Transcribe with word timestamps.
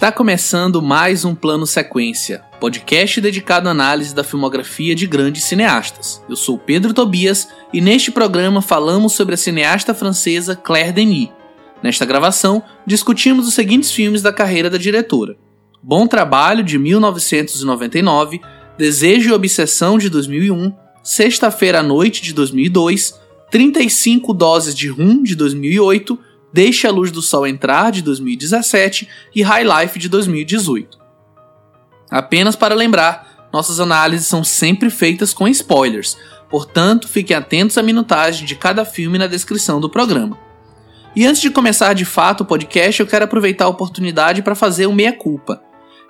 Está 0.00 0.10
começando 0.10 0.80
mais 0.80 1.26
um 1.26 1.34
Plano 1.34 1.66
Sequência, 1.66 2.42
podcast 2.58 3.20
dedicado 3.20 3.68
à 3.68 3.72
análise 3.72 4.14
da 4.14 4.24
filmografia 4.24 4.94
de 4.94 5.06
grandes 5.06 5.44
cineastas. 5.44 6.24
Eu 6.26 6.36
sou 6.36 6.56
Pedro 6.56 6.94
Tobias 6.94 7.48
e 7.70 7.82
neste 7.82 8.10
programa 8.10 8.62
falamos 8.62 9.12
sobre 9.12 9.34
a 9.34 9.36
cineasta 9.36 9.92
francesa 9.92 10.56
Claire 10.56 10.92
Denis. 10.92 11.28
Nesta 11.82 12.06
gravação, 12.06 12.62
discutimos 12.86 13.46
os 13.46 13.52
seguintes 13.52 13.92
filmes 13.92 14.22
da 14.22 14.32
carreira 14.32 14.70
da 14.70 14.78
diretora: 14.78 15.36
Bom 15.82 16.06
Trabalho, 16.06 16.64
de 16.64 16.78
1999, 16.78 18.40
Desejo 18.78 19.28
e 19.28 19.32
Obsessão, 19.34 19.98
de 19.98 20.08
2001, 20.08 20.72
Sexta-feira 21.02 21.80
à 21.80 21.82
Noite, 21.82 22.22
de 22.22 22.32
2002, 22.32 23.20
35 23.50 24.32
Doses 24.32 24.74
de 24.74 24.88
Rum, 24.88 25.22
de 25.22 25.36
2008 25.36 26.18
Deixe 26.52 26.86
a 26.86 26.90
Luz 26.90 27.10
do 27.10 27.22
Sol 27.22 27.46
Entrar, 27.46 27.90
de 27.90 28.02
2017, 28.02 29.08
e 29.34 29.42
High 29.42 29.64
Life, 29.64 29.98
de 29.98 30.08
2018. 30.08 30.98
Apenas 32.10 32.56
para 32.56 32.74
lembrar, 32.74 33.48
nossas 33.52 33.78
análises 33.78 34.26
são 34.26 34.42
sempre 34.42 34.90
feitas 34.90 35.32
com 35.32 35.46
spoilers, 35.48 36.16
portanto, 36.48 37.08
fiquem 37.08 37.36
atentos 37.36 37.78
à 37.78 37.82
minutagem 37.82 38.44
de 38.46 38.56
cada 38.56 38.84
filme 38.84 39.18
na 39.18 39.26
descrição 39.26 39.80
do 39.80 39.88
programa. 39.88 40.36
E 41.14 41.26
antes 41.26 41.40
de 41.40 41.50
começar 41.50 41.92
de 41.92 42.04
fato 42.04 42.42
o 42.42 42.46
podcast, 42.46 43.00
eu 43.00 43.06
quero 43.06 43.24
aproveitar 43.24 43.64
a 43.64 43.68
oportunidade 43.68 44.42
para 44.42 44.54
fazer 44.54 44.86
o 44.86 44.92
meia-culpa. 44.92 45.60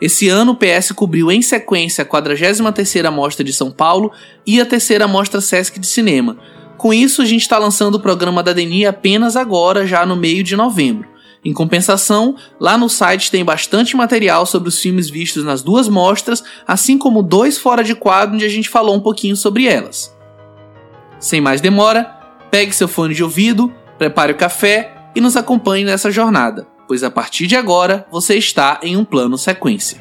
Esse 0.01 0.29
ano 0.29 0.53
o 0.53 0.57
PS 0.57 0.93
cobriu 0.93 1.31
em 1.31 1.43
sequência 1.43 2.03
a 2.03 2.07
43ª 2.07 3.11
Mostra 3.11 3.45
de 3.45 3.53
São 3.53 3.71
Paulo 3.71 4.11
e 4.47 4.61
a 4.61 4.67
terceira 4.67 5.07
Mostra 5.07 5.41
Sesc 5.41 5.79
de 5.79 5.87
Cinema, 5.87 6.39
com 6.81 6.95
isso, 6.95 7.21
a 7.21 7.27
gente 7.27 7.43
está 7.43 7.59
lançando 7.59 7.97
o 7.97 8.01
programa 8.01 8.43
da 8.43 8.55
Deni 8.55 8.87
apenas 8.87 9.37
agora, 9.37 9.87
já 9.87 10.07
no 10.07 10.17
meio 10.17 10.43
de 10.43 10.57
novembro. 10.57 11.07
Em 11.45 11.53
compensação, 11.53 12.35
lá 12.59 12.79
no 12.79 12.89
site 12.89 13.31
tem 13.31 13.45
bastante 13.45 13.95
material 13.95 14.47
sobre 14.47 14.71
os 14.71 14.79
filmes 14.79 15.11
vistos 15.11 15.45
nas 15.45 15.63
duas 15.63 15.91
mostras, 15.91 16.43
assim 16.67 16.97
como 16.97 17.23
dois 17.23 17.59
fora 17.59 17.85
de 17.85 17.95
quadro 17.95 18.35
onde 18.35 18.47
a 18.47 18.49
gente 18.49 18.71
falou 18.71 18.97
um 18.97 19.01
pouquinho 19.01 19.37
sobre 19.37 19.67
elas. 19.67 20.17
Sem 21.19 21.39
mais 21.39 21.61
demora, 21.61 22.19
pegue 22.51 22.73
seu 22.73 22.89
fone 22.89 23.15
de 23.15 23.23
ouvido, 23.23 23.71
prepare 23.99 24.33
o 24.33 24.37
café 24.37 24.95
e 25.15 25.21
nos 25.21 25.37
acompanhe 25.37 25.85
nessa 25.85 26.11
jornada, 26.11 26.67
pois 26.89 27.05
a 27.05 27.11
partir 27.11 27.47
de 27.47 27.57
agora 27.57 28.07
você 28.11 28.37
está 28.37 28.81
em 28.83 28.97
um 28.97 29.05
plano 29.05 29.37
sequência. 29.37 30.01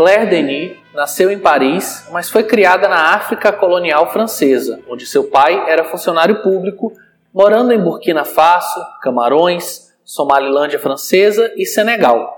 Claire 0.00 0.30
Denis 0.30 0.78
nasceu 0.94 1.30
em 1.30 1.38
Paris, 1.38 2.08
mas 2.10 2.30
foi 2.30 2.42
criada 2.42 2.88
na 2.88 3.12
África 3.12 3.52
colonial 3.52 4.10
francesa, 4.10 4.80
onde 4.88 5.04
seu 5.04 5.24
pai 5.24 5.70
era 5.70 5.84
funcionário 5.84 6.40
público, 6.40 6.94
morando 7.34 7.70
em 7.70 7.78
Burkina 7.78 8.24
Faso, 8.24 8.80
Camarões, 9.02 9.92
Somalilândia 10.02 10.78
Francesa 10.78 11.52
e 11.54 11.66
Senegal. 11.66 12.32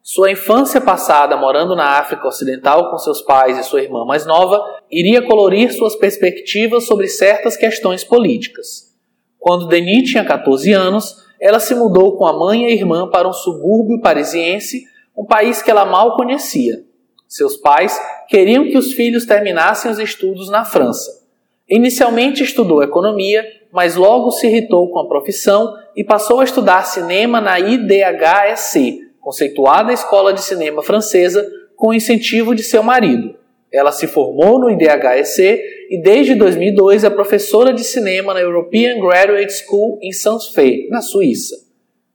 Sua 0.00 0.30
infância 0.30 0.80
passada 0.80 1.36
morando 1.36 1.74
na 1.74 1.98
África 1.98 2.28
Ocidental 2.28 2.88
com 2.88 2.98
seus 2.98 3.20
pais 3.20 3.58
e 3.58 3.64
sua 3.64 3.82
irmã 3.82 4.04
mais 4.04 4.24
nova 4.24 4.62
iria 4.88 5.20
colorir 5.20 5.72
suas 5.72 5.96
perspectivas 5.96 6.86
sobre 6.86 7.08
certas 7.08 7.56
questões 7.56 8.04
políticas. 8.04 8.94
Quando 9.40 9.66
Denis 9.66 10.08
tinha 10.08 10.24
14 10.24 10.72
anos, 10.72 11.16
ela 11.40 11.58
se 11.58 11.74
mudou 11.74 12.16
com 12.16 12.28
a 12.28 12.32
mãe 12.32 12.62
e 12.62 12.66
a 12.66 12.70
irmã 12.70 13.10
para 13.10 13.28
um 13.28 13.32
subúrbio 13.32 14.00
parisiense, 14.00 14.84
um 15.16 15.26
país 15.26 15.60
que 15.60 15.68
ela 15.68 15.84
mal 15.84 16.14
conhecia. 16.14 16.86
Seus 17.28 17.58
pais 17.58 18.00
queriam 18.26 18.64
que 18.64 18.78
os 18.78 18.94
filhos 18.94 19.26
terminassem 19.26 19.90
os 19.90 19.98
estudos 19.98 20.48
na 20.48 20.64
França. 20.64 21.26
Inicialmente 21.68 22.42
estudou 22.42 22.82
economia, 22.82 23.44
mas 23.70 23.94
logo 23.94 24.30
se 24.30 24.46
irritou 24.46 24.88
com 24.90 24.98
a 24.98 25.06
profissão 25.06 25.76
e 25.94 26.02
passou 26.02 26.40
a 26.40 26.44
estudar 26.44 26.84
cinema 26.86 27.38
na 27.38 27.60
IDHSC, 27.60 29.00
conceituada 29.20 29.92
escola 29.92 30.32
de 30.32 30.40
cinema 30.40 30.82
francesa, 30.82 31.46
com 31.76 31.92
incentivo 31.92 32.54
de 32.54 32.62
seu 32.62 32.82
marido. 32.82 33.36
Ela 33.70 33.92
se 33.92 34.06
formou 34.06 34.58
no 34.58 34.70
IDHSC 34.70 35.62
e 35.90 36.00
desde 36.00 36.34
2002 36.34 37.04
é 37.04 37.10
professora 37.10 37.74
de 37.74 37.84
cinema 37.84 38.32
na 38.32 38.40
European 38.40 38.98
Graduate 38.98 39.52
School 39.52 39.98
em 40.00 40.12
Saint-Fé, 40.12 40.86
na 40.88 41.02
Suíça. 41.02 41.54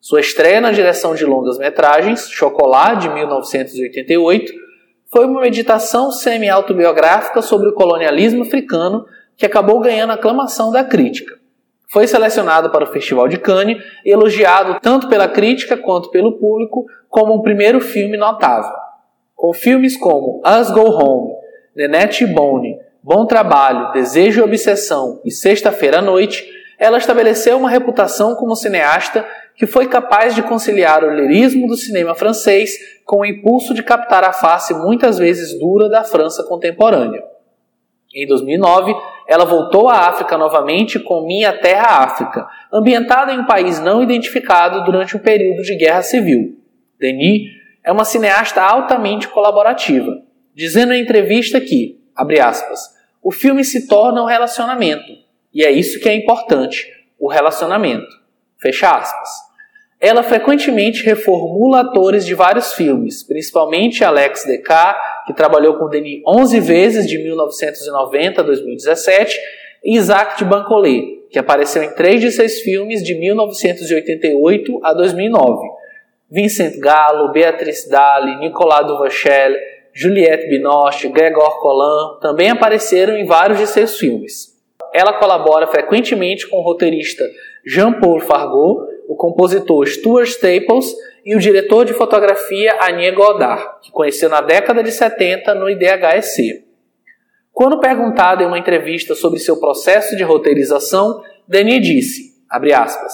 Sua 0.02 0.20
estreia 0.20 0.60
na 0.60 0.72
direção 0.72 1.14
de 1.14 1.24
longas 1.24 1.60
metragens, 1.60 2.28
Chocolat, 2.32 3.00
de 3.00 3.10
1988, 3.10 4.63
foi 5.14 5.26
uma 5.28 5.42
meditação 5.42 6.12
semi-autobiográfica 6.12 7.40
sobre 7.44 7.70
o 7.70 7.74
colonialismo 7.74 8.42
africano 8.42 9.06
que 9.38 9.46
acabou 9.46 9.80
ganhando 9.80 10.12
aclamação 10.12 10.72
da 10.72 10.84
crítica. 10.84 11.36
Foi 11.88 12.08
selecionado 12.08 12.72
para 12.72 12.86
o 12.86 12.92
Festival 12.92 13.28
de 13.28 13.38
Cannes 13.38 13.78
elogiado 14.04 14.80
tanto 14.82 15.08
pela 15.08 15.28
crítica 15.28 15.78
quanto 15.78 16.10
pelo 16.10 16.40
público 16.40 16.88
como 17.08 17.36
um 17.36 17.44
primeiro 17.44 17.80
filme 17.80 18.18
notável. 18.18 18.72
Com 19.36 19.54
filmes 19.54 19.96
como 19.96 20.42
Us 20.44 20.72
Go 20.72 20.90
Home, 20.90 21.36
Nenete 21.76 22.26
Bone, 22.26 22.80
Bom 23.04 23.28
Trabalho, 23.28 23.92
Desejo 23.92 24.42
e 24.42 24.44
Obsessão 24.44 25.22
e 25.24 25.30
Sexta-feira 25.30 26.00
à 26.00 26.02
Noite, 26.02 26.44
ela 26.80 26.98
estabeleceu 26.98 27.58
uma 27.58 27.70
reputação 27.70 28.34
como 28.34 28.56
cineasta 28.56 29.24
que 29.56 29.66
foi 29.66 29.88
capaz 29.88 30.34
de 30.34 30.42
conciliar 30.42 31.04
o 31.04 31.14
lirismo 31.14 31.68
do 31.68 31.76
cinema 31.76 32.16
francês 32.16 32.72
com 33.06 33.20
o 33.20 33.26
impulso 33.26 33.74
de 33.74 33.84
captar 33.84 34.24
a 34.24 34.34
face 34.34 34.74
muitas 34.74 35.18
vezes 35.18 35.58
dura 35.60 35.90
da 35.90 36.04
França 36.04 36.44
contemporânea. 36.44 37.22
Em 38.14 38.28
2009, 38.28 38.96
ela 39.28 39.46
voltou 39.46 39.90
à 39.90 40.08
África 40.08 40.38
novamente 40.38 41.00
com 41.00 41.26
Minha 41.26 41.52
Terra 41.54 42.04
África, 42.04 42.48
ambientada 42.72 43.34
em 43.34 43.40
um 43.40 43.46
país 43.46 43.80
não 43.80 44.04
identificado 44.04 44.84
durante 44.84 45.18
um 45.18 45.20
período 45.20 45.64
de 45.64 45.76
guerra 45.76 46.02
civil. 46.02 46.60
Denis 47.00 47.50
é 47.84 47.92
uma 47.92 48.06
cineasta 48.06 48.62
altamente 48.62 49.28
colaborativa, 49.28 50.22
dizendo 50.54 50.94
em 50.94 51.02
entrevista 51.02 51.60
que, 51.60 52.00
abre 52.16 52.40
aspas, 52.40 52.82
o 53.22 53.32
filme 53.32 53.64
se 53.64 53.88
torna 53.88 54.22
um 54.22 54.28
relacionamento, 54.28 55.12
e 55.54 55.64
é 55.64 55.72
isso 55.72 56.00
que 56.00 56.10
é 56.10 56.16
importante, 56.16 56.88
o 57.20 57.28
relacionamento. 57.28 58.23
Fecha 58.64 58.96
aspas. 58.96 59.30
Ela 60.00 60.24
frequentemente 60.24 61.04
reformula 61.04 61.82
atores 61.82 62.26
de 62.26 62.34
vários 62.34 62.74
filmes, 62.74 63.24
principalmente 63.24 64.06
Alex 64.06 64.46
Decca, 64.46 64.96
que 65.28 65.34
trabalhou 65.34 65.76
com 65.76 65.90
Denis 65.90 66.22
11 66.26 66.60
vezes 66.62 67.08
de 67.08 67.22
1990 67.22 68.40
a 68.40 68.44
2017, 68.44 69.38
e 69.84 69.98
Isaac 69.98 70.38
de 70.38 70.46
Bancolé, 70.46 71.02
que 71.30 71.38
apareceu 71.38 71.84
em 71.84 71.94
três 71.94 72.22
de 72.22 72.32
seis 72.32 72.62
filmes 72.62 73.04
de 73.04 73.16
1988 73.16 74.80
a 74.82 74.94
2009. 74.94 75.68
Vincent 76.32 76.80
Gallo, 76.80 77.34
Beatrice 77.34 77.90
Daly, 77.90 78.38
Nicolas 78.38 78.88
Duvachel, 78.88 79.56
Juliette 79.94 80.48
Binoche, 80.48 81.10
Gregor 81.10 81.60
Collin 81.60 82.20
também 82.22 82.50
apareceram 82.50 83.18
em 83.18 83.26
vários 83.26 83.60
de 83.60 83.68
seus 83.68 83.98
filmes. 83.98 84.54
Ela 84.94 85.14
colabora 85.14 85.68
frequentemente 85.68 86.48
com 86.48 86.58
o 86.58 86.62
roteirista 86.62 87.24
Jean-Paul 87.66 88.20
Fargot, 88.22 88.88
o 89.08 89.16
compositor 89.16 89.88
Stuart 89.88 90.28
Staples 90.28 90.94
e 91.26 91.36
o 91.36 91.40
diretor 91.40 91.86
de 91.86 91.94
fotografia 91.94 92.78
Anie 92.82 93.12
Godard, 93.12 93.82
que 93.82 93.92
conheceu 93.92 94.30
na 94.30 94.42
década 94.42 94.84
de 94.84 94.92
70 94.92 95.56
no 95.56 95.70
IDHSC. 95.70 96.66
Quando 97.52 97.80
perguntado 97.80 98.44
em 98.44 98.48
uma 98.48 98.58
entrevista 98.58 99.14
sobre 99.16 99.40
seu 99.40 99.60
processo 99.60 100.16
de 100.16 100.24
roteirização, 100.24 101.24
Denis 101.48 101.86
disse, 101.86 102.34
aspas, 102.50 103.14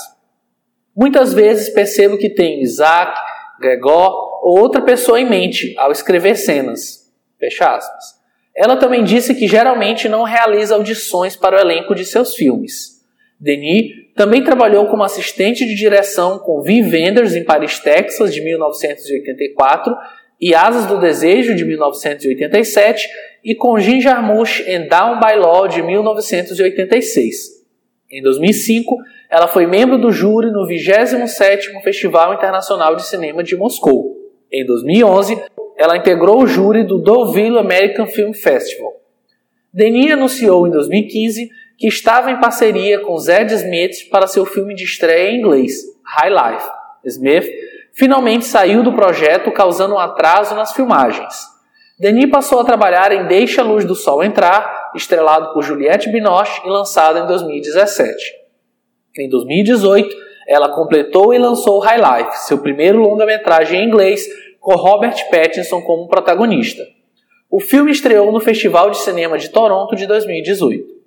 Muitas 0.96 1.34
vezes 1.34 1.70
percebo 1.70 2.18
que 2.18 2.30
tenho 2.30 2.62
Isaac, 2.62 3.18
Gregor 3.60 4.30
ou 4.44 4.60
outra 4.60 4.82
pessoa 4.82 5.20
em 5.20 5.30
mente 5.30 5.76
ao 5.78 5.92
escrever 5.92 6.36
cenas. 6.36 7.10
Fecha 7.38 7.76
aspas. 7.76 8.20
Ela 8.56 8.78
também 8.78 9.04
disse 9.04 9.36
que 9.36 9.48
geralmente 9.48 10.10
não 10.10 10.24
realiza 10.24 10.76
audições 10.76 11.36
para 11.36 11.58
o 11.58 11.60
elenco 11.60 11.94
de 11.94 12.04
seus 12.04 12.36
filmes. 12.36 13.00
Denis 13.40 13.92
também 14.20 14.44
trabalhou 14.44 14.86
como 14.88 15.02
assistente 15.02 15.66
de 15.66 15.74
direção 15.74 16.40
com 16.40 16.62
Vim 16.62 16.82
Wenders 16.82 17.36
em 17.36 17.46
Paris, 17.46 17.80
Texas, 17.80 18.34
de 18.34 18.42
1984, 18.42 19.96
e 20.42 20.54
Asas 20.54 20.88
do 20.88 21.00
Desejo, 21.00 21.56
de 21.56 21.64
1987, 21.64 23.08
e 23.46 23.56
com 23.56 23.80
Jim 23.80 24.02
Jarmusch 24.02 24.60
em 24.68 24.90
Down 24.90 25.22
by 25.22 25.38
Law 25.38 25.70
de 25.70 25.82
1986. 25.82 27.64
Em 28.12 28.22
2005, 28.22 28.98
ela 29.30 29.48
foi 29.48 29.66
membro 29.66 29.98
do 29.98 30.12
júri 30.12 30.52
no 30.52 30.68
27º 30.68 31.82
Festival 31.82 32.34
Internacional 32.34 32.98
de 32.98 33.08
Cinema 33.08 33.42
de 33.42 33.56
Moscou. 33.56 34.18
Em 34.52 34.66
2011, 34.66 35.42
ela 35.78 35.96
integrou 35.96 36.44
o 36.44 36.48
júri 36.48 36.84
do 36.84 37.02
Deauville 37.02 37.58
American 37.58 38.06
Film 38.06 38.34
Festival. 38.34 39.00
Denis 39.74 40.12
anunciou 40.12 40.68
em 40.68 40.72
2015 40.72 41.50
que 41.80 41.88
estava 41.88 42.30
em 42.30 42.40
parceria 42.42 43.00
com 43.00 43.18
Zed 43.18 43.54
Smith 43.54 44.10
para 44.12 44.28
seu 44.28 44.46
filme 44.46 44.76
de 44.76 44.84
estreia 44.84 45.32
em 45.32 45.40
inglês, 45.40 45.76
High 46.04 46.30
Life. 46.30 46.70
Smith 47.06 47.50
finalmente 47.94 48.46
saiu 48.46 48.84
do 48.84 48.92
projeto, 48.92 49.50
causando 49.50 49.96
um 49.96 49.98
atraso 49.98 50.54
nas 50.56 50.74
filmagens. 50.74 51.34
Denis 51.98 52.30
passou 52.30 52.60
a 52.60 52.66
trabalhar 52.66 53.14
em 53.14 53.28
Deixa 53.28 53.62
a 53.62 53.64
Luz 53.64 53.86
do 53.86 53.96
Sol 53.96 54.22
Entrar, 54.22 54.92
estrelado 54.94 55.54
por 55.54 55.64
Juliette 55.64 56.10
Binoche 56.10 56.62
e 56.66 56.70
lançado 56.70 57.18
em 57.20 57.26
2017. 57.26 58.14
Em 59.18 59.30
2018, 59.30 60.14
ela 60.48 60.70
completou 60.70 61.34
e 61.34 61.38
lançou 61.38 61.80
High 61.80 61.98
Life, 61.98 62.40
seu 62.40 62.58
primeiro 62.58 63.00
longa-metragem 63.00 63.82
em 63.82 63.88
inglês, 63.88 64.28
com 64.60 64.76
Robert 64.76 65.30
Pattinson 65.30 65.82
como 65.82 66.10
protagonista. 66.10 66.84
O 67.50 67.62
filme 67.62 67.92
estreou 67.92 68.32
no 68.34 68.40
Festival 68.42 68.90
de 68.92 68.98
Cinema 68.98 69.38
de 69.38 69.50
Toronto 69.50 69.96
de 69.96 70.06
2018. 70.06 70.99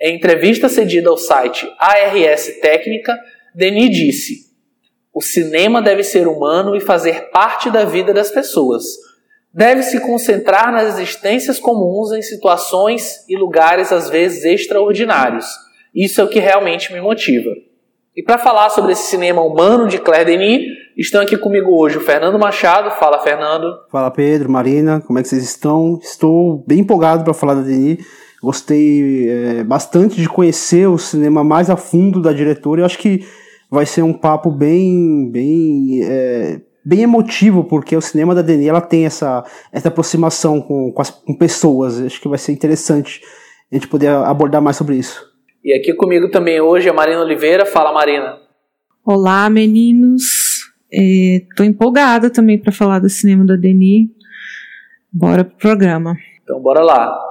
Em 0.00 0.16
entrevista 0.16 0.66
cedida 0.68 1.10
ao 1.10 1.18
site 1.18 1.70
ARS 1.78 2.46
Técnica, 2.62 3.18
Denis 3.54 3.90
disse: 3.90 4.34
O 5.12 5.20
cinema 5.20 5.82
deve 5.82 6.02
ser 6.02 6.26
humano 6.26 6.74
e 6.74 6.80
fazer 6.80 7.28
parte 7.30 7.68
da 7.70 7.84
vida 7.84 8.14
das 8.14 8.30
pessoas. 8.30 8.84
Deve 9.52 9.82
se 9.82 10.00
concentrar 10.00 10.72
nas 10.72 10.94
existências 10.94 11.58
comuns 11.58 12.12
em 12.12 12.22
situações 12.22 13.28
e 13.28 13.36
lugares 13.36 13.92
às 13.92 14.08
vezes 14.08 14.44
extraordinários. 14.44 15.46
Isso 15.94 16.20
é 16.20 16.24
o 16.24 16.28
que 16.28 16.38
realmente 16.38 16.92
me 16.92 17.00
motiva. 17.00 17.50
E 18.16 18.22
para 18.22 18.38
falar 18.38 18.70
sobre 18.70 18.92
esse 18.92 19.08
cinema 19.08 19.42
humano 19.42 19.86
de 19.86 19.98
Claire 19.98 20.24
Denis, 20.24 20.62
estão 20.96 21.20
aqui 21.20 21.36
comigo 21.36 21.76
hoje 21.76 21.98
o 21.98 22.00
Fernando 22.00 22.38
Machado. 22.38 22.90
Fala, 22.92 23.18
Fernando. 23.22 23.66
Fala, 23.90 24.10
Pedro, 24.10 24.50
Marina, 24.50 25.00
como 25.00 25.18
é 25.18 25.22
que 25.22 25.28
vocês 25.28 25.42
estão? 25.42 25.98
Estou 26.02 26.64
bem 26.66 26.78
empolgado 26.80 27.22
para 27.22 27.34
falar 27.34 27.54
da 27.54 27.62
Denis. 27.62 28.04
Gostei 28.42 29.28
é, 29.28 29.64
bastante 29.64 30.20
de 30.20 30.28
conhecer 30.28 30.88
o 30.88 30.96
cinema 30.96 31.44
mais 31.44 31.68
a 31.68 31.76
fundo 31.76 32.22
da 32.22 32.32
diretora. 32.32 32.80
Eu 32.80 32.86
acho 32.86 32.98
que 32.98 33.20
vai 33.70 33.84
ser 33.84 34.02
um 34.02 34.14
papo 34.14 34.50
bem, 34.50 35.30
bem, 35.30 36.00
é, 36.02 36.60
bem 36.84 37.02
emotivo, 37.02 37.64
porque 37.64 37.94
o 37.94 38.00
cinema 38.00 38.34
da 38.34 38.42
Denis 38.42 38.66
ela 38.66 38.80
tem 38.80 39.04
essa, 39.04 39.44
essa 39.70 39.88
aproximação 39.88 40.60
com, 40.60 40.90
com, 40.90 41.02
as, 41.02 41.10
com 41.10 41.34
pessoas. 41.34 42.00
Eu 42.00 42.06
acho 42.06 42.20
que 42.20 42.28
vai 42.28 42.38
ser 42.38 42.52
interessante 42.52 43.20
a 43.70 43.74
gente 43.74 43.88
poder 43.88 44.08
abordar 44.08 44.62
mais 44.62 44.76
sobre 44.76 44.96
isso. 44.96 45.28
E 45.62 45.74
aqui 45.74 45.92
comigo 45.92 46.30
também 46.30 46.60
hoje 46.60 46.88
é 46.88 46.90
a 46.90 46.94
Marina 46.94 47.20
Oliveira. 47.20 47.66
Fala, 47.66 47.92
Marina. 47.92 48.38
Olá, 49.04 49.50
meninos. 49.50 50.22
Estou 50.90 51.64
é, 51.64 51.68
empolgada 51.68 52.30
também 52.30 52.58
para 52.58 52.72
falar 52.72 52.98
do 52.98 53.08
cinema 53.10 53.44
da 53.44 53.54
Denis. 53.54 54.08
Bora 55.12 55.44
pro 55.44 55.56
programa. 55.56 56.16
Então, 56.42 56.58
bora 56.60 56.80
lá. 56.80 57.29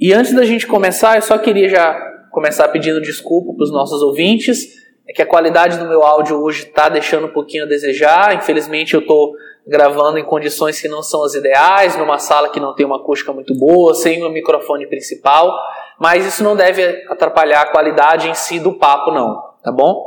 E 0.00 0.14
antes 0.14 0.34
da 0.34 0.44
gente 0.44 0.66
começar, 0.66 1.16
eu 1.16 1.22
só 1.22 1.36
queria 1.36 1.68
já 1.68 1.92
começar 2.30 2.66
pedindo 2.68 3.00
desculpa 3.00 3.52
para 3.54 3.64
os 3.64 3.70
nossos 3.70 4.00
ouvintes. 4.02 4.80
É 5.06 5.12
que 5.12 5.20
a 5.20 5.26
qualidade 5.26 5.78
do 5.78 5.86
meu 5.86 6.02
áudio 6.02 6.40
hoje 6.40 6.64
está 6.64 6.88
deixando 6.88 7.26
um 7.26 7.32
pouquinho 7.32 7.64
a 7.64 7.68
desejar. 7.68 8.34
Infelizmente, 8.34 8.94
eu 8.94 9.00
estou 9.00 9.34
gravando 9.66 10.18
em 10.18 10.24
condições 10.24 10.80
que 10.80 10.88
não 10.88 11.02
são 11.02 11.22
as 11.22 11.34
ideais, 11.34 11.96
numa 11.98 12.18
sala 12.18 12.48
que 12.48 12.58
não 12.58 12.74
tem 12.74 12.86
uma 12.86 12.96
acústica 12.96 13.32
muito 13.32 13.54
boa, 13.54 13.94
sem 13.94 14.24
o 14.24 14.30
microfone 14.30 14.86
principal 14.86 15.52
mas 16.00 16.24
isso 16.24 16.42
não 16.42 16.56
deve 16.56 17.04
atrapalhar 17.10 17.60
a 17.60 17.66
qualidade 17.66 18.26
em 18.26 18.32
si 18.32 18.58
do 18.58 18.72
papo, 18.72 19.12
não, 19.12 19.38
tá 19.62 19.70
bom? 19.70 20.02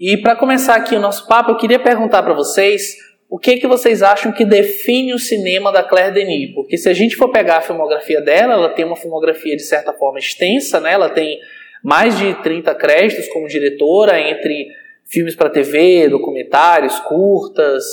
E 0.00 0.16
para 0.16 0.34
começar 0.34 0.74
aqui 0.76 0.96
o 0.96 0.98
nosso 0.98 1.28
papo, 1.28 1.50
eu 1.50 1.56
queria 1.58 1.78
perguntar 1.78 2.22
para 2.22 2.32
vocês 2.32 2.96
o 3.28 3.38
que, 3.38 3.56
que 3.56 3.66
vocês 3.66 4.02
acham 4.02 4.30
que 4.30 4.44
define 4.44 5.12
o 5.12 5.18
cinema 5.18 5.72
da 5.72 5.82
Claire 5.82 6.14
Denis, 6.14 6.54
porque 6.54 6.76
se 6.76 6.88
a 6.88 6.94
gente 6.94 7.16
for 7.16 7.28
pegar 7.30 7.58
a 7.58 7.60
filmografia 7.60 8.20
dela, 8.20 8.54
ela 8.54 8.68
tem 8.68 8.84
uma 8.84 8.96
filmografia 8.96 9.56
de 9.56 9.62
certa 9.62 9.92
forma 9.92 10.18
extensa, 10.18 10.80
né? 10.80 10.92
ela 10.92 11.08
tem 11.08 11.38
mais 11.82 12.16
de 12.16 12.34
30 12.42 12.74
créditos 12.74 13.28
como 13.28 13.48
diretora, 13.48 14.20
entre 14.20 14.68
filmes 15.04 15.34
para 15.34 15.50
TV, 15.50 16.08
documentários, 16.08 16.98
curtas, 17.00 17.84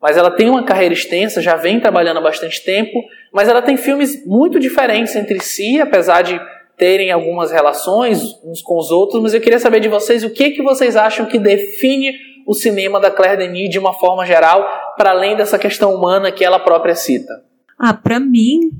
mas 0.00 0.16
ela 0.16 0.30
tem 0.30 0.48
uma 0.48 0.64
carreira 0.64 0.94
extensa, 0.94 1.40
já 1.40 1.56
vem 1.56 1.80
trabalhando 1.80 2.18
há 2.18 2.22
bastante 2.22 2.62
tempo, 2.64 3.02
mas 3.32 3.48
ela 3.48 3.62
tem 3.62 3.76
filmes 3.76 4.24
muito 4.26 4.58
diferentes 4.58 5.14
entre 5.16 5.40
si, 5.40 5.80
apesar 5.80 6.22
de 6.22 6.40
terem 6.76 7.10
algumas 7.10 7.50
relações 7.50 8.22
uns 8.44 8.62
com 8.62 8.78
os 8.78 8.90
outros, 8.92 9.20
mas 9.20 9.34
eu 9.34 9.40
queria 9.40 9.58
saber 9.58 9.80
de 9.80 9.88
vocês 9.88 10.22
o 10.22 10.30
que, 10.30 10.50
que 10.50 10.62
vocês 10.62 10.94
acham 10.94 11.26
que 11.26 11.38
define 11.38 12.12
o 12.48 12.54
cinema 12.54 12.98
da 12.98 13.10
Claire 13.10 13.36
Denis 13.36 13.68
de 13.68 13.78
uma 13.78 13.92
forma 13.92 14.24
geral, 14.24 14.66
para 14.96 15.10
além 15.10 15.36
dessa 15.36 15.58
questão 15.58 15.94
humana 15.94 16.32
que 16.32 16.42
ela 16.42 16.58
própria 16.58 16.94
cita. 16.94 17.44
Ah, 17.78 17.92
para 17.92 18.18
mim, 18.18 18.70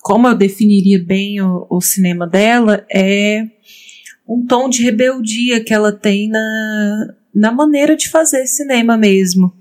como 0.00 0.26
eu 0.26 0.34
definiria 0.34 0.98
bem 0.98 1.38
o, 1.42 1.66
o 1.68 1.78
cinema 1.78 2.26
dela, 2.26 2.86
é 2.90 3.44
um 4.26 4.46
tom 4.46 4.66
de 4.70 4.82
rebeldia 4.82 5.62
que 5.62 5.74
ela 5.74 5.92
tem 5.92 6.30
na, 6.30 7.14
na 7.34 7.52
maneira 7.52 7.94
de 7.94 8.08
fazer 8.08 8.46
cinema 8.46 8.96
mesmo. 8.96 9.52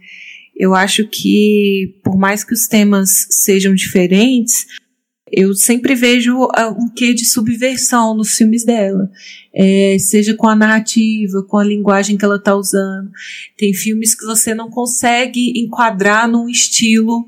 Eu 0.55 0.73
acho 0.73 1.05
que, 1.05 1.99
por 2.01 2.17
mais 2.17 2.45
que 2.45 2.53
os 2.53 2.67
temas 2.67 3.27
sejam 3.29 3.75
diferentes, 3.75 4.65
eu 5.31 5.53
sempre 5.53 5.93
vejo 5.93 6.47
um 6.79 6.89
quê 6.95 7.13
de 7.13 7.25
subversão 7.25 8.15
nos 8.15 8.31
filmes 8.31 8.63
dela, 8.63 9.09
é, 9.53 9.97
seja 9.99 10.33
com 10.33 10.47
a 10.47 10.55
narrativa, 10.55 11.43
com 11.43 11.57
a 11.57 11.63
linguagem 11.63 12.17
que 12.17 12.23
ela 12.23 12.37
está 12.37 12.55
usando. 12.55 13.09
Tem 13.57 13.73
filmes 13.73 14.15
que 14.15 14.25
você 14.25 14.53
não 14.53 14.69
consegue 14.69 15.59
enquadrar 15.59 16.29
num 16.29 16.47
estilo, 16.47 17.27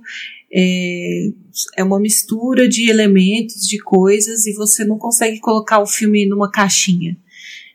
é, 0.52 1.30
é 1.78 1.84
uma 1.84 2.00
mistura 2.00 2.68
de 2.68 2.90
elementos, 2.90 3.68
de 3.68 3.78
coisas, 3.80 4.46
e 4.46 4.54
você 4.54 4.86
não 4.86 4.98
consegue 4.98 5.40
colocar 5.40 5.80
o 5.80 5.88
filme 5.88 6.26
numa 6.26 6.50
caixinha. 6.50 7.18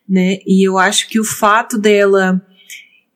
Né? 0.09 0.38
E 0.46 0.67
eu 0.67 0.79
acho 0.79 1.08
que 1.08 1.20
o 1.20 1.25
fato 1.25 1.79
dela 1.79 2.41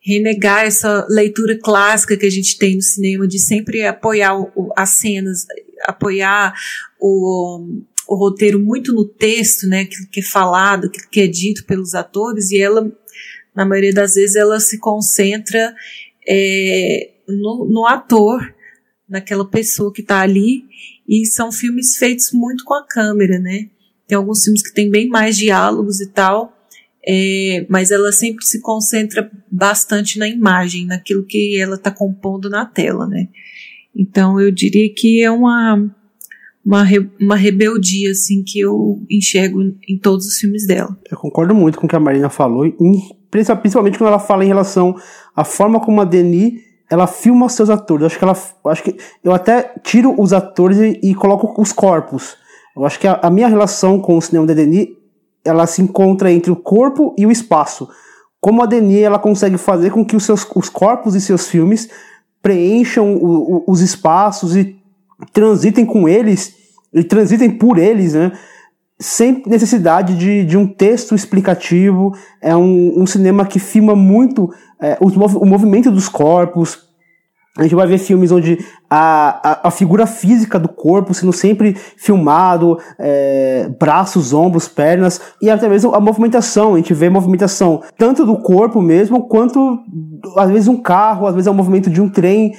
renegar 0.01 0.65
essa 0.65 1.07
leitura 1.11 1.59
clássica 1.59 2.17
que 2.17 2.25
a 2.25 2.31
gente 2.31 2.57
tem 2.57 2.77
no 2.77 2.83
cinema 2.83 3.29
de 3.29 3.39
sempre 3.39 3.85
apoiar 3.85 4.39
o, 4.39 4.73
as 4.75 4.91
cenas, 4.91 5.45
apoiar 5.85 6.55
o, 7.01 7.83
o 8.09 8.17
roteiro 8.17 8.59
muito 8.59 8.93
no 8.93 9.05
texto, 9.05 9.67
né, 9.67 9.83
aquilo 9.83 10.09
que 10.11 10.21
é 10.21 10.25
falado, 10.25 10.87
aquilo 10.87 11.09
que 11.11 11.21
é 11.21 11.27
dito 11.27 11.65
pelos 11.67 11.95
atores, 11.95 12.51
e 12.51 12.61
ela, 12.61 12.91
na 13.55 13.65
maioria 13.65 13.93
das 13.93 14.15
vezes, 14.15 14.37
ela 14.37 14.59
se 14.61 14.79
concentra 14.79 15.75
é, 16.27 17.11
no, 17.29 17.67
no 17.71 17.87
ator, 17.87 18.55
naquela 19.09 19.49
pessoa 19.49 19.93
que 19.93 20.03
está 20.03 20.21
ali, 20.21 20.65
e 21.09 21.25
são 21.27 21.51
filmes 21.51 21.97
feitos 21.97 22.33
muito 22.33 22.65
com 22.65 22.75
a 22.75 22.87
câmera, 22.87 23.39
né? 23.39 23.71
Tem 24.07 24.17
alguns 24.17 24.45
filmes 24.45 24.63
que 24.63 24.75
tem 24.75 24.91
bem 24.91 25.09
mais 25.09 25.37
diálogos 25.37 26.01
e 26.01 26.07
tal, 26.07 26.55
é, 27.07 27.67
mas 27.69 27.91
ela 27.91 28.13
sempre 28.13 28.45
se 28.45 28.61
concentra 28.61 29.31
bastante 29.51 30.19
na 30.19 30.29
imagem, 30.29 30.87
naquilo 30.87 31.25
que 31.25 31.59
ela 31.59 31.77
está 31.77 31.91
compondo 31.91 32.51
na 32.51 32.67
tela, 32.67 33.07
né? 33.07 33.29
Então 33.95 34.41
eu 34.41 34.51
diria 34.51 34.93
que 34.95 35.23
é 35.23 35.31
uma, 35.31 35.91
uma, 36.65 36.85
uma 37.21 37.37
rebeldia 37.37 38.11
assim 38.11 38.43
que 38.45 38.61
eu 38.61 39.03
enxergo 39.11 39.61
em 39.89 39.99
todos 39.99 40.27
os 40.27 40.39
filmes 40.39 40.67
dela. 40.67 40.97
Eu 41.11 41.17
concordo 41.17 41.55
muito 41.55 41.79
com 41.79 41.87
o 41.87 41.89
que 41.89 41.97
a 41.97 42.01
Marina 42.01 42.29
falou, 42.29 42.65
principalmente 43.31 43.99
quando 43.99 44.09
ela 44.09 44.19
fala 44.19 44.45
em 44.45 44.49
relação 44.49 44.95
à 45.35 45.45
forma 45.45 45.81
como 45.81 46.01
a 46.01 46.05
Denis 46.05 46.69
ela 46.91 47.07
filma 47.07 47.47
os 47.47 47.53
seus 47.53 47.69
atores. 47.69 48.07
Acho 48.07 48.19
que 48.19 48.25
ela, 48.25 48.37
acho 48.67 48.83
que 48.83 48.97
eu 49.23 49.33
até 49.33 49.75
tiro 49.83 50.15
os 50.19 50.33
atores 50.33 50.79
e, 50.79 51.01
e 51.03 51.15
coloco 51.15 51.61
os 51.61 51.73
corpos. 51.73 52.37
Eu 52.75 52.85
acho 52.85 52.99
que 52.99 53.07
a, 53.07 53.21
a 53.23 53.31
minha 53.31 53.49
relação 53.49 54.01
com 54.01 54.17
o 54.17 54.23
cinema 54.23 54.47
da 54.47 54.55
Denis 54.55 54.89
ela 55.45 55.67
se 55.67 55.83
encontra 55.83 56.33
entre 56.33 56.51
o 56.51 56.57
corpo 56.57 57.15
e 57.19 57.27
o 57.27 57.31
espaço. 57.31 57.89
Como 58.41 58.63
a 58.63 58.67
Denis 58.67 59.03
ela 59.03 59.19
consegue 59.19 59.59
fazer 59.59 59.91
com 59.91 60.05
que 60.05 60.17
os 60.17 60.25
seus 60.25 60.47
os 60.55 60.69
corpos 60.69 61.15
e 61.15 61.21
seus 61.21 61.49
filmes 61.49 61.89
preencham 62.49 63.15
o, 63.15 63.57
o, 63.57 63.65
os 63.67 63.83
espaços 63.83 64.57
e 64.57 64.75
transitem 65.35 65.85
com 65.85 66.09
eles 66.09 66.55
e 66.95 67.05
transitem 67.05 67.51
por 67.51 67.77
eles, 67.77 68.15
né? 68.15 68.33
Sem 68.99 69.43
necessidade 69.47 70.17
de, 70.17 70.45
de 70.45 70.57
um 70.57 70.67
texto 70.67 71.15
explicativo. 71.15 72.15
É 72.41 72.57
um, 72.57 73.03
um 73.03 73.07
cinema 73.07 73.45
que 73.45 73.59
filma 73.59 73.95
muito 73.95 74.51
é, 74.81 74.97
o, 74.99 75.09
o 75.09 75.47
movimento 75.47 75.91
dos 75.91 76.09
corpos, 76.09 76.88
a 77.59 77.65
gente 77.65 77.75
vai 77.75 77.89
ver 77.89 77.99
filmes 77.99 78.31
onde 78.31 78.65
a, 78.89 79.51
a, 79.51 79.69
a, 79.69 79.71
figura 79.73 80.07
física 80.07 80.61
do 80.61 80.69
corpo 80.69 81.13
sendo 81.13 81.33
sempre 81.33 81.77
filmado, 81.97 82.79
é, 82.97 83.69
braços, 83.81 84.33
ombros, 84.33 84.69
pernas, 84.69 85.21
e 85.43 85.51
até 85.51 85.69
mesmo 85.69 85.93
a 85.93 86.01
movimentação. 86.01 86.75
A 86.75 86.77
gente 86.77 86.95
vê 86.95 87.11
movimentação 87.11 87.83
tanto 87.99 88.25
do 88.25 88.37
corpo 88.37 88.81
mesmo, 88.81 89.27
quanto 89.27 89.77
às 90.37 90.49
vezes 90.51 90.69
um 90.69 90.81
carro, 90.81 91.27
às 91.27 91.35
vezes 91.35 91.49
é 91.49 91.51
o 91.51 91.55
movimento 91.55 91.91
de 91.91 92.01
um 92.01 92.09
trem. 92.09 92.53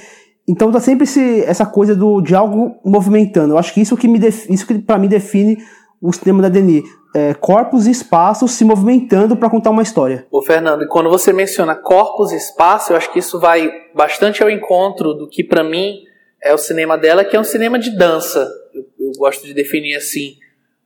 Então 0.46 0.70
tá 0.70 0.80
sempre 0.80 1.04
esse, 1.04 1.44
essa 1.44 1.64
coisa 1.64 1.96
do, 1.96 2.20
de 2.20 2.34
algo 2.34 2.76
movimentando. 2.84 3.54
Eu 3.54 3.58
acho 3.58 3.72
que 3.72 3.80
isso 3.80 3.96
que, 3.96 4.06
me 4.06 4.18
def, 4.18 4.50
isso 4.50 4.66
que 4.66 4.78
para 4.78 4.98
mim 4.98 5.08
define 5.08 5.56
o 5.98 6.12
cinema 6.12 6.42
da 6.42 6.50
Denis. 6.50 6.84
É, 7.14 7.34
corpos 7.34 7.86
e 7.86 7.90
espaços 7.90 8.52
se 8.52 8.64
movimentando 8.64 9.36
para 9.36 9.50
contar 9.50 9.70
uma 9.70 9.82
história. 9.82 10.26
Ô 10.30 10.42
Fernando, 10.42 10.84
e 10.84 10.86
quando 10.86 11.10
você 11.10 11.32
menciona 11.32 11.74
corpos 11.74 12.30
e 12.30 12.36
espaço, 12.36 12.92
eu 12.92 12.96
acho 12.96 13.12
que 13.12 13.18
isso 13.18 13.40
vai 13.40 13.68
bastante 13.94 14.42
ao 14.42 14.50
encontro 14.50 15.12
do 15.14 15.28
que 15.28 15.42
para 15.42 15.64
mim 15.64 16.04
é 16.42 16.54
o 16.54 16.58
cinema 16.58 16.96
dela, 16.96 17.24
que 17.24 17.36
é 17.36 17.40
um 17.40 17.44
cinema 17.44 17.78
de 17.78 17.96
dança. 17.96 18.48
Eu, 18.72 18.86
eu 18.98 19.12
gosto 19.18 19.44
de 19.44 19.52
definir 19.52 19.96
assim. 19.96 20.36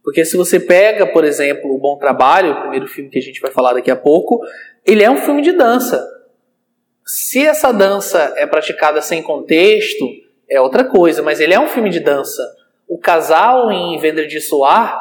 Porque 0.03 0.25
se 0.25 0.37
você 0.37 0.61
pega, 0.61 1.07
por 1.07 1.25
exemplo, 1.25 1.75
O 1.75 1.79
Bom 1.79 1.97
Trabalho, 1.97 2.53
o 2.53 2.61
primeiro 2.61 2.87
filme 2.87 3.09
que 3.09 3.19
a 3.19 3.23
gente 3.23 3.41
vai 3.41 3.51
falar 3.51 3.73
daqui 3.73 3.91
a 3.91 3.97
pouco, 3.97 4.41
ele 4.85 5.03
é 5.03 5.11
um 5.11 5.17
filme 5.17 5.41
de 5.41 5.53
dança. 5.53 6.07
Se 7.07 7.47
essa 7.47 7.73
dança 7.73 8.35
é 8.37 8.47
praticada 8.47 9.01
sem 9.01 9.23
contexto, 9.23 10.07
é 10.49 10.61
outra 10.61 10.85
coisa, 10.85 11.23
mas 11.23 11.41
ele 11.41 11.55
é 11.55 11.61
um 11.61 11.69
filme 11.69 11.89
de 11.89 12.01
dança. 12.01 12.43
O 12.87 12.99
casal 12.99 13.71
em 13.71 13.99
Vender 13.99 14.27
de 14.27 14.41
Soar, 14.41 15.01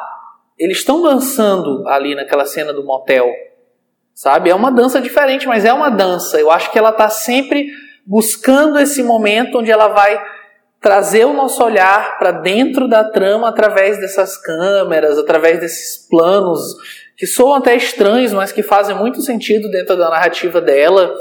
eles 0.58 0.78
estão 0.78 1.02
dançando 1.02 1.86
ali 1.88 2.14
naquela 2.14 2.44
cena 2.44 2.72
do 2.72 2.84
motel, 2.84 3.30
sabe? 4.14 4.50
É 4.50 4.54
uma 4.54 4.70
dança 4.70 5.00
diferente, 5.00 5.46
mas 5.46 5.64
é 5.64 5.72
uma 5.72 5.90
dança. 5.90 6.38
Eu 6.38 6.50
acho 6.50 6.70
que 6.70 6.78
ela 6.78 6.90
está 6.90 7.08
sempre 7.08 7.68
buscando 8.06 8.78
esse 8.78 9.02
momento 9.02 9.58
onde 9.58 9.70
ela 9.70 9.88
vai 9.88 10.22
trazer 10.80 11.24
o 11.24 11.32
nosso 11.32 11.64
olhar 11.64 12.18
para 12.18 12.30
dentro 12.30 12.86
da 12.86 13.02
trama 13.02 13.48
através 13.48 13.98
dessas 13.98 14.36
câmeras, 14.36 15.18
através 15.18 15.58
desses 15.58 16.06
planos 16.08 16.60
que 17.16 17.26
soam 17.26 17.54
até 17.54 17.74
estranhos, 17.74 18.32
mas 18.32 18.52
que 18.52 18.62
fazem 18.62 18.94
muito 18.94 19.22
sentido 19.22 19.70
dentro 19.70 19.96
da 19.96 20.10
narrativa 20.10 20.60
dela. 20.60 21.14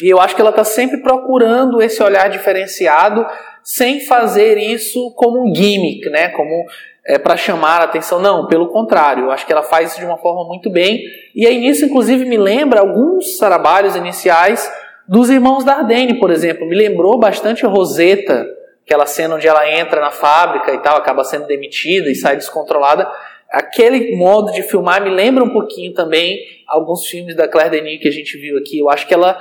E 0.00 0.08
eu 0.08 0.20
acho 0.20 0.34
que 0.34 0.40
ela 0.40 0.50
está 0.50 0.64
sempre 0.64 1.02
procurando 1.02 1.82
esse 1.82 2.02
olhar 2.02 2.28
diferenciado, 2.30 3.26
sem 3.62 4.06
fazer 4.06 4.56
isso 4.56 5.12
como 5.16 5.42
um 5.42 5.54
gimmick, 5.54 6.08
né? 6.08 6.28
Como 6.28 6.66
é, 7.06 7.18
para 7.18 7.36
chamar 7.36 7.80
a 7.80 7.84
atenção. 7.84 8.18
Não, 8.18 8.46
pelo 8.46 8.68
contrário, 8.68 9.24
eu 9.24 9.30
acho 9.30 9.46
que 9.46 9.52
ela 9.52 9.62
faz 9.62 9.90
isso 9.90 10.00
de 10.00 10.06
uma 10.06 10.18
forma 10.18 10.44
muito 10.44 10.70
bem. 10.70 11.02
E 11.34 11.46
aí 11.46 11.58
nisso, 11.58 11.84
inclusive, 11.84 12.24
me 12.24 12.36
lembra 12.36 12.80
alguns 12.80 13.36
trabalhos 13.36 13.96
iniciais 13.96 14.70
dos 15.08 15.30
irmãos 15.30 15.64
Dardenne, 15.64 16.18
por 16.18 16.30
exemplo. 16.30 16.66
Me 16.66 16.76
lembrou 16.76 17.18
bastante 17.18 17.66
Rosetta, 17.66 18.46
aquela 18.84 19.06
cena 19.06 19.36
onde 19.36 19.48
ela 19.48 19.68
entra 19.70 20.00
na 20.00 20.10
fábrica 20.10 20.72
e 20.72 20.78
tal, 20.78 20.96
acaba 20.96 21.24
sendo 21.24 21.46
demitida 21.46 22.10
e 22.10 22.14
sai 22.14 22.36
descontrolada. 22.36 23.10
Aquele 23.50 24.14
modo 24.16 24.52
de 24.52 24.62
filmar 24.62 25.02
me 25.02 25.10
lembra 25.10 25.42
um 25.42 25.50
pouquinho 25.50 25.92
também 25.92 26.38
alguns 26.68 27.06
filmes 27.06 27.34
da 27.34 27.48
Claire 27.48 27.70
Denis 27.70 28.00
que 28.00 28.06
a 28.06 28.12
gente 28.12 28.38
viu 28.38 28.56
aqui. 28.56 28.78
Eu 28.78 28.88
acho 28.88 29.06
que 29.08 29.12
ela 29.14 29.36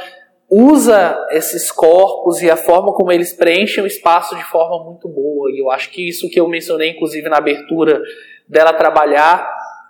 usa 0.50 1.28
esses 1.32 1.72
corpos 1.72 2.42
e 2.42 2.50
a 2.50 2.58
forma 2.58 2.94
como 2.94 3.12
eles 3.12 3.34
preenchem 3.34 3.84
o 3.84 3.88
espaço 3.88 4.36
de 4.36 4.44
forma 4.46 4.84
muito 4.84 5.08
boa. 5.08 5.52
E 5.52 5.60
eu 5.60 5.70
acho 5.70 5.92
que 5.92 6.08
isso 6.08 6.30
que 6.30 6.40
eu 6.40 6.48
mencionei, 6.48 6.90
inclusive, 6.90 7.30
na 7.30 7.38
abertura 7.38 8.02
dela 8.48 8.74
trabalhar 8.74 9.48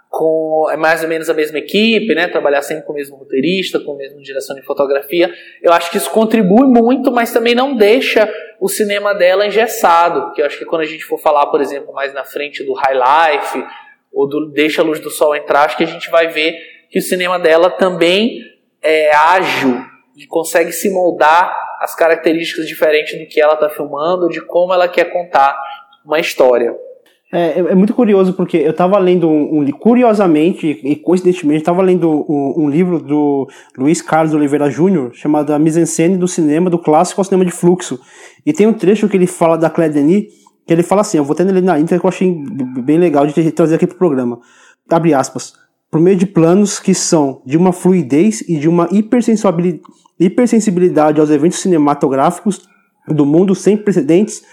com 0.09 0.67
é 0.71 0.75
mais 0.75 1.03
ou 1.03 1.07
menos 1.07 1.29
a 1.29 1.33
mesma 1.33 1.59
equipe, 1.59 2.13
né? 2.15 2.27
Trabalhar 2.27 2.61
sempre 2.61 2.83
com 2.83 2.91
o 2.91 2.95
mesmo 2.95 3.15
roteirista, 3.15 3.79
com 3.79 3.93
a 3.93 3.95
mesma 3.95 4.19
direção 4.21 4.55
de 4.55 4.63
fotografia. 4.63 5.31
Eu 5.61 5.71
acho 5.71 5.89
que 5.91 5.97
isso 5.97 6.09
contribui 6.09 6.67
muito, 6.67 7.11
mas 7.11 7.31
também 7.31 7.55
não 7.55 7.75
deixa 7.75 8.29
o 8.59 8.67
cinema 8.67 9.13
dela 9.13 9.45
engessado. 9.45 10.23
Porque 10.23 10.41
eu 10.41 10.45
acho 10.45 10.57
que 10.57 10.65
quando 10.65 10.81
a 10.81 10.85
gente 10.85 11.05
for 11.05 11.19
falar, 11.19 11.45
por 11.47 11.61
exemplo, 11.61 11.93
mais 11.93 12.13
na 12.13 12.25
frente 12.25 12.63
do 12.65 12.73
High 12.73 12.95
Life 12.95 13.63
ou 14.11 14.27
do 14.27 14.51
Deixa 14.51 14.81
a 14.81 14.85
Luz 14.85 14.99
do 14.99 15.11
Sol 15.11 15.35
entrar, 15.35 15.65
acho 15.65 15.77
que 15.77 15.83
a 15.83 15.87
gente 15.87 16.09
vai 16.09 16.27
ver 16.27 16.55
que 16.89 16.97
o 16.97 17.01
cinema 17.01 17.37
dela 17.37 17.69
também 17.69 18.41
é 18.81 19.15
ágil 19.15 19.85
e 20.19 20.27
consegue 20.27 20.71
se 20.71 20.89
moldar 20.89 21.51
as 21.79 21.95
características 21.95 22.67
diferentes 22.67 23.17
do 23.17 23.25
que 23.25 23.39
ela 23.39 23.53
está 23.53 23.69
filmando, 23.69 24.27
de 24.27 24.41
como 24.41 24.73
ela 24.73 24.87
quer 24.87 25.05
contar 25.05 25.57
uma 26.05 26.19
história. 26.19 26.75
É, 27.31 27.59
é, 27.59 27.75
muito 27.75 27.93
curioso 27.93 28.33
porque 28.33 28.57
eu 28.57 28.71
estava 28.71 28.97
lendo 28.97 29.29
um, 29.29 29.59
um, 29.59 29.71
curiosamente 29.71 30.81
e 30.83 30.95
coincidentemente 30.95 31.59
estava 31.59 31.83
lendo 31.83 32.25
um, 32.27 32.63
um, 32.63 32.69
livro 32.69 32.99
do 32.99 33.47
Luiz 33.77 34.01
Carlos 34.01 34.33
Oliveira 34.33 34.67
Júnior 34.67 35.13
chamado 35.13 35.53
A 35.53 35.59
Mise-en-scène 35.59 36.17
do 36.17 36.27
cinema 36.27 36.71
do 36.71 36.79
clássico 36.79 37.21
ao 37.21 37.25
cinema 37.25 37.45
de 37.45 37.51
fluxo 37.51 37.99
e 38.43 38.51
tem 38.51 38.65
um 38.65 38.73
trecho 38.73 39.07
que 39.07 39.15
ele 39.15 39.27
fala 39.27 39.59
da 39.59 39.69
Claire 39.69 39.93
Denis 39.93 40.25
que 40.65 40.73
ele 40.73 40.81
fala 40.81 41.01
assim, 41.01 41.17
eu 41.17 41.23
vou 41.23 41.35
até 41.35 41.43
ler 41.43 41.61
na 41.61 41.79
íntegra 41.79 41.99
que 41.99 42.05
eu 42.05 42.09
achei 42.09 42.43
bem 42.83 42.97
legal 42.97 43.27
de 43.27 43.51
trazer 43.51 43.75
aqui 43.75 43.85
pro 43.87 43.97
programa. 43.97 44.39
Abre 44.89 45.13
aspas. 45.13 45.53
Por 45.89 45.99
meio 45.99 46.15
de 46.15 46.27
planos 46.27 46.79
que 46.79 46.93
são 46.93 47.41
de 47.45 47.57
uma 47.57 47.71
fluidez 47.71 48.41
e 48.41 48.57
de 48.57 48.67
uma 48.69 48.87
hipersensibilidade 48.91 49.81
hipersensibilidade 50.19 51.19
aos 51.19 51.29
eventos 51.29 51.59
cinematográficos 51.59 52.67
do 53.07 53.25
mundo 53.25 53.55
sem 53.55 53.77
precedentes, 53.77 54.43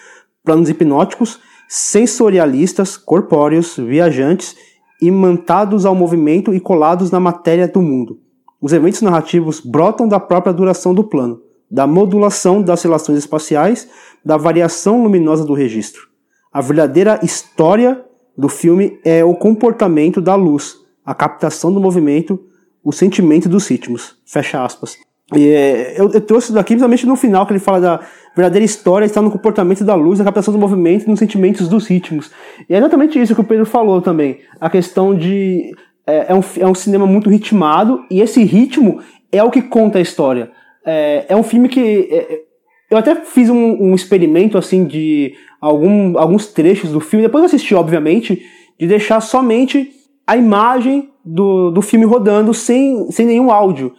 planos 0.44 0.68
hipnóticos, 0.68 1.40
sensorialistas, 1.68 2.96
corpóreos, 2.96 3.76
viajantes, 3.76 4.56
imantados 5.02 5.84
ao 5.84 5.94
movimento 5.94 6.54
e 6.54 6.60
colados 6.60 7.10
na 7.10 7.20
matéria 7.20 7.68
do 7.68 7.82
mundo. 7.82 8.20
Os 8.60 8.72
eventos 8.72 9.02
narrativos 9.02 9.60
brotam 9.60 10.08
da 10.08 10.18
própria 10.18 10.52
duração 10.52 10.94
do 10.94 11.04
plano, 11.04 11.42
da 11.70 11.86
modulação 11.86 12.62
das 12.62 12.82
relações 12.82 13.18
espaciais, 13.18 13.88
da 14.24 14.36
variação 14.36 15.02
luminosa 15.02 15.44
do 15.44 15.52
registro. 15.52 16.08
A 16.52 16.60
verdadeira 16.60 17.20
história 17.22 18.02
do 18.36 18.48
filme 18.48 18.98
é 19.04 19.24
o 19.24 19.34
comportamento 19.34 20.20
da 20.20 20.34
luz, 20.34 20.76
a 21.04 21.14
captação 21.14 21.72
do 21.72 21.80
movimento, 21.80 22.40
o 22.82 22.92
sentimento 22.92 23.48
dos 23.48 23.66
ritmos. 23.68 24.16
Fecha 24.24 24.64
aspas. 24.64 24.96
É, 25.34 26.00
eu, 26.00 26.10
eu, 26.12 26.20
trouxe 26.20 26.46
isso 26.46 26.52
daqui 26.54 26.74
principalmente 26.74 27.04
no 27.04 27.16
final, 27.16 27.44
que 27.46 27.52
ele 27.52 27.58
fala 27.58 27.80
da 27.80 28.00
verdadeira 28.34 28.64
história 28.64 29.04
está 29.04 29.20
no 29.20 29.30
comportamento 29.30 29.84
da 29.84 29.94
luz, 29.94 30.18
na 30.18 30.24
captação 30.24 30.54
do 30.54 30.60
movimento 30.60 31.04
e 31.04 31.08
nos 31.08 31.18
sentimentos 31.18 31.68
dos 31.68 31.86
ritmos. 31.88 32.30
E 32.68 32.74
é 32.74 32.78
exatamente 32.78 33.20
isso 33.20 33.34
que 33.34 33.40
o 33.40 33.44
Pedro 33.44 33.66
falou 33.66 34.00
também. 34.00 34.38
A 34.60 34.70
questão 34.70 35.14
de. 35.16 35.74
É, 36.06 36.26
é, 36.28 36.34
um, 36.34 36.42
é 36.60 36.66
um 36.68 36.74
cinema 36.74 37.04
muito 37.06 37.28
ritmado, 37.28 38.04
e 38.08 38.20
esse 38.20 38.44
ritmo 38.44 39.00
é 39.32 39.42
o 39.42 39.50
que 39.50 39.62
conta 39.62 39.98
a 39.98 40.02
história. 40.02 40.52
É, 40.84 41.26
é 41.28 41.36
um 41.36 41.42
filme 41.42 41.68
que. 41.68 42.08
É, 42.10 42.34
é 42.34 42.46
eu 42.88 42.96
até 42.96 43.16
fiz 43.16 43.50
um, 43.50 43.82
um, 43.82 43.94
experimento 43.96 44.56
assim 44.56 44.84
de 44.84 45.34
algum, 45.60 46.16
alguns 46.16 46.46
trechos 46.46 46.92
do 46.92 47.00
filme, 47.00 47.26
depois 47.26 47.42
eu 47.42 47.46
assisti, 47.46 47.74
obviamente, 47.74 48.40
de 48.78 48.86
deixar 48.86 49.20
somente 49.20 49.90
a 50.24 50.36
imagem 50.36 51.10
do, 51.24 51.72
do 51.72 51.82
filme 51.82 52.04
rodando 52.04 52.54
sem, 52.54 53.10
sem 53.10 53.26
nenhum 53.26 53.50
áudio. 53.50 53.92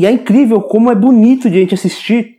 E 0.00 0.06
é 0.06 0.10
incrível 0.10 0.62
como 0.62 0.90
é 0.90 0.94
bonito 0.94 1.50
de 1.50 1.58
a 1.58 1.60
gente 1.60 1.74
assistir 1.74 2.38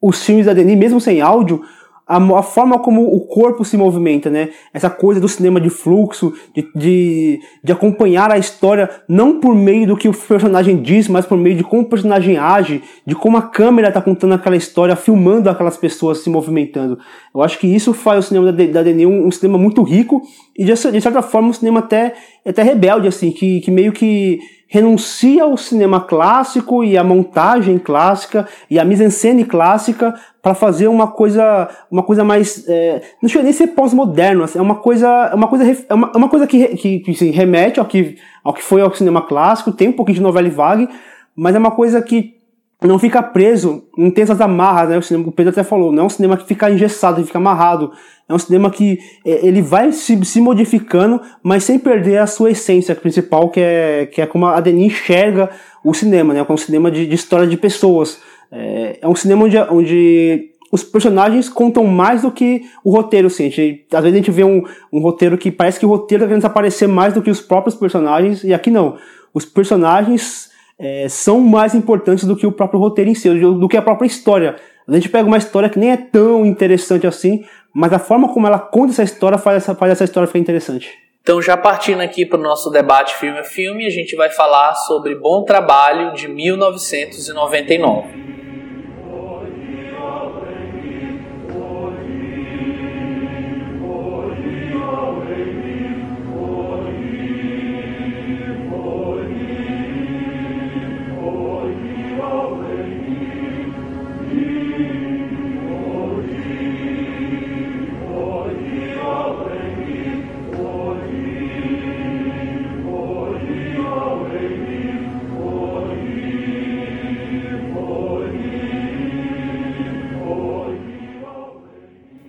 os 0.00 0.24
filmes 0.24 0.46
da 0.46 0.54
Denis, 0.54 0.78
mesmo 0.78 0.98
sem 0.98 1.20
áudio, 1.20 1.60
a, 2.06 2.16
a, 2.16 2.42
forma 2.42 2.78
como 2.78 3.14
o 3.14 3.26
corpo 3.26 3.62
se 3.62 3.76
movimenta, 3.76 4.30
né? 4.30 4.48
Essa 4.72 4.88
coisa 4.88 5.20
do 5.20 5.28
cinema 5.28 5.60
de 5.60 5.68
fluxo, 5.68 6.32
de, 6.54 6.66
de, 6.74 7.40
de, 7.62 7.72
acompanhar 7.72 8.32
a 8.32 8.38
história 8.38 8.88
não 9.06 9.38
por 9.38 9.54
meio 9.54 9.88
do 9.88 9.98
que 9.98 10.08
o 10.08 10.14
personagem 10.14 10.80
diz, 10.80 11.08
mas 11.08 11.26
por 11.26 11.36
meio 11.36 11.56
de 11.56 11.62
como 11.62 11.82
o 11.82 11.88
personagem 11.90 12.38
age, 12.38 12.82
de 13.06 13.14
como 13.14 13.36
a 13.36 13.42
câmera 13.42 13.88
está 13.88 14.00
contando 14.00 14.32
aquela 14.32 14.56
história, 14.56 14.96
filmando 14.96 15.50
aquelas 15.50 15.76
pessoas 15.76 16.20
se 16.20 16.30
movimentando. 16.30 16.98
Eu 17.34 17.42
acho 17.42 17.58
que 17.58 17.66
isso 17.66 17.92
faz 17.92 18.24
o 18.24 18.28
cinema 18.28 18.50
da, 18.50 18.64
da 18.64 18.82
Denis 18.82 19.06
um, 19.06 19.26
um, 19.26 19.30
cinema 19.30 19.58
muito 19.58 19.82
rico 19.82 20.22
e 20.56 20.64
de, 20.64 20.72
de 20.72 21.00
certa 21.02 21.20
forma 21.20 21.50
um 21.50 21.52
cinema 21.52 21.80
até, 21.80 22.14
até 22.46 22.62
rebelde, 22.62 23.06
assim, 23.06 23.30
que, 23.30 23.60
que 23.60 23.70
meio 23.70 23.92
que 23.92 24.40
renuncia 24.68 25.42
ao 25.42 25.56
cinema 25.56 26.02
clássico 26.02 26.84
e 26.84 26.96
à 26.96 27.02
montagem 27.02 27.78
clássica 27.78 28.46
e 28.70 28.78
à 28.78 28.84
mise-en-scène 28.84 29.44
clássica 29.44 30.14
para 30.42 30.54
fazer 30.54 30.88
uma 30.88 31.08
coisa 31.08 31.68
uma 31.90 32.02
coisa 32.02 32.22
mais 32.22 32.68
é, 32.68 33.00
não 33.22 33.28
chega 33.28 33.44
nem 33.44 33.52
ser 33.52 33.68
pós-moderno 33.68 34.44
assim, 34.44 34.58
é 34.58 34.62
uma 34.62 34.76
coisa 34.76 35.08
é 35.32 35.34
uma 35.34 35.48
coisa 35.48 35.84
é 35.88 35.94
uma, 35.94 36.12
é 36.14 36.16
uma 36.16 36.28
coisa 36.28 36.46
que, 36.46 36.68
que, 36.76 37.00
que 37.00 37.10
assim, 37.10 37.30
remete 37.30 37.80
ao 37.80 37.86
que 37.86 38.16
ao 38.44 38.52
que 38.52 38.62
foi 38.62 38.82
ao 38.82 38.94
cinema 38.94 39.22
clássico 39.22 39.72
tem 39.72 39.88
um 39.88 39.92
pouquinho 39.92 40.16
de 40.16 40.22
novela 40.22 40.50
vague 40.50 40.88
mas 41.34 41.54
é 41.54 41.58
uma 41.58 41.70
coisa 41.70 42.02
que 42.02 42.37
não 42.86 42.98
fica 42.98 43.20
preso, 43.20 43.82
tem 44.14 44.22
essas 44.22 44.40
amarras, 44.40 44.88
né? 44.88 44.98
O, 44.98 45.02
cinema, 45.02 45.28
o 45.28 45.32
Pedro 45.32 45.50
até 45.50 45.64
falou, 45.64 45.90
não 45.90 46.04
é 46.04 46.06
um 46.06 46.10
cinema 46.10 46.36
que 46.36 46.46
fica 46.46 46.70
engessado, 46.70 47.20
que 47.20 47.26
fica 47.26 47.38
amarrado. 47.38 47.90
É 48.28 48.32
um 48.32 48.38
cinema 48.38 48.70
que 48.70 49.00
é, 49.26 49.44
ele 49.44 49.60
vai 49.60 49.90
se, 49.90 50.24
se 50.24 50.40
modificando, 50.40 51.20
mas 51.42 51.64
sem 51.64 51.76
perder 51.76 52.18
a 52.18 52.26
sua 52.26 52.52
essência 52.52 52.94
principal, 52.94 53.50
que 53.50 53.58
é, 53.58 54.06
que 54.06 54.20
é 54.20 54.26
como 54.26 54.46
a 54.46 54.60
Denis 54.60 54.92
enxerga 54.92 55.50
o 55.84 55.92
cinema, 55.92 56.32
né? 56.32 56.46
É 56.48 56.52
um 56.52 56.56
cinema 56.56 56.88
de, 56.88 57.04
de 57.04 57.14
história 57.16 57.48
de 57.48 57.56
pessoas. 57.56 58.20
É, 58.52 58.98
é 59.02 59.08
um 59.08 59.14
cinema 59.14 59.44
onde, 59.44 59.58
onde 59.58 60.50
os 60.70 60.84
personagens 60.84 61.48
contam 61.48 61.84
mais 61.84 62.22
do 62.22 62.30
que 62.30 62.62
o 62.84 62.92
roteiro, 62.92 63.26
assim. 63.26 63.50
Gente, 63.50 63.86
às 63.92 64.02
vezes 64.02 64.14
a 64.14 64.18
gente 64.18 64.30
vê 64.30 64.44
um, 64.44 64.62
um 64.92 65.00
roteiro 65.00 65.36
que 65.36 65.50
parece 65.50 65.80
que 65.80 65.86
o 65.86 65.88
roteiro 65.88 66.22
está 66.22 66.28
querendo 66.28 66.44
aparecer 66.44 66.86
mais 66.86 67.12
do 67.12 67.22
que 67.22 67.30
os 67.30 67.40
próprios 67.40 67.74
personagens, 67.74 68.44
e 68.44 68.54
aqui 68.54 68.70
não. 68.70 68.96
Os 69.34 69.44
personagens 69.44 70.47
é, 70.78 71.08
são 71.08 71.40
mais 71.40 71.74
importantes 71.74 72.24
do 72.24 72.36
que 72.36 72.46
o 72.46 72.52
próprio 72.52 72.78
roteiro 72.78 73.10
em 73.10 73.14
si, 73.14 73.28
do 73.28 73.68
que 73.68 73.76
a 73.76 73.82
própria 73.82 74.06
história. 74.06 74.56
A 74.86 74.94
gente 74.94 75.08
pega 75.08 75.26
uma 75.26 75.36
história 75.36 75.68
que 75.68 75.78
nem 75.78 75.90
é 75.90 75.96
tão 75.96 76.46
interessante 76.46 77.06
assim, 77.06 77.44
mas 77.74 77.92
a 77.92 77.98
forma 77.98 78.32
como 78.32 78.46
ela 78.46 78.58
conta 78.58 78.92
essa 78.92 79.02
história 79.02 79.36
faz 79.36 79.58
essa, 79.58 79.74
faz 79.74 79.92
essa 79.92 80.04
história 80.04 80.26
ficar 80.26 80.38
interessante. 80.38 80.90
Então, 81.20 81.42
já 81.42 81.56
partindo 81.56 82.00
aqui 82.00 82.24
para 82.24 82.38
o 82.38 82.42
nosso 82.42 82.70
debate 82.70 83.14
filme 83.16 83.38
a 83.38 83.44
filme, 83.44 83.84
a 83.84 83.90
gente 83.90 84.16
vai 84.16 84.30
falar 84.30 84.74
sobre 84.74 85.14
Bom 85.14 85.44
Trabalho 85.44 86.14
de 86.14 86.26
1999. 86.26 88.37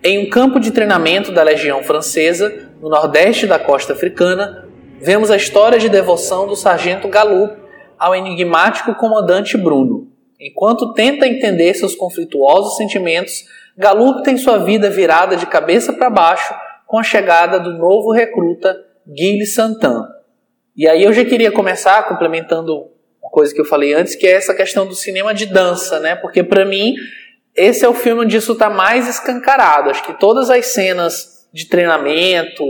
Em 0.10 0.18
um 0.18 0.28
campo 0.28 0.60
de 0.60 0.72
treinamento 0.72 1.32
da 1.32 1.44
Legião 1.44 1.84
Francesa, 1.84 2.68
no 2.82 2.90
nordeste 2.90 3.46
da 3.46 3.60
costa 3.60 3.94
africana, 3.94 4.68
vemos 5.00 5.30
a 5.30 5.36
história 5.36 5.78
de 5.78 5.88
devoção 5.88 6.48
do 6.48 6.56
sargento 6.56 7.08
Galup 7.08 7.56
ao 7.96 8.16
enigmático 8.16 8.96
comandante 8.96 9.56
Bruno. 9.56 10.08
Enquanto 10.40 10.96
tenta 10.96 11.28
entender 11.28 11.76
seus 11.76 11.94
conflituosos 11.94 12.76
sentimentos, 12.76 13.46
Galup 13.78 14.24
tem 14.24 14.36
sua 14.36 14.58
vida 14.58 14.90
virada 14.90 15.36
de 15.36 15.46
cabeça 15.46 15.94
para 15.94 16.10
baixo 16.10 16.56
com 16.88 16.98
a 16.98 17.04
chegada 17.04 17.60
do 17.60 17.78
novo 17.78 18.12
recruta 18.12 18.76
Guilherme 19.08 19.46
Santan. 19.46 20.08
E 20.76 20.88
aí 20.88 21.04
eu 21.04 21.14
já 21.14 21.24
queria 21.24 21.52
começar 21.52 22.02
complementando 22.08 22.90
uma 23.22 23.30
coisa 23.30 23.54
que 23.54 23.62
eu 23.62 23.66
falei 23.66 23.94
antes, 23.94 24.16
que 24.16 24.26
é 24.26 24.32
essa 24.32 24.56
questão 24.56 24.88
do 24.88 24.96
cinema 24.96 25.36
de 25.36 25.46
dança, 25.46 26.00
né? 26.00 26.16
Porque 26.16 26.42
para 26.42 26.66
mim 26.66 26.96
esse 27.56 27.86
é 27.86 27.90
o 27.90 27.94
filme 27.94 28.24
onde 28.24 28.38
isso 28.38 28.54
está 28.54 28.70
mais 28.70 29.08
escancarado. 29.08 29.90
Acho 29.90 30.04
que 30.04 30.20
todas 30.20 30.50
as 30.50 30.68
cenas 30.68 31.48
de 31.54 31.68
treinamento 31.68 32.64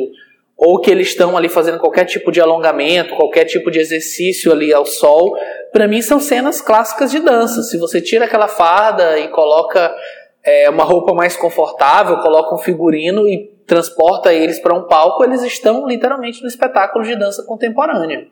ou 0.55 0.79
que 0.81 0.91
eles 0.91 1.07
estão 1.07 1.37
ali 1.37 1.47
fazendo 1.47 1.79
qualquer 1.79 2.03
tipo 2.03 2.31
de 2.31 2.41
alongamento, 2.41 3.15
qualquer 3.15 3.45
tipo 3.45 3.71
de 3.71 3.79
exercício 3.79 4.51
ali 4.51 4.73
ao 4.73 4.85
sol, 4.85 5.33
para 5.71 5.87
mim 5.87 6.01
são 6.01 6.19
cenas 6.19 6.59
clássicas 6.59 7.11
de 7.11 7.19
dança. 7.19 7.63
Se 7.63 7.77
você 7.77 8.01
tira 8.01 8.25
aquela 8.25 8.47
farda 8.49 9.17
e 9.19 9.29
coloca 9.29 9.95
é, 10.43 10.69
uma 10.69 10.83
roupa 10.83 11.13
mais 11.13 11.37
confortável, 11.37 12.17
coloca 12.17 12.53
um 12.53 12.57
figurino 12.57 13.25
e 13.25 13.57
transporta 13.65 14.33
eles 14.33 14.59
para 14.59 14.77
um 14.77 14.85
palco, 14.85 15.23
eles 15.23 15.43
estão 15.43 15.87
literalmente 15.87 16.41
no 16.41 16.47
espetáculo 16.47 17.05
de 17.05 17.15
dança 17.15 17.43
contemporânea. 17.43 18.27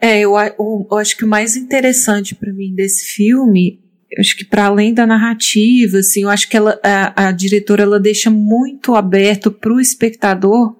É, 0.00 0.20
eu, 0.20 0.38
eu, 0.38 0.86
eu 0.88 0.96
acho 0.96 1.16
que 1.16 1.24
o 1.24 1.28
mais 1.28 1.56
interessante 1.56 2.36
para 2.36 2.52
mim 2.52 2.72
desse 2.72 3.16
filme 3.16 3.80
acho 4.18 4.36
que 4.36 4.44
para 4.44 4.66
além 4.66 4.94
da 4.94 5.06
narrativa, 5.06 5.98
assim, 5.98 6.22
eu 6.22 6.30
acho 6.30 6.48
que 6.48 6.56
ela, 6.56 6.78
a, 6.82 7.28
a 7.28 7.32
diretora 7.32 7.82
ela 7.82 8.00
deixa 8.00 8.30
muito 8.30 8.94
aberto 8.94 9.50
para 9.50 9.72
o 9.72 9.80
espectador 9.80 10.76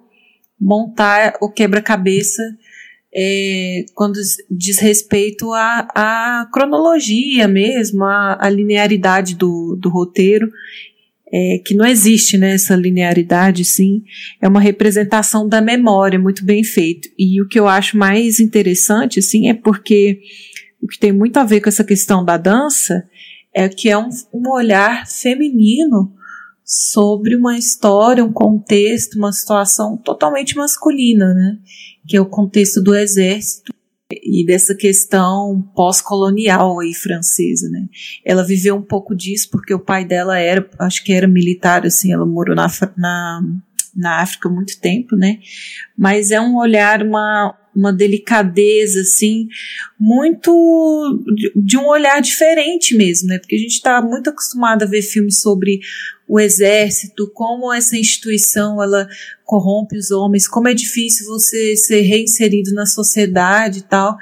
montar 0.59 1.37
o 1.41 1.49
quebra-cabeça 1.49 2.41
é, 3.13 3.85
quando 3.95 4.19
diz 4.49 4.77
respeito 4.79 5.51
à, 5.53 5.87
à 5.95 6.49
cronologia 6.51 7.47
mesmo, 7.47 8.03
à, 8.03 8.37
à 8.39 8.49
linearidade 8.49 9.35
do, 9.35 9.75
do 9.79 9.89
roteiro, 9.89 10.51
é, 11.31 11.61
que 11.63 11.75
não 11.75 11.85
existe 11.85 12.37
né, 12.37 12.53
essa 12.53 12.75
linearidade, 12.75 13.63
sim, 13.63 14.03
é 14.41 14.47
uma 14.47 14.59
representação 14.59 15.47
da 15.47 15.61
memória 15.61 16.19
muito 16.19 16.43
bem 16.43 16.63
feito. 16.63 17.07
E 17.17 17.41
o 17.41 17.47
que 17.47 17.59
eu 17.59 17.67
acho 17.67 17.97
mais 17.97 18.39
interessante, 18.39 19.19
assim, 19.19 19.47
é 19.47 19.53
porque 19.53 20.19
o 20.81 20.87
que 20.87 20.97
tem 20.97 21.11
muito 21.11 21.37
a 21.37 21.43
ver 21.43 21.61
com 21.61 21.69
essa 21.69 21.83
questão 21.83 22.23
da 22.23 22.37
dança 22.37 23.03
é 23.53 23.67
que 23.67 23.89
é 23.89 23.97
um, 23.97 24.09
um 24.33 24.49
olhar 24.49 25.07
feminino 25.07 26.13
sobre 26.63 27.35
uma 27.35 27.57
história, 27.57 28.23
um 28.23 28.31
contexto, 28.31 29.17
uma 29.17 29.31
situação 29.31 29.97
totalmente 29.97 30.55
masculina, 30.55 31.33
né? 31.33 31.57
Que 32.07 32.15
é 32.17 32.21
o 32.21 32.29
contexto 32.29 32.81
do 32.81 32.95
exército 32.95 33.73
e 34.11 34.45
dessa 34.45 34.75
questão 34.75 35.61
pós-colonial 35.75 36.79
aí 36.79 36.93
francesa, 36.93 37.69
né? 37.69 37.87
Ela 38.23 38.43
viveu 38.43 38.75
um 38.75 38.81
pouco 38.81 39.15
disso 39.15 39.49
porque 39.51 39.73
o 39.73 39.79
pai 39.79 40.05
dela 40.05 40.37
era, 40.37 40.67
acho 40.79 41.03
que 41.03 41.11
era 41.11 41.27
militar, 41.27 41.85
assim, 41.85 42.13
ela 42.13 42.25
morou 42.25 42.55
na, 42.55 42.67
na, 42.95 43.41
na 43.95 44.21
África 44.21 44.47
há 44.47 44.51
muito 44.51 44.79
tempo, 44.79 45.15
né? 45.15 45.39
Mas 45.97 46.31
é 46.31 46.39
um 46.39 46.55
olhar, 46.55 47.01
uma, 47.01 47.55
uma 47.75 47.93
delicadeza, 47.93 49.01
assim, 49.01 49.47
muito 49.99 51.23
de 51.55 51.77
um 51.77 51.87
olhar 51.87 52.21
diferente 52.21 52.95
mesmo, 52.95 53.27
né? 53.27 53.39
Porque 53.39 53.55
a 53.55 53.59
gente 53.59 53.73
está 53.73 54.01
muito 54.01 54.29
acostumado 54.29 54.83
a 54.83 54.87
ver 54.87 55.01
filmes 55.01 55.39
sobre 55.39 55.79
o 56.27 56.39
exército, 56.39 57.29
como 57.33 57.73
essa 57.73 57.97
instituição 57.97 58.81
ela 58.81 59.07
corrompe 59.43 59.97
os 59.97 60.11
homens, 60.11 60.47
como 60.47 60.67
é 60.67 60.73
difícil 60.73 61.25
você 61.25 61.75
ser 61.75 62.01
reinserido 62.01 62.71
na 62.73 62.85
sociedade 62.85 63.79
e 63.79 63.83
tal. 63.83 64.15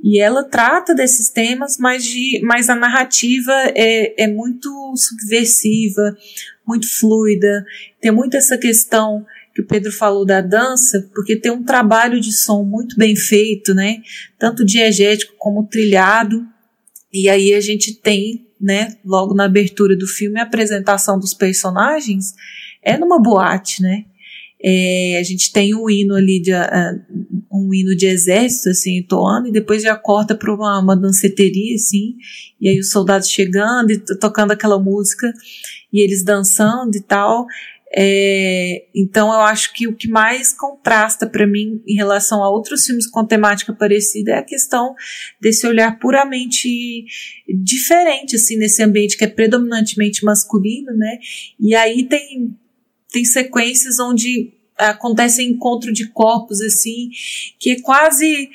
E 0.00 0.20
ela 0.20 0.44
trata 0.44 0.94
desses 0.94 1.28
temas, 1.28 1.76
mas, 1.76 2.04
de, 2.04 2.40
mas 2.44 2.70
a 2.70 2.76
narrativa 2.76 3.52
é, 3.74 4.24
é 4.24 4.28
muito 4.28 4.70
subversiva, 4.96 6.16
muito 6.64 6.88
fluida, 6.88 7.64
tem 8.00 8.12
muito 8.12 8.36
essa 8.36 8.56
questão 8.56 9.26
que 9.58 9.62
o 9.62 9.66
Pedro 9.66 9.90
falou 9.90 10.24
da 10.24 10.40
dança, 10.40 11.10
porque 11.12 11.34
tem 11.34 11.50
um 11.50 11.64
trabalho 11.64 12.20
de 12.20 12.32
som 12.32 12.62
muito 12.62 12.96
bem 12.96 13.16
feito, 13.16 13.74
né? 13.74 13.96
Tanto 14.38 14.64
diegético 14.64 15.34
como 15.36 15.66
trilhado. 15.66 16.46
E 17.12 17.28
aí 17.28 17.52
a 17.52 17.60
gente 17.60 17.92
tem, 17.92 18.46
né, 18.60 18.96
logo 19.04 19.34
na 19.34 19.46
abertura 19.46 19.96
do 19.96 20.06
filme, 20.06 20.38
a 20.38 20.44
apresentação 20.44 21.18
dos 21.18 21.34
personagens 21.34 22.34
é 22.84 22.96
numa 22.96 23.20
boate, 23.20 23.82
né? 23.82 24.04
É, 24.62 25.18
a 25.18 25.22
gente 25.24 25.52
tem 25.52 25.74
um 25.74 25.90
hino 25.90 26.14
ali 26.14 26.40
de 26.40 26.52
uh, 26.52 27.00
um 27.52 27.74
hino 27.74 27.96
de 27.96 28.06
exército 28.06 28.70
assim 28.70 28.98
entoando 28.98 29.48
e 29.48 29.52
depois 29.52 29.82
já 29.84 29.94
corta 29.94 30.34
para 30.34 30.52
uma, 30.52 30.80
uma 30.80 30.96
danceteria 30.96 31.76
assim 31.76 32.16
e 32.60 32.68
aí 32.68 32.80
os 32.80 32.90
soldados 32.90 33.28
chegando 33.28 33.92
e 33.92 33.98
tocando 34.18 34.50
aquela 34.50 34.76
música 34.76 35.32
e 35.92 36.00
eles 36.00 36.24
dançando 36.24 36.96
e 36.96 37.00
tal 37.00 37.46
é, 37.94 38.86
então 38.94 39.32
eu 39.32 39.40
acho 39.40 39.72
que 39.72 39.86
o 39.88 39.94
que 39.94 40.08
mais 40.08 40.52
contrasta 40.52 41.26
para 41.26 41.46
mim 41.46 41.82
em 41.86 41.94
relação 41.94 42.44
a 42.44 42.50
outros 42.50 42.84
filmes 42.84 43.06
com 43.06 43.24
temática 43.24 43.72
parecida 43.72 44.32
é 44.32 44.38
a 44.38 44.44
questão 44.44 44.94
desse 45.40 45.66
olhar 45.66 45.98
puramente 45.98 47.06
diferente 47.48 48.36
assim 48.36 48.58
nesse 48.58 48.82
ambiente 48.82 49.16
que 49.16 49.24
é 49.24 49.28
predominantemente 49.28 50.22
masculino, 50.22 50.92
né? 50.92 51.18
E 51.58 51.74
aí 51.74 52.04
tem 52.04 52.54
tem 53.10 53.24
sequências 53.24 53.98
onde 53.98 54.52
acontece 54.76 55.42
encontro 55.42 55.90
de 55.90 56.08
corpos 56.08 56.60
assim 56.60 57.08
que 57.58 57.70
é 57.70 57.80
quase 57.80 58.50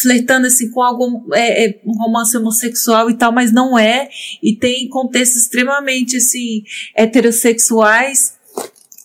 flertando 0.00 0.46
assim 0.46 0.70
com 0.70 0.80
algum 0.80 1.34
é, 1.34 1.66
é, 1.66 1.80
um 1.84 1.92
romance 1.98 2.34
homossexual 2.34 3.10
e 3.10 3.14
tal, 3.18 3.30
mas 3.30 3.52
não 3.52 3.78
é 3.78 4.08
e 4.42 4.56
tem 4.56 4.88
contextos 4.88 5.42
extremamente 5.42 6.16
assim 6.16 6.64
heterossexuais 6.96 8.33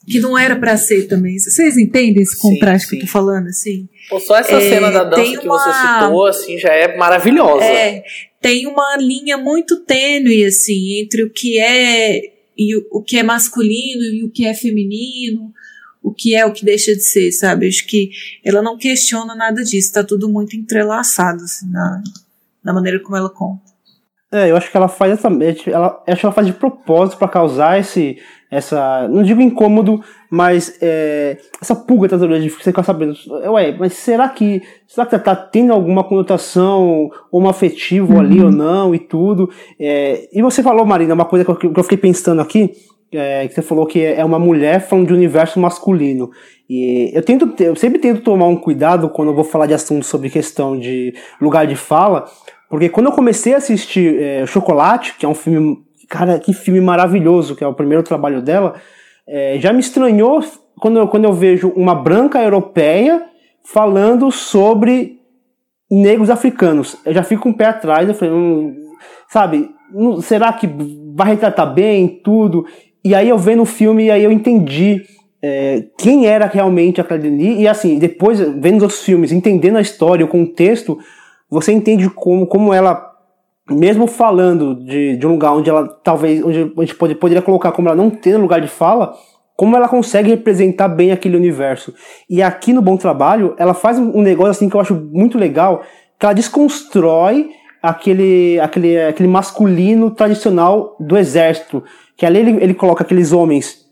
que 0.09 0.19
não 0.19 0.37
era 0.37 0.55
para 0.55 0.75
ser 0.75 1.07
também. 1.07 1.37
Vocês 1.37 1.77
entendem 1.77 2.23
esse 2.23 2.37
contraste 2.37 2.87
sim, 2.87 2.89
sim. 2.89 2.95
que 2.97 3.03
eu 3.03 3.07
tô 3.07 3.11
falando, 3.11 3.47
assim? 3.47 3.87
Pô, 4.09 4.19
só 4.19 4.37
essa 4.37 4.55
é, 4.55 4.69
cena 4.69 4.91
da 4.91 5.03
dança 5.03 5.39
que 5.39 5.47
uma... 5.47 5.57
você 5.57 5.71
citou, 5.71 6.25
assim, 6.25 6.57
já 6.57 6.73
é 6.73 6.97
maravilhosa. 6.97 7.63
É, 7.63 8.03
tem 8.41 8.67
uma 8.67 8.97
linha 8.97 9.37
muito 9.37 9.77
tênue, 9.81 10.45
assim, 10.45 10.99
entre 10.99 11.23
o 11.23 11.29
que 11.29 11.59
é 11.59 12.21
e 12.57 12.75
o, 12.75 12.87
o 12.91 13.01
que 13.01 13.17
é 13.17 13.23
masculino 13.23 14.03
e 14.03 14.23
o 14.23 14.29
que 14.29 14.45
é 14.45 14.53
feminino, 14.53 15.53
o 16.03 16.13
que 16.13 16.35
é 16.35 16.45
o 16.45 16.51
que 16.51 16.65
deixa 16.65 16.93
de 16.93 17.01
ser, 17.01 17.31
sabe? 17.31 17.67
Acho 17.67 17.85
que 17.87 18.11
ela 18.43 18.61
não 18.61 18.77
questiona 18.77 19.33
nada 19.33 19.63
disso, 19.63 19.93
tá 19.93 20.03
tudo 20.03 20.27
muito 20.27 20.55
entrelaçado, 20.57 21.43
assim, 21.43 21.69
na, 21.69 22.03
na 22.63 22.73
maneira 22.73 22.99
como 22.99 23.15
ela 23.15 23.29
conta. 23.29 23.69
É, 24.31 24.51
eu 24.51 24.55
acho 24.55 24.69
que 24.69 24.77
ela 24.77 24.87
faz 24.87 25.13
exatamente, 25.13 25.71
ela, 25.71 26.03
acho 26.05 26.19
que 26.19 26.25
ela 26.25 26.33
faz 26.33 26.45
de 26.45 26.53
propósito 26.53 27.17
para 27.17 27.27
causar 27.27 27.79
esse, 27.79 28.19
essa, 28.51 29.07
não 29.07 29.23
digo 29.23 29.41
incômodo, 29.41 30.03
mas 30.29 30.77
é, 30.81 31.37
essa 31.59 31.75
pulga 31.75 32.05
atrás 32.05 32.21
da 32.21 32.37
de 32.37 32.49
você 32.49 32.65
ficar 32.65 32.83
sabendo, 32.83 33.15
ué, 33.27 33.75
mas 33.79 33.93
será 33.93 34.29
que, 34.29 34.61
será 34.87 35.07
que 35.07 35.17
tá 35.17 35.35
tendo 35.35 35.73
alguma 35.73 36.03
conotação 36.03 37.09
homoafetivo 37.31 38.13
uhum. 38.13 38.19
ali 38.19 38.39
ou 38.39 38.51
não 38.51 38.93
e 38.93 38.99
tudo? 38.99 39.49
É, 39.79 40.29
e 40.31 40.43
você 40.43 40.61
falou, 40.61 40.85
Marina, 40.85 41.15
uma 41.15 41.25
coisa 41.25 41.43
que 41.43 41.49
eu, 41.49 41.55
que 41.55 41.79
eu 41.79 41.83
fiquei 41.83 41.97
pensando 41.97 42.39
aqui, 42.39 42.71
é, 43.11 43.47
que 43.47 43.55
você 43.55 43.63
falou 43.63 43.87
que 43.87 44.03
é 44.03 44.23
uma 44.23 44.37
mulher 44.37 44.79
falando 44.81 45.07
de 45.07 45.13
universo 45.13 45.59
masculino. 45.59 46.29
E 46.69 47.09
eu 47.15 47.23
tento, 47.23 47.51
eu 47.63 47.75
sempre 47.75 47.97
tento 47.97 48.21
tomar 48.21 48.45
um 48.45 48.55
cuidado 48.55 49.09
quando 49.09 49.29
eu 49.29 49.35
vou 49.35 49.43
falar 49.43 49.65
de 49.65 49.73
assuntos 49.73 50.07
sobre 50.07 50.29
questão 50.29 50.77
de 50.77 51.15
lugar 51.41 51.65
de 51.65 51.75
fala, 51.75 52.25
porque 52.69 52.87
quando 52.87 53.07
eu 53.07 53.11
comecei 53.11 53.53
a 53.53 53.57
assistir 53.57 54.21
é, 54.21 54.45
Chocolate, 54.45 55.15
que 55.17 55.25
é 55.25 55.29
um 55.29 55.33
filme. 55.33 55.79
Cara, 56.07 56.39
que 56.39 56.53
filme 56.53 56.81
maravilhoso, 56.81 57.55
que 57.55 57.63
é 57.63 57.67
o 57.67 57.73
primeiro 57.73 58.03
trabalho 58.03 58.41
dela, 58.41 58.75
é, 59.27 59.57
já 59.59 59.71
me 59.71 59.79
estranhou 59.79 60.43
quando 60.79 60.99
eu, 60.99 61.07
quando 61.07 61.25
eu 61.25 61.33
vejo 61.33 61.69
uma 61.75 61.93
branca 61.93 62.41
europeia 62.41 63.25
falando 63.63 64.31
sobre 64.31 65.19
negros 65.89 66.29
africanos. 66.29 66.97
Eu 67.05 67.13
já 67.13 67.23
fico 67.23 67.47
um 67.49 67.53
pé 67.53 67.65
atrás, 67.65 68.07
eu 68.07 68.15
falei, 68.15 68.33
hum, 68.33 68.75
sabe, 69.27 69.69
hum, 69.93 70.21
será 70.21 70.51
que 70.53 70.67
vai 71.15 71.29
retratar 71.29 71.71
bem 71.73 72.21
tudo? 72.23 72.65
E 73.03 73.13
aí 73.13 73.29
eu 73.29 73.37
vendo 73.37 73.61
o 73.61 73.65
filme 73.65 74.05
e 74.05 74.11
aí 74.11 74.23
eu 74.23 74.31
entendi 74.31 75.03
é, 75.41 75.85
quem 75.97 76.25
era 76.25 76.45
realmente 76.45 76.99
a 76.99 77.03
Claudine. 77.03 77.61
E 77.61 77.67
assim, 77.67 77.97
depois, 77.97 78.39
vendo 78.39 78.85
os 78.85 79.03
filmes, 79.03 79.31
entendendo 79.31 79.77
a 79.77 79.81
história, 79.81 80.25
o 80.25 80.29
contexto, 80.29 80.97
você 81.49 81.71
entende 81.71 82.09
como, 82.09 82.45
como 82.45 82.73
ela, 82.73 83.11
mesmo 83.69 84.07
falando 84.07 84.75
de, 84.75 85.17
de 85.17 85.27
um 85.27 85.31
lugar 85.31 85.53
onde 85.53 85.69
ela 85.69 85.87
talvez, 85.87 86.43
onde 86.43 86.73
a 86.77 86.81
gente 86.81 86.95
pode, 86.95 87.15
poderia 87.15 87.41
colocar 87.41 87.71
como 87.71 87.87
ela 87.87 87.97
não 87.97 88.09
tem 88.09 88.35
lugar 88.35 88.61
de 88.61 88.67
fala, 88.67 89.15
como 89.55 89.75
ela 89.75 89.89
consegue 89.89 90.29
representar 90.29 90.87
bem 90.87 91.11
aquele 91.11 91.35
universo. 91.35 91.93
E 92.29 92.41
aqui 92.41 92.71
no 92.71 92.81
Bom 92.81 92.95
Trabalho, 92.95 93.55
ela 93.57 93.73
faz 93.73 93.99
um 93.99 94.21
negócio 94.21 94.51
assim 94.51 94.69
que 94.69 94.75
eu 94.75 94.79
acho 94.79 94.95
muito 94.95 95.37
legal, 95.37 95.81
que 96.17 96.25
ela 96.25 96.33
desconstrói 96.33 97.49
aquele, 97.81 98.59
aquele, 98.59 99.01
aquele 99.01 99.27
masculino 99.27 100.11
tradicional 100.11 100.95
do 100.99 101.17
exército. 101.17 101.83
Que 102.15 102.25
ali 102.25 102.39
ele, 102.39 102.63
ele 102.63 102.73
coloca 102.73 103.03
aqueles 103.03 103.31
homens 103.31 103.85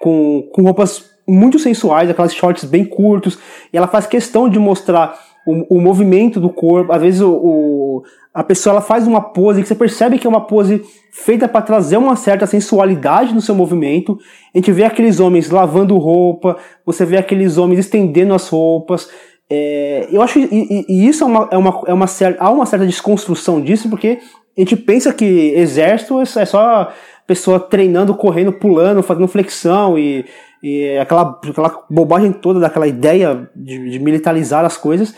com, 0.00 0.48
com 0.52 0.62
roupas 0.62 1.04
muito 1.28 1.58
sensuais, 1.58 2.08
aquelas 2.08 2.34
shorts 2.34 2.64
bem 2.64 2.84
curtos, 2.84 3.38
e 3.72 3.76
ela 3.76 3.88
faz 3.88 4.06
questão 4.06 4.48
de 4.48 4.58
mostrar 4.58 5.18
o, 5.46 5.76
o 5.76 5.80
movimento 5.80 6.40
do 6.40 6.50
corpo, 6.50 6.92
às 6.92 7.00
vezes 7.00 7.20
o, 7.20 7.30
o, 7.30 8.02
a 8.34 8.42
pessoa 8.42 8.72
ela 8.72 8.82
faz 8.82 9.06
uma 9.06 9.20
pose 9.20 9.62
que 9.62 9.68
você 9.68 9.74
percebe 9.74 10.18
que 10.18 10.26
é 10.26 10.30
uma 10.30 10.46
pose 10.46 10.82
feita 11.12 11.46
para 11.46 11.62
trazer 11.62 11.96
uma 11.96 12.16
certa 12.16 12.46
sensualidade 12.46 13.32
no 13.32 13.40
seu 13.40 13.54
movimento. 13.54 14.18
A 14.54 14.58
gente 14.58 14.72
vê 14.72 14.84
aqueles 14.84 15.20
homens 15.20 15.48
lavando 15.48 15.96
roupa, 15.96 16.56
você 16.84 17.04
vê 17.06 17.16
aqueles 17.16 17.56
homens 17.56 17.78
estendendo 17.78 18.34
as 18.34 18.48
roupas. 18.48 19.08
É, 19.48 20.08
eu 20.10 20.20
acho 20.20 20.40
e, 20.40 20.84
e 20.88 21.06
isso 21.06 21.22
é 21.22 21.26
uma, 21.26 21.48
é 21.52 21.56
uma, 21.56 21.82
é 21.86 21.94
uma 21.94 22.06
certa, 22.08 22.42
há 22.42 22.50
uma 22.50 22.66
certa 22.66 22.84
desconstrução 22.84 23.60
disso, 23.60 23.88
porque 23.88 24.18
a 24.56 24.60
gente 24.60 24.74
pensa 24.74 25.14
que 25.14 25.52
exército 25.54 26.20
é 26.20 26.44
só 26.44 26.92
pessoa 27.26 27.60
treinando, 27.60 28.14
correndo, 28.14 28.52
pulando, 28.52 29.02
fazendo 29.02 29.28
flexão 29.28 29.98
e, 29.98 30.24
e 30.62 30.96
aquela, 30.98 31.40
aquela 31.48 31.84
bobagem 31.88 32.32
toda 32.32 32.60
daquela 32.60 32.86
ideia 32.86 33.48
de, 33.54 33.90
de, 33.90 33.98
militarizar 33.98 34.64
as 34.64 34.76
coisas. 34.76 35.14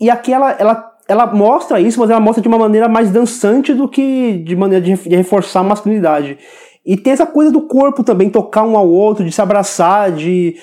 E 0.00 0.10
aqui 0.10 0.32
ela, 0.32 0.52
ela, 0.52 0.92
ela 1.06 1.26
mostra 1.26 1.80
isso, 1.80 2.00
mas 2.00 2.10
ela 2.10 2.20
mostra 2.20 2.42
de 2.42 2.48
uma 2.48 2.58
maneira 2.58 2.88
mais 2.88 3.10
dançante 3.10 3.74
do 3.74 3.88
que 3.88 4.38
de 4.38 4.56
maneira 4.56 4.84
de, 4.84 4.94
de 4.94 5.16
reforçar 5.16 5.60
a 5.60 5.64
masculinidade. 5.64 6.38
E 6.84 6.96
tem 6.96 7.12
essa 7.12 7.26
coisa 7.26 7.50
do 7.50 7.62
corpo 7.62 8.02
também, 8.02 8.30
tocar 8.30 8.62
um 8.62 8.76
ao 8.76 8.88
outro, 8.88 9.24
de 9.24 9.30
se 9.30 9.42
abraçar, 9.42 10.10
de. 10.10 10.56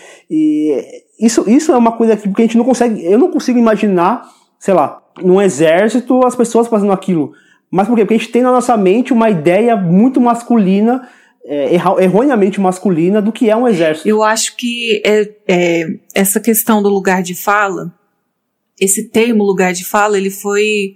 isso, 1.19 1.47
isso 1.47 1.71
é 1.71 1.77
uma 1.77 1.91
coisa 1.91 2.17
que 2.17 2.27
a 2.27 2.41
gente 2.41 2.57
não 2.57 2.65
consegue. 2.65 3.05
Eu 3.05 3.19
não 3.19 3.29
consigo 3.29 3.59
imaginar, 3.59 4.27
sei 4.57 4.73
lá, 4.73 5.03
num 5.21 5.39
exército 5.39 6.25
as 6.25 6.35
pessoas 6.35 6.67
fazendo 6.67 6.91
aquilo. 6.91 7.31
Mas 7.69 7.87
por 7.87 7.95
quê? 7.95 8.03
Porque 8.03 8.15
a 8.15 8.17
gente 8.17 8.31
tem 8.31 8.41
na 8.41 8.51
nossa 8.51 8.75
mente 8.75 9.13
uma 9.13 9.29
ideia 9.29 9.75
muito 9.75 10.19
masculina, 10.19 11.07
é, 11.45 11.75
erroneamente 11.75 12.59
masculina, 12.59 13.21
do 13.21 13.31
que 13.31 13.49
é 13.49 13.55
um 13.55 13.67
exército. 13.67 14.07
Eu 14.07 14.23
acho 14.23 14.55
que 14.57 15.01
é, 15.05 15.31
é, 15.47 15.99
essa 16.13 16.39
questão 16.39 16.81
do 16.81 16.89
lugar 16.89 17.21
de 17.21 17.35
fala, 17.35 17.93
esse 18.79 19.09
termo 19.09 19.43
lugar 19.43 19.71
de 19.71 19.85
fala, 19.85 20.17
ele 20.17 20.31
foi, 20.31 20.95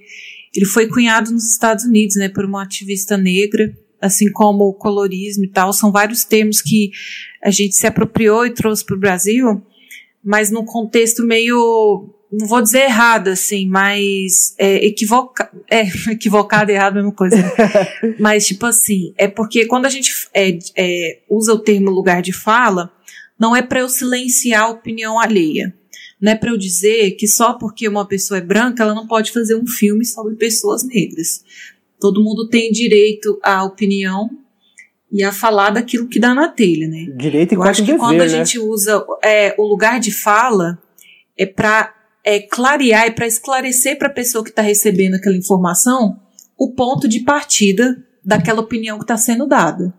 ele 0.56 0.66
foi 0.66 0.88
cunhado 0.88 1.32
nos 1.32 1.52
Estados 1.52 1.86
Unidos, 1.86 2.16
né, 2.16 2.28
por 2.30 2.44
uma 2.46 2.64
ativista 2.64 3.16
negra, 3.16 3.72
assim 4.02 4.32
como 4.32 4.66
o 4.66 4.74
colorismo 4.74 5.46
e 5.46 5.50
tal, 5.50 5.72
são 5.72 5.92
vários 5.92 6.24
termos 6.24 6.62
que 6.62 6.92
a 7.44 7.52
gente 7.52 7.76
se 7.76 7.86
apropriou 7.86 8.46
e 8.46 8.54
trouxe 8.54 8.84
para 8.84 8.96
o 8.96 9.00
Brasil, 9.00 9.62
mas 10.24 10.50
num 10.50 10.66
contexto 10.66 11.24
meio 11.24 12.10
não 12.32 12.48
vou 12.48 12.62
dizer 12.62 12.82
errada, 12.82 13.32
assim, 13.32 13.68
mas 13.68 14.54
é, 14.58 14.86
equivoca, 14.86 15.50
é, 15.70 15.82
equivocada 16.12 16.72
e 16.72 16.76
errada 16.76 17.00
a 17.00 17.02
mesma 17.02 17.16
coisa. 17.16 17.38
mas, 18.20 18.46
tipo 18.46 18.66
assim, 18.66 19.14
é 19.18 19.28
porque 19.28 19.66
quando 19.66 19.86
a 19.86 19.90
gente 19.90 20.14
é, 20.34 20.58
é, 20.78 21.20
usa 21.30 21.54
o 21.54 21.60
termo 21.60 21.90
lugar 21.90 22.22
de 22.22 22.32
fala, 22.32 22.92
não 23.40 23.56
é 23.56 23.62
para 23.62 23.80
eu 23.80 23.90
silenciar 23.90 24.64
a 24.64 24.70
opinião 24.70 25.20
alheia. 25.20 25.74
Não 26.22 26.34
é 26.34 26.36
para 26.36 26.52
eu 26.52 26.58
dizer 26.58 27.12
que 27.12 27.28
só 27.28 27.54
porque 27.54 27.88
uma 27.88 28.06
pessoa 28.06 28.38
é 28.38 28.42
branca, 28.42 28.84
ela 28.84 28.94
não 28.94 29.08
pode 29.08 29.32
fazer 29.32 29.56
um 29.56 29.66
filme 29.66 30.06
sobre 30.06 30.36
pessoas 30.36 30.84
negras. 30.84 31.44
Todo 32.00 32.24
mundo 32.24 32.50
tem 32.50 32.72
direito 32.72 33.40
à 33.42 33.64
opinião 33.64 34.30
e 35.12 35.24
a 35.24 35.32
falar 35.32 35.72
daquilo 35.72 36.08
que 36.08 36.20
dá 36.20 36.36
na 36.36 36.50
telha, 36.50 36.88
né? 36.88 37.08
Direito 37.16 37.54
e 37.54 37.56
Eu 37.56 37.64
acho 37.64 37.82
que 37.82 37.88
dever, 37.88 38.00
quando 38.00 38.22
a 38.22 38.26
né? 38.26 38.30
gente 38.30 38.60
usa 38.60 39.04
é, 39.24 39.56
o 39.58 39.66
lugar 39.66 40.00
de 40.00 40.12
fala, 40.12 40.78
é 41.38 41.46
para 41.46 41.96
é, 42.30 42.40
clarear 42.40 43.08
e 43.08 43.12
para 43.12 43.26
esclarecer 43.26 43.98
para 43.98 44.08
a 44.08 44.14
pessoa 44.14 44.44
que 44.44 44.52
está 44.52 44.62
recebendo 44.62 45.16
aquela 45.16 45.36
informação 45.36 46.20
o 46.56 46.72
ponto 46.76 47.08
de 47.08 47.22
partida 47.22 47.98
daquela 48.24 48.60
opinião 48.60 49.00
que 49.00 49.04
está 49.04 49.18
sendo 49.18 49.48
dada. 49.48 49.92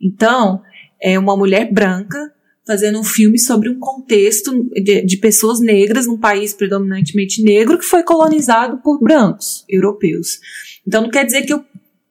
Então, 0.00 0.62
é 1.02 1.18
uma 1.18 1.36
mulher 1.36 1.72
branca 1.72 2.32
fazendo 2.64 3.00
um 3.00 3.04
filme 3.04 3.40
sobre 3.40 3.68
um 3.68 3.78
contexto 3.80 4.52
de, 4.72 5.02
de, 5.02 5.16
pessoas 5.16 5.60
negras 5.60 6.06
num 6.06 6.16
país 6.16 6.54
predominantemente 6.54 7.42
negro 7.42 7.76
que 7.76 7.84
foi 7.84 8.04
colonizado 8.04 8.78
por 8.78 9.00
brancos 9.00 9.64
europeus. 9.68 10.38
Então 10.86 11.02
não 11.02 11.10
quer 11.10 11.24
dizer 11.24 11.42
que 11.42 11.52
eu 11.52 11.64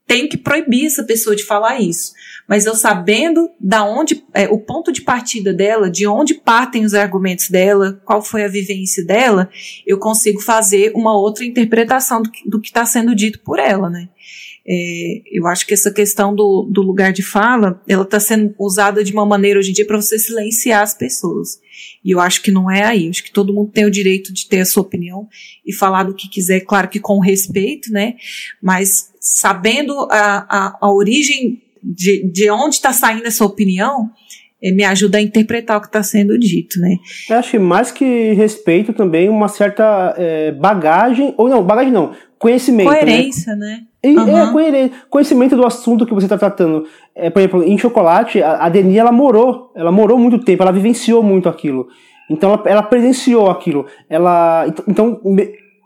tenho 0.06 0.30
que 0.30 0.38
proibir 0.38 0.86
essa 0.86 1.04
pessoa 1.04 1.36
de 1.36 1.44
falar 1.44 1.80
isso 1.80 2.14
mas 2.48 2.66
eu 2.66 2.76
sabendo 2.76 3.50
da 3.60 3.84
onde 3.84 4.24
é, 4.34 4.48
o 4.48 4.60
ponto 4.60 4.92
de 4.92 5.02
partida 5.02 5.54
dela, 5.54 5.90
de 5.90 6.06
onde 6.06 6.34
partem 6.34 6.84
os 6.84 6.94
argumentos 6.94 7.50
dela, 7.50 8.02
qual 8.06 8.22
foi 8.22 8.44
a 8.44 8.50
vivência 8.50 9.06
dela, 9.06 9.50
eu 9.86 9.98
consigo 9.98 10.42
fazer 10.42 10.92
uma 10.96 11.16
outra 11.18 11.46
interpretação 11.46 12.22
do 12.46 12.60
que, 12.60 12.68
está 12.68 12.86
sendo 12.86 13.16
dito 13.16 13.40
por 13.40 13.60
ela, 13.60 13.90
né? 13.90 14.10
É, 14.66 15.22
eu 15.32 15.46
acho 15.46 15.68
que 15.68 15.74
essa 15.74 15.92
questão 15.92 16.34
do, 16.34 16.70
do 16.72 16.82
lugar 16.82 17.12
de 17.12 17.22
fala, 17.22 17.82
ela 17.88 18.04
está 18.04 18.20
sendo 18.20 18.56
usada 18.58 19.04
de 19.04 19.12
uma 19.12 19.26
maneira 19.26 19.60
hoje 19.60 19.72
em 19.72 19.74
dia 19.74 19.86
para 19.86 20.02
você 20.02 20.18
silenciar 20.18 20.82
as 20.82 20.94
pessoas. 20.94 21.60
E 22.04 22.12
eu 22.12 22.20
acho 22.20 22.42
que 22.42 22.52
não 22.52 22.72
é 22.72 22.84
aí. 22.84 23.06
Eu 23.06 23.10
acho 23.10 23.24
que 23.24 23.32
todo 23.32 23.54
mundo 23.54 23.72
tem 23.72 23.86
o 23.86 23.92
direito 23.92 24.32
de 24.34 24.48
ter 24.48 24.62
a 24.62 24.66
sua 24.66 24.84
opinião 24.84 25.28
e 25.66 25.74
falar 25.74 26.04
do 26.04 26.16
que 26.16 26.30
quiser, 26.30 26.62
claro 26.62 26.88
que 26.88 27.00
com 27.00 27.20
respeito, 27.20 27.92
né? 27.92 28.16
Mas 28.62 29.12
sabendo 29.20 30.08
a, 30.10 30.46
a, 30.50 30.78
a 30.82 30.94
origem 30.94 31.62
de, 31.84 32.24
de 32.32 32.50
onde 32.50 32.76
está 32.76 32.94
saindo 32.94 33.26
essa 33.26 33.44
opinião, 33.44 34.10
é, 34.64 34.72
me 34.72 34.86
ajuda 34.86 35.18
a 35.18 35.22
interpretar 35.22 35.78
o 35.78 35.82
que 35.82 35.88
está 35.88 36.02
sendo 36.02 36.40
dito, 36.40 36.80
né? 36.80 36.96
Eu 37.30 37.38
acho 37.38 37.52
que 37.52 37.60
mais 37.60 37.92
que 37.92 38.32
respeito 38.32 38.94
também 38.94 39.28
uma 39.28 39.50
certa 39.50 40.16
é, 40.18 40.54
bagagem, 40.54 41.34
ou 41.38 41.50
não, 41.50 41.62
bagagem 41.62 41.92
não, 41.92 42.16
conhecimento. 42.40 42.90
Né? 42.90 42.98
Coerência, 42.98 43.56
né? 43.58 43.66
né? 43.66 43.88
É, 44.04 44.90
conhecimento 45.10 45.56
do 45.56 45.66
assunto 45.66 46.06
que 46.06 46.14
você 46.14 46.26
está 46.26 46.38
tratando. 46.38 46.86
É, 47.16 47.30
por 47.30 47.40
exemplo, 47.40 47.64
em 47.64 47.78
chocolate, 47.78 48.44
a, 48.44 48.66
a 48.66 48.70
Deni, 48.70 48.98
ela 48.98 49.12
morou, 49.12 49.72
ela 49.76 49.92
morou 49.92 50.18
muito 50.18 50.40
tempo, 50.40 50.62
ela 50.62 50.74
vivenciou 50.74 51.24
muito 51.24 51.48
aquilo. 51.48 51.88
Então 52.30 52.52
ela, 52.52 52.64
ela 52.66 52.84
presenciou 52.84 53.50
aquilo. 53.50 53.86
Ela, 54.10 54.66
então, 54.88 55.22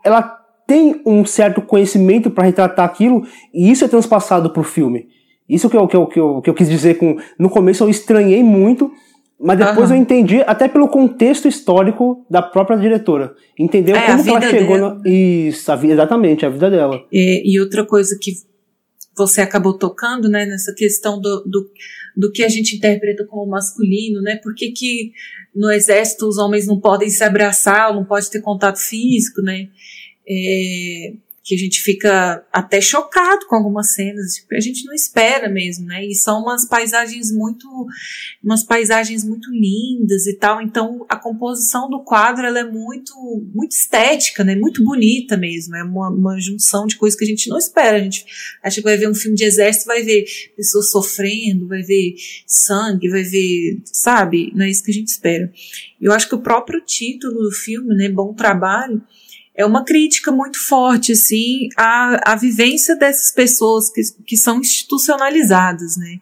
ela 0.04 0.36
tem 0.66 1.00
um 1.06 1.24
certo 1.24 1.62
conhecimento 1.62 2.30
para 2.30 2.44
retratar 2.44 2.84
aquilo 2.84 3.24
e 3.54 3.70
isso 3.70 3.84
é 3.84 3.88
transpassado 3.88 4.50
para 4.50 4.60
o 4.60 4.64
filme. 4.64 5.06
Isso 5.48 5.70
que 5.70 5.76
eu, 5.76 5.88
que, 5.88 5.96
eu, 5.96 6.06
que, 6.06 6.20
eu, 6.20 6.42
que 6.42 6.50
eu 6.50 6.54
quis 6.54 6.68
dizer 6.68 6.98
com. 6.98 7.16
No 7.38 7.48
começo 7.48 7.82
eu 7.82 7.88
estranhei 7.88 8.42
muito, 8.42 8.92
mas 9.40 9.58
depois 9.58 9.90
uhum. 9.90 9.96
eu 9.96 10.02
entendi, 10.02 10.42
até 10.46 10.66
pelo 10.66 10.88
contexto 10.88 11.46
histórico 11.46 12.26
da 12.28 12.42
própria 12.42 12.76
diretora. 12.76 13.34
Entendeu 13.56 13.94
é, 13.94 14.06
como 14.06 14.28
ela 14.28 14.40
chegou 14.42 14.78
na. 14.78 15.00
Isso, 15.08 15.70
a, 15.70 15.86
exatamente, 15.86 16.44
a 16.44 16.48
vida 16.48 16.68
dela. 16.68 17.04
E, 17.12 17.42
e, 17.44 17.60
outra 17.60 17.86
coisa 17.86 18.18
que 18.20 18.32
você 19.16 19.40
acabou 19.40 19.78
tocando, 19.78 20.28
né, 20.28 20.44
nessa 20.44 20.74
questão 20.74 21.20
do, 21.20 21.44
do, 21.44 21.70
do 22.16 22.32
que 22.32 22.42
a 22.42 22.48
gente 22.48 22.76
interpreta 22.76 23.24
como 23.26 23.48
masculino, 23.48 24.20
né? 24.22 24.40
Por 24.42 24.54
que, 24.54 24.72
que 24.72 25.12
no 25.54 25.70
exército 25.70 26.26
os 26.26 26.36
homens 26.36 26.66
não 26.66 26.80
podem 26.80 27.08
se 27.08 27.22
abraçar, 27.22 27.94
não 27.94 28.04
pode 28.04 28.28
ter 28.30 28.40
contato 28.40 28.78
físico, 28.80 29.40
né? 29.40 29.68
É, 30.28 31.12
que 31.48 31.54
a 31.54 31.58
gente 31.58 31.80
fica 31.80 32.46
até 32.52 32.78
chocado 32.78 33.46
com 33.46 33.56
algumas 33.56 33.94
cenas, 33.94 34.34
tipo, 34.34 34.54
a 34.54 34.60
gente 34.60 34.84
não 34.84 34.92
espera 34.92 35.48
mesmo, 35.48 35.86
né? 35.86 36.04
E 36.04 36.14
são 36.14 36.42
umas 36.42 36.68
paisagens 36.68 37.32
muito, 37.32 37.66
umas 38.44 38.62
paisagens 38.62 39.24
muito 39.24 39.50
lindas 39.50 40.26
e 40.26 40.34
tal. 40.34 40.60
Então 40.60 41.06
a 41.08 41.16
composição 41.16 41.88
do 41.88 42.04
quadro 42.04 42.44
ela 42.44 42.58
é 42.58 42.64
muito, 42.64 43.14
muito 43.54 43.72
estética, 43.72 44.44
né? 44.44 44.54
Muito 44.54 44.84
bonita 44.84 45.38
mesmo. 45.38 45.74
É 45.74 45.82
uma, 45.82 46.10
uma 46.10 46.38
junção 46.38 46.86
de 46.86 46.96
coisas 46.98 47.18
que 47.18 47.24
a 47.24 47.28
gente 47.28 47.48
não 47.48 47.56
espera. 47.56 47.96
A 47.96 48.00
gente 48.00 48.26
acha 48.62 48.82
que 48.82 48.86
vai 48.86 48.98
ver 48.98 49.08
um 49.08 49.14
filme 49.14 49.34
de 49.34 49.44
exército, 49.44 49.86
vai 49.86 50.02
ver 50.02 50.26
pessoas 50.54 50.90
sofrendo, 50.90 51.66
vai 51.66 51.80
ver 51.80 52.14
sangue, 52.46 53.08
vai 53.08 53.22
ver, 53.22 53.80
sabe? 53.86 54.52
Não 54.54 54.66
é 54.66 54.70
isso 54.70 54.84
que 54.84 54.90
a 54.90 54.94
gente 54.94 55.08
espera. 55.08 55.50
Eu 55.98 56.12
acho 56.12 56.28
que 56.28 56.34
o 56.34 56.42
próprio 56.42 56.82
título 56.84 57.40
do 57.44 57.52
filme, 57.52 57.94
né? 57.94 58.10
Bom 58.10 58.34
trabalho 58.34 59.02
é 59.58 59.66
uma 59.66 59.84
crítica 59.84 60.30
muito 60.30 60.56
forte, 60.56 61.10
assim, 61.10 61.68
à, 61.76 62.32
à 62.32 62.36
vivência 62.36 62.94
dessas 62.94 63.32
pessoas 63.32 63.90
que, 63.90 64.00
que 64.24 64.36
são 64.36 64.60
institucionalizadas, 64.60 65.96
né? 65.96 66.20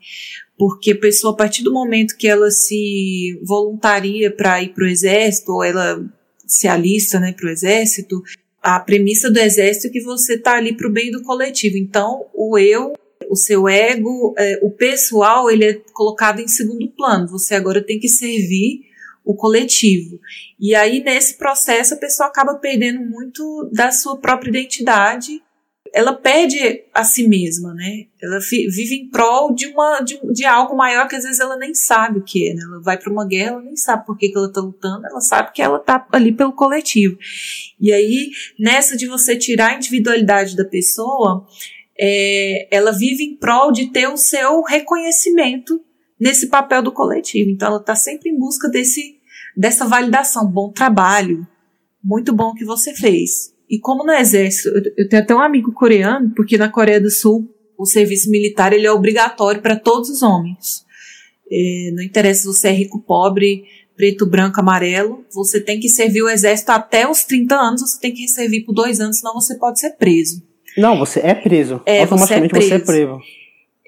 Porque 0.56 0.92
a 0.92 0.98
pessoa, 0.98 1.34
a 1.34 1.36
partir 1.36 1.62
do 1.62 1.70
momento 1.70 2.16
que 2.16 2.26
ela 2.26 2.50
se 2.50 3.38
voluntaria 3.44 4.34
para 4.34 4.62
ir 4.62 4.72
para 4.72 4.84
o 4.84 4.88
exército, 4.88 5.52
ou 5.52 5.62
ela 5.62 6.02
se 6.46 6.66
alista, 6.66 7.20
né, 7.20 7.34
para 7.34 7.46
o 7.46 7.50
exército, 7.50 8.22
a 8.62 8.80
premissa 8.80 9.30
do 9.30 9.38
exército 9.38 9.88
é 9.88 9.90
que 9.90 10.00
você 10.00 10.36
está 10.36 10.56
ali 10.56 10.74
para 10.74 10.88
o 10.88 10.92
bem 10.92 11.10
do 11.10 11.22
coletivo. 11.22 11.76
Então, 11.76 12.24
o 12.32 12.56
eu, 12.56 12.94
o 13.28 13.36
seu 13.36 13.68
ego, 13.68 14.34
é, 14.38 14.60
o 14.62 14.70
pessoal, 14.70 15.50
ele 15.50 15.64
é 15.66 15.74
colocado 15.92 16.40
em 16.40 16.48
segundo 16.48 16.88
plano. 16.88 17.28
Você 17.28 17.54
agora 17.54 17.84
tem 17.84 18.00
que 18.00 18.08
servir 18.08 18.80
o 19.26 19.34
coletivo. 19.34 20.18
E 20.58 20.74
aí, 20.74 21.02
nesse 21.02 21.36
processo, 21.36 21.94
a 21.94 21.98
pessoa 21.98 22.28
acaba 22.28 22.54
perdendo 22.54 23.00
muito 23.00 23.68
da 23.72 23.92
sua 23.92 24.18
própria 24.18 24.50
identidade. 24.50 25.42
Ela 25.94 26.14
perde 26.14 26.84
a 26.92 27.04
si 27.04 27.28
mesma, 27.28 27.72
né? 27.72 28.06
Ela 28.20 28.38
vive 28.40 28.96
em 28.96 29.08
prol 29.08 29.54
de, 29.54 29.66
uma, 29.68 30.00
de, 30.00 30.18
de 30.32 30.44
algo 30.44 30.76
maior 30.76 31.08
que 31.08 31.16
às 31.16 31.24
vezes 31.24 31.40
ela 31.40 31.56
nem 31.56 31.74
sabe 31.74 32.18
o 32.18 32.24
que 32.24 32.50
é, 32.50 32.54
né? 32.54 32.62
Ela 32.64 32.80
vai 32.82 32.98
para 32.98 33.12
uma 33.12 33.26
guerra, 33.26 33.52
ela 33.52 33.62
nem 33.62 33.76
sabe 33.76 34.04
por 34.04 34.16
que, 34.16 34.28
que 34.28 34.36
ela 34.36 34.52
tá 34.52 34.60
lutando, 34.60 35.06
ela 35.06 35.20
sabe 35.20 35.52
que 35.52 35.62
ela 35.62 35.78
tá 35.78 36.06
ali 36.12 36.32
pelo 36.32 36.52
coletivo. 36.52 37.16
E 37.80 37.92
aí, 37.92 38.30
nessa 38.58 38.96
de 38.96 39.06
você 39.06 39.36
tirar 39.36 39.72
a 39.72 39.76
individualidade 39.76 40.56
da 40.56 40.64
pessoa, 40.64 41.46
é, 41.98 42.68
ela 42.70 42.92
vive 42.92 43.24
em 43.24 43.36
prol 43.36 43.72
de 43.72 43.90
ter 43.90 44.08
o 44.08 44.16
seu 44.16 44.62
reconhecimento 44.62 45.80
nesse 46.20 46.48
papel 46.48 46.82
do 46.82 46.92
coletivo. 46.92 47.50
Então 47.50 47.68
ela 47.68 47.80
está 47.80 47.94
sempre 47.94 48.30
em 48.30 48.38
busca 48.38 48.68
desse, 48.68 49.15
dessa 49.56 49.86
validação. 49.86 50.46
Bom 50.46 50.70
trabalho, 50.70 51.46
muito 52.02 52.32
bom 52.32 52.54
que 52.54 52.64
você 52.64 52.94
fez. 52.94 53.54
E 53.68 53.78
como 53.80 54.04
no 54.04 54.12
exército, 54.12 54.68
eu 54.96 55.08
tenho 55.08 55.22
até 55.22 55.34
um 55.34 55.40
amigo 55.40 55.72
coreano, 55.72 56.32
porque 56.36 56.56
na 56.56 56.68
Coreia 56.68 57.00
do 57.00 57.10
Sul 57.10 57.52
o 57.78 57.84
serviço 57.84 58.30
militar 58.30 58.72
ele 58.72 58.86
é 58.86 58.92
obrigatório 58.92 59.60
para 59.60 59.76
todos 59.76 60.08
os 60.08 60.22
homens. 60.22 60.84
É, 61.50 61.90
não 61.92 62.02
interessa 62.02 62.40
se 62.40 62.46
você 62.46 62.68
é 62.68 62.72
rico, 62.72 63.02
pobre, 63.02 63.64
preto, 63.96 64.26
branco, 64.26 64.60
amarelo, 64.60 65.24
você 65.32 65.60
tem 65.60 65.80
que 65.80 65.88
servir 65.88 66.22
o 66.22 66.28
exército 66.28 66.70
até 66.70 67.08
os 67.08 67.24
30 67.24 67.54
anos, 67.54 67.80
você 67.80 68.00
tem 68.00 68.12
que 68.12 68.28
servir 68.28 68.64
por 68.64 68.72
dois 68.72 69.00
anos, 69.00 69.18
senão 69.18 69.34
você 69.34 69.56
pode 69.56 69.80
ser 69.80 69.92
preso. 69.92 70.42
Não, 70.76 70.98
você 70.98 71.20
é 71.20 71.34
preso. 71.34 71.80
É, 71.86 72.02
Automaticamente 72.02 72.54
você 72.54 72.74
é 72.74 72.78
preso. 72.78 72.86
Você 72.86 73.02
é 73.02 73.06
preso. 73.06 73.20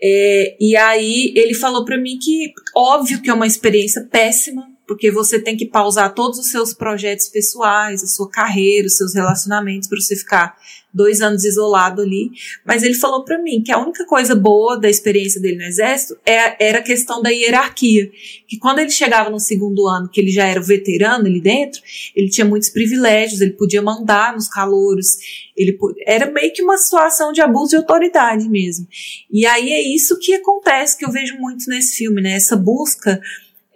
É, 0.01 0.57
e 0.61 0.77
aí 0.77 1.33
ele 1.37 1.55
falou 1.55 1.85
para 1.85 1.99
mim 1.99 2.19
que 2.19 2.53
óbvio 2.75 3.21
que 3.21 3.29
é 3.29 3.35
uma 3.35 3.47
experiência 3.47 4.07
péssima, 4.11 4.68
porque 4.89 5.11
você 5.11 5.39
tem 5.39 5.55
que 5.55 5.67
pausar 5.67 6.15
todos 6.15 6.39
os 6.39 6.51
seus 6.51 6.73
projetos 6.73 7.29
pessoais, 7.29 8.03
a 8.03 8.07
sua 8.07 8.29
carreira, 8.31 8.87
os 8.87 8.97
seus 8.97 9.15
relacionamentos 9.15 9.87
para 9.87 10.01
você 10.01 10.17
ficar 10.17 10.57
dois 10.93 11.21
anos 11.21 11.45
isolado 11.45 12.01
ali. 12.01 12.31
Mas 12.65 12.83
ele 12.83 12.95
falou 12.95 13.23
para 13.23 13.39
mim 13.39 13.63
que 13.63 13.71
a 13.71 13.79
única 13.79 14.07
coisa 14.07 14.35
boa 14.35 14.81
da 14.81 14.89
experiência 14.89 15.39
dele 15.43 15.59
no 15.59 15.65
exército 15.65 16.19
é, 16.25 16.57
era 16.67 16.79
a 16.79 16.83
questão 16.83 17.21
da 17.21 17.29
hierarquia, 17.29 18.11
que 18.49 18.59
quando 18.59 18.79
ele 18.79 18.89
chegava 18.89 19.29
no 19.29 19.39
segundo 19.39 19.87
ano, 19.87 20.09
que 20.09 20.23
ele 20.23 20.31
já 20.31 20.47
era 20.47 20.59
veterano 20.59 21.27
ali 21.27 21.41
dentro, 21.41 21.83
ele 22.17 22.31
tinha 22.31 22.47
muitos 22.47 22.71
privilégios, 22.71 23.43
ele 23.43 23.53
podia 23.53 23.83
mandar 23.83 24.33
nos 24.33 24.49
calouros, 24.49 25.19
ele 25.55 25.77
era 26.07 26.31
meio 26.31 26.51
que 26.51 26.63
uma 26.63 26.79
situação 26.79 27.31
de 27.31 27.43
abuso 27.43 27.71
de 27.71 27.77
autoridade 27.77 28.49
mesmo. 28.49 28.89
E 29.31 29.45
aí 29.45 29.71
é 29.71 29.83
isso 29.83 30.19
que 30.19 30.33
acontece 30.33 30.97
que 30.97 31.05
eu 31.05 31.13
vejo 31.13 31.37
muito 31.37 31.69
nesse 31.69 31.97
filme, 31.97 32.23
né? 32.23 32.33
Essa 32.33 32.57
busca 32.57 33.21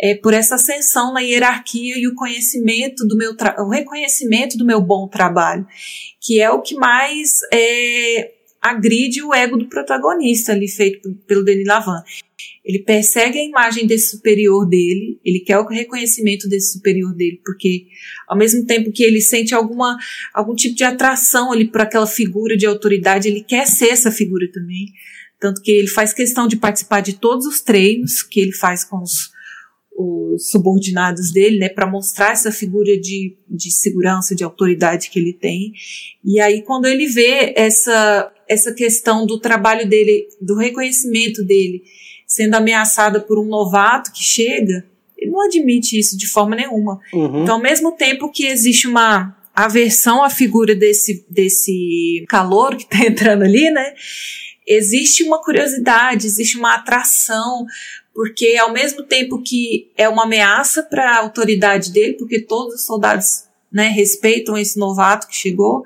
é, 0.02 0.16
por 0.16 0.34
essa 0.34 0.56
ascensão 0.56 1.12
na 1.12 1.20
hierarquia 1.20 1.96
e 1.96 2.08
o 2.08 2.14
conhecimento 2.16 3.06
do 3.06 3.16
meu 3.16 3.36
o 3.58 3.68
reconhecimento 3.68 4.58
do 4.58 4.66
meu 4.66 4.80
bom 4.80 5.06
trabalho, 5.06 5.64
que 6.20 6.40
é 6.40 6.50
o 6.50 6.60
que 6.60 6.74
mais 6.74 7.38
é, 7.54 8.32
agride 8.60 9.22
o 9.22 9.32
ego 9.32 9.56
do 9.56 9.68
protagonista 9.68 10.50
ali 10.50 10.68
feito 10.68 11.14
pelo 11.24 11.44
Denis 11.44 11.68
Lavan. 11.68 12.02
Ele 12.64 12.80
persegue 12.80 13.38
a 13.38 13.44
imagem 13.44 13.86
desse 13.86 14.10
superior 14.10 14.68
dele, 14.68 15.20
ele 15.24 15.40
quer 15.40 15.58
o 15.58 15.66
reconhecimento 15.66 16.48
desse 16.48 16.72
superior 16.72 17.14
dele, 17.14 17.40
porque 17.44 17.86
ao 18.26 18.36
mesmo 18.36 18.66
tempo 18.66 18.90
que 18.90 19.04
ele 19.04 19.20
sente 19.20 19.54
alguma, 19.54 19.96
algum 20.34 20.54
tipo 20.54 20.74
de 20.74 20.82
atração 20.82 21.52
ali 21.52 21.68
por 21.68 21.80
aquela 21.80 22.06
figura 22.08 22.56
de 22.56 22.66
autoridade, 22.66 23.28
ele 23.28 23.44
quer 23.44 23.66
ser 23.66 23.90
essa 23.90 24.10
figura 24.10 24.50
também. 24.52 24.86
Tanto 25.40 25.60
que 25.60 25.70
ele 25.70 25.88
faz 25.88 26.12
questão 26.12 26.48
de 26.48 26.56
participar 26.56 27.00
de 27.00 27.14
todos 27.14 27.46
os 27.46 27.60
treinos 27.60 28.22
que 28.22 28.40
ele 28.40 28.52
faz 28.52 28.84
com 28.84 29.02
os, 29.02 29.31
os 29.96 30.50
subordinados 30.50 31.32
dele, 31.32 31.58
né, 31.58 31.68
para 31.68 31.86
mostrar 31.86 32.32
essa 32.32 32.50
figura 32.50 32.98
de, 32.98 33.36
de 33.48 33.70
segurança, 33.70 34.34
de 34.34 34.42
autoridade 34.42 35.10
que 35.10 35.18
ele 35.18 35.32
tem. 35.32 35.72
E 36.24 36.40
aí, 36.40 36.62
quando 36.62 36.86
ele 36.86 37.06
vê 37.06 37.52
essa, 37.56 38.32
essa 38.48 38.72
questão 38.72 39.26
do 39.26 39.38
trabalho 39.38 39.88
dele, 39.88 40.26
do 40.40 40.56
reconhecimento 40.56 41.44
dele, 41.44 41.82
sendo 42.26 42.54
ameaçada 42.54 43.20
por 43.20 43.38
um 43.38 43.44
novato 43.44 44.12
que 44.12 44.22
chega, 44.22 44.84
ele 45.18 45.30
não 45.30 45.44
admite 45.44 45.98
isso 45.98 46.16
de 46.16 46.26
forma 46.26 46.56
nenhuma. 46.56 46.98
Uhum. 47.12 47.42
Então, 47.42 47.56
ao 47.56 47.62
mesmo 47.62 47.92
tempo 47.92 48.30
que 48.30 48.46
existe 48.46 48.86
uma 48.88 49.36
aversão 49.54 50.24
à 50.24 50.30
figura 50.30 50.74
desse, 50.74 51.26
desse 51.28 52.24
calor 52.28 52.74
que 52.76 52.84
está 52.84 52.98
entrando 53.06 53.42
ali, 53.42 53.70
né? 53.70 53.94
Existe 54.66 55.24
uma 55.24 55.42
curiosidade, 55.42 56.26
existe 56.26 56.56
uma 56.56 56.74
atração 56.74 57.66
porque 58.14 58.56
ao 58.56 58.72
mesmo 58.72 59.02
tempo 59.02 59.42
que 59.42 59.90
é 59.96 60.08
uma 60.08 60.24
ameaça 60.24 60.82
para 60.82 61.12
a 61.12 61.18
autoridade 61.20 61.92
dele, 61.92 62.14
porque 62.14 62.40
todos 62.40 62.74
os 62.74 62.84
soldados 62.84 63.44
né, 63.70 63.88
respeitam 63.88 64.56
esse 64.56 64.78
novato 64.78 65.26
que 65.26 65.34
chegou, 65.34 65.82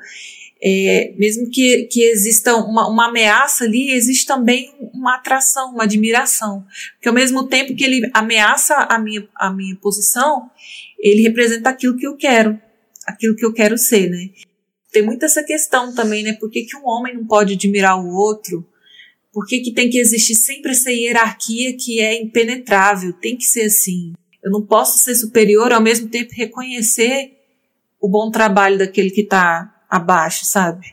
é, 0.61 1.15
mesmo 1.17 1.51
que, 1.51 1.85
que 1.85 2.03
exista 2.03 2.57
uma, 2.57 2.89
uma 2.89 3.09
ameaça 3.09 3.65
ali, 3.65 3.91
existe 3.93 4.27
também 4.27 4.75
uma 4.93 5.15
atração, 5.15 5.73
uma 5.73 5.85
admiração. 5.85 6.65
Porque 6.95 7.09
ao 7.09 7.15
mesmo 7.15 7.47
tempo 7.47 7.75
que 7.75 7.85
ele 7.85 8.11
ameaça 8.13 8.75
a 8.75 8.99
minha, 8.99 9.29
a 9.37 9.51
minha 9.51 9.77
posição, 9.77 10.51
ele 10.99 11.23
representa 11.23 11.71
aquilo 11.71 11.97
que 11.97 12.07
eu 12.07 12.17
quero, 12.17 12.59
aquilo 13.07 13.37
que 13.37 13.45
eu 13.45 13.53
quero 13.53 13.77
ser, 13.77 14.11
né? 14.11 14.31
Tem 14.91 15.03
muito 15.03 15.25
essa 15.25 15.45
questão 15.45 15.95
também, 15.95 16.23
né? 16.23 16.33
Por 16.33 16.51
que, 16.51 16.65
que 16.65 16.77
um 16.77 16.89
homem 16.89 17.15
não 17.15 17.27
pode 17.27 17.53
admirar 17.53 18.03
o 18.03 18.09
outro? 18.09 18.67
Por 19.37 19.45
que, 19.45 19.61
que 19.61 19.71
tem 19.71 19.91
que 19.91 19.99
existir 19.99 20.35
sempre 20.35 20.71
essa 20.71 20.91
hierarquia 20.91 21.77
que 21.77 22.01
é 22.01 22.19
impenetrável? 22.19 23.13
Tem 23.13 23.37
que 23.37 23.45
ser 23.45 23.65
assim. 23.65 24.15
Eu 24.43 24.51
não 24.51 24.65
posso 24.65 25.05
ser 25.05 25.15
superior 25.15 25.75
ao 25.75 25.81
mesmo 25.83 26.09
tempo 26.09 26.33
reconhecer 26.33 27.33
o 28.01 28.09
bom 28.09 28.31
trabalho 28.31 28.79
daquele 28.79 29.11
que 29.11 29.21
está 29.21 29.85
abaixo, 29.91 30.47
sabe? 30.47 30.87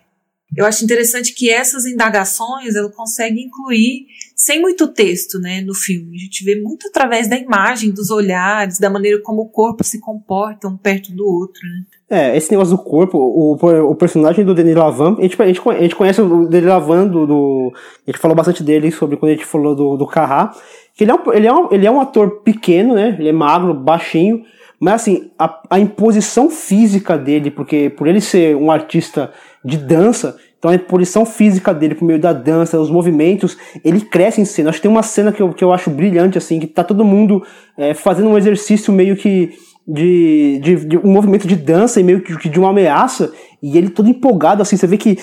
Eu 0.58 0.66
acho 0.66 0.84
interessante 0.84 1.34
que 1.34 1.50
essas 1.50 1.86
indagações 1.86 2.76
ela 2.76 2.92
consegue 2.92 3.40
incluir 3.40 4.08
sem 4.44 4.60
muito 4.60 4.90
texto, 4.90 5.40
né, 5.40 5.62
no 5.62 5.74
filme. 5.74 6.18
A 6.18 6.20
gente 6.20 6.44
vê 6.44 6.62
muito 6.62 6.90
através 6.90 7.30
da 7.30 7.38
imagem, 7.38 7.92
dos 7.92 8.12
olhares, 8.12 8.78
da 8.78 8.90
maneira 8.90 9.18
como 9.22 9.44
o 9.44 9.48
corpo 9.48 9.86
se 9.86 10.02
comporta 10.02 10.68
um 10.68 10.76
perto 10.76 11.14
do 11.14 11.26
outro, 11.26 11.62
né? 11.64 11.84
É, 12.10 12.36
esse 12.36 12.52
negócio 12.52 12.76
do 12.76 12.84
corpo, 12.84 13.18
o, 13.18 13.54
o 13.54 13.96
personagem 13.96 14.44
do 14.44 14.54
Denis 14.54 14.76
Lavan, 14.76 15.16
a 15.18 15.22
gente, 15.22 15.42
a 15.42 15.48
gente, 15.48 15.62
a 15.66 15.82
gente 15.82 15.96
conhece 15.96 16.22
o 16.22 16.46
Denis 16.46 16.68
Lavan 16.68 17.08
do, 17.08 17.26
do, 17.26 17.74
A 18.06 18.12
gente 18.12 18.20
falou 18.20 18.36
bastante 18.36 18.62
dele 18.62 18.92
sobre 18.92 19.16
quando 19.16 19.32
a 19.32 19.34
gente 19.34 19.46
falou 19.46 19.74
do, 19.74 19.96
do 19.96 20.06
Carrá. 20.06 20.54
Que 20.94 21.06
ele 21.06 21.12
é, 21.12 21.16
um, 21.16 21.34
ele, 21.34 21.48
é 21.48 21.54
um, 21.54 21.68
ele 21.72 21.88
é 21.88 21.92
um 21.92 22.02
ator 22.02 22.42
pequeno, 22.42 22.96
né? 22.96 23.16
Ele 23.18 23.30
é 23.30 23.32
magro, 23.32 23.74
baixinho. 23.74 24.44
Mas 24.78 24.96
assim, 24.96 25.32
a, 25.40 25.62
a 25.70 25.80
imposição 25.80 26.50
física 26.50 27.18
dele, 27.18 27.50
porque 27.50 27.90
por 27.90 28.08
ele 28.08 28.20
ser 28.20 28.58
um 28.58 28.70
artista 28.70 29.32
de 29.64 29.78
dança, 29.78 30.38
então 30.64 30.72
a 30.72 30.76
imposição 30.76 31.26
física 31.26 31.74
dele 31.74 31.94
por 31.94 32.06
meio 32.06 32.18
da 32.18 32.32
dança, 32.32 32.80
os 32.80 32.90
movimentos, 32.90 33.58
ele 33.84 34.00
cresce 34.00 34.40
em 34.40 34.46
cena. 34.46 34.70
Acho 34.70 34.78
que 34.78 34.84
tem 34.84 34.92
uma 34.92 35.04
cena 35.04 35.30
que 35.30 35.42
eu, 35.42 35.54
que 35.54 35.62
eu 35.62 35.74
acho 35.74 35.90
brilhante, 35.90 36.38
assim, 36.38 36.58
que 36.58 36.68
tá 36.68 36.86
todo 36.86 37.04
mundo 37.04 37.44
é, 37.78 37.94
fazendo 37.94 38.30
um 38.30 38.38
exercício 38.38 38.94
meio 38.94 39.18
que 39.18 39.52
de, 39.86 40.62
de, 40.64 40.76
de, 40.86 40.98
um 41.00 41.12
movimento 41.12 41.46
de 41.46 41.58
dança 41.58 42.00
e 42.00 42.04
meio 42.04 42.22
que 42.22 42.48
de 42.48 42.58
uma 42.58 42.70
ameaça, 42.70 43.34
e 43.62 43.78
ele 43.78 43.90
todo 43.90 44.08
empolgado, 44.08 44.62
assim, 44.62 44.78
você 44.78 44.88
vê 44.88 44.96
que 44.96 45.18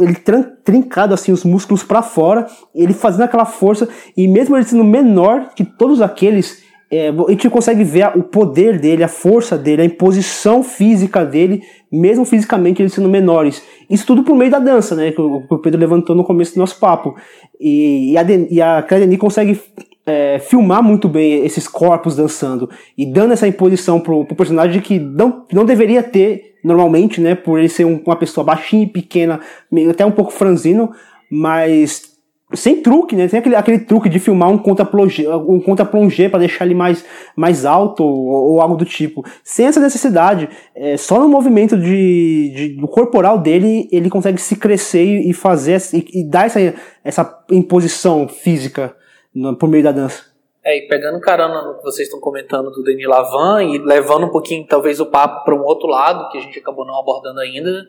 ele 0.00 0.16
trincado, 0.64 1.14
assim, 1.14 1.30
os 1.30 1.44
músculos 1.44 1.84
para 1.84 2.02
fora, 2.02 2.48
ele 2.74 2.92
fazendo 2.92 3.22
aquela 3.22 3.44
força, 3.44 3.88
e 4.16 4.26
mesmo 4.26 4.56
ele 4.56 4.64
sendo 4.64 4.82
menor 4.82 5.50
que 5.54 5.64
todos 5.64 6.02
aqueles, 6.02 6.64
é, 6.90 7.08
a 7.08 7.30
gente 7.30 7.48
consegue 7.48 7.84
ver 7.84 8.10
o 8.16 8.22
poder 8.22 8.80
dele, 8.80 9.04
a 9.04 9.08
força 9.08 9.56
dele, 9.56 9.82
a 9.82 9.84
imposição 9.84 10.62
física 10.62 11.24
dele, 11.24 11.62
mesmo 11.90 12.24
fisicamente 12.24 12.82
eles 12.82 12.92
sendo 12.92 13.08
menores. 13.08 13.62
Isso 13.88 14.04
tudo 14.04 14.24
por 14.24 14.34
meio 14.34 14.50
da 14.50 14.58
dança, 14.58 14.96
né? 14.96 15.12
Que 15.12 15.20
o, 15.20 15.58
Pedro 15.58 15.78
levantou 15.78 16.16
no 16.16 16.24
começo 16.24 16.54
do 16.54 16.58
nosso 16.58 16.80
papo. 16.80 17.14
E, 17.60 18.12
e 18.12 18.18
a, 18.18 18.22
e 18.50 18.60
a 18.60 18.84
consegue 19.18 19.60
é, 20.04 20.40
filmar 20.40 20.82
muito 20.82 21.08
bem 21.08 21.44
esses 21.44 21.68
corpos 21.68 22.16
dançando 22.16 22.68
e 22.98 23.06
dando 23.06 23.34
essa 23.34 23.46
imposição 23.46 24.00
pro, 24.00 24.24
pro 24.24 24.34
personagem 24.34 24.80
que 24.80 24.98
não, 24.98 25.46
não 25.52 25.64
deveria 25.64 26.02
ter 26.02 26.56
normalmente, 26.64 27.20
né? 27.20 27.36
Por 27.36 27.60
ele 27.60 27.68
ser 27.68 27.84
um, 27.84 28.02
uma 28.04 28.16
pessoa 28.16 28.44
baixinha 28.44 28.82
e 28.82 28.88
pequena, 28.88 29.38
meio, 29.70 29.90
até 29.90 30.04
um 30.04 30.10
pouco 30.10 30.32
franzino, 30.32 30.90
mas 31.30 32.09
sem 32.54 32.82
truque, 32.82 33.14
né? 33.14 33.28
Tem 33.28 33.38
aquele, 33.38 33.54
aquele 33.54 33.78
truque 33.80 34.08
de 34.08 34.18
filmar 34.18 34.50
um 34.50 34.58
contra-plongé 34.58 35.28
um 35.34 35.60
contra 35.60 35.84
para 35.84 36.38
deixar 36.38 36.64
ele 36.64 36.74
mais, 36.74 37.04
mais 37.36 37.64
alto 37.64 38.02
ou, 38.02 38.52
ou, 38.52 38.60
algo 38.60 38.76
do 38.76 38.84
tipo. 38.84 39.24
Sem 39.44 39.66
essa 39.66 39.80
necessidade, 39.80 40.48
é, 40.74 40.96
só 40.96 41.20
no 41.20 41.28
movimento 41.28 41.76
de, 41.76 42.52
de, 42.54 42.68
do 42.80 42.88
corporal 42.88 43.38
dele 43.38 43.88
ele 43.92 44.10
consegue 44.10 44.40
se 44.40 44.56
crescer 44.56 45.04
e, 45.04 45.32
fazer 45.32 45.80
e, 45.92 46.20
e 46.20 46.24
dar 46.28 46.46
essa, 46.46 46.74
essa 47.04 47.44
imposição 47.50 48.26
física 48.28 48.94
no, 49.34 49.56
por 49.56 49.68
meio 49.68 49.84
da 49.84 49.92
dança. 49.92 50.30
É, 50.64 50.76
e 50.76 50.88
pegando 50.88 51.20
carona 51.20 51.62
no 51.62 51.78
que 51.78 51.84
vocês 51.84 52.06
estão 52.06 52.20
comentando 52.20 52.70
do 52.70 52.82
Denis 52.82 53.06
Lavan 53.06 53.64
e 53.64 53.78
levando 53.78 54.26
um 54.26 54.30
pouquinho, 54.30 54.66
talvez, 54.66 55.00
o 55.00 55.06
papo 55.06 55.44
para 55.44 55.54
um 55.54 55.62
outro 55.62 55.88
lado, 55.88 56.28
que 56.30 56.36
a 56.36 56.40
gente 56.40 56.58
acabou 56.58 56.84
não 56.84 56.98
abordando 56.98 57.40
ainda, 57.40 57.88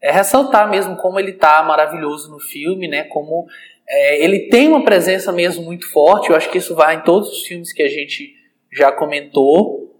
é 0.00 0.10
ressaltar 0.10 0.70
mesmo 0.70 0.96
como 0.96 1.18
ele 1.18 1.32
tá 1.32 1.62
maravilhoso 1.62 2.30
no 2.30 2.38
filme, 2.38 2.88
né? 2.88 3.04
Como 3.04 3.46
é, 3.92 4.24
ele 4.24 4.48
tem 4.48 4.68
uma 4.68 4.84
presença 4.84 5.32
mesmo 5.32 5.64
muito 5.64 5.90
forte. 5.90 6.30
Eu 6.30 6.36
acho 6.36 6.48
que 6.48 6.58
isso 6.58 6.76
vai 6.76 6.94
em 6.94 7.00
todos 7.00 7.28
os 7.28 7.42
filmes 7.42 7.72
que 7.72 7.82
a 7.82 7.88
gente 7.88 8.32
já 8.72 8.92
comentou 8.92 9.92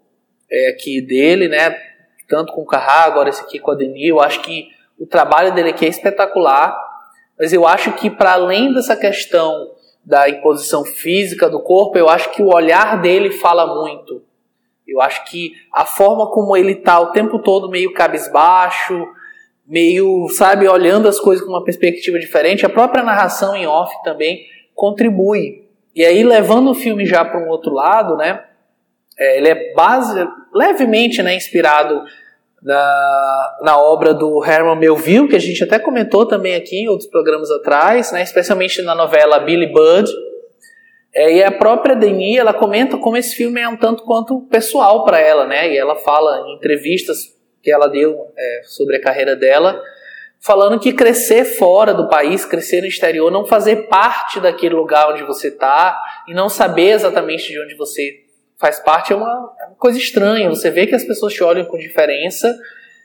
é, 0.48 0.68
aqui 0.68 1.00
dele, 1.00 1.48
né? 1.48 1.76
Tanto 2.29 2.53
com 2.53 2.62
o 2.62 2.66
Carrá, 2.66 3.05
agora 3.05 3.29
esse 3.29 3.42
aqui 3.42 3.59
com 3.59 3.72
a 3.72 3.74
Denis. 3.74 4.09
Eu 4.09 4.20
acho 4.20 4.42
que 4.42 4.68
o 4.96 5.07
trabalho 5.07 5.53
dele 5.53 5.70
aqui 5.70 5.85
é 5.87 5.88
espetacular. 5.88 6.72
Mas 7.37 7.53
eu 7.53 7.66
acho 7.66 7.92
que 7.94 8.09
para 8.09 8.35
além 8.35 8.72
dessa 8.72 8.94
questão 8.94 9.72
da 10.05 10.29
imposição 10.29 10.85
física 10.85 11.50
do 11.50 11.61
corpo, 11.61 11.98
eu 11.98 12.09
acho 12.09 12.31
que 12.31 12.42
o 12.42 12.55
olhar 12.55 13.00
dele 13.00 13.33
fala 13.33 13.66
muito. 13.83 14.22
Eu 14.87 15.00
acho 15.00 15.24
que 15.24 15.53
a 15.72 15.85
forma 15.85 16.31
como 16.31 16.57
ele 16.57 16.76
tá 16.76 17.00
o 17.00 17.12
tempo 17.12 17.40
todo 17.40 17.68
meio 17.68 17.92
cabisbaixo, 17.92 19.07
meio, 19.70 20.28
sabe, 20.30 20.68
olhando 20.68 21.06
as 21.06 21.20
coisas 21.20 21.44
com 21.44 21.52
uma 21.52 21.62
perspectiva 21.62 22.18
diferente, 22.18 22.66
a 22.66 22.68
própria 22.68 23.04
narração 23.04 23.54
em 23.54 23.68
off 23.68 23.94
também 24.02 24.44
contribui 24.74 25.68
E 25.94 26.04
aí, 26.04 26.24
levando 26.24 26.70
o 26.70 26.74
filme 26.74 27.06
já 27.06 27.24
para 27.24 27.40
um 27.40 27.48
outro 27.48 27.72
lado, 27.72 28.16
né? 28.16 28.42
É, 29.16 29.38
ele 29.38 29.48
é 29.48 29.72
base, 29.74 30.26
levemente 30.52 31.22
né, 31.22 31.35
inspirado 31.35 32.02
na, 32.62 33.59
na 33.62 33.78
obra 33.78 34.12
do 34.12 34.44
Herman 34.44 34.76
Melville, 34.76 35.28
que 35.28 35.37
a 35.37 35.40
gente 35.40 35.62
até 35.62 35.78
comentou 35.78 36.26
também 36.26 36.54
aqui 36.54 36.76
em 36.76 36.88
outros 36.88 37.09
programas 37.09 37.50
atrás, 37.50 38.12
né, 38.12 38.22
especialmente 38.22 38.83
na 38.83 38.94
novela 38.94 39.38
Billy 39.38 39.66
Budd. 39.66 40.11
É, 41.14 41.37
e 41.37 41.44
a 41.44 41.52
própria 41.52 41.94
Denis, 41.94 42.38
ela 42.38 42.54
comenta 42.54 42.96
como 42.96 43.16
esse 43.16 43.37
filme 43.37 43.61
é 43.61 43.68
um 43.68 43.76
tanto 43.76 44.04
quanto 44.04 44.40
pessoal 44.42 45.04
para 45.04 45.20
ela, 45.20 45.46
né? 45.46 45.72
E 45.72 45.76
ela 45.76 45.96
fala 45.96 46.48
em 46.48 46.54
entrevistas 46.54 47.39
que 47.62 47.70
ela 47.70 47.88
deu 47.88 48.32
é, 48.36 48.60
sobre 48.64 48.96
a 48.96 49.00
carreira 49.00 49.36
dela, 49.36 49.80
falando 50.40 50.80
que 50.80 50.92
crescer 50.92 51.44
fora 51.44 51.92
do 51.92 52.08
país, 52.08 52.44
crescer 52.44 52.80
no 52.80 52.86
exterior, 52.86 53.30
não 53.30 53.44
fazer 53.44 53.88
parte 53.88 54.40
daquele 54.40 54.74
lugar 54.74 55.10
onde 55.10 55.22
você 55.22 55.48
está 55.48 56.00
e 56.26 56.34
não 56.34 56.48
saber 56.48 56.90
exatamente 56.90 57.48
de 57.48 57.60
onde 57.60 57.74
você 57.74 58.24
faz 58.56 58.78
parte 58.78 59.12
é 59.12 59.16
uma, 59.16 59.54
é 59.60 59.66
uma 59.66 59.76
coisa 59.76 59.98
estranha. 59.98 60.48
Você 60.48 60.70
vê 60.70 60.86
que 60.86 60.94
as 60.94 61.04
pessoas 61.04 61.32
te 61.32 61.42
olham 61.42 61.64
com 61.64 61.78
diferença 61.78 62.54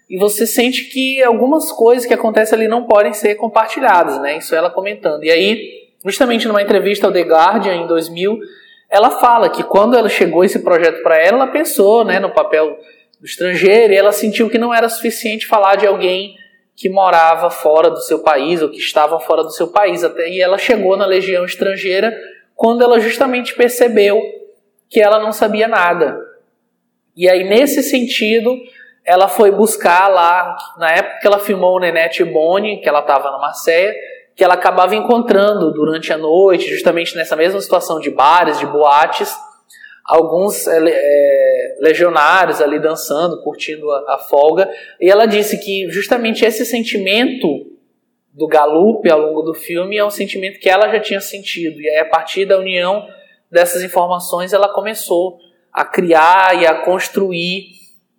e 0.09 0.17
você 0.17 0.45
sente 0.45 0.85
que 0.85 1.23
algumas 1.23 1.71
coisas 1.71 2.05
que 2.05 2.13
acontecem 2.13 2.57
ali 2.57 2.67
não 2.67 2.85
podem 2.85 3.13
ser 3.13 3.35
compartilhadas, 3.35 4.21
né? 4.21 4.37
Isso 4.37 4.53
ela 4.53 4.69
comentando. 4.69 5.23
E 5.23 5.31
aí, 5.31 5.89
justamente 6.05 6.47
numa 6.47 6.61
entrevista 6.61 7.07
ao 7.07 7.13
The 7.13 7.21
Guardian 7.21 7.75
em 7.75 7.87
2000, 7.87 8.37
ela 8.89 9.11
fala 9.11 9.49
que 9.49 9.63
quando 9.63 9.97
ela 9.97 10.09
chegou 10.09 10.43
esse 10.43 10.59
projeto 10.59 11.01
para 11.01 11.17
ela, 11.17 11.37
ela 11.37 11.47
pensou, 11.47 12.05
né, 12.05 12.19
no 12.19 12.31
papel 12.31 12.77
do 13.25 13.27
estrangeiro 13.27 13.91
e 13.91 13.97
ela 13.97 14.11
sentiu 14.11 14.49
que 14.49 14.59
não 14.59 14.71
era 14.71 14.87
suficiente 14.87 15.47
falar 15.47 15.75
de 15.75 15.87
alguém 15.87 16.35
que 16.75 16.87
morava 16.87 17.49
fora 17.49 17.89
do 17.89 17.99
seu 17.99 18.19
país 18.19 18.61
ou 18.61 18.69
que 18.69 18.77
estava 18.77 19.19
fora 19.19 19.43
do 19.43 19.49
seu 19.49 19.67
país. 19.69 20.03
Até 20.03 20.29
e 20.29 20.39
ela 20.39 20.59
chegou 20.59 20.95
na 20.95 21.07
legião 21.07 21.43
estrangeira 21.43 22.15
quando 22.53 22.83
ela 22.83 22.99
justamente 22.99 23.55
percebeu 23.55 24.21
que 24.87 25.01
ela 25.01 25.19
não 25.19 25.31
sabia 25.31 25.67
nada. 25.67 26.19
E 27.15 27.27
aí, 27.27 27.43
nesse 27.43 27.81
sentido, 27.81 28.55
ela 29.03 29.27
foi 29.27 29.49
buscar 29.49 30.07
lá, 30.07 30.55
na 30.77 30.91
época 30.91 31.19
que 31.21 31.27
ela 31.27 31.39
filmou 31.39 31.79
Nenete 31.79 32.23
Boni, 32.23 32.81
que 32.81 32.87
ela 32.87 32.99
estava 32.99 33.31
na 33.31 33.39
Marseille, 33.39 33.95
que 34.35 34.43
ela 34.43 34.53
acabava 34.53 34.93
encontrando 34.95 35.71
durante 35.71 36.13
a 36.13 36.17
noite, 36.17 36.69
justamente 36.69 37.15
nessa 37.15 37.35
mesma 37.35 37.59
situação 37.59 37.99
de 37.99 38.11
bares, 38.11 38.59
de 38.59 38.65
boates, 38.67 39.33
alguns 40.05 40.67
é, 40.67 40.77
é, 40.85 41.77
legionários 41.79 42.61
ali 42.61 42.79
dançando, 42.79 43.41
curtindo 43.41 43.89
a, 43.91 44.15
a, 44.15 44.17
folga. 44.19 44.69
E 45.01 45.09
ela 45.09 45.25
disse 45.25 45.57
que 45.57 45.89
justamente 45.89 46.45
esse 46.45 46.65
sentimento 46.65 47.47
do 48.31 48.47
Galupe 48.47 49.09
ao 49.09 49.19
longo 49.19 49.41
do 49.41 49.53
filme 49.53 49.97
é 49.97 50.05
um 50.05 50.11
sentimento 50.11 50.59
que 50.59 50.69
ela 50.69 50.89
já 50.89 50.99
tinha 50.99 51.19
sentido. 51.19 51.81
E 51.81 51.89
aí, 51.89 51.99
a 51.99 52.05
partir 52.05 52.45
da 52.45 52.59
união 52.59 53.07
dessas 53.49 53.81
informações, 53.81 54.53
ela 54.53 54.69
começou 54.69 55.39
a 55.73 55.83
criar 55.83 56.61
e 56.61 56.67
a 56.67 56.75
construir 56.83 57.71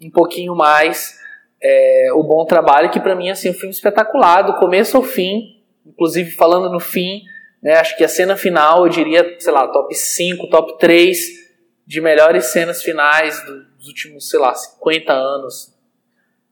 um 0.02 0.10
pouquinho 0.10 0.54
mais 0.56 1.18
é, 1.62 2.08
o 2.14 2.22
bom 2.22 2.44
trabalho, 2.44 2.90
que 2.90 3.00
para 3.00 3.14
mim 3.14 3.30
assim, 3.30 3.48
é 3.48 3.50
um 3.50 3.54
filme 3.54 3.74
espetacular, 3.74 4.42
do 4.42 4.56
começo 4.56 4.96
ao 4.96 5.02
fim, 5.02 5.62
inclusive 5.86 6.32
falando 6.32 6.70
no 6.70 6.80
fim, 6.80 7.22
né, 7.62 7.74
acho 7.74 7.96
que 7.96 8.04
a 8.04 8.08
cena 8.08 8.36
final, 8.36 8.84
eu 8.84 8.90
diria, 8.90 9.36
sei 9.38 9.52
lá, 9.52 9.66
top 9.68 9.94
5, 9.94 10.48
top 10.48 10.78
3 10.78 11.45
de 11.86 12.00
melhores 12.00 12.46
cenas 12.46 12.82
finais 12.82 13.40
dos 13.44 13.86
últimos, 13.86 14.28
sei 14.28 14.40
lá, 14.40 14.54
50 14.54 15.12
anos. 15.12 15.74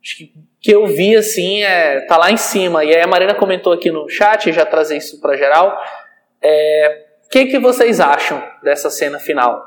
Acho 0.02 0.16
que 0.16 0.32
que 0.60 0.70
eu 0.70 0.86
vi 0.86 1.14
assim 1.14 1.62
é 1.62 2.00
tá 2.06 2.16
lá 2.16 2.30
em 2.30 2.38
cima. 2.38 2.82
E 2.84 2.94
aí 2.94 3.02
a 3.02 3.06
Marina 3.06 3.34
comentou 3.34 3.70
aqui 3.70 3.90
no 3.90 4.08
chat, 4.08 4.50
já 4.50 4.64
trazer 4.64 4.96
isso 4.96 5.20
para 5.20 5.36
geral. 5.36 5.78
É, 6.42 7.04
que, 7.34 7.46
que 7.46 7.58
vocês 7.58 7.98
acham 7.98 8.40
dessa 8.62 8.88
cena 8.88 9.18
final? 9.18 9.60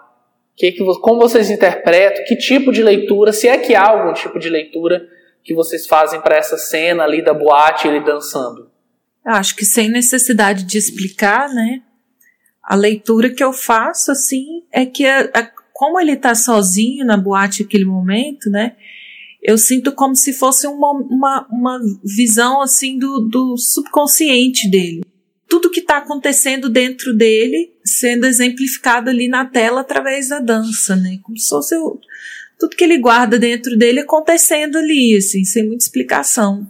Que 0.55 0.71
que, 0.71 0.83
como 1.01 1.19
vocês 1.19 1.51
interpretam? 1.51 2.23
Que 2.23 2.37
tipo 2.37 2.71
de 2.71 2.81
leitura, 2.81 3.33
se 3.33 3.45
é 3.45 3.57
que 3.57 3.75
há 3.75 3.89
algum 3.89 4.13
tipo 4.13 4.39
de 4.39 4.49
leitura 4.49 5.05
que 5.43 5.53
vocês 5.53 5.85
fazem 5.85 6.21
para 6.21 6.37
essa 6.37 6.57
cena 6.57 7.03
ali 7.03 7.21
da 7.21 7.33
boate, 7.33 7.87
ele 7.87 7.99
dançando? 7.99 8.71
Acho 9.25 9.53
que 9.53 9.65
sem 9.65 9.89
necessidade 9.89 10.63
de 10.63 10.77
explicar, 10.77 11.49
né? 11.49 11.81
A 12.63 12.75
leitura 12.75 13.29
que 13.29 13.43
eu 13.43 13.51
faço, 13.51 14.11
assim, 14.11 14.63
é 14.71 14.85
que 14.85 15.05
a, 15.05 15.29
a, 15.33 15.51
como 15.77 15.99
ele 15.99 16.13
está 16.13 16.33
sozinho 16.33 17.05
na 17.05 17.15
boate 17.15 17.61
naquele 17.61 17.85
momento, 17.85 18.49
né? 18.49 18.75
Eu 19.41 19.57
sinto 19.57 19.91
como 19.91 20.15
se 20.15 20.33
fosse 20.33 20.65
uma, 20.65 20.91
uma, 20.91 21.47
uma 21.51 21.79
visão, 22.03 22.61
assim, 22.61 22.97
do, 22.97 23.19
do 23.19 23.55
subconsciente 23.57 24.69
dele 24.69 25.03
tudo 25.47 25.71
que 25.71 25.79
está 25.79 25.97
acontecendo 25.97 26.69
dentro 26.69 27.15
dele 27.15 27.71
sendo 27.83 28.25
exemplificado 28.25 29.09
ali 29.09 29.27
na 29.27 29.45
tela 29.45 29.81
através 29.81 30.27
da 30.27 30.39
dança, 30.39 30.95
né? 30.95 31.19
Como 31.23 31.37
se 31.37 31.47
fosse 31.47 31.75
o, 31.77 31.99
tudo 32.59 32.75
que 32.75 32.83
ele 32.83 32.97
guarda 32.97 33.39
dentro 33.39 33.77
dele 33.77 34.01
acontecendo 34.01 34.77
ali, 34.77 35.15
assim, 35.15 35.45
sem 35.45 35.65
muita 35.65 35.85
explicação. 35.85 36.67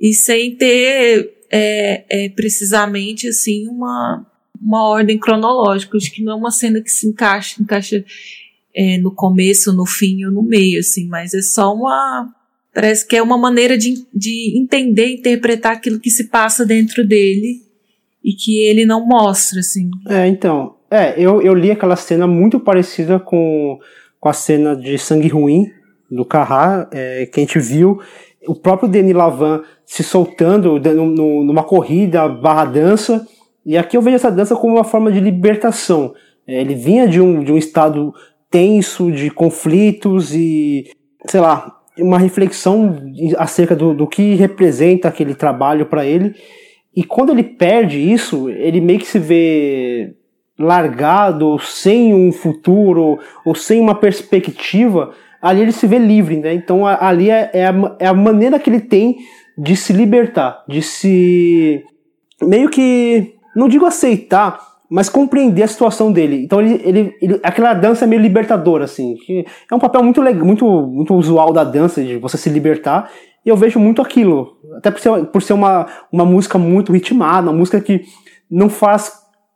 E 0.00 0.12
sem 0.12 0.56
ter 0.56 1.34
é, 1.50 2.04
é, 2.08 2.28
precisamente 2.30 3.28
assim 3.28 3.68
uma, 3.68 4.26
uma 4.60 4.88
ordem 4.88 5.18
cronológica. 5.18 5.96
Acho 5.96 6.12
que 6.12 6.22
não 6.22 6.32
é 6.32 6.36
uma 6.36 6.50
cena 6.50 6.80
que 6.80 6.90
se 6.90 7.06
encaixa, 7.06 7.62
encaixa 7.62 8.04
é, 8.76 8.98
no 8.98 9.10
começo, 9.10 9.72
no 9.72 9.86
fim 9.86 10.24
ou 10.26 10.30
no 10.30 10.42
meio, 10.42 10.80
assim, 10.80 11.08
mas 11.08 11.32
é 11.32 11.40
só 11.40 11.72
uma. 11.72 12.28
Parece 12.74 13.08
que 13.08 13.16
é 13.16 13.22
uma 13.22 13.38
maneira 13.38 13.78
de, 13.78 13.94
de 14.14 14.58
entender, 14.58 15.14
interpretar 15.14 15.72
aquilo 15.72 15.98
que 15.98 16.10
se 16.10 16.28
passa 16.28 16.66
dentro 16.66 17.06
dele 17.06 17.62
e 18.22 18.34
que 18.34 18.58
ele 18.60 18.84
não 18.84 19.06
mostra, 19.06 19.60
assim. 19.60 19.90
É, 20.08 20.26
então. 20.26 20.74
É, 20.88 21.14
eu, 21.18 21.42
eu 21.42 21.52
li 21.52 21.72
aquela 21.72 21.96
cena 21.96 22.28
muito 22.28 22.60
parecida 22.60 23.18
com, 23.18 23.76
com 24.20 24.28
a 24.28 24.32
cena 24.32 24.76
de 24.76 24.96
Sangue 24.98 25.26
Ruim, 25.26 25.66
do 26.08 26.24
Carrá, 26.24 26.88
é, 26.92 27.26
que 27.26 27.40
a 27.40 27.42
gente 27.42 27.58
viu 27.58 27.98
o 28.46 28.54
próprio 28.54 28.88
Denis 28.88 29.14
Lavan 29.14 29.62
se 29.84 30.02
soltando 30.04 30.78
numa 30.78 31.64
corrida 31.64 32.28
barra 32.28 32.64
dança, 32.66 33.26
e 33.64 33.76
aqui 33.76 33.96
eu 33.96 34.02
vejo 34.02 34.16
essa 34.16 34.30
dança 34.30 34.54
como 34.54 34.74
uma 34.74 34.84
forma 34.84 35.10
de 35.10 35.18
libertação. 35.18 36.14
É, 36.46 36.60
ele 36.60 36.74
vinha 36.74 37.08
de 37.08 37.20
um, 37.20 37.42
de 37.42 37.52
um 37.52 37.58
estado 37.58 38.14
tenso, 38.50 39.10
de 39.10 39.30
conflitos 39.30 40.34
e, 40.34 40.84
sei 41.26 41.40
lá, 41.40 41.76
uma 41.98 42.18
reflexão 42.18 42.96
acerca 43.38 43.74
do, 43.74 43.94
do 43.94 44.06
que 44.06 44.34
representa 44.34 45.08
aquele 45.08 45.34
trabalho 45.34 45.86
para 45.86 46.04
ele. 46.04 46.34
E 46.94 47.04
quando 47.04 47.32
ele 47.32 47.42
perde 47.42 47.98
isso, 47.98 48.48
ele 48.48 48.80
meio 48.80 48.98
que 48.98 49.06
se 49.06 49.18
vê 49.18 50.14
largado, 50.58 51.58
sem 51.58 52.14
um 52.14 52.32
futuro, 52.32 53.18
ou 53.44 53.54
sem 53.54 53.80
uma 53.80 53.94
perspectiva, 53.94 55.12
ali 55.40 55.60
ele 55.60 55.72
se 55.72 55.86
vê 55.86 55.98
livre, 55.98 56.38
né? 56.38 56.54
Então 56.54 56.86
ali 56.86 57.30
é, 57.30 57.50
é, 57.52 57.66
a, 57.66 57.96
é 58.00 58.06
a 58.06 58.14
maneira 58.14 58.58
que 58.58 58.70
ele 58.70 58.80
tem 58.80 59.16
de 59.58 59.76
se 59.76 59.92
libertar, 59.92 60.64
de 60.66 60.82
se 60.82 61.84
meio 62.42 62.68
que, 62.68 63.34
não 63.54 63.68
digo 63.68 63.86
aceitar, 63.86 64.58
mas 64.90 65.08
compreender 65.08 65.62
a 65.62 65.68
situação 65.68 66.12
dele. 66.12 66.44
Então 66.44 66.60
ele, 66.60 66.80
ele, 66.84 67.14
ele, 67.20 67.40
aquela 67.42 67.74
dança 67.74 68.04
é 68.04 68.08
meio 68.08 68.22
libertadora, 68.22 68.84
assim. 68.84 69.16
é 69.70 69.74
um 69.74 69.78
papel 69.78 70.02
muito 70.02 70.22
muito, 70.22 70.66
muito 70.86 71.14
usual 71.14 71.52
da 71.52 71.64
dança, 71.64 72.02
de 72.02 72.16
você 72.16 72.36
se 72.36 72.48
libertar. 72.48 73.10
E 73.44 73.48
eu 73.48 73.56
vejo 73.56 73.78
muito 73.78 74.02
aquilo. 74.02 74.56
Até 74.76 74.90
por 74.90 75.00
ser, 75.00 75.24
por 75.26 75.42
ser 75.42 75.52
uma, 75.52 75.86
uma 76.10 76.24
música 76.24 76.58
muito 76.58 76.92
ritmada, 76.92 77.48
uma 77.48 77.56
música 77.56 77.80
que 77.80 78.02
não 78.50 78.68
faz. 78.68 79.12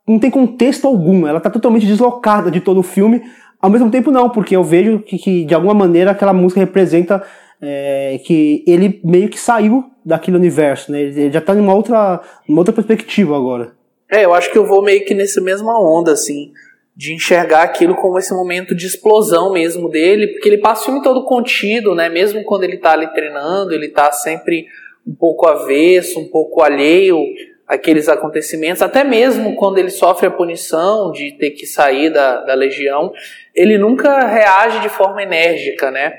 não 0.06 0.18
tem 0.18 0.30
contexto 0.30 0.86
algum. 0.86 1.26
Ela 1.26 1.38
está 1.38 1.50
totalmente 1.50 1.86
deslocada 1.86 2.50
de 2.50 2.60
todo 2.60 2.78
o 2.78 2.84
filme. 2.84 3.22
Ao 3.60 3.68
mesmo 3.68 3.90
tempo, 3.90 4.10
não, 4.10 4.30
porque 4.30 4.56
eu 4.56 4.62
vejo 4.62 5.00
que, 5.00 5.18
que 5.18 5.44
de 5.44 5.54
alguma 5.54 5.74
maneira 5.74 6.12
aquela 6.12 6.32
música 6.32 6.60
representa 6.60 7.22
é, 7.60 8.20
que 8.24 8.64
ele 8.66 9.00
meio 9.04 9.28
que 9.28 9.38
saiu 9.38 9.84
daquele 10.04 10.36
universo, 10.36 10.90
né? 10.90 11.00
Ele 11.00 11.30
já 11.30 11.40
está 11.40 11.52
numa 11.52 11.74
outra, 11.74 12.20
numa 12.48 12.60
outra 12.60 12.72
perspectiva 12.72 13.36
agora. 13.36 13.72
É, 14.10 14.24
eu 14.24 14.34
acho 14.34 14.50
que 14.50 14.58
eu 14.58 14.66
vou 14.66 14.82
meio 14.82 15.04
que 15.04 15.14
nessa 15.14 15.40
mesma 15.40 15.78
onda, 15.78 16.12
assim 16.12 16.52
de 17.00 17.14
enxergar 17.14 17.62
aquilo 17.62 17.94
como 17.94 18.18
esse 18.18 18.30
momento 18.30 18.74
de 18.74 18.86
explosão 18.86 19.50
mesmo 19.50 19.88
dele, 19.88 20.26
porque 20.26 20.46
ele 20.46 20.58
passa 20.58 20.82
o 20.82 20.84
filme 20.84 21.02
todo 21.02 21.24
contido, 21.24 21.94
né? 21.94 22.10
Mesmo 22.10 22.44
quando 22.44 22.64
ele 22.64 22.74
está 22.74 22.92
ali 22.92 23.06
treinando, 23.14 23.72
ele 23.72 23.86
está 23.86 24.12
sempre 24.12 24.66
um 25.06 25.14
pouco 25.14 25.46
avesso, 25.46 26.20
um 26.20 26.28
pouco 26.28 26.62
alheio 26.62 27.18
àqueles 27.66 28.06
acontecimentos, 28.06 28.82
até 28.82 29.02
mesmo 29.02 29.56
quando 29.56 29.78
ele 29.78 29.88
sofre 29.88 30.26
a 30.26 30.30
punição 30.30 31.10
de 31.10 31.32
ter 31.38 31.52
que 31.52 31.64
sair 31.64 32.10
da, 32.10 32.42
da 32.42 32.52
legião, 32.52 33.10
ele 33.54 33.78
nunca 33.78 34.26
reage 34.26 34.80
de 34.80 34.90
forma 34.90 35.22
enérgica, 35.22 35.90
né? 35.90 36.12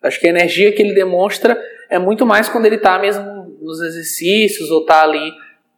Acho 0.00 0.20
que 0.20 0.28
a 0.28 0.30
energia 0.30 0.70
que 0.70 0.82
ele 0.82 0.94
demonstra 0.94 1.58
é 1.90 1.98
muito 1.98 2.24
mais 2.24 2.48
quando 2.48 2.66
ele 2.66 2.76
está 2.76 2.96
mesmo 2.96 3.56
nos 3.60 3.80
exercícios 3.80 4.70
ou 4.70 4.82
está 4.82 5.02
ali 5.02 5.32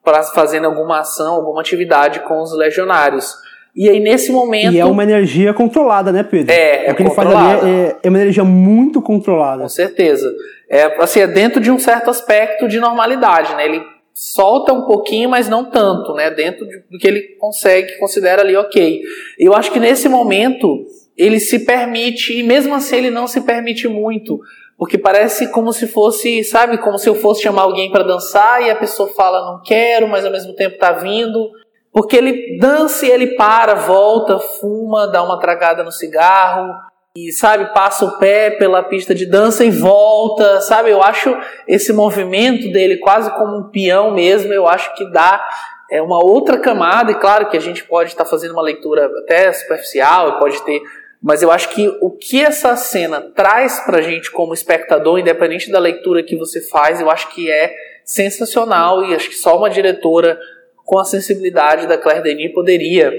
para 0.05 0.23
fazendo 0.23 0.67
alguma 0.67 1.01
ação, 1.01 1.35
alguma 1.35 1.61
atividade 1.61 2.21
com 2.21 2.43
os 2.43 2.57
legionários. 2.57 3.35
E 3.75 3.89
aí, 3.89 3.99
nesse 3.99 4.31
momento. 4.31 4.73
E 4.73 4.79
é 4.79 4.85
uma 4.85 5.03
energia 5.03 5.53
controlada, 5.53 6.13
né, 6.13 6.23
Pedro? 6.23 6.53
É, 6.53 6.87
é 6.87 6.93
O 6.93 6.95
que 6.95 7.03
ele 7.03 7.11
faz 7.11 7.29
ali 7.29 7.69
é, 7.69 7.97
é, 8.05 8.09
uma 8.09 8.21
energia 8.21 8.45
muito 8.45 9.03
controlada. 9.03 9.63
Com 9.63 9.69
certeza. 9.69 10.33
É, 10.71 11.03
assim, 11.03 11.21
é 11.21 11.27
dentro 11.27 11.61
de 11.61 11.71
um 11.71 11.79
certo 11.79 12.09
aspecto 12.09 12.69
de 12.69 12.79
normalidade, 12.79 13.53
né? 13.57 13.65
Ele 13.65 13.83
solta 14.13 14.73
um 14.73 14.83
pouquinho, 14.83 15.29
mas 15.29 15.49
não 15.49 15.65
tanto, 15.65 16.15
né? 16.15 16.31
Dentro 16.31 16.65
do 16.89 16.99
que 16.99 17.07
ele 17.07 17.21
consegue, 17.41 17.99
considera 17.99 18.43
ali 18.43 18.57
ok. 18.57 19.03
Eu 19.39 19.55
acho 19.55 19.73
que 19.73 19.81
nesse 19.81 20.09
momento 20.09 20.87
ele 21.17 21.41
se 21.41 21.61
permite, 21.61 22.39
e 22.39 22.43
mesmo 22.45 22.75
assim 22.75 22.97
ele 22.97 23.11
não 23.11 23.27
se 23.27 23.41
permite 23.41 23.89
muito, 23.89 24.39
porque 24.79 24.99
parece 24.99 25.51
como 25.51 25.73
se 25.73 25.87
fosse, 25.87 26.43
sabe, 26.45 26.79
como 26.79 26.99
se 26.99 27.09
eu 27.09 27.15
fosse 27.15 27.43
chamar 27.43 27.63
alguém 27.63 27.91
para 27.91 28.03
dançar 28.05 28.63
e 28.63 28.71
a 28.71 28.77
pessoa 28.77 29.09
fala 29.09 29.53
não 29.53 29.63
quero, 29.63 30.09
mas 30.09 30.25
ao 30.25 30.33
mesmo 30.33 30.55
tempo 30.55 30.79
tá 30.79 30.93
vindo. 30.93 31.51
Porque 31.93 32.17
ele 32.17 32.59
dança 32.59 33.07
e 33.07 33.11
ele 33.11 33.37
para, 33.37 33.75
volta, 33.75 34.39
fuma, 34.39 35.07
dá 35.07 35.23
uma 35.23 35.39
tragada 35.39 35.85
no 35.85 35.93
cigarro, 35.93 36.75
e 37.17 37.31
sabe, 37.31 37.73
passa 37.73 38.05
o 38.05 38.19
pé 38.19 38.51
pela 38.51 38.83
pista 38.83 39.15
de 39.15 39.25
dança 39.25 39.65
e 39.65 39.71
volta, 39.71 40.61
sabe? 40.61 40.91
Eu 40.91 41.01
acho 41.01 41.33
esse 41.69 41.93
movimento 41.93 42.73
dele 42.73 42.97
quase 42.97 43.31
como 43.37 43.57
um 43.57 43.71
peão 43.71 44.11
mesmo, 44.11 44.53
eu 44.53 44.67
acho 44.67 44.93
que 44.97 45.09
dá 45.13 45.47
é 45.89 46.03
uma 46.03 46.19
outra 46.19 46.59
camada, 46.59 47.13
e 47.13 47.15
claro 47.15 47.49
que 47.49 47.57
a 47.57 47.61
gente 47.61 47.85
pode 47.85 48.11
estar 48.11 48.25
fazendo 48.25 48.51
uma 48.51 48.63
leitura 48.63 49.09
até 49.23 49.53
superficial, 49.53 50.41
pode 50.41 50.61
ter, 50.63 50.81
mas 51.25 51.41
eu 51.41 51.51
acho 51.51 51.71
que 51.71 51.89
o 52.03 52.11
que 52.11 52.43
essa 52.43 52.77
cena 52.77 53.19
traz 53.19 53.81
pra 53.87 54.03
gente 54.03 54.31
como 54.31 54.53
espectador, 54.53 55.19
independente 55.19 55.73
da 55.73 55.79
leitura 55.79 56.23
que 56.23 56.37
você 56.37 56.61
faz, 56.61 57.01
eu 57.01 57.11
acho 57.11 57.35
que 57.35 57.51
é 57.51 57.75
sensacional 58.05 59.03
e 59.03 59.15
acho 59.15 59.31
que 59.31 59.35
só 59.35 59.57
uma 59.57 59.71
diretora 59.71 60.39
com 60.85 60.99
a 60.99 61.05
sensibilidade 61.05 61.87
da 61.87 61.97
Claire 61.97 62.23
Denis 62.23 62.53
poderia 62.53 63.11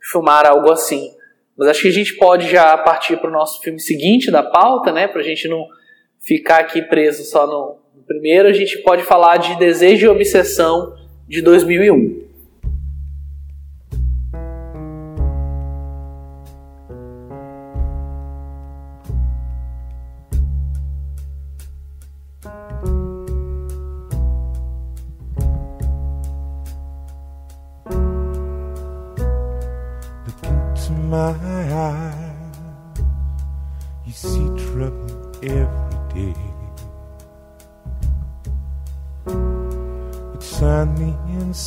filmar 0.00 0.46
algo 0.46 0.70
assim. 0.70 1.10
Mas 1.56 1.66
acho 1.66 1.82
que 1.82 1.88
a 1.88 1.92
gente 1.92 2.14
pode 2.14 2.48
já 2.48 2.78
partir 2.78 3.16
para 3.16 3.28
o 3.28 3.32
nosso 3.32 3.60
filme 3.60 3.80
seguinte 3.80 4.30
da 4.30 4.44
pauta, 4.44 4.92
né? 4.92 5.10
A 5.12 5.22
gente 5.22 5.48
não 5.48 5.66
ficar 6.20 6.58
aqui 6.58 6.80
preso 6.80 7.24
só 7.24 7.44
no 7.44 7.78
primeiro. 8.06 8.46
A 8.46 8.52
gente 8.52 8.78
pode 8.82 9.02
falar 9.02 9.36
de 9.38 9.58
Desejo 9.58 10.06
e 10.06 10.08
Obsessão 10.08 10.94
de 11.26 11.42
2001. 11.42 12.27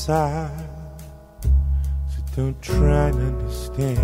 Inside, 0.02 0.50
so 2.10 2.24
don't 2.36 2.60
try 2.62 3.12
to 3.12 3.18
understand. 3.18 4.00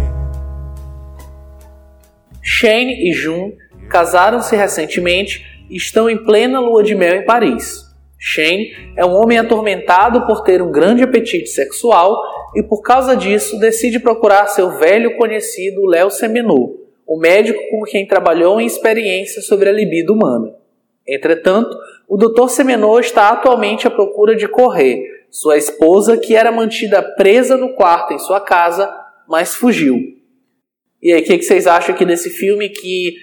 Shane 2.42 3.10
e 3.10 3.14
Jun 3.14 3.54
casaram-se 3.90 4.56
recentemente 4.56 5.44
e 5.70 5.76
estão 5.76 6.10
em 6.10 6.24
plena 6.24 6.60
lua 6.60 6.84
de 6.84 6.94
mel 6.94 7.16
em 7.16 7.26
Paris. 7.26 7.84
Shane 8.20 8.94
é 8.96 9.06
um 9.06 9.14
homem 9.16 9.38
atormentado 9.38 10.26
por 10.28 10.44
ter 10.44 10.62
um 10.62 10.72
grande 10.72 11.04
apetite 11.04 11.50
sexual 11.50 12.16
e, 12.56 12.62
por 12.62 12.82
causa 12.82 13.16
disso, 13.16 13.60
decide 13.60 14.00
procurar 14.00 14.48
seu 14.48 14.78
velho 14.78 15.18
conhecido 15.18 15.86
Léo 15.86 16.10
Seminot, 16.12 16.74
o 17.08 17.18
médico 17.18 17.60
com 17.72 17.84
quem 17.84 18.08
trabalhou 18.08 18.62
em 18.62 18.66
experiências 18.66 19.46
sobre 19.46 19.70
a 19.70 19.72
libido 19.72 20.14
humana. 20.14 20.54
Entretanto, 21.08 21.76
o 22.08 22.18
Dr. 22.18 22.50
Seminot 22.50 23.06
está 23.06 23.30
atualmente 23.30 23.88
à 23.88 23.92
procura 23.92 24.36
de 24.36 24.48
Corré, 24.48 25.17
sua 25.30 25.58
esposa 25.58 26.18
que 26.18 26.36
era 26.36 26.52
mantida 26.52 27.02
presa 27.02 27.58
no 27.58 27.74
quarto 27.76 28.14
em 28.14 28.20
sua 28.20 28.42
casa, 28.42 28.90
mas 29.28 29.56
fugiu. 29.56 30.00
E 31.02 31.14
aí, 31.14 31.22
o 31.22 31.24
que, 31.24 31.42
vocês 31.42 31.68
acham 31.68 31.94
aqui 31.94 32.06
desse 32.06 32.30
filme 32.30 32.70
que, 32.70 33.16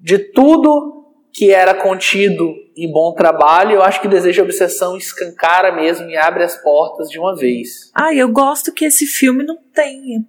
de 0.00 0.18
tudo 0.18 1.04
que 1.32 1.50
era 1.50 1.74
contido 1.74 2.54
em 2.76 2.90
bom 2.90 3.12
trabalho, 3.12 3.72
eu 3.72 3.82
acho 3.82 4.00
que 4.00 4.08
Desejo 4.08 4.40
e 4.40 4.44
Obsessão 4.44 4.96
escancara 4.96 5.74
mesmo 5.74 6.08
e 6.08 6.16
abre 6.16 6.42
as 6.42 6.56
portas 6.62 7.08
de 7.08 7.18
uma 7.18 7.36
vez. 7.36 7.90
Ah, 7.94 8.14
eu 8.14 8.28
gosto 8.28 8.72
que 8.72 8.84
esse 8.84 9.06
filme 9.06 9.44
não 9.44 9.58
tem 9.74 10.24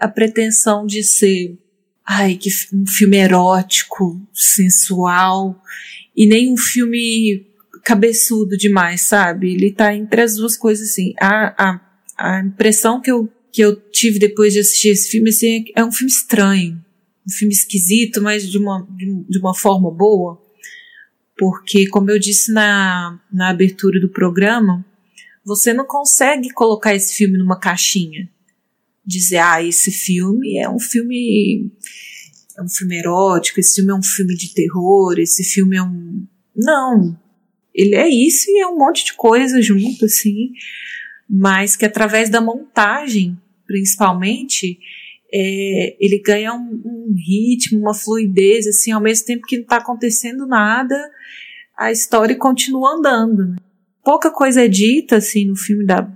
a 0.00 0.08
pretensão 0.08 0.86
de 0.86 1.02
ser 1.02 1.58
ai, 2.08 2.36
que 2.36 2.48
um 2.72 2.86
filme 2.86 3.18
erótico, 3.18 4.18
sensual, 4.32 5.60
e 6.16 6.26
nem 6.26 6.50
um 6.50 6.56
filme 6.56 7.46
cabeçudo 7.88 8.56
demais, 8.56 9.02
sabe? 9.02 9.54
Ele 9.54 9.72
tá 9.72 9.94
entre 9.94 10.20
as 10.20 10.36
duas 10.36 10.56
coisas 10.56 10.90
assim. 10.90 11.14
A, 11.20 11.54
a, 11.56 11.80
a 12.16 12.40
impressão 12.40 13.00
que 13.00 13.10
eu, 13.10 13.28
que 13.50 13.62
eu 13.62 13.76
tive 13.90 14.18
depois 14.18 14.52
de 14.52 14.60
assistir 14.60 14.88
esse 14.88 15.10
filme 15.10 15.30
assim, 15.30 15.64
é 15.74 15.84
um 15.84 15.92
filme 15.92 16.12
estranho 16.12 16.84
um 17.28 17.30
filme 17.30 17.52
esquisito, 17.52 18.22
mas 18.22 18.50
de 18.50 18.56
uma, 18.56 18.88
de 19.28 19.38
uma 19.38 19.54
forma 19.54 19.90
boa, 19.90 20.42
porque, 21.36 21.86
como 21.88 22.10
eu 22.10 22.18
disse 22.18 22.50
na, 22.50 23.20
na 23.30 23.50
abertura 23.50 24.00
do 24.00 24.08
programa, 24.08 24.84
você 25.44 25.74
não 25.74 25.84
consegue 25.84 26.50
colocar 26.50 26.94
esse 26.94 27.14
filme 27.14 27.36
numa 27.36 27.60
caixinha. 27.60 28.28
Dizer, 29.04 29.38
ah, 29.38 29.62
esse 29.62 29.90
filme 29.90 30.56
é 30.58 30.68
um 30.68 30.80
filme. 30.80 31.70
É 32.56 32.62
um 32.62 32.68
filme 32.68 32.98
erótico, 32.98 33.60
esse 33.60 33.76
filme 33.76 33.92
é 33.92 33.94
um 33.94 34.02
filme 34.02 34.34
de 34.34 34.52
terror, 34.52 35.14
esse 35.18 35.44
filme 35.44 35.76
é 35.76 35.82
um. 35.82 36.26
Não. 36.56 37.16
Ele 37.78 37.94
é 37.94 38.08
isso 38.08 38.50
e 38.50 38.58
é 38.58 38.66
um 38.66 38.76
monte 38.76 39.04
de 39.04 39.14
coisa 39.14 39.62
junto, 39.62 40.04
assim. 40.04 40.50
Mas 41.30 41.76
que 41.76 41.84
através 41.84 42.28
da 42.28 42.40
montagem, 42.40 43.38
principalmente, 43.68 44.80
é, 45.32 45.96
ele 46.00 46.18
ganha 46.18 46.52
um, 46.54 46.82
um, 46.84 47.14
ritmo, 47.16 47.78
uma 47.78 47.94
fluidez, 47.94 48.66
assim, 48.66 48.90
ao 48.90 49.00
mesmo 49.00 49.26
tempo 49.26 49.46
que 49.46 49.56
não 49.58 49.62
está 49.62 49.76
acontecendo 49.76 50.44
nada, 50.44 50.96
a 51.78 51.92
história 51.92 52.34
continua 52.34 52.96
andando. 52.96 53.46
Né? 53.46 53.56
Pouca 54.02 54.28
coisa 54.28 54.64
é 54.64 54.68
dita, 54.68 55.18
assim, 55.18 55.44
no 55.44 55.54
filme 55.54 55.86
da, 55.86 56.10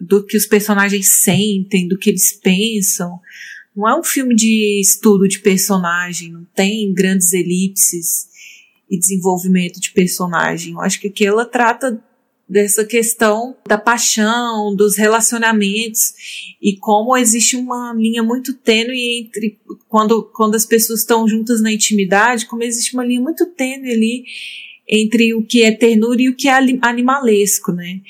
do 0.00 0.24
que 0.24 0.36
os 0.36 0.46
personagens 0.46 1.08
sentem, 1.08 1.88
do 1.88 1.98
que 1.98 2.08
eles 2.08 2.32
pensam. 2.32 3.18
Não 3.74 3.88
é 3.88 3.98
um 3.98 4.04
filme 4.04 4.36
de 4.36 4.80
estudo 4.80 5.26
de 5.26 5.40
personagem, 5.40 6.30
não 6.30 6.46
tem 6.54 6.92
grandes 6.94 7.32
elipses 7.32 8.28
e 8.90 8.98
desenvolvimento 8.98 9.80
de 9.80 9.92
personagem. 9.92 10.72
Eu 10.72 10.80
acho 10.80 11.00
que 11.00 11.08
aqui 11.08 11.26
ela 11.26 11.44
trata 11.44 12.02
dessa 12.48 12.84
questão 12.84 13.54
da 13.66 13.76
paixão, 13.76 14.74
dos 14.74 14.96
relacionamentos 14.96 16.56
e 16.62 16.76
como 16.76 17.16
existe 17.16 17.56
uma 17.56 17.92
linha 17.94 18.22
muito 18.22 18.54
tênue 18.54 19.18
entre 19.18 19.58
quando, 19.86 20.22
quando 20.34 20.54
as 20.54 20.64
pessoas 20.64 21.00
estão 21.00 21.28
juntas 21.28 21.60
na 21.60 21.70
intimidade, 21.70 22.46
como 22.46 22.62
existe 22.62 22.94
uma 22.94 23.04
linha 23.04 23.20
muito 23.20 23.44
tênue 23.46 23.90
ali 23.90 24.24
entre 24.88 25.34
o 25.34 25.42
que 25.42 25.62
é 25.62 25.70
ternura 25.70 26.22
e 26.22 26.30
o 26.30 26.34
que 26.34 26.48
é 26.48 26.54
animalesco, 26.80 27.72
né? 27.72 28.00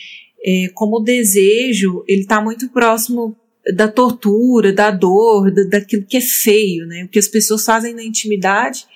É, 0.45 0.69
como 0.73 0.99
o 0.99 1.03
desejo, 1.03 2.05
ele 2.07 2.21
está 2.21 2.41
muito 2.41 2.69
próximo 2.69 3.37
da 3.75 3.89
tortura, 3.89 4.73
da 4.73 4.93
dor, 4.93 5.51
da, 5.51 5.65
daquilo 5.65 6.07
que 6.07 6.17
é 6.17 6.21
feio, 6.21 6.87
né? 6.87 7.05
O 7.05 7.09
que 7.09 7.19
as 7.19 7.27
pessoas 7.27 7.65
fazem 7.65 7.93
na 7.93 8.05
intimidade, 8.05 8.87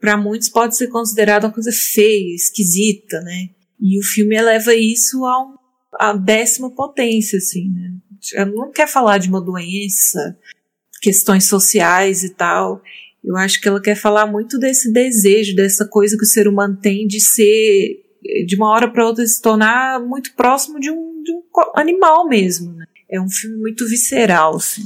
para 0.00 0.16
muitos 0.16 0.48
pode 0.48 0.76
ser 0.76 0.88
considerado 0.88 1.44
uma 1.44 1.52
coisa 1.52 1.70
feia, 1.70 2.34
esquisita, 2.34 3.20
né? 3.20 3.50
E 3.78 3.98
o 3.98 4.02
filme 4.02 4.34
eleva 4.34 4.74
isso 4.74 5.24
a, 5.24 5.44
um, 5.44 5.54
a 5.98 6.12
décima 6.14 6.74
potência, 6.74 7.36
assim, 7.38 7.68
né? 7.70 7.92
Ela 8.34 8.50
não 8.50 8.70
quer 8.70 8.88
falar 8.88 9.18
de 9.18 9.28
uma 9.28 9.40
doença, 9.40 10.38
questões 11.00 11.46
sociais 11.46 12.22
e 12.22 12.30
tal. 12.30 12.82
Eu 13.22 13.36
acho 13.36 13.60
que 13.60 13.68
ela 13.68 13.80
quer 13.80 13.94
falar 13.94 14.26
muito 14.26 14.58
desse 14.58 14.92
desejo, 14.92 15.54
dessa 15.54 15.86
coisa 15.86 16.16
que 16.16 16.24
o 16.24 16.28
ser 16.28 16.48
humano 16.48 16.78
tem 16.80 17.06
de 17.06 17.20
ser, 17.20 18.02
de 18.46 18.56
uma 18.56 18.70
hora 18.70 18.90
para 18.90 19.06
outra, 19.06 19.26
se 19.26 19.40
tornar 19.40 20.00
muito 20.00 20.34
próximo 20.34 20.78
de 20.80 20.90
um, 20.90 21.22
de 21.22 21.32
um 21.32 21.42
animal 21.74 22.26
mesmo. 22.26 22.72
Né? 22.72 22.86
É 23.10 23.20
um 23.20 23.28
filme 23.28 23.56
muito 23.58 23.86
visceral, 23.86 24.56
assim. 24.56 24.82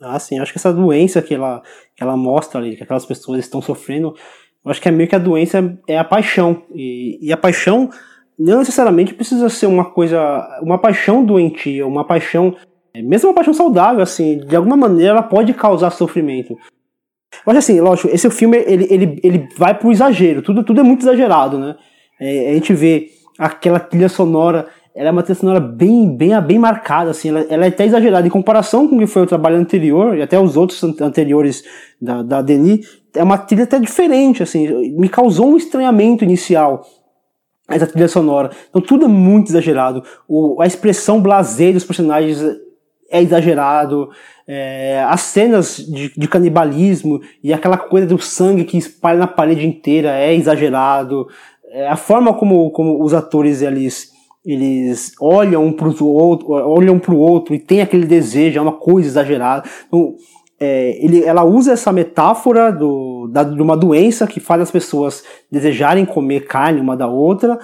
Ah, 0.00 0.18
sim. 0.18 0.38
Acho 0.38 0.52
que 0.52 0.58
essa 0.58 0.72
doença 0.72 1.20
que 1.20 1.34
ela, 1.34 1.62
que 1.96 2.02
ela 2.02 2.16
mostra 2.16 2.60
ali, 2.60 2.76
que 2.76 2.82
aquelas 2.82 3.06
pessoas 3.06 3.40
estão 3.40 3.60
sofrendo, 3.60 4.14
eu 4.64 4.70
acho 4.70 4.80
que 4.80 4.88
é 4.88 4.92
meio 4.92 5.08
que 5.08 5.14
a 5.14 5.20
doença 5.20 5.78
é 5.86 5.98
a 5.98 6.04
paixão. 6.04 6.62
E, 6.74 7.18
e 7.20 7.32
a 7.32 7.36
paixão 7.36 7.90
não 8.38 8.58
necessariamente 8.58 9.14
precisa 9.14 9.48
ser 9.48 9.66
uma 9.66 9.84
coisa, 9.84 10.20
uma 10.62 10.78
paixão 10.78 11.24
doentia, 11.24 11.86
uma 11.86 12.04
paixão, 12.04 12.54
é, 12.94 13.02
mesmo 13.02 13.28
uma 13.28 13.34
paixão 13.34 13.52
saudável, 13.52 14.02
assim, 14.02 14.38
de 14.38 14.54
alguma 14.54 14.76
maneira 14.76 15.12
ela 15.12 15.22
pode 15.22 15.52
causar 15.54 15.90
sofrimento. 15.90 16.56
Mas 17.44 17.56
assim, 17.56 17.80
lógico, 17.80 18.08
esse 18.08 18.30
filme 18.30 18.58
ele, 18.58 18.86
ele, 18.90 19.20
ele 19.22 19.48
vai 19.56 19.74
pro 19.74 19.90
exagero, 19.90 20.42
tudo, 20.42 20.62
tudo 20.62 20.80
é 20.80 20.84
muito 20.84 21.02
exagerado, 21.02 21.58
né? 21.58 21.76
É, 22.20 22.50
a 22.50 22.54
gente 22.54 22.72
vê 22.72 23.10
aquela 23.38 23.78
trilha 23.78 24.08
sonora, 24.08 24.68
ela 24.98 25.10
é 25.10 25.12
uma 25.12 25.22
trilha 25.22 25.38
sonora 25.38 25.60
bem, 25.60 26.16
bem, 26.16 26.40
bem 26.42 26.58
marcada, 26.58 27.12
assim, 27.12 27.28
ela, 27.28 27.46
ela 27.48 27.64
é 27.64 27.68
até 27.68 27.86
exagerada 27.86 28.26
em 28.26 28.30
comparação 28.30 28.88
com 28.88 28.96
o 28.96 28.98
que 28.98 29.06
foi 29.06 29.22
o 29.22 29.26
trabalho 29.26 29.56
anterior 29.56 30.16
e 30.16 30.22
até 30.22 30.40
os 30.40 30.56
outros 30.56 30.82
anteriores 31.00 31.62
da, 32.02 32.20
da 32.20 32.42
Denis, 32.42 33.00
é 33.14 33.22
uma 33.22 33.38
trilha 33.38 33.62
até 33.62 33.78
diferente, 33.78 34.42
assim, 34.42 34.90
me 34.98 35.08
causou 35.08 35.50
um 35.50 35.56
estranhamento 35.56 36.24
inicial 36.24 36.84
essa 37.70 37.86
trilha 37.86 38.08
sonora. 38.08 38.50
Então 38.68 38.82
tudo 38.82 39.04
é 39.04 39.08
muito 39.08 39.50
exagerado. 39.50 40.02
O, 40.26 40.60
a 40.60 40.66
expressão 40.66 41.20
blazer 41.20 41.74
dos 41.74 41.84
personagens 41.84 42.42
é 43.08 43.22
exagerado. 43.22 44.08
É, 44.48 45.04
as 45.06 45.20
cenas 45.20 45.76
de, 45.76 46.12
de, 46.16 46.26
canibalismo 46.26 47.20
e 47.44 47.52
aquela 47.52 47.76
coisa 47.76 48.06
do 48.06 48.18
sangue 48.18 48.64
que 48.64 48.78
espalha 48.78 49.18
na 49.18 49.26
parede 49.26 49.64
inteira 49.64 50.18
é 50.18 50.34
exagerado. 50.34 51.28
É, 51.70 51.86
a 51.86 51.96
forma 51.96 52.32
como, 52.32 52.70
como 52.70 53.04
os 53.04 53.12
atores 53.12 53.60
eles, 53.60 54.10
eles 54.44 55.12
olham 55.20 55.64
um 55.64 55.72
para 55.72 55.88
o 55.88 56.06
outro, 56.06 56.50
olham 56.50 56.98
para 56.98 57.14
o 57.14 57.18
outro 57.18 57.54
e 57.54 57.58
tem 57.58 57.80
aquele 57.80 58.06
desejo, 58.06 58.58
é 58.58 58.62
uma 58.62 58.72
coisa 58.72 59.08
exagerada. 59.08 59.68
Então, 59.86 60.14
é, 60.60 61.04
ele, 61.04 61.22
ela 61.22 61.44
usa 61.44 61.72
essa 61.72 61.92
metáfora 61.92 62.72
do, 62.72 63.28
da, 63.28 63.44
de 63.44 63.60
uma 63.62 63.76
doença 63.76 64.26
que 64.26 64.40
faz 64.40 64.62
as 64.62 64.70
pessoas 64.70 65.22
desejarem 65.50 66.04
comer 66.04 66.46
carne 66.46 66.80
uma 66.80 66.96
da 66.96 67.06
outra, 67.06 67.58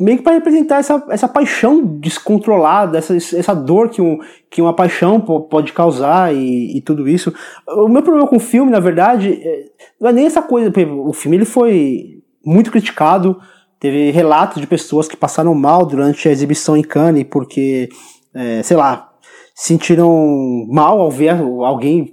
meio 0.00 0.18
que 0.18 0.24
para 0.24 0.34
representar 0.34 0.78
essa, 0.78 1.04
essa 1.10 1.28
paixão 1.28 1.84
descontrolada, 1.84 2.96
essa, 2.96 3.14
essa 3.14 3.54
dor 3.54 3.90
que, 3.90 4.00
um, 4.00 4.18
que 4.48 4.62
uma 4.62 4.74
paixão 4.74 5.20
pode 5.20 5.72
causar 5.72 6.34
e, 6.34 6.76
e 6.76 6.80
tudo 6.80 7.08
isso. 7.08 7.32
O 7.68 7.88
meu 7.88 8.02
problema 8.02 8.28
com 8.28 8.36
o 8.36 8.40
filme, 8.40 8.70
na 8.70 8.80
verdade, 8.80 9.40
é, 9.42 9.64
não 10.00 10.10
é 10.10 10.12
nem 10.12 10.26
essa 10.26 10.42
coisa. 10.42 10.72
O 11.04 11.12
filme 11.12 11.36
ele 11.36 11.44
foi 11.44 12.22
muito 12.44 12.70
criticado, 12.70 13.38
teve 13.82 14.12
relatos 14.12 14.60
de 14.60 14.66
pessoas 14.68 15.08
que 15.08 15.16
passaram 15.16 15.52
mal 15.56 15.84
durante 15.84 16.28
a 16.28 16.30
exibição 16.30 16.76
em 16.76 16.82
Cannes 16.82 17.26
porque, 17.28 17.88
é, 18.32 18.62
sei 18.62 18.76
lá, 18.76 19.10
sentiram 19.56 20.68
mal 20.70 21.00
ao 21.00 21.10
ver 21.10 21.30
alguém. 21.30 22.04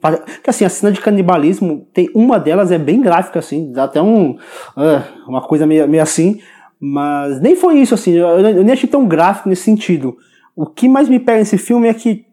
Que 0.44 0.50
assim, 0.50 0.66
a 0.66 0.70
cena 0.70 0.92
de 0.92 1.00
canibalismo, 1.00 1.88
tem 1.94 2.10
uma 2.16 2.40
delas 2.40 2.72
é 2.72 2.80
bem 2.80 3.00
gráfica, 3.00 3.38
assim, 3.38 3.72
dá 3.72 3.84
até 3.84 4.02
um. 4.02 4.32
Uh, 4.32 5.28
uma 5.28 5.44
coisa 5.44 5.68
meio, 5.68 5.88
meio 5.88 6.02
assim. 6.02 6.42
Mas 6.80 7.40
nem 7.40 7.56
foi 7.56 7.78
isso, 7.78 7.94
assim, 7.94 8.14
eu, 8.14 8.28
eu, 8.28 8.64
nem 8.64 8.74
achei 8.74 8.90
tão 8.90 9.06
gráfico 9.06 9.48
nesse 9.48 9.62
sentido. 9.62 10.18
O 10.56 10.66
que 10.66 10.90
mais 10.90 11.08
me 11.08 11.20
pega 11.20 11.38
nesse 11.38 11.60
filme 11.60 11.88
é 11.88 11.94
que 11.94 12.26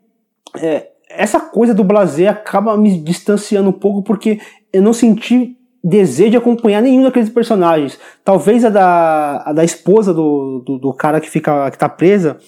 é, 0.57 0.89
essa 1.11 1.39
coisa 1.39 1.75
do 1.75 1.85
blazer 1.85 2.31
acaba 2.31 2.75
me 2.75 2.99
distanciando 2.99 3.69
um 3.69 3.73
pouco 3.73 4.03
porque 4.03 4.41
eu 4.73 4.81
não 4.81 4.95
senti 4.95 5.59
desejo 5.83 6.31
de 6.31 6.37
acompanhar 6.37 6.83
nenhum 6.83 7.03
daqueles 7.03 7.29
personagens. 7.29 7.99
Talvez 8.25 8.65
a 8.65 8.71
da, 8.71 9.43
a 9.47 9.53
da 9.53 9.65
esposa 9.65 10.13
do, 10.13 10.63
do, 10.65 10.79
do 10.79 10.93
cara 10.93 11.21
que 11.21 11.31
fica 11.31 11.71
que 11.71 11.79
tá 11.79 11.89
presa, 11.89 12.39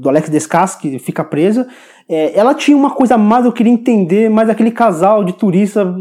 do 0.00 0.08
Alex 0.08 0.28
Descas, 0.28 0.74
que 0.74 0.98
fica 0.98 1.22
presa, 1.22 1.68
é, 2.08 2.36
ela 2.38 2.54
tinha 2.54 2.76
uma 2.76 2.90
coisa 2.90 3.14
a 3.14 3.18
mais, 3.18 3.44
eu 3.44 3.52
queria 3.52 3.72
entender, 3.72 4.28
mas 4.28 4.50
aquele 4.50 4.70
casal 4.70 5.24
de 5.24 5.32
turista, 5.32 5.94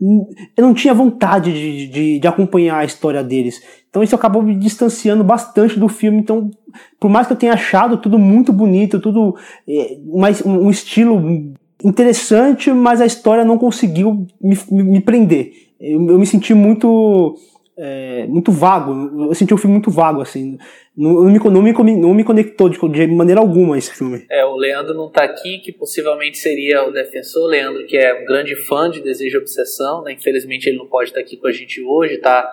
eu 0.00 0.62
não 0.64 0.72
tinha 0.72 0.94
vontade 0.94 1.52
de, 1.52 1.88
de, 1.88 2.18
de, 2.20 2.28
acompanhar 2.28 2.78
a 2.78 2.84
história 2.84 3.22
deles. 3.24 3.60
Então 3.88 4.02
isso 4.02 4.14
acabou 4.14 4.42
me 4.42 4.54
distanciando 4.54 5.24
bastante 5.24 5.78
do 5.78 5.88
filme. 5.88 6.18
Então, 6.18 6.50
por 6.98 7.10
mais 7.10 7.26
que 7.26 7.32
eu 7.32 7.36
tenha 7.36 7.54
achado 7.54 7.96
tudo 7.96 8.18
muito 8.18 8.52
bonito, 8.52 9.00
tudo 9.00 9.34
é, 9.68 9.98
mais, 10.06 10.40
um 10.46 10.70
estilo 10.70 11.52
interessante, 11.84 12.70
mas 12.72 13.00
a 13.00 13.06
história 13.06 13.44
não 13.44 13.58
conseguiu 13.58 14.26
me, 14.40 14.56
me 14.70 15.00
prender. 15.00 15.69
Eu, 15.80 16.06
eu 16.08 16.18
me 16.18 16.26
senti 16.26 16.52
muito 16.52 17.36
é, 17.82 18.26
muito 18.26 18.52
vago. 18.52 19.28
Eu 19.28 19.34
senti 19.34 19.54
um 19.54 19.56
filme 19.56 19.72
muito 19.72 19.90
vago, 19.90 20.20
assim. 20.20 20.58
Não, 20.94 21.24
não, 21.24 21.30
me, 21.30 21.38
não, 21.38 21.62
me, 21.62 21.96
não 21.96 22.14
me 22.14 22.22
conectou 22.22 22.68
de, 22.68 22.78
de 22.78 23.06
maneira 23.06 23.40
alguma 23.40 23.78
esse 23.78 23.94
filme. 23.94 24.26
É, 24.30 24.44
o 24.44 24.54
Leandro 24.54 24.92
não 24.92 25.10
tá 25.10 25.24
aqui, 25.24 25.58
que 25.58 25.72
possivelmente 25.72 26.36
seria 26.36 26.86
o 26.86 26.92
defensor. 26.92 27.48
Leandro, 27.48 27.86
que 27.86 27.96
é 27.96 28.22
um 28.22 28.26
grande 28.26 28.54
fã 28.54 28.90
de 28.90 29.00
Desejo 29.00 29.38
e 29.38 29.40
Obsessão, 29.40 30.02
né? 30.02 30.12
Infelizmente 30.12 30.68
ele 30.68 30.76
não 30.76 30.86
pode 30.86 31.08
estar 31.08 31.20
aqui 31.20 31.38
com 31.38 31.46
a 31.46 31.52
gente 31.52 31.82
hoje, 31.82 32.18
tá 32.18 32.46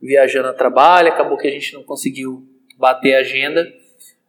viajando 0.00 0.48
a 0.48 0.52
trabalho, 0.52 1.08
acabou 1.08 1.36
que 1.36 1.48
a 1.48 1.50
gente 1.50 1.74
não 1.74 1.82
conseguiu 1.82 2.44
bater 2.78 3.16
a 3.16 3.20
agenda. 3.20 3.66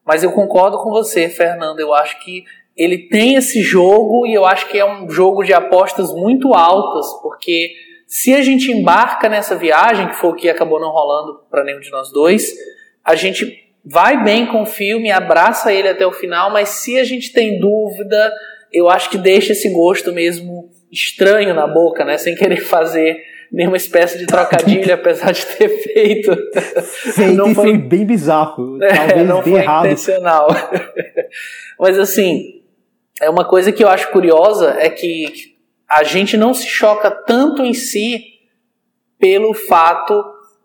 Mas 0.04 0.24
eu 0.24 0.32
concordo 0.32 0.80
com 0.80 0.90
você, 0.90 1.30
Fernando. 1.30 1.80
Eu 1.80 1.94
acho 1.94 2.20
que 2.24 2.44
ele 2.76 2.98
tem 3.10 3.36
esse 3.36 3.62
jogo 3.62 4.26
e 4.26 4.34
eu 4.34 4.44
acho 4.44 4.68
que 4.70 4.78
é 4.80 4.86
um 4.86 5.08
jogo 5.08 5.44
de 5.44 5.54
apostas 5.54 6.12
muito 6.12 6.56
altas, 6.56 7.06
porque 7.22 7.72
se 8.12 8.34
a 8.34 8.42
gente 8.42 8.70
embarca 8.70 9.30
nessa 9.30 9.56
viagem, 9.56 10.10
que 10.10 10.18
foi 10.18 10.32
o 10.32 10.36
que 10.36 10.50
acabou 10.50 10.82
não 10.82 10.92
rolando 10.92 11.46
para 11.50 11.64
nenhum 11.64 11.80
de 11.80 11.90
nós 11.90 12.12
dois, 12.12 12.54
a 13.06 13.16
gente 13.16 13.72
vai 13.86 14.22
bem 14.22 14.48
com 14.48 14.64
o 14.64 14.66
filme, 14.66 15.10
abraça 15.10 15.72
ele 15.72 15.88
até 15.88 16.06
o 16.06 16.12
final, 16.12 16.52
mas 16.52 16.68
se 16.68 17.00
a 17.00 17.06
gente 17.06 17.32
tem 17.32 17.58
dúvida, 17.58 18.34
eu 18.70 18.90
acho 18.90 19.10
que 19.10 19.18
deixa 19.18 19.54
esse 19.54 19.70
gosto 19.70 20.12
mesmo 20.12 20.70
estranho 20.92 21.54
na 21.54 21.66
boca, 21.66 22.04
né? 22.04 22.18
Sem 22.18 22.36
querer 22.36 22.58
fazer 22.58 23.18
nenhuma 23.50 23.78
espécie 23.78 24.18
de 24.18 24.26
trocadilho, 24.26 24.92
apesar 24.94 25.32
de 25.32 25.46
ter 25.46 25.70
feito. 25.70 26.36
Feito 27.14 27.34
não 27.34 27.56
foi, 27.56 27.78
bem 27.78 28.06
bizarro, 28.06 28.78
é, 28.84 28.94
talvez 28.94 29.26
não 29.26 29.42
bem 29.42 29.54
foi 29.54 29.62
errado. 29.62 29.86
intencional. 29.86 30.50
Mas 31.80 31.98
assim, 31.98 32.62
é 33.22 33.30
uma 33.30 33.46
coisa 33.46 33.72
que 33.72 33.82
eu 33.82 33.88
acho 33.88 34.12
curiosa 34.12 34.76
é 34.78 34.90
que 34.90 35.51
a 35.92 36.04
gente 36.04 36.38
não 36.38 36.54
se 36.54 36.68
choca 36.68 37.12
tanto 37.12 37.64
em 37.64 37.74
si 37.74 38.24
pelo 39.20 39.54
fato 39.54 40.24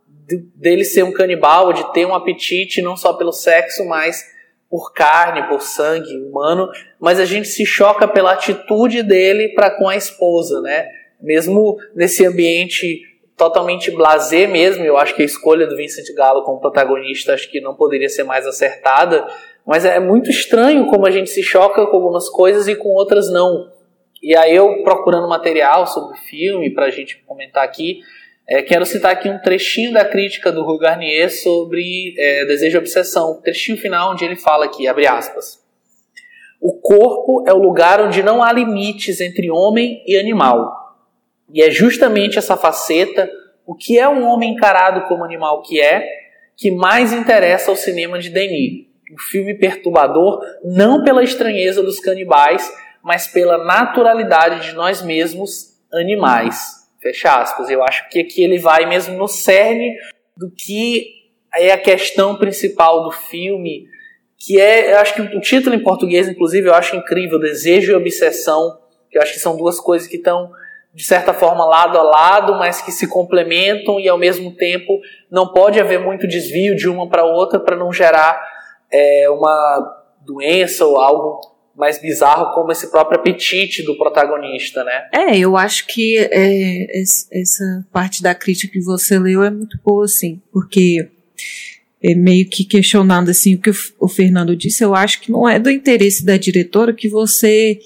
de, 0.08 0.36
dele 0.54 0.84
ser 0.84 1.02
um 1.02 1.12
canibal, 1.12 1.72
de 1.72 1.92
ter 1.92 2.06
um 2.06 2.14
apetite 2.14 2.80
não 2.80 2.96
só 2.96 3.12
pelo 3.12 3.32
sexo, 3.32 3.84
mas 3.84 4.24
por 4.70 4.92
carne, 4.92 5.48
por 5.48 5.62
sangue 5.62 6.16
humano, 6.22 6.68
mas 7.00 7.18
a 7.18 7.24
gente 7.24 7.48
se 7.48 7.66
choca 7.66 8.06
pela 8.06 8.32
atitude 8.32 9.02
dele 9.02 9.48
para 9.48 9.70
com 9.70 9.88
a 9.88 9.96
esposa, 9.96 10.60
né? 10.60 10.86
Mesmo 11.20 11.76
nesse 11.94 12.24
ambiente 12.24 13.02
totalmente 13.36 13.90
blazer 13.90 14.48
mesmo, 14.48 14.84
eu 14.84 14.96
acho 14.96 15.14
que 15.14 15.22
a 15.22 15.26
escolha 15.26 15.66
do 15.66 15.76
Vincent 15.76 16.06
Gallo 16.14 16.42
como 16.44 16.60
protagonista 16.60 17.34
acho 17.34 17.50
que 17.50 17.60
não 17.60 17.74
poderia 17.74 18.08
ser 18.08 18.22
mais 18.22 18.46
acertada, 18.46 19.26
mas 19.66 19.84
é 19.84 19.98
muito 19.98 20.30
estranho 20.30 20.86
como 20.86 21.04
a 21.04 21.10
gente 21.10 21.30
se 21.30 21.42
choca 21.42 21.84
com 21.84 21.96
algumas 21.96 22.28
coisas 22.28 22.68
e 22.68 22.76
com 22.76 22.90
outras 22.90 23.28
não. 23.30 23.75
E 24.26 24.34
aí 24.34 24.56
eu 24.56 24.82
procurando 24.82 25.28
material 25.28 25.86
sobre 25.86 26.18
o 26.18 26.20
filme 26.20 26.68
para 26.68 26.86
a 26.86 26.90
gente 26.90 27.22
comentar 27.24 27.62
aqui, 27.62 28.00
é, 28.48 28.60
quero 28.60 28.84
citar 28.84 29.12
aqui 29.12 29.28
um 29.28 29.38
trechinho 29.38 29.92
da 29.92 30.04
crítica 30.04 30.50
do 30.50 30.64
Rui 30.64 30.80
Garnier 30.80 31.30
sobre 31.30 32.12
é, 32.18 32.44
Desejo 32.44 32.76
e 32.76 32.80
Obsessão, 32.80 33.38
um 33.38 33.40
trechinho 33.40 33.78
final 33.78 34.10
onde 34.10 34.24
ele 34.24 34.34
fala 34.34 34.64
aqui, 34.64 34.88
abre 34.88 35.06
aspas. 35.06 35.64
O 36.60 36.72
corpo 36.72 37.44
é 37.46 37.52
o 37.52 37.58
lugar 37.58 38.00
onde 38.00 38.20
não 38.20 38.42
há 38.42 38.52
limites 38.52 39.20
entre 39.20 39.48
homem 39.48 40.02
e 40.04 40.18
animal. 40.18 40.72
E 41.54 41.62
é 41.62 41.70
justamente 41.70 42.36
essa 42.36 42.56
faceta, 42.56 43.30
o 43.64 43.76
que 43.76 43.96
é 43.96 44.08
um 44.08 44.24
homem 44.24 44.54
encarado 44.54 45.06
como 45.06 45.22
animal 45.22 45.62
que 45.62 45.80
é, 45.80 46.04
que 46.56 46.72
mais 46.72 47.12
interessa 47.12 47.70
ao 47.70 47.76
cinema 47.76 48.18
de 48.18 48.30
Denis. 48.30 48.86
Um 49.08 49.18
filme 49.18 49.54
perturbador 49.54 50.40
não 50.64 51.04
pela 51.04 51.22
estranheza 51.22 51.80
dos 51.80 52.00
canibais, 52.00 52.68
mas 53.06 53.28
pela 53.28 53.62
naturalidade 53.62 54.66
de 54.66 54.74
nós 54.74 55.00
mesmos 55.00 55.78
animais. 55.92 56.88
Fecha 57.00 57.40
aspas. 57.40 57.70
Eu 57.70 57.84
acho 57.84 58.08
que 58.08 58.18
aqui 58.18 58.42
ele 58.42 58.58
vai 58.58 58.84
mesmo 58.84 59.16
no 59.16 59.28
cerne 59.28 59.96
do 60.36 60.50
que 60.50 61.06
é 61.54 61.70
a 61.70 61.78
questão 61.78 62.34
principal 62.34 63.04
do 63.04 63.12
filme, 63.12 63.86
que 64.36 64.60
é, 64.60 64.92
eu 64.92 64.98
acho 64.98 65.14
que 65.14 65.22
o 65.22 65.40
título 65.40 65.76
em 65.76 65.84
português, 65.84 66.28
inclusive, 66.28 66.66
eu 66.68 66.74
acho 66.74 66.96
incrível, 66.96 67.38
Desejo 67.38 67.92
e 67.92 67.94
Obsessão, 67.94 68.76
que 69.08 69.16
eu 69.16 69.22
acho 69.22 69.34
que 69.34 69.40
são 69.40 69.56
duas 69.56 69.78
coisas 69.78 70.08
que 70.08 70.16
estão, 70.16 70.50
de 70.92 71.04
certa 71.04 71.32
forma, 71.32 71.64
lado 71.64 71.96
a 71.96 72.02
lado, 72.02 72.56
mas 72.56 72.82
que 72.82 72.90
se 72.90 73.06
complementam 73.06 74.00
e, 74.00 74.08
ao 74.08 74.18
mesmo 74.18 74.50
tempo, 74.56 75.00
não 75.30 75.52
pode 75.52 75.78
haver 75.78 76.00
muito 76.00 76.26
desvio 76.26 76.74
de 76.74 76.88
uma 76.88 77.08
para 77.08 77.24
outra 77.24 77.60
para 77.60 77.76
não 77.76 77.92
gerar 77.92 78.36
é, 78.90 79.30
uma 79.30 80.02
doença 80.22 80.84
ou 80.84 81.00
algo 81.00 81.55
mais 81.76 82.00
bizarro 82.00 82.54
como 82.54 82.72
esse 82.72 82.90
próprio 82.90 83.18
apetite 83.18 83.82
do 83.82 83.96
protagonista, 83.96 84.82
né? 84.82 85.08
É, 85.12 85.38
eu 85.38 85.56
acho 85.56 85.86
que 85.86 86.16
é, 86.18 86.86
essa 87.32 87.86
parte 87.92 88.22
da 88.22 88.34
crítica 88.34 88.72
que 88.72 88.80
você 88.80 89.18
leu 89.18 89.42
é 89.42 89.50
muito 89.50 89.78
boa, 89.84 90.04
assim, 90.04 90.40
porque 90.50 91.08
é 92.02 92.14
meio 92.14 92.48
que 92.48 92.64
questionando 92.64 93.30
assim 93.30 93.54
o 93.54 93.60
que 93.60 93.70
o 93.98 94.08
Fernando 94.08 94.56
disse, 94.56 94.84
eu 94.84 94.94
acho 94.94 95.20
que 95.20 95.30
não 95.30 95.48
é 95.48 95.58
do 95.58 95.70
interesse 95.70 96.24
da 96.24 96.36
diretora 96.36 96.94
que 96.94 97.08
você 97.08 97.78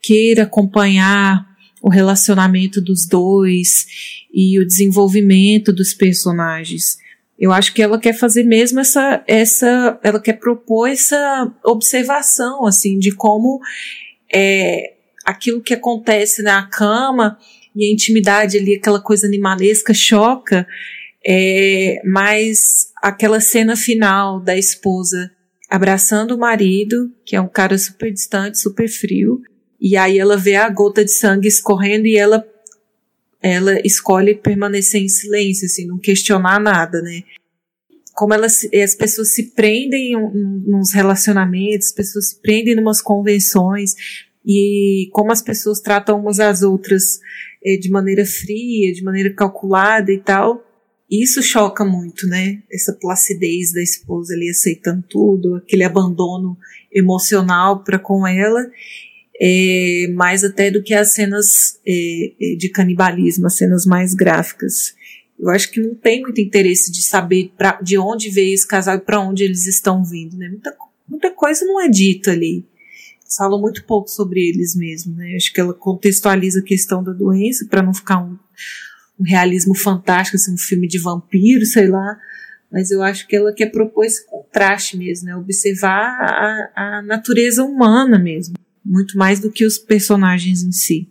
queira 0.00 0.44
acompanhar 0.44 1.46
o 1.82 1.90
relacionamento 1.90 2.80
dos 2.80 3.06
dois 3.06 3.86
e 4.32 4.58
o 4.58 4.66
desenvolvimento 4.66 5.72
dos 5.72 5.92
personagens. 5.92 6.98
Eu 7.38 7.52
acho 7.52 7.74
que 7.74 7.82
ela 7.82 7.98
quer 7.98 8.14
fazer 8.14 8.44
mesmo 8.44 8.80
essa, 8.80 9.22
essa, 9.26 9.98
ela 10.02 10.20
quer 10.20 10.34
propor 10.34 10.88
essa 10.88 11.52
observação, 11.64 12.64
assim, 12.64 12.98
de 12.98 13.10
como 13.12 13.60
é, 14.32 14.94
aquilo 15.24 15.60
que 15.60 15.74
acontece 15.74 16.42
na 16.42 16.62
cama 16.68 17.36
e 17.74 17.84
a 17.84 17.92
intimidade 17.92 18.56
ali, 18.56 18.76
aquela 18.76 19.00
coisa 19.00 19.26
animalesca, 19.26 19.92
choca, 19.92 20.66
é, 21.26 22.00
mas 22.04 22.92
aquela 23.02 23.40
cena 23.40 23.76
final 23.76 24.40
da 24.40 24.56
esposa 24.56 25.30
abraçando 25.68 26.36
o 26.36 26.38
marido, 26.38 27.10
que 27.24 27.34
é 27.34 27.40
um 27.40 27.48
cara 27.48 27.76
super 27.76 28.12
distante, 28.12 28.60
super 28.60 28.88
frio, 28.88 29.42
e 29.80 29.96
aí 29.96 30.18
ela 30.18 30.36
vê 30.36 30.54
a 30.54 30.68
gota 30.68 31.04
de 31.04 31.10
sangue 31.10 31.48
escorrendo 31.48 32.06
e 32.06 32.16
ela 32.16 32.46
ela 33.44 33.78
escolhe 33.84 34.34
permanecer 34.34 35.02
em 35.02 35.08
silêncio, 35.08 35.66
assim, 35.66 35.86
não 35.86 35.98
questionar 35.98 36.58
nada, 36.58 37.02
né? 37.02 37.22
como 38.14 38.32
elas, 38.32 38.60
as 38.72 38.94
pessoas 38.94 39.34
se 39.34 39.50
prendem 39.54 40.12
nos 40.66 40.92
relacionamentos, 40.92 41.88
as 41.88 41.92
pessoas 41.92 42.28
se 42.28 42.40
prendem 42.40 42.74
em 42.74 42.78
umas 42.78 43.02
convenções 43.02 43.94
e 44.46 45.08
como 45.12 45.32
as 45.32 45.42
pessoas 45.42 45.80
tratam 45.80 46.20
umas 46.20 46.38
às 46.38 46.62
outras 46.62 47.18
é, 47.64 47.76
de 47.76 47.90
maneira 47.90 48.24
fria, 48.24 48.92
de 48.92 49.02
maneira 49.02 49.34
calculada 49.34 50.12
e 50.12 50.20
tal. 50.20 50.64
Isso 51.10 51.42
choca 51.42 51.84
muito, 51.84 52.26
né? 52.26 52.62
Essa 52.72 52.92
placidez 52.92 53.72
da 53.72 53.82
esposa 53.82 54.32
ali 54.32 54.48
aceitando 54.48 55.04
tudo, 55.08 55.56
aquele 55.56 55.82
abandono 55.82 56.56
emocional 56.92 57.82
para 57.82 57.98
com 57.98 58.26
ela, 58.26 58.60
é, 59.40 60.06
mais 60.12 60.44
até 60.44 60.70
do 60.70 60.82
que 60.82 60.94
as 60.94 61.12
cenas 61.12 61.80
é, 61.86 62.32
é, 62.40 62.56
de 62.56 62.68
canibalismo, 62.68 63.46
as 63.46 63.56
cenas 63.56 63.84
mais 63.84 64.14
gráficas. 64.14 64.94
Eu 65.38 65.50
acho 65.50 65.70
que 65.70 65.80
não 65.80 65.94
tem 65.94 66.22
muito 66.22 66.40
interesse 66.40 66.92
de 66.92 67.02
saber 67.02 67.52
pra, 67.56 67.80
de 67.82 67.98
onde 67.98 68.30
veio 68.30 68.54
esse 68.54 68.66
casal 68.66 68.96
e 68.96 69.00
para 69.00 69.20
onde 69.20 69.42
eles 69.42 69.66
estão 69.66 70.04
vindo, 70.04 70.36
né? 70.36 70.48
Muita, 70.48 70.76
muita 71.08 71.30
coisa 71.32 71.64
não 71.64 71.80
é 71.80 71.88
dita 71.88 72.30
ali. 72.30 72.64
Eles 73.22 73.36
falam 73.36 73.60
muito 73.60 73.84
pouco 73.84 74.08
sobre 74.08 74.40
eles 74.48 74.76
mesmo, 74.76 75.16
né? 75.16 75.34
Acho 75.36 75.52
que 75.52 75.60
ela 75.60 75.74
contextualiza 75.74 76.60
a 76.60 76.64
questão 76.64 77.02
da 77.02 77.12
doença 77.12 77.66
para 77.68 77.82
não 77.82 77.92
ficar 77.92 78.22
um, 78.22 78.38
um, 79.18 79.24
realismo 79.24 79.74
fantástico, 79.74 80.36
assim, 80.36 80.54
um 80.54 80.58
filme 80.58 80.86
de 80.86 81.00
vampiro, 81.00 81.66
sei 81.66 81.88
lá. 81.88 82.16
Mas 82.70 82.92
eu 82.92 83.02
acho 83.02 83.26
que 83.26 83.34
ela 83.34 83.52
quer 83.52 83.66
propor 83.66 84.04
esse 84.04 84.24
contraste 84.26 84.96
mesmo, 84.96 85.26
né? 85.26 85.36
Observar 85.36 85.90
a, 85.96 86.72
a 86.76 87.02
natureza 87.02 87.64
humana 87.64 88.18
mesmo, 88.18 88.54
muito 88.84 89.16
mais 89.16 89.40
do 89.40 89.50
que 89.50 89.64
os 89.64 89.78
personagens 89.78 90.62
em 90.62 90.72
si. 90.72 91.08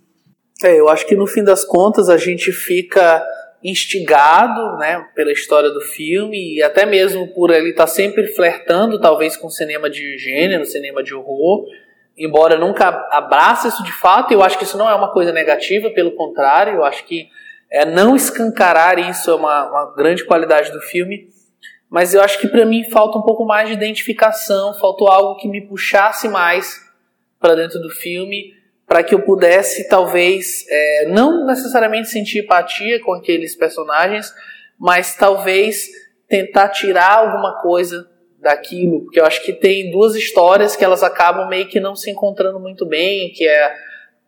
É, 0.64 0.80
eu 0.80 0.88
acho 0.88 1.06
que 1.08 1.16
no 1.16 1.26
fim 1.26 1.44
das 1.44 1.66
contas 1.66 2.10
a 2.10 2.18
gente 2.18 2.52
fica 2.52 3.26
instigado 3.64 4.78
né, 4.78 5.06
pela 5.16 5.32
história 5.32 5.70
do 5.70 5.82
filme 5.82 6.56
e 6.56 6.62
até 6.62 6.86
mesmo 6.86 7.28
por 7.34 7.50
ele 7.50 7.70
estar 7.70 7.86
tá 7.86 7.92
sempre 7.92 8.28
flertando 8.28 9.00
talvez 9.00 9.38
com 9.38 9.50
cinema 9.50 9.90
de 9.90 10.18
gênero, 10.18 10.66
cinema 10.66 11.02
de 11.02 11.14
horror, 11.14 11.66
embora 12.18 12.58
nunca 12.58 12.90
abrace 13.12 13.70
isso 13.70 13.84
de 13.84 13.92
fato, 13.92 14.34
eu 14.34 14.44
acho 14.44 14.58
que 14.58 14.66
isso 14.66 14.78
não 14.78 14.90
é 14.90 14.94
uma 14.94 15.12
coisa 15.12 15.32
negativa, 15.32 15.90
pelo 15.90 16.12
contrário, 16.12 16.76
eu 16.76 16.84
acho 16.84 17.06
que 17.06 17.28
é, 17.72 17.86
não 17.86 18.16
escancarar 18.16 19.00
isso 19.00 19.32
é 19.32 19.36
uma, 19.36 19.70
uma 19.70 19.96
grande 19.96 20.26
qualidade 20.26 20.72
do 20.72 20.82
filme, 20.82 21.30
mas 21.90 22.14
eu 22.14 22.22
acho 22.22 22.40
que 22.40 22.48
para 22.48 22.66
mim 22.66 22.90
falta 22.90 23.18
um 23.18 23.22
pouco 23.22 23.46
mais 23.46 23.70
de 23.70 23.76
identificação, 23.76 24.74
faltou 24.74 25.08
algo 25.08 25.40
que 25.40 25.48
me 25.48 25.62
puxasse 25.62 26.28
mais 26.28 26.83
para 27.44 27.56
dentro 27.56 27.78
do 27.82 27.90
filme, 27.90 28.54
para 28.88 29.04
que 29.04 29.14
eu 29.14 29.20
pudesse 29.20 29.90
talvez 29.90 30.66
é, 30.70 31.08
não 31.10 31.46
necessariamente 31.46 32.08
sentir 32.08 32.40
empatia 32.40 33.02
com 33.02 33.14
aqueles 33.14 33.54
personagens, 33.54 34.34
mas 34.80 35.18
talvez 35.18 35.90
tentar 36.30 36.70
tirar 36.70 37.16
alguma 37.16 37.62
coisa 37.62 38.10
daquilo, 38.40 39.02
porque 39.02 39.20
eu 39.20 39.26
acho 39.26 39.44
que 39.44 39.52
tem 39.52 39.92
duas 39.92 40.16
histórias 40.16 40.78
que 40.78 40.86
elas 40.86 41.04
acabam 41.04 41.50
meio 41.50 41.68
que 41.68 41.82
não 41.82 41.98
se 41.98 42.10
encontrando 42.10 42.62
muito 42.62 42.86
bem, 42.86 43.34
que 43.34 43.46
é 43.46 43.74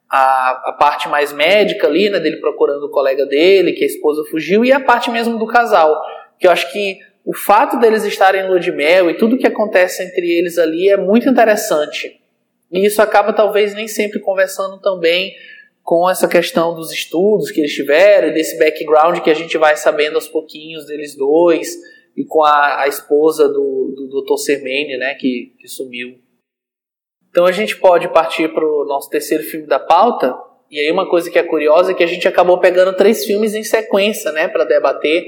a, 0.09 0.69
a 0.69 0.75
parte 0.77 1.07
mais 1.07 1.31
médica 1.31 1.87
ali, 1.87 2.09
né, 2.09 2.19
dele 2.19 2.41
procurando 2.41 2.83
o 2.83 2.91
colega 2.91 3.25
dele, 3.25 3.71
que 3.71 3.83
a 3.85 3.87
esposa 3.87 4.25
fugiu, 4.29 4.65
e 4.65 4.73
a 4.73 4.79
parte 4.79 5.09
mesmo 5.09 5.39
do 5.39 5.47
casal, 5.47 6.01
que 6.37 6.47
eu 6.47 6.51
acho 6.51 6.69
que 6.73 6.99
o 7.23 7.33
fato 7.33 7.79
deles 7.79 8.03
estarem 8.03 8.41
em 8.41 8.47
lua 8.47 8.59
de 8.59 8.73
mel 8.73 9.09
e 9.09 9.13
tudo 9.15 9.37
que 9.37 9.47
acontece 9.47 10.03
entre 10.03 10.29
eles 10.29 10.57
ali 10.57 10.89
é 10.89 10.97
muito 10.97 11.29
interessante. 11.29 12.24
E 12.75 12.85
isso 12.85 13.01
acaba 13.01 13.31
talvez 13.31 13.73
nem 13.73 13.87
sempre 13.87 14.19
conversando 14.19 14.77
também 14.81 15.33
com 15.81 16.09
essa 16.09 16.27
questão 16.27 16.75
dos 16.75 16.91
estudos 16.91 17.49
que 17.49 17.61
eles 17.61 17.73
tiveram, 17.73 18.33
desse 18.33 18.59
background 18.59 19.21
que 19.21 19.29
a 19.29 19.33
gente 19.33 19.57
vai 19.57 19.77
sabendo 19.77 20.15
aos 20.15 20.27
pouquinhos 20.27 20.85
deles 20.85 21.15
dois, 21.15 21.73
e 22.17 22.25
com 22.25 22.43
a, 22.43 22.81
a 22.81 22.87
esposa 22.89 23.47
do, 23.47 23.93
do 23.95 24.21
Dr. 24.21 24.35
Sermene, 24.37 24.97
né, 24.97 25.15
que, 25.15 25.53
que 25.57 25.69
sumiu. 25.69 26.17
Então 27.29 27.45
a 27.45 27.51
gente 27.53 27.77
pode 27.77 28.09
partir 28.09 28.53
para 28.53 28.65
o 28.65 28.83
nosso 28.83 29.09
terceiro 29.09 29.43
filme 29.43 29.67
da 29.67 29.79
pauta. 29.79 30.37
E 30.69 30.77
aí 30.77 30.91
uma 30.91 31.09
coisa 31.09 31.31
que 31.31 31.39
é 31.39 31.43
curiosa 31.43 31.91
é 31.91 31.95
que 31.95 32.03
a 32.03 32.07
gente 32.07 32.27
acabou 32.27 32.59
pegando 32.59 32.95
três 32.97 33.23
filmes 33.23 33.55
em 33.55 33.63
sequência, 33.63 34.33
né, 34.33 34.49
para 34.49 34.65
debater, 34.65 35.23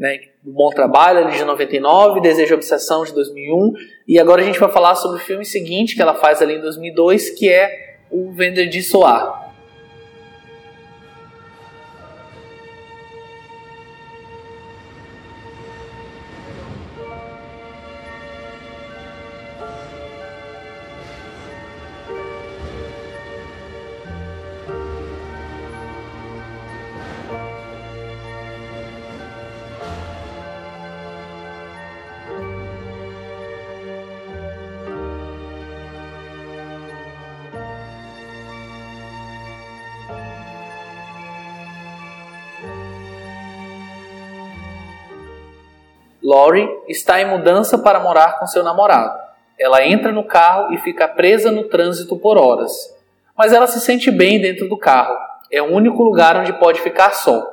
né, 0.00 0.18
Bom 0.42 0.70
Trabalho 0.70 1.30
de 1.30 1.44
99, 1.44 2.22
Desejo 2.22 2.54
e 2.54 2.56
Obsessão 2.56 3.04
de 3.04 3.12
2001, 3.12 3.72
e 4.08 4.18
agora 4.18 4.40
a 4.40 4.44
gente 4.46 4.58
vai 4.58 4.72
falar 4.72 4.94
sobre 4.94 5.18
o 5.18 5.20
filme 5.20 5.44
seguinte 5.44 5.94
que 5.94 6.00
ela 6.00 6.14
faz 6.14 6.40
ali 6.40 6.54
em 6.54 6.60
2002, 6.60 7.38
que 7.38 7.46
é 7.46 7.98
o 8.10 8.32
Vender 8.32 8.66
de 8.70 8.82
Soar. 8.82 9.49
Lori 46.30 46.68
está 46.86 47.20
em 47.20 47.24
mudança 47.24 47.76
para 47.76 47.98
morar 47.98 48.38
com 48.38 48.46
seu 48.46 48.62
namorado. 48.62 49.18
Ela 49.58 49.84
entra 49.84 50.12
no 50.12 50.22
carro 50.22 50.72
e 50.72 50.78
fica 50.78 51.08
presa 51.08 51.50
no 51.50 51.64
trânsito 51.64 52.16
por 52.16 52.38
horas. 52.38 52.72
Mas 53.36 53.52
ela 53.52 53.66
se 53.66 53.80
sente 53.80 54.12
bem 54.12 54.40
dentro 54.40 54.68
do 54.68 54.78
carro. 54.78 55.18
É 55.50 55.60
o 55.60 55.72
único 55.72 56.04
lugar 56.04 56.36
onde 56.36 56.52
pode 56.52 56.80
ficar 56.82 57.10
só. 57.14 57.44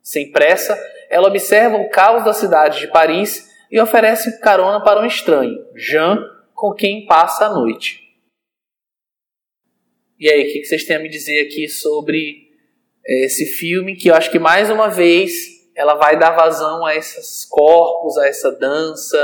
Sem 0.00 0.30
pressa, 0.30 0.78
ela 1.10 1.26
observa 1.26 1.76
o 1.76 1.90
caos 1.90 2.24
da 2.24 2.32
cidade 2.32 2.78
de 2.78 2.86
Paris 2.92 3.50
e 3.68 3.80
oferece 3.80 4.40
carona 4.40 4.80
para 4.84 5.00
um 5.00 5.06
estranho, 5.06 5.58
Jean, 5.74 6.24
com 6.54 6.72
quem 6.72 7.06
passa 7.06 7.46
a 7.46 7.50
noite. 7.50 7.98
E 10.20 10.30
aí, 10.30 10.42
o 10.42 10.52
que 10.52 10.64
vocês 10.64 10.84
têm 10.84 10.94
a 10.94 11.00
me 11.00 11.08
dizer 11.08 11.44
aqui 11.44 11.68
sobre 11.68 12.52
eh, 13.04 13.24
esse 13.24 13.46
filme 13.46 13.96
que 13.96 14.08
eu 14.08 14.14
acho 14.14 14.30
que 14.30 14.38
mais 14.38 14.70
uma 14.70 14.88
vez 14.88 15.61
ela 15.82 15.94
vai 15.94 16.16
dar 16.16 16.30
vazão 16.30 16.86
a 16.86 16.94
esses 16.94 17.44
corpos, 17.44 18.16
a 18.16 18.28
essa 18.28 18.52
dança, 18.52 19.18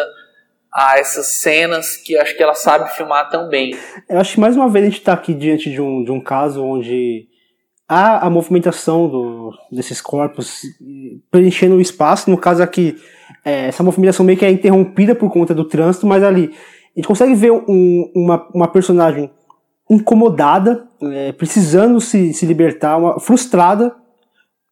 a 0.74 0.98
essas 0.98 1.26
cenas 1.26 1.96
que 1.96 2.18
acho 2.18 2.36
que 2.36 2.42
ela 2.42 2.54
sabe 2.54 2.90
filmar 2.96 3.30
tão 3.30 3.48
bem. 3.48 3.78
Eu 4.08 4.18
acho 4.18 4.34
que 4.34 4.40
mais 4.40 4.56
uma 4.56 4.68
vez 4.68 4.84
a 4.84 4.88
gente 4.88 4.98
está 4.98 5.12
aqui 5.12 5.32
diante 5.32 5.70
de 5.70 5.80
um, 5.80 6.02
de 6.02 6.10
um 6.10 6.20
caso 6.20 6.64
onde 6.64 7.28
há 7.88 8.26
a 8.26 8.28
movimentação 8.28 9.08
do, 9.08 9.52
desses 9.70 10.00
corpos 10.00 10.62
preenchendo 11.30 11.76
o 11.76 11.80
espaço. 11.80 12.28
No 12.28 12.36
caso 12.36 12.60
aqui, 12.60 13.00
é, 13.44 13.68
essa 13.68 13.84
movimentação 13.84 14.26
meio 14.26 14.36
que 14.36 14.44
é 14.44 14.50
interrompida 14.50 15.14
por 15.14 15.32
conta 15.32 15.54
do 15.54 15.64
trânsito, 15.64 16.08
mas 16.08 16.24
ali 16.24 16.52
a 16.96 16.98
gente 16.98 17.06
consegue 17.06 17.36
ver 17.36 17.52
um, 17.52 18.10
uma, 18.16 18.48
uma 18.52 18.66
personagem 18.66 19.30
incomodada, 19.88 20.88
é, 21.00 21.30
precisando 21.30 22.00
se, 22.00 22.34
se 22.34 22.44
libertar, 22.44 22.96
uma, 22.96 23.20
frustrada 23.20 23.94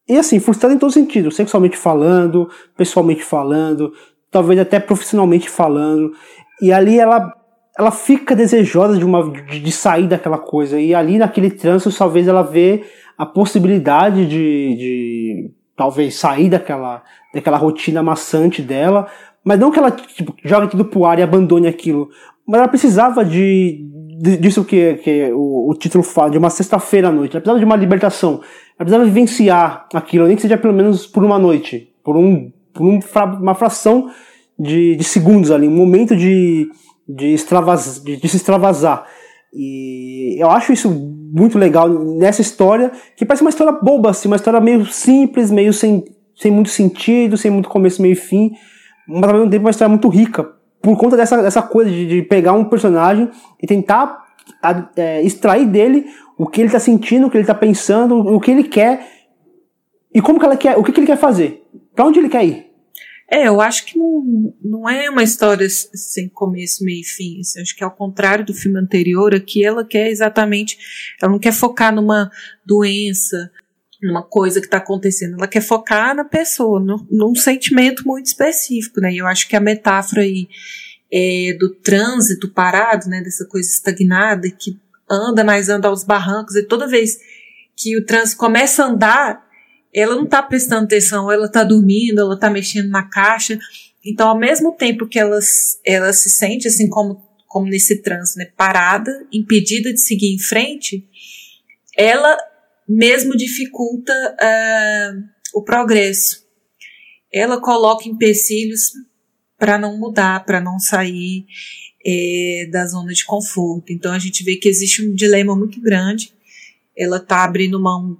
e 0.07 0.17
assim, 0.17 0.39
frustrada 0.39 0.73
em 0.73 0.77
todo 0.77 0.91
sentido, 0.91 1.31
sexualmente 1.31 1.75
falando, 1.75 2.49
pessoalmente 2.77 3.23
falando, 3.23 3.91
talvez 4.31 4.59
até 4.59 4.79
profissionalmente 4.79 5.49
falando. 5.49 6.13
E 6.61 6.71
ali 6.71 6.99
ela 6.99 7.33
ela 7.77 7.91
fica 7.91 8.35
desejosa 8.35 8.97
de 8.97 9.05
uma 9.05 9.29
de 9.31 9.71
sair 9.71 10.07
daquela 10.07 10.39
coisa. 10.39 10.79
E 10.79 10.95
ali 10.95 11.17
naquele 11.17 11.51
trânsito, 11.51 11.95
talvez 11.95 12.27
ela 12.27 12.41
vê 12.41 12.83
a 13.17 13.25
possibilidade 13.25 14.25
de, 14.25 14.75
de 14.75 15.51
talvez 15.75 16.15
sair 16.15 16.49
daquela, 16.49 17.03
daquela 17.33 17.57
rotina 17.57 18.01
maçante 18.01 18.61
dela. 18.61 19.07
Mas 19.43 19.59
não 19.59 19.71
que 19.71 19.77
ela 19.77 19.91
tipo, 19.91 20.35
jogue 20.43 20.71
tudo 20.71 20.85
pro 20.85 21.05
ar 21.05 21.19
e 21.19 21.21
abandone 21.21 21.67
aquilo. 21.67 22.09
Mas 22.47 22.59
ela 22.59 22.67
precisava 22.67 23.23
de, 23.23 23.85
de 24.19 24.37
disso 24.37 24.65
que, 24.65 24.95
que 24.95 25.31
o, 25.33 25.69
o 25.69 25.75
título 25.75 26.03
fala, 26.03 26.31
de 26.31 26.37
uma 26.37 26.49
sexta-feira 26.49 27.09
à 27.09 27.11
noite. 27.11 27.33
Ela 27.33 27.41
precisava 27.41 27.59
de 27.59 27.65
uma 27.65 27.75
libertação. 27.75 28.41
Ela 28.79 28.85
precisava 28.85 29.05
vivenciar 29.05 29.87
aquilo, 29.93 30.27
nem 30.27 30.35
que 30.35 30.41
seja 30.41 30.57
pelo 30.57 30.73
menos 30.73 31.07
por 31.07 31.23
uma 31.23 31.39
noite, 31.39 31.91
por, 32.03 32.15
um, 32.15 32.51
por 32.73 32.85
um, 32.85 32.99
uma 33.39 33.55
fração 33.55 34.09
de, 34.57 34.95
de, 34.95 35.03
segundos 35.03 35.49
ali, 35.49 35.67
um 35.67 35.75
momento 35.75 36.15
de, 36.15 36.69
de, 37.07 37.33
extravas, 37.33 38.01
de, 38.03 38.17
de 38.17 38.29
se 38.29 38.37
extravasar. 38.37 39.05
E 39.51 40.35
eu 40.39 40.51
acho 40.51 40.71
isso 40.71 40.89
muito 40.89 41.57
legal 41.57 41.89
nessa 41.89 42.41
história, 42.41 42.91
que 43.15 43.25
parece 43.25 43.41
uma 43.41 43.49
história 43.49 43.73
boba, 43.73 44.11
assim, 44.11 44.27
uma 44.27 44.35
história 44.35 44.59
meio 44.59 44.85
simples, 44.85 45.49
meio 45.49 45.73
sem, 45.73 46.05
sem 46.35 46.51
muito 46.51 46.69
sentido, 46.69 47.35
sem 47.35 47.49
muito 47.49 47.69
começo, 47.69 48.01
meio 48.01 48.15
fim, 48.15 48.51
mas 49.07 49.23
ao 49.23 49.33
mesmo 49.33 49.49
tempo 49.49 49.63
uma 49.63 49.71
história 49.71 49.89
muito 49.89 50.07
rica, 50.07 50.47
por 50.81 50.95
conta 50.97 51.17
dessa, 51.17 51.41
dessa 51.41 51.63
coisa 51.63 51.89
de, 51.89 52.05
de 52.05 52.21
pegar 52.21 52.53
um 52.53 52.65
personagem 52.65 53.29
e 53.61 53.65
tentar 53.65 54.23
é, 54.95 55.21
extrair 55.23 55.65
dele 55.65 56.05
o 56.37 56.47
que 56.47 56.61
ele 56.61 56.67
está 56.67 56.79
sentindo, 56.79 57.27
o 57.27 57.29
que 57.29 57.37
ele 57.37 57.43
está 57.43 57.55
pensando, 57.55 58.15
o 58.15 58.39
que 58.39 58.51
ele 58.51 58.63
quer 58.63 59.07
e 60.13 60.21
como 60.21 60.39
que 60.39 60.45
ela 60.45 60.57
quer, 60.57 60.77
o 60.77 60.83
que, 60.83 60.91
que 60.91 60.99
ele 60.99 61.07
quer 61.07 61.17
fazer, 61.17 61.63
para 61.95 62.05
onde 62.05 62.19
ele 62.19 62.29
quer 62.29 62.45
ir. 62.45 62.67
É, 63.29 63.47
eu 63.49 63.59
acho 63.59 63.85
que 63.85 63.99
não, 63.99 64.53
não 64.63 64.89
é 64.89 65.09
uma 65.09 65.21
história 65.21 65.67
sem 65.69 66.29
começo, 66.29 66.83
meio 66.83 67.01
e 67.01 67.03
fim. 67.03 67.41
Assim, 67.41 67.61
acho 67.61 67.75
que 67.75 67.83
ao 67.83 67.91
contrário 67.91 68.45
do 68.45 68.53
filme 68.53 68.79
anterior, 68.79 69.35
aqui 69.35 69.65
ela 69.65 69.83
quer 69.83 70.09
exatamente. 70.09 70.77
Ela 71.21 71.33
não 71.33 71.39
quer 71.39 71.51
focar 71.51 71.93
numa 71.93 72.31
doença, 72.65 73.51
numa 74.01 74.23
coisa 74.23 74.61
que 74.61 74.67
está 74.67 74.77
acontecendo. 74.77 75.35
Ela 75.35 75.47
quer 75.47 75.61
focar 75.61 76.15
na 76.15 76.23
pessoa, 76.23 76.79
no, 76.79 77.05
num 77.11 77.35
sentimento 77.35 78.07
muito 78.07 78.27
específico, 78.27 79.01
né? 79.01 79.11
E 79.11 79.17
eu 79.17 79.27
acho 79.27 79.47
que 79.49 79.57
a 79.57 79.59
metáfora 79.59 80.21
aí 80.21 80.47
é, 81.11 81.55
do 81.59 81.75
trânsito 81.75 82.49
parado, 82.53 83.09
né? 83.09 83.21
Dessa 83.21 83.45
coisa 83.45 83.67
estagnada 83.67 84.49
que 84.49 84.79
anda, 85.09 85.43
mas 85.43 85.69
anda 85.69 85.87
aos 85.87 86.03
barrancos, 86.03 86.55
e 86.55 86.63
toda 86.63 86.87
vez 86.87 87.17
que 87.75 87.97
o 87.97 88.05
trânsito 88.05 88.37
começa 88.37 88.83
a 88.83 88.87
andar, 88.87 89.47
ela 89.93 90.15
não 90.15 90.25
está 90.25 90.41
prestando 90.43 90.85
atenção, 90.85 91.31
ela 91.31 91.45
está 91.45 91.63
dormindo, 91.63 92.19
ela 92.19 92.35
está 92.35 92.49
mexendo 92.49 92.89
na 92.89 93.03
caixa. 93.03 93.57
Então, 94.03 94.29
ao 94.29 94.37
mesmo 94.37 94.73
tempo 94.73 95.07
que 95.07 95.19
ela, 95.19 95.39
ela 95.85 96.11
se 96.13 96.29
sente 96.29 96.67
assim 96.67 96.89
como, 96.89 97.23
como 97.47 97.67
nesse 97.67 98.01
trânsito, 98.01 98.39
né, 98.39 98.45
parada, 98.57 99.11
impedida 99.31 99.91
de 99.93 99.99
seguir 99.99 100.33
em 100.33 100.39
frente, 100.39 101.07
ela 101.95 102.37
mesmo 102.87 103.35
dificulta 103.35 104.13
uh, 104.13 105.23
o 105.53 105.63
progresso. 105.63 106.45
Ela 107.31 107.59
coloca 107.59 108.07
empecilhos 108.07 108.91
para 109.57 109.77
não 109.77 109.97
mudar, 109.97 110.45
para 110.45 110.61
não 110.61 110.79
sair 110.79 111.45
é, 112.05 112.67
da 112.71 112.85
zona 112.85 113.13
de 113.13 113.25
conforto. 113.25 113.91
Então 113.91 114.13
a 114.13 114.19
gente 114.19 114.43
vê 114.43 114.55
que 114.55 114.69
existe 114.69 115.05
um 115.05 115.13
dilema 115.13 115.55
muito 115.55 115.81
grande. 115.81 116.33
Ela 116.97 117.17
está 117.17 117.43
abrindo 117.43 117.79
mão 117.79 118.17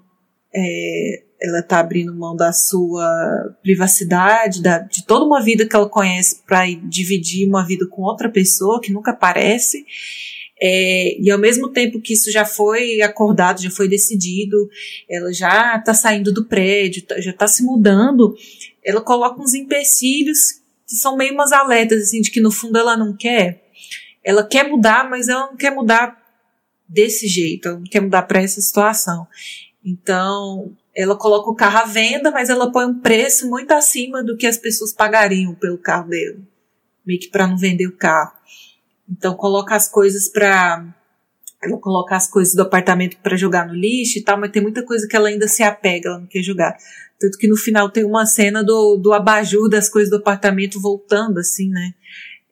é, 0.56 1.24
ela 1.42 1.60
está 1.60 1.80
abrindo 1.80 2.16
mão 2.16 2.36
da 2.36 2.52
sua 2.52 3.56
privacidade, 3.62 4.62
da, 4.62 4.80
de 4.80 5.06
toda 5.06 5.26
uma 5.26 5.42
vida 5.42 5.68
que 5.68 5.76
ela 5.76 5.88
conhece 5.88 6.42
para 6.46 6.66
dividir 6.84 7.48
uma 7.48 7.66
vida 7.66 7.86
com 7.88 8.02
outra 8.02 8.30
pessoa 8.30 8.82
que 8.82 8.92
nunca 8.92 9.12
aparece. 9.12 9.86
É, 10.60 11.16
e 11.22 11.30
ao 11.30 11.38
mesmo 11.38 11.70
tempo 11.72 12.02
que 12.02 12.14
isso 12.14 12.32
já 12.32 12.44
foi 12.44 13.02
acordado, 13.02 13.62
já 13.62 13.70
foi 13.70 13.88
decidido, 13.88 14.68
ela 15.08 15.32
já 15.32 15.78
está 15.78 15.94
saindo 15.94 16.34
do 16.34 16.46
prédio, 16.46 17.04
tá, 17.04 17.22
já 17.22 17.30
está 17.30 17.48
se 17.48 17.64
mudando, 17.64 18.36
ela 18.84 19.02
coloca 19.02 19.40
uns 19.40 19.54
empecilhos 19.54 20.54
que 20.88 20.96
são 20.96 21.16
meio 21.16 21.34
umas 21.34 21.52
alertas, 21.52 22.02
assim, 22.02 22.22
de 22.22 22.32
que 22.32 22.42
no 22.42 22.50
fundo 22.50 22.78
ela 22.78 22.98
não 22.98 23.16
quer. 23.16 23.67
Ela 24.28 24.46
quer 24.46 24.68
mudar, 24.68 25.10
mas 25.10 25.30
ela 25.30 25.48
não 25.48 25.56
quer 25.56 25.72
mudar 25.72 26.22
desse 26.86 27.28
jeito, 27.28 27.70
ela 27.70 27.78
não 27.78 27.86
quer 27.86 28.02
mudar 28.02 28.24
para 28.24 28.42
essa 28.42 28.60
situação. 28.60 29.26
Então, 29.86 30.76
ela 30.94 31.16
coloca 31.16 31.50
o 31.50 31.56
carro 31.56 31.78
à 31.78 31.86
venda, 31.86 32.30
mas 32.30 32.50
ela 32.50 32.70
põe 32.70 32.86
um 32.86 33.00
preço 33.00 33.50
muito 33.50 33.72
acima 33.72 34.22
do 34.22 34.36
que 34.36 34.46
as 34.46 34.58
pessoas 34.58 34.92
pagariam 34.92 35.56
pelo 35.56 35.78
carro 35.78 36.10
dela, 36.10 36.40
meio 37.06 37.22
que 37.22 37.30
para 37.30 37.48
não 37.48 37.58
vender 37.58 37.88
o 37.88 37.96
carro. 37.96 38.34
Então 39.10 39.34
coloca 39.34 39.74
as 39.74 39.88
coisas 39.88 40.28
para 40.28 40.86
ela 41.64 41.78
coloca 41.78 42.16
as 42.16 42.30
coisas 42.30 42.54
do 42.54 42.64
apartamento 42.64 43.18
para 43.24 43.38
jogar 43.38 43.66
no 43.66 43.74
lixo 43.74 44.20
e 44.20 44.22
tal, 44.22 44.38
mas 44.38 44.52
tem 44.52 44.62
muita 44.62 44.84
coisa 44.84 45.08
que 45.08 45.16
ela 45.16 45.30
ainda 45.30 45.48
se 45.48 45.64
apega, 45.64 46.10
ela 46.10 46.20
não 46.20 46.28
quer 46.28 46.44
jogar. 46.44 46.76
Tanto 47.18 47.38
que 47.38 47.48
no 47.48 47.56
final 47.56 47.90
tem 47.90 48.04
uma 48.04 48.26
cena 48.26 48.62
do, 48.62 48.98
do 48.98 49.14
abajur 49.14 49.70
das 49.70 49.90
coisas 49.90 50.10
do 50.10 50.18
apartamento 50.18 50.80
voltando, 50.80 51.40
assim, 51.40 51.70
né? 51.70 51.94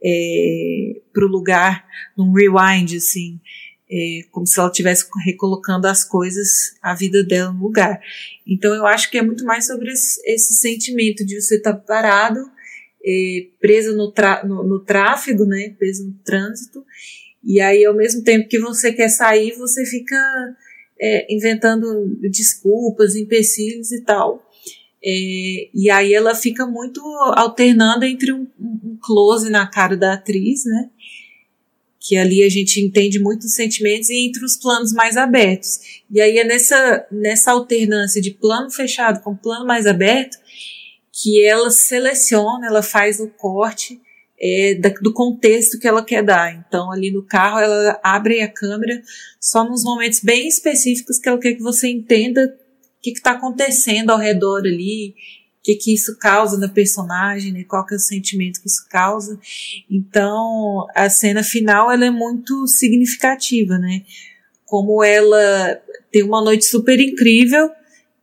É, 0.07 1.01
pro 1.11 1.27
lugar, 1.27 1.83
num 2.15 2.31
rewind, 2.31 2.95
assim 2.95 3.39
é, 3.89 4.21
como 4.31 4.47
se 4.47 4.59
ela 4.59 4.69
estivesse 4.69 5.05
recolocando 5.23 5.87
as 5.87 6.03
coisas, 6.03 6.75
a 6.81 6.93
vida 6.95 7.23
dela 7.23 7.51
no 7.51 7.63
lugar. 7.63 7.99
Então 8.45 8.73
eu 8.73 8.85
acho 8.85 9.09
que 9.09 9.17
é 9.17 9.21
muito 9.21 9.45
mais 9.45 9.67
sobre 9.67 9.91
esse, 9.91 10.21
esse 10.25 10.55
sentimento 10.55 11.25
de 11.25 11.39
você 11.39 11.57
estar 11.57 11.73
tá 11.73 11.79
parado, 11.79 12.39
é, 13.05 13.47
preso 13.59 13.95
no, 13.95 14.11
no, 14.45 14.63
no, 14.63 14.79
tráfego, 14.79 15.45
né, 15.45 15.75
preso 15.77 16.07
no 16.07 16.13
trânsito, 16.23 16.83
e 17.43 17.61
aí 17.61 17.85
ao 17.85 17.95
mesmo 17.95 18.23
tempo 18.23 18.49
que 18.49 18.59
você 18.59 18.91
quer 18.91 19.09
sair, 19.09 19.53
você 19.53 19.85
fica 19.85 20.17
é, 20.99 21.33
inventando 21.33 22.17
desculpas, 22.31 23.15
empecilhos 23.15 23.91
e 23.91 24.01
tal. 24.01 24.44
É, 25.05 25.69
e 25.73 25.89
aí 25.89 26.13
ela 26.13 26.33
fica 26.33 26.65
muito 26.65 26.99
alternando 27.35 28.05
entre 28.05 28.33
um, 28.33 28.47
um 28.59 28.97
close 28.99 29.49
na 29.49 29.67
cara 29.67 29.95
da 29.95 30.13
atriz, 30.13 30.65
né? 30.65 30.89
que 32.07 32.15
ali 32.17 32.43
a 32.43 32.49
gente 32.49 32.79
entende 32.79 33.19
muitos 33.19 33.55
sentimentos 33.55 34.11
e 34.11 34.27
entre 34.27 34.45
os 34.45 34.55
planos 34.55 34.93
mais 34.93 35.17
abertos. 35.17 36.03
E 36.11 36.21
aí 36.21 36.37
é 36.37 36.43
nessa, 36.43 37.03
nessa 37.11 37.51
alternância 37.51 38.21
de 38.21 38.29
plano 38.29 38.69
fechado 38.69 39.21
com 39.21 39.35
plano 39.35 39.65
mais 39.65 39.87
aberto 39.87 40.37
que 41.11 41.43
ela 41.43 41.71
seleciona, 41.71 42.67
ela 42.67 42.83
faz 42.83 43.19
o 43.19 43.27
corte 43.29 43.99
é, 44.39 44.75
da, 44.75 44.89
do 45.01 45.13
contexto 45.13 45.79
que 45.79 45.87
ela 45.87 46.05
quer 46.05 46.21
dar. 46.21 46.53
Então, 46.53 46.91
ali 46.91 47.09
no 47.09 47.23
carro, 47.23 47.59
ela 47.59 47.99
abre 48.03 48.41
a 48.41 48.51
câmera 48.51 49.01
só 49.39 49.63
nos 49.63 49.83
momentos 49.83 50.19
bem 50.19 50.47
específicos 50.47 51.17
que 51.17 51.27
ela 51.27 51.39
quer 51.39 51.53
que 51.53 51.63
você 51.63 51.87
entenda 51.87 52.55
que 53.11 53.19
está 53.19 53.31
acontecendo 53.31 54.11
ao 54.11 54.17
redor 54.17 54.59
ali 54.59 55.15
que 55.65 55.73
que 55.73 55.93
isso 55.95 56.15
causa 56.19 56.59
na 56.59 56.69
personagem, 56.69 57.51
né? 57.51 57.63
Qual 57.63 57.83
que 57.83 57.95
é 57.95 57.97
o 57.97 57.99
sentimento 57.99 58.61
que 58.61 58.67
isso 58.67 58.87
causa. 58.87 59.39
Então, 59.89 60.85
a 60.95 61.09
cena 61.09 61.43
final 61.43 61.91
ela 61.91 62.05
é 62.05 62.11
muito 62.11 62.67
significativa, 62.67 63.79
né? 63.79 64.03
Como 64.63 65.03
ela 65.03 65.81
tem 66.11 66.21
uma 66.21 66.43
noite 66.43 66.65
super 66.65 66.99
incrível 66.99 67.71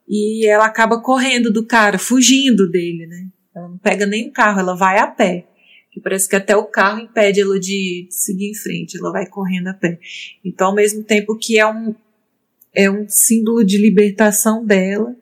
e 0.08 0.46
ela 0.46 0.66
acaba 0.66 1.02
correndo 1.02 1.52
do 1.52 1.66
cara, 1.66 1.98
fugindo 1.98 2.70
dele, 2.70 3.08
né? 3.08 3.26
Ela 3.54 3.68
não 3.68 3.78
pega 3.78 4.06
nem 4.06 4.28
o 4.28 4.32
carro, 4.32 4.60
ela 4.60 4.76
vai 4.76 4.98
a 4.98 5.08
pé. 5.08 5.46
Que 5.90 6.00
parece 6.00 6.28
que 6.28 6.36
até 6.36 6.56
o 6.56 6.64
carro 6.64 7.00
impede 7.00 7.40
ela 7.40 7.58
de 7.58 8.06
seguir 8.08 8.50
em 8.50 8.54
frente, 8.54 8.96
ela 8.96 9.10
vai 9.10 9.26
correndo 9.26 9.66
a 9.66 9.74
pé. 9.74 9.98
Então, 10.44 10.68
ao 10.68 10.74
mesmo 10.74 11.02
tempo 11.02 11.36
que 11.36 11.58
é 11.58 11.66
um, 11.66 11.94
é 12.74 12.90
um 12.90 13.06
símbolo 13.08 13.64
de 13.64 13.78
libertação 13.78 14.64
dela, 14.64 15.14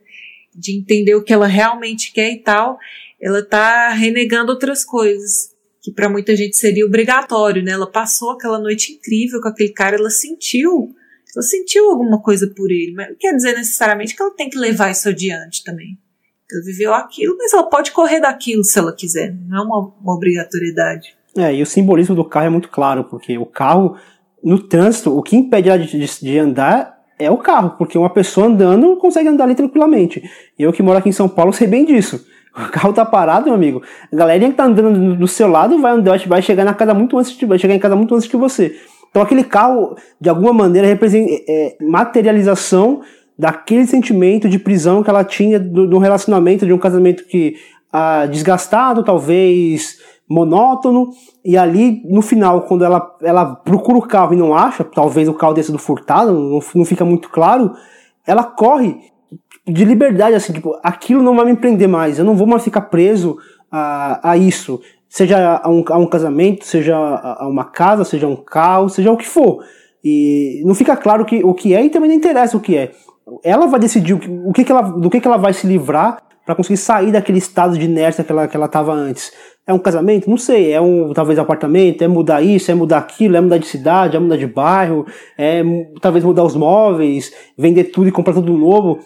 de 0.55 0.77
entender 0.79 1.15
o 1.15 1.23
que 1.23 1.33
ela 1.33 1.47
realmente 1.47 2.13
quer 2.13 2.33
e 2.33 2.39
tal, 2.39 2.79
ela 3.21 3.45
tá 3.45 3.91
renegando 3.91 4.53
outras 4.53 4.85
coisas 4.85 5.51
que 5.83 5.91
para 5.91 6.09
muita 6.09 6.37
gente 6.37 6.57
seria 6.57 6.87
obrigatório, 6.87 7.63
né? 7.63 7.73
Ela 7.73 7.91
passou 7.91 8.33
aquela 8.33 8.59
noite 8.59 8.93
incrível 8.93 9.41
com 9.41 9.49
aquele 9.49 9.71
cara, 9.71 9.97
ela 9.97 10.11
sentiu, 10.11 10.95
ela 11.35 11.43
sentiu 11.43 11.91
alguma 11.91 12.21
coisa 12.21 12.47
por 12.55 12.71
ele, 12.71 12.93
mas 12.93 13.09
não 13.09 13.17
quer 13.19 13.35
dizer 13.35 13.57
necessariamente 13.57 14.15
que 14.15 14.23
ela 14.23 14.35
tem 14.35 14.51
que 14.51 14.59
levar 14.59 14.91
isso 14.91 15.09
adiante 15.09 15.65
também. 15.65 15.99
Ela 16.53 16.65
viveu 16.65 16.93
aquilo, 16.93 17.37
mas 17.39 17.53
ela 17.53 17.63
pode 17.63 17.93
correr 17.93 18.21
daquilo 18.21 18.63
se 18.63 18.79
ela 18.79 18.95
quiser, 18.95 19.35
não 19.49 19.59
é 19.59 19.63
uma, 19.63 19.93
uma 20.01 20.15
obrigatoriedade. 20.15 21.15
É, 21.37 21.55
e 21.55 21.63
o 21.63 21.67
simbolismo 21.67 22.15
do 22.15 22.25
carro 22.25 22.47
é 22.47 22.51
muito 22.51 22.69
claro, 22.69 23.05
porque 23.05 23.39
o 23.39 23.47
carro, 23.47 23.97
no 24.43 24.59
trânsito, 24.59 25.17
o 25.17 25.23
que 25.23 25.37
impede 25.37 25.69
ela 25.69 25.79
de, 25.79 25.87
de, 25.87 26.21
de 26.21 26.39
andar 26.39 27.00
é 27.21 27.31
o 27.31 27.37
carro, 27.37 27.75
porque 27.79 27.97
uma 27.97 28.11
pessoa 28.11 28.47
andando 28.47 28.97
consegue 28.97 29.29
andar 29.29 29.45
ali 29.45 29.55
tranquilamente. 29.55 30.23
Eu 30.59 30.73
que 30.73 30.83
moro 30.83 30.99
aqui 30.99 31.09
em 31.09 31.13
São 31.13 31.29
Paulo 31.29 31.53
sei 31.53 31.67
bem 31.67 31.85
disso. 31.85 32.25
O 32.53 32.69
carro 32.69 32.93
tá 32.93 33.05
parado, 33.05 33.45
meu 33.45 33.55
amigo. 33.55 33.81
A 34.13 34.17
galerinha 34.17 34.51
que 34.51 34.57
tá 34.57 34.65
andando 34.65 35.15
do 35.15 35.29
seu 35.29 35.47
lado 35.47 35.79
vai 35.79 35.93
andar, 35.93 36.19
vai 36.27 36.43
chegar 36.43 36.65
na 36.65 36.75
casa 36.75 36.93
muito 36.93 37.17
antes 37.17 37.31
de, 37.37 37.47
vai 37.47 37.61
chegar 37.61 37.75
em 37.75 37.79
casa 37.79 37.95
muito 37.95 38.13
antes 38.13 38.27
que 38.27 38.37
você. 38.37 38.75
Então 39.09 39.23
aquele 39.23 39.45
carro, 39.45 39.97
de 40.21 40.29
alguma 40.29 40.53
maneira, 40.53 40.89
representa 40.89 41.31
é, 41.49 41.77
materialização 41.81 43.03
daquele 43.39 43.87
sentimento 43.87 44.49
de 44.49 44.59
prisão 44.59 45.01
que 45.01 45.09
ela 45.09 45.23
tinha 45.23 45.61
do, 45.61 45.87
do 45.87 45.99
relacionamento, 45.99 46.67
de 46.67 46.73
um 46.73 46.79
casamento 46.79 47.25
que 47.25 47.55
ah, 47.93 48.27
desgastado, 48.27 49.05
talvez 49.05 49.99
monótono, 50.31 51.11
e 51.45 51.57
ali 51.57 52.03
no 52.05 52.23
final, 52.23 52.63
quando 52.63 52.85
ela, 52.85 53.17
ela 53.21 53.57
procura 53.57 53.99
o 53.99 54.03
carro 54.03 54.33
e 54.33 54.37
não 54.37 54.55
acha, 54.55 54.85
talvez 54.85 55.29
o 55.29 55.35
carro 55.35 55.55
desse 55.55 55.73
do 55.73 55.79
furtado, 55.79 56.33
não, 56.33 56.61
não 56.77 56.85
fica 56.85 57.05
muito 57.05 57.29
claro, 57.29 57.73
ela 58.25 58.45
corre 58.45 58.97
de 59.67 59.85
liberdade, 59.85 60.37
assim, 60.37 60.53
tipo, 60.53 60.79
aquilo 60.85 61.21
não 61.21 61.35
vai 61.35 61.47
me 61.47 61.57
prender 61.57 61.89
mais, 61.89 62.19
eu 62.19 62.25
não 62.25 62.37
vou 62.37 62.47
mais 62.47 62.63
ficar 62.63 62.83
preso 62.83 63.39
a, 63.71 64.31
a 64.31 64.37
isso, 64.37 64.81
seja 65.09 65.61
a 65.63 65.69
um, 65.69 65.85
a 65.89 65.99
um 65.99 66.07
casamento, 66.07 66.65
seja 66.65 66.97
a, 66.97 67.49
uma 67.49 67.65
casa, 67.65 68.05
seja 68.05 68.29
um 68.29 68.37
carro, 68.37 68.89
seja 68.89 69.11
o 69.11 69.17
que 69.17 69.27
for. 69.27 69.65
E 70.03 70.63
não 70.65 70.75
fica 70.75 70.97
claro 70.97 71.25
que, 71.25 71.45
o 71.45 71.53
que 71.53 71.75
é 71.75 71.85
e 71.85 71.91
também 71.91 72.09
não 72.09 72.17
interessa 72.17 72.57
o 72.57 72.61
que 72.61 72.77
é. 72.77 72.93
Ela 73.43 73.67
vai 73.67 73.81
decidir 73.81 74.15
o 74.15 74.19
que, 74.19 74.31
o 74.31 74.53
que, 74.53 74.65
que 74.65 74.73
ela, 74.73 74.83
do 74.83 75.11
que, 75.11 75.21
que 75.21 75.27
ela 75.27 75.37
vai 75.37 75.53
se 75.53 75.67
livrar 75.67 76.23
para 76.51 76.57
conseguir 76.57 76.79
sair 76.79 77.13
daquele 77.13 77.39
estado 77.39 77.79
de 77.79 77.85
inércia 77.85 78.25
que 78.25 78.33
ela, 78.33 78.49
que 78.49 78.57
ela 78.57 78.67
tava 78.67 78.93
antes. 78.93 79.33
É 79.65 79.73
um 79.73 79.79
casamento? 79.79 80.29
Não 80.29 80.37
sei. 80.37 80.73
É 80.73 80.81
um, 80.81 81.13
talvez, 81.13 81.39
apartamento? 81.39 82.03
É 82.03 82.09
mudar 82.09 82.43
isso? 82.43 82.73
É 82.73 82.75
mudar 82.75 82.99
aquilo? 82.99 83.37
É 83.37 83.41
mudar 83.41 83.59
de 83.59 83.69
cidade? 83.69 84.17
É 84.17 84.19
mudar 84.19 84.37
de 84.37 84.49
bairro? 84.49 85.07
É 85.39 85.63
talvez 86.01 86.25
mudar 86.25 86.43
os 86.43 86.57
móveis? 86.57 87.33
Vender 87.57 87.85
tudo 87.85 88.09
e 88.09 88.13
comprar 88.13 88.35
tudo 88.35 88.53
novo? 88.53 88.99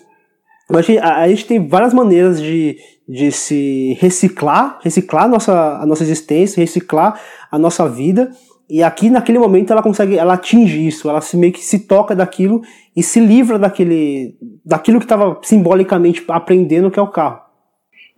A 0.70 0.80
gente, 0.80 0.98
a 0.98 1.28
gente 1.28 1.44
tem 1.44 1.68
várias 1.68 1.92
maneiras 1.92 2.40
de, 2.40 2.78
de 3.06 3.30
se 3.30 3.94
reciclar, 4.00 4.78
reciclar 4.82 5.24
a 5.24 5.28
nossa, 5.28 5.78
a 5.82 5.84
nossa 5.84 6.02
existência, 6.02 6.62
reciclar 6.62 7.20
a 7.52 7.58
nossa 7.58 7.86
vida. 7.86 8.30
E 8.74 8.82
aqui 8.82 9.08
naquele 9.08 9.38
momento 9.38 9.72
ela 9.72 9.80
consegue, 9.80 10.18
ela 10.18 10.34
atinge 10.34 10.84
isso, 10.84 11.08
ela 11.08 11.20
se 11.20 11.36
meio 11.36 11.52
que 11.52 11.64
se 11.64 11.78
toca 11.78 12.12
daquilo 12.12 12.60
e 12.96 13.04
se 13.04 13.20
livra 13.20 13.56
daquele, 13.56 14.36
daquilo 14.64 14.98
que 14.98 15.04
estava 15.04 15.40
simbolicamente 15.44 16.24
aprendendo 16.26 16.90
que 16.90 16.98
é 16.98 17.02
o 17.02 17.06
carro. 17.06 17.40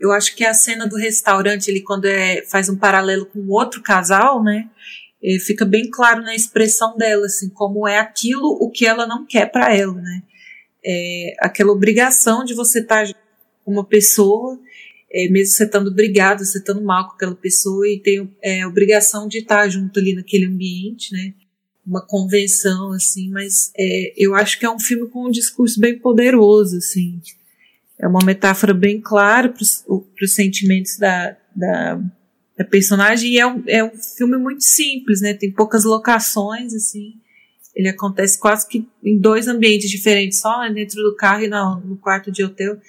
Eu 0.01 0.13
acho 0.13 0.35
que 0.35 0.47
a 0.47 0.55
cena 0.55 0.89
do 0.89 0.97
restaurante, 0.97 1.69
ele 1.69 1.83
quando 1.83 2.07
é, 2.07 2.43
faz 2.47 2.71
um 2.71 2.77
paralelo 2.77 3.27
com 3.27 3.47
outro 3.51 3.83
casal, 3.83 4.43
né? 4.43 4.71
É, 5.23 5.39
fica 5.41 5.67
bem 5.67 5.91
claro 5.91 6.23
na 6.23 6.35
expressão 6.35 6.97
dela, 6.97 7.27
assim, 7.27 7.51
como 7.51 7.87
é 7.87 7.99
aquilo 7.99 8.57
o 8.59 8.71
que 8.71 8.87
ela 8.87 9.07
não 9.07 9.27
quer 9.27 9.53
para 9.53 9.77
ela, 9.77 9.93
né? 9.93 10.23
É, 10.83 11.35
aquela 11.41 11.71
obrigação 11.71 12.47
de 12.47 12.55
você 12.55 12.79
estar 12.81 13.07
tá 13.07 13.13
com 13.63 13.73
uma 13.73 13.85
pessoa, 13.85 14.59
é, 15.17 15.29
mesmo 15.31 15.55
você 15.55 15.65
estando 15.65 15.93
brigado, 15.95 16.45
você 16.45 16.59
estando 16.59 16.83
mal 16.83 17.09
com 17.09 17.15
aquela 17.15 17.35
pessoa 17.35 17.89
e 17.89 17.99
tem 17.99 18.29
é, 18.43 18.63
a 18.63 18.69
obrigação 18.69 19.27
de 19.27 19.39
estar 19.39 19.69
junto 19.69 19.99
ali 19.99 20.15
naquele 20.15 20.47
ambiente, 20.47 21.13
né? 21.13 21.33
Uma 21.87 22.05
convenção, 22.05 22.93
assim, 22.93 23.31
mas 23.31 23.71
é, 23.79 24.13
eu 24.17 24.35
acho 24.35 24.59
que 24.59 24.67
é 24.67 24.71
um 24.71 24.81
filme 24.81 25.09
com 25.09 25.29
um 25.29 25.31
discurso 25.31 25.81
bem 25.81 25.99
poderoso, 25.99 26.79
assim. 26.79 27.21
É 27.99 28.07
uma 28.07 28.25
metáfora 28.25 28.75
bem 28.75 29.01
clara 29.01 29.49
para 29.49 29.63
os 29.63 30.35
sentimentos 30.35 30.99
da, 30.99 31.37
da 31.55 32.01
da 32.57 32.65
personagem 32.65 33.33
e 33.33 33.39
é 33.39 33.47
um, 33.47 33.63
é 33.69 33.85
um 33.85 33.93
filme 34.17 34.39
muito 34.39 34.65
simples, 34.65 35.21
né? 35.21 35.35
Tem 35.35 35.53
poucas 35.53 35.85
locações, 35.85 36.73
assim. 36.73 37.15
Ele 37.75 37.89
acontece 37.89 38.39
quase 38.39 38.67
que 38.67 38.89
em 39.05 39.19
dois 39.19 39.47
ambientes 39.47 39.91
diferentes, 39.91 40.41
só 40.41 40.67
dentro 40.71 41.03
do 41.03 41.15
carro 41.15 41.45
e 41.45 41.49
no, 41.49 41.81
no 41.81 41.97
quarto 41.99 42.33
de 42.33 42.43
hotel. 42.43 42.81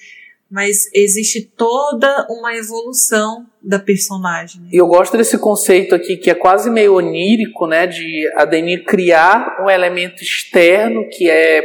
Mas 0.49 0.89
existe 0.93 1.41
toda 1.41 2.25
uma 2.29 2.55
evolução 2.55 3.45
da 3.61 3.77
personagem. 3.77 4.61
E 4.71 4.77
eu 4.77 4.87
gosto 4.87 5.17
desse 5.17 5.37
conceito 5.37 5.93
aqui 5.93 6.15
que 6.15 6.29
é 6.29 6.35
quase 6.35 6.69
meio 6.69 6.95
onírico, 6.95 7.67
né? 7.67 7.85
De 7.85 8.29
a 8.35 8.45
Denis 8.45 8.83
criar 8.85 9.57
um 9.61 9.69
elemento 9.69 10.23
externo 10.23 11.07
que 11.09 11.29
é 11.29 11.63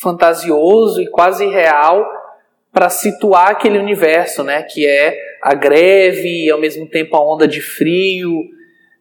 fantasioso 0.00 1.00
e 1.00 1.08
quase 1.08 1.46
real 1.46 2.06
para 2.72 2.88
situar 2.88 3.50
aquele 3.50 3.78
universo, 3.78 4.44
né? 4.44 4.62
Que 4.62 4.86
é 4.86 5.16
a 5.42 5.54
greve 5.54 6.46
e 6.46 6.50
ao 6.50 6.60
mesmo 6.60 6.86
tempo 6.88 7.16
a 7.16 7.34
onda 7.34 7.48
de 7.48 7.60
frio 7.60 8.30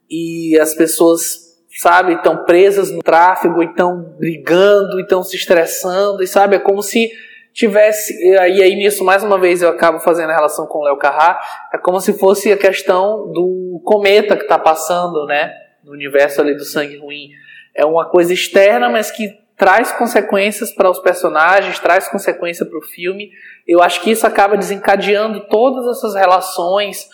e 0.09 0.57
as 0.59 0.73
pessoas, 0.73 1.57
sabe, 1.77 2.13
estão 2.13 2.45
presas 2.45 2.89
no 2.89 3.03
tráfego 3.03 3.61
e 3.61 3.67
estão 3.67 4.15
brigando 4.17 4.99
e 4.99 5.03
estão 5.03 5.23
se 5.23 5.35
estressando 5.35 6.23
e 6.23 6.27
sabe, 6.27 6.55
é 6.55 6.59
como 6.59 6.81
se 6.81 7.11
tivesse, 7.59 8.17
e 8.17 8.37
aí 8.37 8.73
nisso 8.73 9.03
mais 9.03 9.21
uma 9.21 9.37
vez 9.37 9.61
eu 9.61 9.67
acabo 9.67 9.99
fazendo 9.99 10.29
a 10.29 10.33
relação 10.33 10.65
com 10.65 10.79
o 10.79 10.83
Léo 10.85 10.95
Carrá, 10.95 11.41
é 11.73 11.77
como 11.77 11.99
se 11.99 12.13
fosse 12.13 12.51
a 12.53 12.57
questão 12.57 13.31
do 13.33 13.81
cometa 13.83 14.37
que 14.37 14.43
está 14.43 14.57
passando, 14.57 15.25
né, 15.25 15.53
no 15.83 15.91
universo 15.91 16.39
ali 16.39 16.55
do 16.55 16.63
sangue 16.63 16.97
ruim. 16.97 17.31
É 17.75 17.85
uma 17.85 18.09
coisa 18.09 18.33
externa, 18.33 18.89
mas 18.89 19.11
que 19.11 19.37
traz 19.57 19.91
consequências 19.91 20.71
para 20.71 20.89
os 20.89 20.99
personagens, 20.99 21.77
traz 21.79 22.07
consequência 22.07 22.65
para 22.65 22.79
o 22.79 22.81
filme. 22.81 23.29
Eu 23.67 23.83
acho 23.83 24.01
que 24.01 24.11
isso 24.11 24.25
acaba 24.25 24.55
desencadeando 24.55 25.41
todas 25.47 25.85
essas 25.97 26.15
relações, 26.15 27.09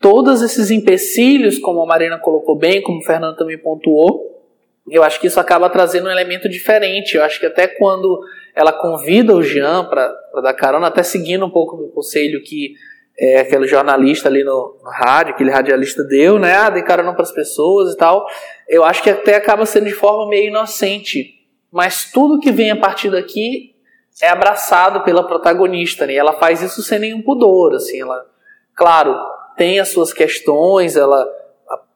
todos 0.00 0.40
esses 0.40 0.70
empecilhos, 0.70 1.58
como 1.58 1.82
a 1.82 1.86
Marina 1.86 2.18
colocou 2.18 2.56
bem, 2.56 2.80
como 2.80 3.00
o 3.00 3.04
Fernando 3.04 3.36
também 3.36 3.58
pontuou. 3.58 4.42
Eu 4.90 5.04
acho 5.04 5.20
que 5.20 5.26
isso 5.26 5.38
acaba 5.38 5.68
trazendo 5.68 6.08
um 6.08 6.10
elemento 6.10 6.48
diferente. 6.48 7.16
Eu 7.16 7.22
acho 7.22 7.38
que 7.38 7.46
até 7.46 7.68
quando 7.68 8.18
ela 8.54 8.72
convida 8.72 9.34
o 9.34 9.42
Jean 9.42 9.84
para 9.84 10.12
dar 10.42 10.54
carona, 10.54 10.88
até 10.88 11.02
seguindo 11.02 11.44
um 11.44 11.50
pouco 11.50 11.76
do 11.76 11.88
conselho 11.88 12.42
que 12.42 12.74
é, 13.18 13.40
aquele 13.40 13.66
jornalista 13.66 14.28
ali 14.28 14.42
no, 14.42 14.78
no, 14.82 14.90
rádio, 14.90 15.34
aquele 15.34 15.50
radialista 15.50 16.02
deu, 16.04 16.38
né? 16.38 16.54
Ah, 16.54 16.82
carona 16.82 17.12
para 17.12 17.22
as 17.22 17.32
pessoas 17.32 17.92
e 17.92 17.96
tal. 17.96 18.26
Eu 18.68 18.84
acho 18.84 19.02
que 19.02 19.10
até 19.10 19.34
acaba 19.34 19.66
sendo 19.66 19.86
de 19.86 19.92
forma 19.92 20.28
meio 20.28 20.48
inocente 20.48 21.40
mas 21.70 22.10
tudo 22.10 22.40
que 22.40 22.50
vem 22.50 22.70
a 22.70 22.76
partir 22.76 23.10
daqui 23.10 23.74
é 24.20 24.28
abraçado 24.28 25.02
pela 25.02 25.26
protagonista, 25.26 26.06
né? 26.06 26.14
E 26.14 26.18
ela 26.18 26.32
faz 26.32 26.60
isso 26.62 26.82
sem 26.82 26.98
nenhum 26.98 27.22
pudor, 27.22 27.74
assim, 27.74 28.00
ela, 28.00 28.26
claro, 28.74 29.16
tem 29.56 29.78
as 29.78 29.88
suas 29.88 30.12
questões, 30.12 30.96
ela 30.96 31.26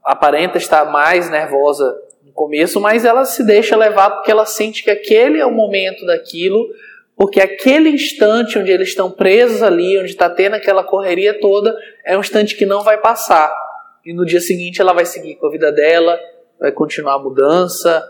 aparenta 0.05 0.59
estar 0.59 0.85
mais 0.85 1.29
nervosa 1.29 1.95
começo, 2.35 2.81
mas 2.81 3.05
ela 3.05 3.25
se 3.25 3.45
deixa 3.45 3.77
levar 3.77 4.11
porque 4.11 4.31
ela 4.31 4.45
sente 4.45 4.83
que 4.83 4.91
aquele 4.91 5.39
é 5.39 5.47
o 5.47 5.53
momento 5.53 6.05
daquilo, 6.05 6.67
porque 7.17 7.41
aquele 7.41 7.91
instante 7.91 8.59
onde 8.59 8.71
eles 8.71 8.89
estão 8.89 9.11
presos 9.11 9.63
ali, 9.63 9.99
onde 9.99 10.11
está 10.11 10.29
tendo 10.29 10.55
aquela 10.55 10.83
correria 10.83 11.39
toda, 11.41 11.75
é 12.05 12.17
um 12.17 12.21
instante 12.21 12.57
que 12.57 12.67
não 12.67 12.83
vai 12.83 12.99
passar. 13.01 13.55
E 14.05 14.13
no 14.13 14.27
dia 14.27 14.41
seguinte 14.41 14.81
ela 14.81 14.93
vai 14.93 15.07
seguir 15.07 15.37
com 15.37 15.47
a 15.47 15.51
vida 15.51 15.73
dela, 15.73 16.19
vai 16.61 16.73
continuar 16.73 17.15
a 17.15 17.19
mudança, 17.19 18.05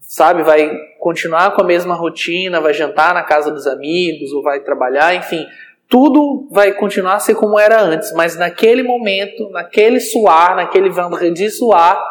sabe, 0.00 0.42
vai 0.42 0.70
continuar 0.98 1.54
com 1.54 1.62
a 1.62 1.64
mesma 1.64 1.94
rotina, 1.94 2.60
vai 2.60 2.74
jantar 2.74 3.14
na 3.14 3.22
casa 3.22 3.50
dos 3.50 3.66
amigos 3.66 4.32
ou 4.32 4.42
vai 4.42 4.60
trabalhar, 4.60 5.14
enfim, 5.14 5.46
tudo 5.88 6.48
vai 6.50 6.72
continuar 6.72 7.14
a 7.14 7.20
ser 7.20 7.34
como 7.34 7.58
era 7.58 7.80
antes, 7.80 8.12
mas 8.12 8.36
naquele 8.36 8.82
momento, 8.82 9.50
naquele 9.50 10.00
suar, 10.00 10.56
naquele 10.56 10.90
vendredi 10.90 11.50
suar, 11.50 12.02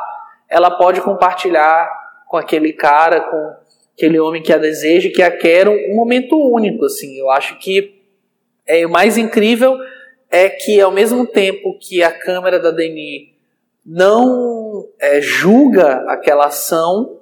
ela 0.52 0.70
pode 0.70 1.00
compartilhar 1.00 1.90
com 2.28 2.36
aquele 2.36 2.74
cara, 2.74 3.22
com 3.22 3.56
aquele 3.96 4.20
homem 4.20 4.44
que 4.44 4.52
a 4.52 4.58
deseja, 4.58 5.10
que 5.10 5.24
a 5.24 5.32
quer, 5.32 5.68
um 5.68 5.96
momento 5.96 6.36
único, 6.36 6.86
assim. 6.86 7.18
Eu 7.18 7.32
acho 7.32 7.58
que 7.58 8.02
é 8.68 8.86
o 8.86 8.90
mais 8.90 9.18
incrível 9.18 9.78
é 10.30 10.50
que 10.50 10.80
ao 10.80 10.92
mesmo 10.92 11.26
tempo 11.26 11.78
que 11.80 12.04
a 12.04 12.12
câmera 12.12 12.60
da 12.60 12.72
Denis 12.72 13.30
não 13.86 14.88
é, 15.00 15.20
julga 15.22 16.06
aquela 16.08 16.48
ação, 16.48 17.18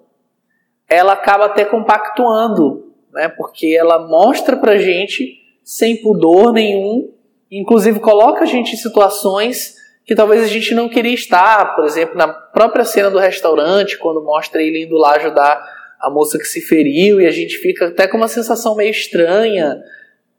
ela 0.87 1.13
acaba 1.13 1.45
até 1.45 1.65
compactuando, 1.65 2.93
né? 3.13 3.29
Porque 3.29 3.75
ela 3.79 4.07
mostra 4.07 4.57
pra 4.57 4.77
gente 4.77 5.39
sem 5.63 6.01
pudor 6.01 6.51
nenhum, 6.51 7.11
inclusive 7.51 7.99
coloca 7.99 8.43
a 8.43 8.47
gente 8.47 8.73
em 8.73 8.77
situações 8.77 9.78
que 10.09 10.15
talvez 10.15 10.41
a 10.41 10.47
gente 10.47 10.73
não 10.73 10.89
queria 10.89 11.13
estar, 11.13 11.75
por 11.75 11.85
exemplo, 11.85 12.17
na 12.17 12.27
própria 12.27 12.83
cena 12.83 13.11
do 13.11 13.19
restaurante, 13.19 13.95
quando 13.95 14.23
mostra 14.23 14.59
ele 14.59 14.81
indo 14.81 14.97
lá 14.97 15.17
ajudar 15.17 15.63
a 16.01 16.09
moça 16.09 16.39
que 16.39 16.45
se 16.45 16.61
feriu 16.61 17.21
e 17.21 17.27
a 17.27 17.31
gente 17.31 17.59
fica 17.59 17.89
até 17.89 18.07
com 18.07 18.17
uma 18.17 18.27
sensação 18.27 18.75
meio 18.75 18.89
estranha, 18.89 19.79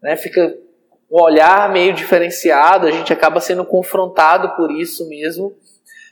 né? 0.03 0.16
Fica 0.16 0.53
um 1.09 1.23
olhar 1.23 1.71
meio 1.73 1.93
diferenciado, 1.93 2.89
a 2.89 2.91
gente 2.91 3.12
acaba 3.12 3.39
sendo 3.39 3.64
confrontado 3.64 4.57
por 4.57 4.73
isso 4.73 5.09
mesmo. 5.09 5.57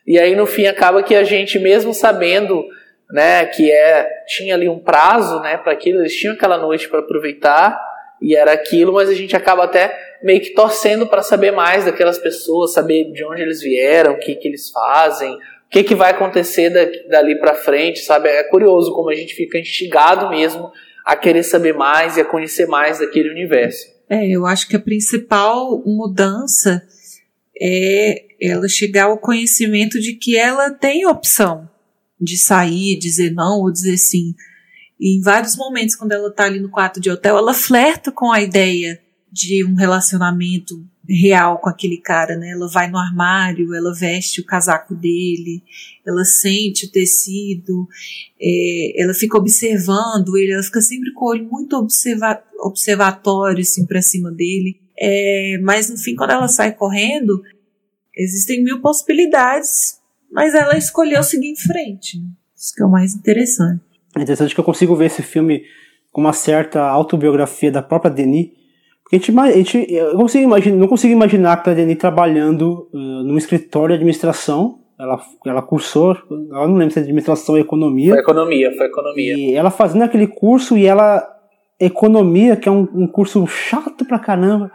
E 0.06 0.20
aí 0.20 0.36
no 0.36 0.46
fim 0.46 0.66
acaba 0.66 1.02
que 1.02 1.16
a 1.16 1.24
gente 1.24 1.58
mesmo 1.58 1.92
sabendo 1.92 2.64
né, 3.10 3.44
que 3.44 3.72
é 3.72 4.08
tinha 4.28 4.54
ali 4.54 4.68
um 4.68 4.78
prazo, 4.78 5.40
né, 5.40 5.56
para 5.56 5.72
aquilo, 5.72 5.98
eles 5.98 6.14
tinham 6.14 6.34
aquela 6.34 6.58
noite 6.58 6.88
para 6.88 7.00
aproveitar 7.00 7.76
e 8.20 8.34
era 8.34 8.52
aquilo, 8.52 8.92
mas 8.92 9.08
a 9.08 9.14
gente 9.14 9.36
acaba 9.36 9.64
até 9.64 9.96
meio 10.22 10.40
que 10.40 10.50
torcendo 10.50 11.06
para 11.06 11.22
saber 11.22 11.52
mais 11.52 11.84
daquelas 11.84 12.18
pessoas, 12.18 12.72
saber 12.72 13.12
de 13.12 13.24
onde 13.24 13.42
eles 13.42 13.60
vieram, 13.60 14.14
o 14.14 14.18
que 14.18 14.34
que 14.34 14.48
eles 14.48 14.70
fazem, 14.70 15.32
o 15.34 15.70
que 15.70 15.84
que 15.84 15.94
vai 15.94 16.10
acontecer 16.10 16.70
dali 17.08 17.38
para 17.38 17.54
frente, 17.54 18.00
sabe? 18.00 18.28
É 18.28 18.42
curioso 18.44 18.92
como 18.92 19.10
a 19.10 19.14
gente 19.14 19.34
fica 19.34 19.58
instigado 19.58 20.28
mesmo 20.28 20.72
a 21.04 21.16
querer 21.16 21.42
saber 21.42 21.74
mais 21.74 22.16
e 22.16 22.20
a 22.20 22.24
conhecer 22.24 22.66
mais 22.66 22.98
daquele 22.98 23.30
universo. 23.30 23.86
É, 24.10 24.26
eu 24.26 24.46
acho 24.46 24.68
que 24.68 24.76
a 24.76 24.80
principal 24.80 25.82
mudança 25.84 26.82
é 27.60 28.24
ela 28.40 28.68
chegar 28.68 29.04
ao 29.04 29.18
conhecimento 29.18 30.00
de 30.00 30.14
que 30.14 30.36
ela 30.36 30.70
tem 30.70 31.06
opção 31.06 31.68
de 32.20 32.36
sair, 32.36 32.98
dizer 32.98 33.30
não 33.32 33.60
ou 33.60 33.70
dizer 33.72 33.96
sim. 33.96 34.34
E 34.98 35.16
em 35.16 35.20
vários 35.20 35.56
momentos, 35.56 35.94
quando 35.94 36.12
ela 36.12 36.30
tá 36.30 36.44
ali 36.44 36.60
no 36.60 36.68
quarto 36.68 37.00
de 37.00 37.10
hotel, 37.10 37.36
ela 37.36 37.54
flerta 37.54 38.10
com 38.10 38.32
a 38.32 38.40
ideia 38.40 39.00
de 39.30 39.64
um 39.64 39.74
relacionamento 39.74 40.84
real 41.08 41.58
com 41.58 41.68
aquele 41.68 41.98
cara, 41.98 42.36
né? 42.36 42.50
Ela 42.50 42.68
vai 42.68 42.90
no 42.90 42.98
armário, 42.98 43.74
ela 43.74 43.94
veste 43.94 44.40
o 44.40 44.44
casaco 44.44 44.94
dele, 44.94 45.62
ela 46.06 46.24
sente 46.24 46.86
o 46.86 46.90
tecido, 46.90 47.86
é, 48.40 49.02
ela 49.02 49.14
fica 49.14 49.38
observando 49.38 50.36
ele, 50.36 50.52
ela 50.52 50.62
fica 50.62 50.80
sempre 50.80 51.12
com 51.12 51.26
o 51.26 51.28
olho 51.28 51.48
muito 51.48 51.76
observa 51.76 52.42
observatório, 52.60 53.60
assim, 53.60 53.86
pra 53.86 54.02
cima 54.02 54.30
dele. 54.30 54.80
É, 54.98 55.58
mas 55.62 55.88
no 55.88 55.96
fim, 55.96 56.16
quando 56.16 56.30
ela 56.30 56.48
sai 56.48 56.72
correndo, 56.72 57.42
existem 58.16 58.62
mil 58.62 58.80
possibilidades 58.80 59.98
mas 60.30 60.54
ela 60.54 60.76
escolheu 60.76 61.22
seguir 61.22 61.48
em 61.48 61.56
frente. 61.56 62.18
Né? 62.18 62.28
Isso 62.56 62.74
que 62.74 62.82
é 62.82 62.86
o 62.86 62.90
mais 62.90 63.14
interessante. 63.14 63.82
É 64.20 64.22
interessante 64.22 64.54
que 64.54 64.60
eu 64.60 64.64
consigo 64.64 64.94
ver 64.94 65.06
esse 65.06 65.22
filme 65.22 65.62
com 66.12 66.20
uma 66.20 66.32
certa 66.32 66.82
autobiografia 66.82 67.70
da 67.70 67.82
própria 67.82 68.10
Denis. 68.10 68.48
Porque 69.02 69.16
a 69.16 69.18
gente, 69.18 69.38
a 69.38 69.52
gente 69.52 69.92
eu 69.92 70.16
consigo 70.16 70.44
imaginar, 70.44 70.76
não 70.76 70.88
consigo 70.88 71.12
imaginar 71.12 71.62
a 71.64 71.72
Denis 71.72 71.96
trabalhando 71.96 72.88
uh, 72.92 72.98
num 72.98 73.38
escritório 73.38 73.88
de 73.88 73.94
administração. 73.94 74.80
Ela, 74.98 75.20
ela 75.46 75.62
cursou, 75.62 76.16
eu 76.28 76.36
não 76.68 76.74
lembro 76.74 76.92
se 76.92 76.98
é 76.98 77.02
administração 77.02 77.54
ou 77.54 77.60
economia. 77.60 78.10
Foi 78.10 78.20
economia, 78.20 78.74
foi 78.76 78.86
economia. 78.86 79.34
E 79.36 79.54
ela 79.54 79.70
fazendo 79.70 80.02
aquele 80.02 80.26
curso 80.26 80.76
e 80.76 80.86
ela. 80.86 81.34
Economia, 81.80 82.56
que 82.56 82.68
é 82.68 82.72
um, 82.72 82.88
um 82.92 83.06
curso 83.06 83.46
chato 83.46 84.04
pra 84.04 84.18
caramba. 84.18 84.72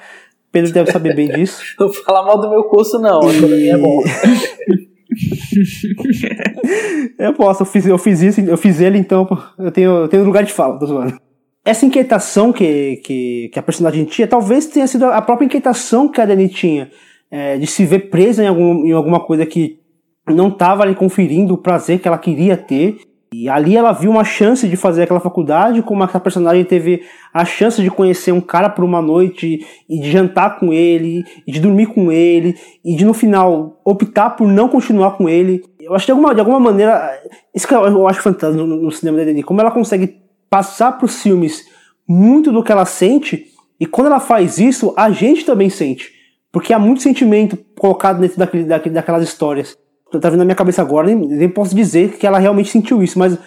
Pedro 0.54 0.72
deve 0.72 0.90
saber 0.90 1.14
bem 1.14 1.28
disso. 1.28 1.62
não 1.78 1.92
fala 1.92 2.24
mal 2.24 2.40
do 2.40 2.50
meu 2.50 2.64
curso, 2.64 2.98
não. 2.98 3.28
A 3.28 3.34
economia 3.34 3.74
é 3.74 3.78
bom. 3.78 4.02
eu 7.20 7.34
posso, 7.34 7.64
eu 7.64 7.66
fiz, 7.66 7.86
eu 7.86 7.98
fiz 7.98 8.22
isso, 8.22 8.42
eu 8.42 8.58
fiz 8.58 8.80
ele, 8.80 8.98
então 8.98 9.28
eu 9.58 9.72
tenho, 9.72 9.92
eu 9.92 10.08
tenho 10.08 10.24
lugar 10.24 10.44
de 10.44 10.52
fala, 10.52 10.80
tô 10.80 10.86
zoando. 10.86 11.18
essa 11.64 11.86
inquietação 11.86 12.52
que, 12.52 12.98
que, 13.04 13.50
que, 13.54 13.60
a 13.60 13.64
personagem 13.64 14.06
tinha, 14.06 14.28
talvez 14.28 14.68
tenha 14.68 14.88
sido 14.88 15.06
a 15.06 15.22
própria 15.22 15.46
inquietação 15.46 16.08
que 16.08 16.20
a 16.20 16.26
Dani 16.26 16.50
tinha, 16.50 16.90
é, 17.32 17.58
de 17.58 17.68
se 17.68 17.86
ver 17.86 18.10
presa 18.10 18.44
em, 18.44 18.48
algum, 18.48 18.86
em 18.86 18.92
alguma 18.92 19.20
coisa 19.20 19.46
que 19.46 19.80
não 20.28 20.50
estava 20.50 20.84
ali 20.84 20.96
conferindo 20.96 21.54
o 21.54 21.58
prazer 21.58 22.00
que 22.00 22.08
ela 22.08 22.18
queria 22.18 22.56
ter. 22.56 22.98
E 23.34 23.50
ali 23.50 23.76
ela 23.76 23.92
viu 23.92 24.12
uma 24.12 24.24
chance 24.24 24.68
de 24.68 24.76
fazer 24.76 25.04
aquela 25.04 25.20
faculdade, 25.20 25.82
como 25.82 26.04
a 26.04 26.20
personagem 26.20 26.64
teve 26.64 27.02
a 27.34 27.44
chance 27.44 27.82
de 27.82 27.90
conhecer 27.90 28.32
um 28.32 28.40
cara 28.40 28.70
por 28.70 28.86
uma 28.86 29.02
noite 29.02 29.66
e 29.90 30.00
de 30.00 30.12
jantar 30.12 30.60
com 30.60 30.72
ele, 30.72 31.26
e 31.48 31.52
de 31.52 31.60
dormir 31.60 31.88
com 31.88 32.12
ele, 32.12 32.56
e 32.86 32.96
de 32.96 33.04
no 33.04 33.14
final 33.14 33.82
optar 33.84 34.32
por 34.32 34.48
não 34.48 34.70
continuar 34.70 35.18
com 35.18 35.28
ele. 35.28 35.64
Eu 35.80 35.96
acho 35.96 36.06
que 36.06 36.12
de 36.12 36.12
alguma, 36.12 36.34
de 36.36 36.40
alguma 36.42 36.60
maneira, 36.60 37.20
isso 37.56 37.68
que 37.68 37.74
eu 37.74 38.08
acho 38.08 38.22
fantástico 38.22 38.64
no, 38.64 38.78
no 38.78 38.92
cinema 38.92 39.18
da 39.18 39.26
Dani, 39.26 39.42
como 39.42 39.60
ela 39.60 39.72
consegue 39.72 40.22
passar 40.48 40.92
para 40.92 41.06
os 41.06 41.22
filmes 41.22 41.66
muito 42.08 42.52
do 42.52 42.64
que 42.64 42.72
ela 42.72 42.86
sente, 42.86 43.48
e 43.80 43.88
quando 43.88 44.08
ela 44.08 44.20
faz 44.20 44.60
isso, 44.60 44.94
a 44.96 45.10
gente 45.10 45.44
também 45.44 45.70
sente. 45.70 46.12
Porque 46.52 46.72
há 46.72 46.78
muito 46.78 47.02
sentimento 47.02 47.58
colocado 47.80 48.20
dentro 48.20 48.38
daquele, 48.38 48.64
daquele, 48.66 48.94
daquelas 48.94 49.24
histórias. 49.24 49.76
Tá 50.20 50.30
vindo 50.30 50.40
na 50.40 50.46
minha 50.46 50.56
cabeça 50.56 50.82
agora, 50.82 51.08
nem, 51.08 51.16
nem 51.16 51.50
posso 51.50 51.76
dizer 51.76 52.18
que 52.18 52.28
ela 52.28 52.40
realmente 52.40 52.70
sentiu 52.70 53.02
isso, 53.02 53.18
mas 53.18 53.38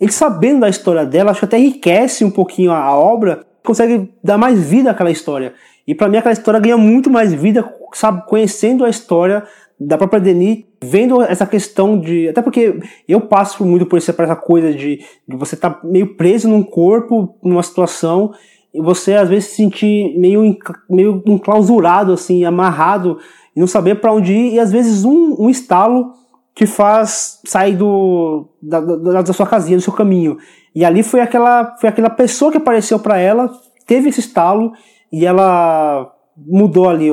ele 0.00 0.12
sabendo 0.12 0.60
da 0.60 0.68
história 0.68 1.04
dela, 1.04 1.30
acho 1.30 1.40
que 1.40 1.46
até 1.46 1.58
enriquece 1.58 2.24
um 2.24 2.30
pouquinho 2.30 2.72
a, 2.72 2.78
a 2.78 2.96
obra, 2.96 3.44
consegue 3.64 4.10
dar 4.22 4.38
mais 4.38 4.60
vida 4.68 4.90
àquela 4.90 5.10
história. 5.10 5.54
E 5.86 5.94
para 5.94 6.08
mim 6.08 6.16
aquela 6.16 6.32
história 6.32 6.60
ganha 6.60 6.76
muito 6.76 7.10
mais 7.10 7.32
vida, 7.32 7.68
sabe, 7.92 8.26
conhecendo 8.26 8.84
a 8.84 8.88
história 8.88 9.44
da 9.78 9.98
própria 9.98 10.20
Denis, 10.20 10.64
vendo 10.82 11.22
essa 11.22 11.46
questão 11.46 11.98
de. 11.98 12.28
Até 12.28 12.40
porque 12.42 12.80
eu 13.06 13.20
passo 13.20 13.64
muito 13.64 13.86
por, 13.86 13.98
essa, 13.98 14.12
por 14.12 14.24
essa 14.24 14.36
coisa 14.36 14.72
de, 14.72 15.00
de 15.28 15.36
você 15.36 15.54
estar 15.54 15.70
tá 15.70 15.80
meio 15.86 16.14
preso 16.16 16.48
num 16.48 16.62
corpo, 16.62 17.36
numa 17.42 17.62
situação, 17.62 18.32
e 18.72 18.80
você 18.80 19.14
às 19.14 19.28
vezes 19.28 19.50
se 19.50 19.56
sentir 19.56 20.18
meio, 20.18 20.56
meio 20.88 21.22
enclausurado, 21.26 22.12
assim, 22.12 22.44
amarrado, 22.44 23.18
e 23.56 23.60
não 23.60 23.66
saber 23.66 23.96
para 23.96 24.12
onde 24.12 24.32
ir, 24.32 24.54
e 24.54 24.60
às 24.60 24.70
vezes 24.70 25.04
um, 25.04 25.34
um 25.38 25.48
estalo 25.48 26.12
te 26.54 26.66
faz 26.66 27.40
sair 27.44 27.74
do, 27.74 28.48
da, 28.62 28.80
da, 28.80 29.22
da 29.22 29.32
sua 29.32 29.46
casinha, 29.46 29.78
do 29.78 29.82
seu 29.82 29.92
caminho. 29.92 30.36
E 30.74 30.84
ali 30.84 31.02
foi 31.02 31.20
aquela, 31.20 31.74
foi 31.76 31.88
aquela 31.88 32.10
pessoa 32.10 32.50
que 32.50 32.58
apareceu 32.58 32.98
para 32.98 33.18
ela, 33.18 33.50
teve 33.86 34.10
esse 34.10 34.20
estalo, 34.20 34.72
e 35.10 35.24
ela 35.24 36.12
mudou 36.36 36.88
ali 36.88 37.08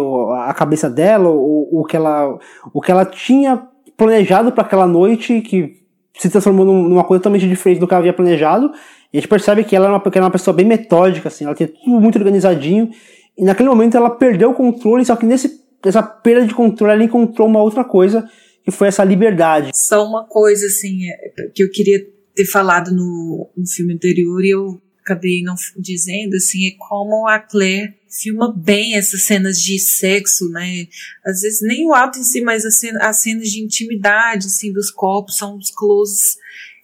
a 0.46 0.54
cabeça 0.54 0.90
dela, 0.90 1.30
o, 1.30 1.82
o, 1.82 1.86
que, 1.86 1.96
ela, 1.96 2.38
o 2.74 2.82
que 2.82 2.92
ela 2.92 3.06
tinha 3.06 3.68
planejado 3.96 4.52
para 4.52 4.64
aquela 4.64 4.86
noite, 4.86 5.40
que 5.42 5.82
se 6.18 6.30
transformou 6.30 6.66
numa 6.66 7.04
coisa 7.04 7.22
totalmente 7.22 7.48
diferente 7.48 7.80
do 7.80 7.88
que 7.88 7.94
ela 7.94 8.02
havia 8.02 8.14
planejado. 8.14 8.72
E 9.12 9.18
a 9.18 9.22
gente 9.22 9.30
percebe 9.30 9.64
que 9.64 9.76
ela 9.76 9.86
era 9.86 9.96
uma, 9.96 10.02
que 10.02 10.18
era 10.18 10.26
uma 10.26 10.32
pessoa 10.32 10.54
bem 10.54 10.66
metódica, 10.66 11.30
assim, 11.30 11.46
ela 11.46 11.56
tinha 11.56 11.70
tudo 11.70 12.02
muito 12.02 12.18
organizadinho. 12.18 12.90
E 13.38 13.44
naquele 13.44 13.70
momento 13.70 13.96
ela 13.96 14.10
perdeu 14.10 14.52
o 14.52 14.54
controle, 14.54 15.06
só 15.06 15.16
que 15.16 15.26
nesse, 15.26 15.63
nessa 15.84 16.04
perda 16.04 16.48
de 16.48 16.54
controle 16.54 16.94
ela 16.94 17.04
encontrou 17.04 17.48
uma 17.48 17.62
outra 17.62 17.84
coisa, 17.84 18.28
que 18.64 18.72
foi 18.72 18.88
essa 18.88 19.04
liberdade. 19.04 19.72
Só 19.74 20.08
uma 20.08 20.26
coisa, 20.26 20.68
assim, 20.68 21.10
é, 21.10 21.50
que 21.54 21.64
eu 21.64 21.70
queria 21.70 22.06
ter 22.34 22.46
falado 22.46 22.92
no, 22.92 23.50
no 23.56 23.68
filme 23.68 23.94
anterior 23.94 24.44
e 24.44 24.50
eu 24.50 24.82
acabei 25.02 25.44
não 25.44 25.56
dizendo, 25.78 26.36
assim, 26.36 26.68
é 26.68 26.72
como 26.78 27.28
a 27.28 27.40
Claire 27.40 27.94
filma 28.10 28.54
bem 28.56 28.96
essas 28.96 29.24
cenas 29.24 29.60
de 29.60 29.80
sexo, 29.80 30.48
né? 30.50 30.88
Às 31.26 31.42
vezes 31.42 31.62
nem 31.62 31.86
o 31.86 31.94
ato 31.94 32.20
em 32.20 32.24
si, 32.24 32.42
mas 32.42 32.64
as 32.64 32.76
cenas, 32.76 33.02
as 33.02 33.22
cenas 33.22 33.50
de 33.50 33.60
intimidade, 33.60 34.48
assim, 34.48 34.72
dos 34.72 34.92
corpos, 34.92 35.38
são 35.38 35.58
os 35.58 35.72
closes 35.72 36.38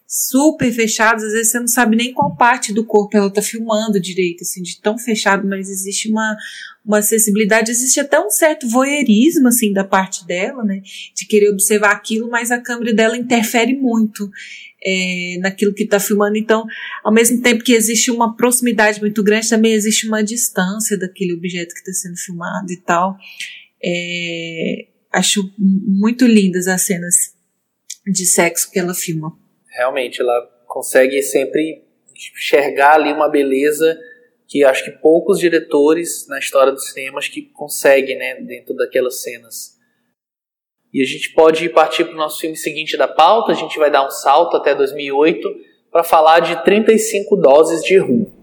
super 0.07 0.71
fechados, 0.71 1.23
às 1.23 1.33
vezes 1.33 1.51
você 1.51 1.59
não 1.59 1.67
sabe 1.67 1.95
nem 1.95 2.11
qual 2.11 2.35
parte 2.35 2.73
do 2.73 2.83
corpo 2.83 3.15
ela 3.15 3.31
tá 3.31 3.43
filmando 3.43 3.99
direito, 3.99 4.41
assim, 4.41 4.63
de 4.63 4.81
tão 4.81 4.97
fechado, 4.97 5.47
mas 5.47 5.69
existe 5.69 6.09
uma, 6.09 6.35
uma 6.85 6.99
acessibilidade, 6.99 7.71
existe 7.71 7.99
até 7.99 8.19
um 8.19 8.29
certo 8.29 8.67
voyeurismo, 8.67 9.47
assim, 9.47 9.71
da 9.71 9.83
parte 9.83 10.25
dela, 10.25 10.63
né, 10.63 10.81
de 11.15 11.27
querer 11.27 11.49
observar 11.49 11.91
aquilo, 11.91 12.29
mas 12.29 12.51
a 12.51 12.59
câmera 12.59 12.93
dela 12.93 13.17
interfere 13.17 13.75
muito 13.75 14.29
é, 14.83 15.37
naquilo 15.39 15.73
que 15.73 15.83
está 15.83 15.99
filmando. 15.99 16.37
Então, 16.37 16.65
ao 17.03 17.13
mesmo 17.13 17.41
tempo 17.41 17.63
que 17.63 17.73
existe 17.73 18.09
uma 18.09 18.35
proximidade 18.35 18.99
muito 18.99 19.23
grande, 19.23 19.49
também 19.49 19.73
existe 19.73 20.07
uma 20.07 20.23
distância 20.23 20.97
daquele 20.97 21.33
objeto 21.33 21.73
que 21.73 21.79
está 21.79 21.93
sendo 21.93 22.17
filmado 22.17 22.71
e 22.71 22.77
tal. 22.77 23.17
É, 23.83 24.87
acho 25.11 25.53
muito 25.57 26.25
lindas 26.25 26.67
as 26.67 26.81
cenas 26.81 27.15
de 28.05 28.25
sexo 28.25 28.71
que 28.71 28.79
ela 28.79 28.93
filma. 28.93 29.37
Realmente, 29.69 30.21
ela 30.21 30.49
consegue 30.67 31.21
sempre 31.21 31.83
enxergar 32.15 32.95
ali 32.95 33.11
uma 33.13 33.29
beleza 33.29 33.97
que 34.49 34.63
acho 34.63 34.83
que 34.83 34.91
poucos 34.91 35.37
diretores 35.37 36.27
na 36.27 36.39
história 36.39 36.73
dos 36.73 36.89
cinemas 36.89 37.27
que 37.27 37.43
conseguem, 37.43 38.17
né, 38.17 38.41
dentro 38.41 38.75
daquelas 38.75 39.21
cenas. 39.21 39.77
E 40.91 41.03
a 41.03 41.05
gente 41.05 41.31
pode 41.33 41.69
partir 41.69 42.03
para 42.03 42.15
o 42.15 42.17
nosso 42.17 42.41
filme 42.41 42.57
seguinte 42.57 42.97
da 42.97 43.07
pauta, 43.07 43.51
a 43.51 43.55
gente 43.55 43.77
vai 43.77 43.91
dar 43.91 44.03
um 44.03 44.09
salto 44.09 44.57
até 44.57 44.73
2008 44.73 45.47
para 45.91 46.03
falar 46.03 46.39
de 46.39 46.63
35 46.63 47.35
doses 47.35 47.83
de 47.83 47.97
rum. 47.97 48.38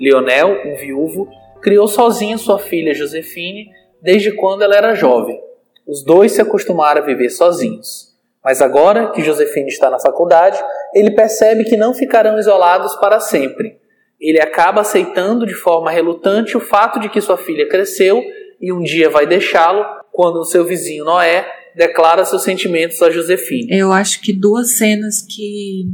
Lionel, 0.00 0.62
um 0.64 0.76
viúvo, 0.76 1.28
criou 1.60 1.86
sozinho 1.86 2.38
sua 2.38 2.58
filha 2.58 2.94
Josefine 2.94 3.68
desde 4.02 4.32
quando 4.32 4.62
ela 4.62 4.74
era 4.74 4.94
jovem. 4.94 5.38
Os 5.86 6.02
dois 6.04 6.32
se 6.32 6.40
acostumaram 6.40 7.02
a 7.02 7.04
viver 7.04 7.28
sozinhos. 7.30 8.10
Mas 8.42 8.62
agora 8.62 9.12
que 9.12 9.22
Josefine 9.22 9.68
está 9.68 9.90
na 9.90 9.98
faculdade, 9.98 10.58
ele 10.94 11.10
percebe 11.10 11.64
que 11.64 11.76
não 11.76 11.92
ficarão 11.92 12.38
isolados 12.38 12.96
para 12.96 13.20
sempre. 13.20 13.78
Ele 14.18 14.40
acaba 14.40 14.80
aceitando 14.80 15.46
de 15.46 15.54
forma 15.54 15.90
relutante 15.90 16.56
o 16.56 16.60
fato 16.60 16.98
de 16.98 17.10
que 17.10 17.20
sua 17.20 17.36
filha 17.36 17.68
cresceu 17.68 18.22
e 18.60 18.72
um 18.72 18.82
dia 18.82 19.10
vai 19.10 19.26
deixá-lo 19.26 19.84
quando 20.12 20.36
o 20.36 20.44
seu 20.44 20.64
vizinho 20.64 21.04
Noé 21.04 21.46
declara 21.74 22.24
seus 22.24 22.42
sentimentos 22.42 23.00
a 23.02 23.10
Josefine. 23.10 23.68
Eu 23.70 23.92
acho 23.92 24.20
que 24.20 24.32
duas 24.32 24.76
cenas 24.76 25.22
que 25.22 25.84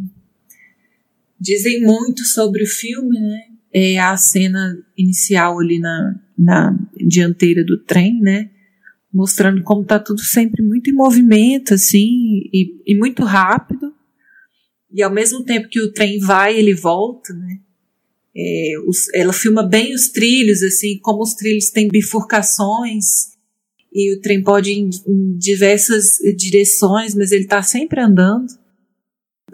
dizem 1.38 1.82
muito 1.82 2.24
sobre 2.24 2.62
o 2.62 2.66
filme, 2.66 3.18
né? 3.20 3.55
É 3.78 3.98
a 3.98 4.16
cena 4.16 4.74
inicial 4.96 5.60
ali 5.60 5.78
na, 5.78 6.18
na 6.38 6.78
dianteira 6.96 7.62
do 7.62 7.76
trem, 7.76 8.18
né? 8.22 8.48
Mostrando 9.12 9.62
como 9.62 9.84
tá 9.84 9.98
tudo 9.98 10.22
sempre 10.22 10.62
muito 10.62 10.88
em 10.88 10.94
movimento, 10.94 11.74
assim, 11.74 12.40
e, 12.50 12.82
e 12.86 12.96
muito 12.96 13.22
rápido. 13.22 13.92
E 14.90 15.02
ao 15.02 15.12
mesmo 15.12 15.44
tempo 15.44 15.68
que 15.68 15.78
o 15.78 15.92
trem 15.92 16.18
vai, 16.18 16.56
ele 16.56 16.72
volta, 16.74 17.34
né? 17.34 17.58
É, 18.34 18.72
os, 18.86 19.12
ela 19.12 19.32
filma 19.34 19.62
bem 19.62 19.92
os 19.92 20.08
trilhos, 20.08 20.62
assim, 20.62 20.98
como 20.98 21.22
os 21.22 21.34
trilhos 21.34 21.68
têm 21.68 21.88
bifurcações 21.88 23.36
e 23.92 24.16
o 24.16 24.20
trem 24.22 24.42
pode 24.42 24.70
ir 24.70 24.78
em, 24.78 24.90
em 25.06 25.36
diversas 25.36 26.16
direções, 26.34 27.14
mas 27.14 27.30
ele 27.30 27.44
está 27.44 27.62
sempre 27.62 28.00
andando. 28.00 28.46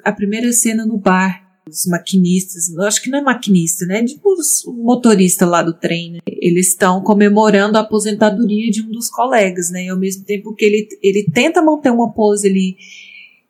A 0.05 0.13
primeira 0.13 0.53
cena 0.53 0.87
no 0.87 0.97
bar, 0.97 1.42
os 1.69 1.87
maquinistas, 1.87 2.77
acho 2.79 3.03
que 3.03 3.11
não 3.11 3.19
é 3.19 3.23
maquinista, 3.23 3.87
né? 3.87 4.05
Tipo 4.05 4.33
os 4.33 4.65
motoristas 4.67 5.49
lá 5.49 5.63
do 5.63 5.73
trem, 5.73 6.13
né? 6.13 6.19
Eles 6.27 6.69
estão 6.69 7.03
comemorando 7.03 7.79
a 7.79 7.83
aposentadoria 7.83 8.71
de 8.71 8.83
um 8.83 8.91
dos 8.91 9.09
colegas, 9.09 9.71
né? 9.71 9.85
E 9.85 9.89
ao 9.89 9.99
mesmo 9.99 10.25
tempo 10.25 10.55
que 10.55 10.65
ele, 10.65 10.89
ele 11.03 11.31
tenta 11.33 11.63
manter 11.63 11.91
uma 11.91 12.13
pose 12.13 12.49
ali 12.49 12.77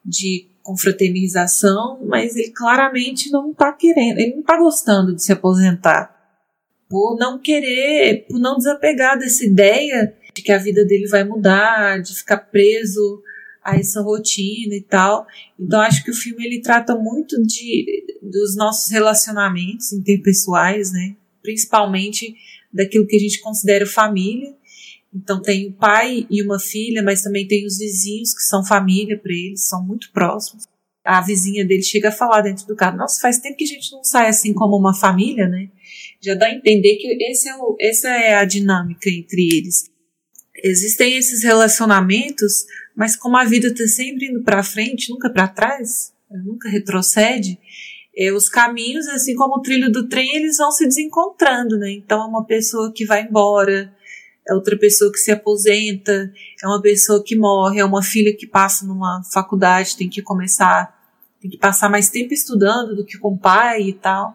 de 0.04 0.48
confraternização, 0.62 1.98
mas 2.06 2.36
ele 2.36 2.50
claramente 2.50 3.30
não 3.30 3.52
tá 3.52 3.72
querendo, 3.72 4.18
ele 4.18 4.36
não 4.36 4.42
tá 4.42 4.56
gostando 4.58 5.14
de 5.14 5.22
se 5.22 5.32
aposentar. 5.32 6.14
Por 6.88 7.16
não 7.16 7.38
querer, 7.38 8.26
por 8.28 8.38
não 8.38 8.58
desapegar 8.58 9.18
dessa 9.18 9.44
ideia 9.44 10.14
de 10.34 10.42
que 10.42 10.52
a 10.52 10.58
vida 10.58 10.84
dele 10.84 11.06
vai 11.08 11.24
mudar, 11.24 12.00
de 12.00 12.14
ficar 12.14 12.36
preso 12.36 13.22
a 13.64 13.76
essa 13.76 14.00
rotina 14.02 14.74
e 14.74 14.82
tal. 14.82 15.26
Então 15.58 15.80
acho 15.80 16.04
que 16.04 16.10
o 16.10 16.14
filme 16.14 16.44
ele 16.44 16.60
trata 16.60 16.96
muito 16.96 17.40
de 17.42 18.04
dos 18.22 18.56
nossos 18.56 18.90
relacionamentos 18.90 19.92
interpessoais, 19.92 20.92
né? 20.92 21.16
Principalmente 21.42 22.34
daquilo 22.72 23.06
que 23.06 23.16
a 23.16 23.20
gente 23.20 23.40
considera 23.40 23.84
família 23.84 24.54
Então 25.14 25.42
tem 25.42 25.68
o 25.68 25.72
pai 25.72 26.26
e 26.30 26.42
uma 26.42 26.58
filha, 26.58 27.02
mas 27.02 27.22
também 27.22 27.46
tem 27.46 27.66
os 27.66 27.78
vizinhos 27.78 28.34
que 28.34 28.42
são 28.42 28.64
família 28.64 29.18
para 29.18 29.32
eles, 29.32 29.68
são 29.68 29.84
muito 29.84 30.10
próximos. 30.12 30.64
A 31.04 31.20
vizinha 31.20 31.66
dele 31.66 31.82
chega 31.82 32.08
a 32.08 32.12
falar 32.12 32.42
dentro 32.42 32.66
do 32.66 32.76
carro: 32.76 32.96
Nossa, 32.96 33.20
faz 33.20 33.38
tempo 33.38 33.56
que 33.56 33.64
a 33.64 33.66
gente 33.66 33.92
não 33.92 34.04
sai 34.04 34.28
assim 34.28 34.54
como 34.54 34.76
uma 34.76 34.94
família, 34.94 35.48
né? 35.48 35.68
Já 36.20 36.34
dá 36.34 36.46
a 36.46 36.54
entender 36.54 36.96
que 36.96 37.08
esse 37.24 37.48
é 37.48 37.56
o, 37.56 37.76
essa 37.80 38.08
é 38.08 38.34
a 38.34 38.44
dinâmica 38.44 39.10
entre 39.10 39.48
eles. 39.52 39.90
Existem 40.64 41.16
esses 41.16 41.42
relacionamentos, 41.42 42.64
mas 42.96 43.16
como 43.16 43.36
a 43.36 43.44
vida 43.44 43.68
está 43.68 43.86
sempre 43.86 44.26
indo 44.26 44.42
para 44.42 44.62
frente, 44.62 45.10
nunca 45.10 45.30
para 45.30 45.48
trás, 45.48 46.12
nunca 46.30 46.68
retrocede, 46.68 47.58
é, 48.16 48.32
os 48.32 48.48
caminhos, 48.48 49.08
assim 49.08 49.34
como 49.34 49.56
o 49.56 49.62
trilho 49.62 49.90
do 49.90 50.08
trem, 50.08 50.36
eles 50.36 50.58
vão 50.58 50.70
se 50.70 50.86
desencontrando, 50.86 51.78
né? 51.78 51.90
Então 51.92 52.22
é 52.22 52.26
uma 52.26 52.44
pessoa 52.44 52.92
que 52.92 53.06
vai 53.06 53.22
embora, 53.22 53.92
é 54.46 54.54
outra 54.54 54.76
pessoa 54.76 55.10
que 55.10 55.18
se 55.18 55.30
aposenta, 55.30 56.32
é 56.62 56.66
uma 56.66 56.82
pessoa 56.82 57.22
que 57.24 57.36
morre, 57.36 57.80
é 57.80 57.84
uma 57.84 58.02
filha 58.02 58.36
que 58.36 58.46
passa 58.46 58.84
numa 58.84 59.22
faculdade, 59.32 59.96
tem 59.96 60.08
que 60.08 60.20
começar, 60.20 60.94
tem 61.40 61.50
que 61.50 61.56
passar 61.56 61.88
mais 61.88 62.10
tempo 62.10 62.34
estudando 62.34 62.94
do 62.94 63.04
que 63.04 63.18
com 63.18 63.34
o 63.34 63.38
pai 63.38 63.82
e 63.82 63.92
tal. 63.92 64.34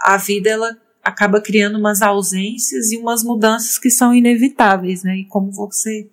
A 0.00 0.16
vida 0.16 0.48
ela 0.48 0.76
acaba 1.02 1.40
criando 1.40 1.78
umas 1.78 2.00
ausências 2.02 2.92
e 2.92 2.96
umas 2.96 3.22
mudanças 3.22 3.78
que 3.78 3.90
são 3.90 4.14
inevitáveis, 4.14 5.02
né? 5.02 5.16
E 5.18 5.24
como 5.26 5.50
você 5.50 6.08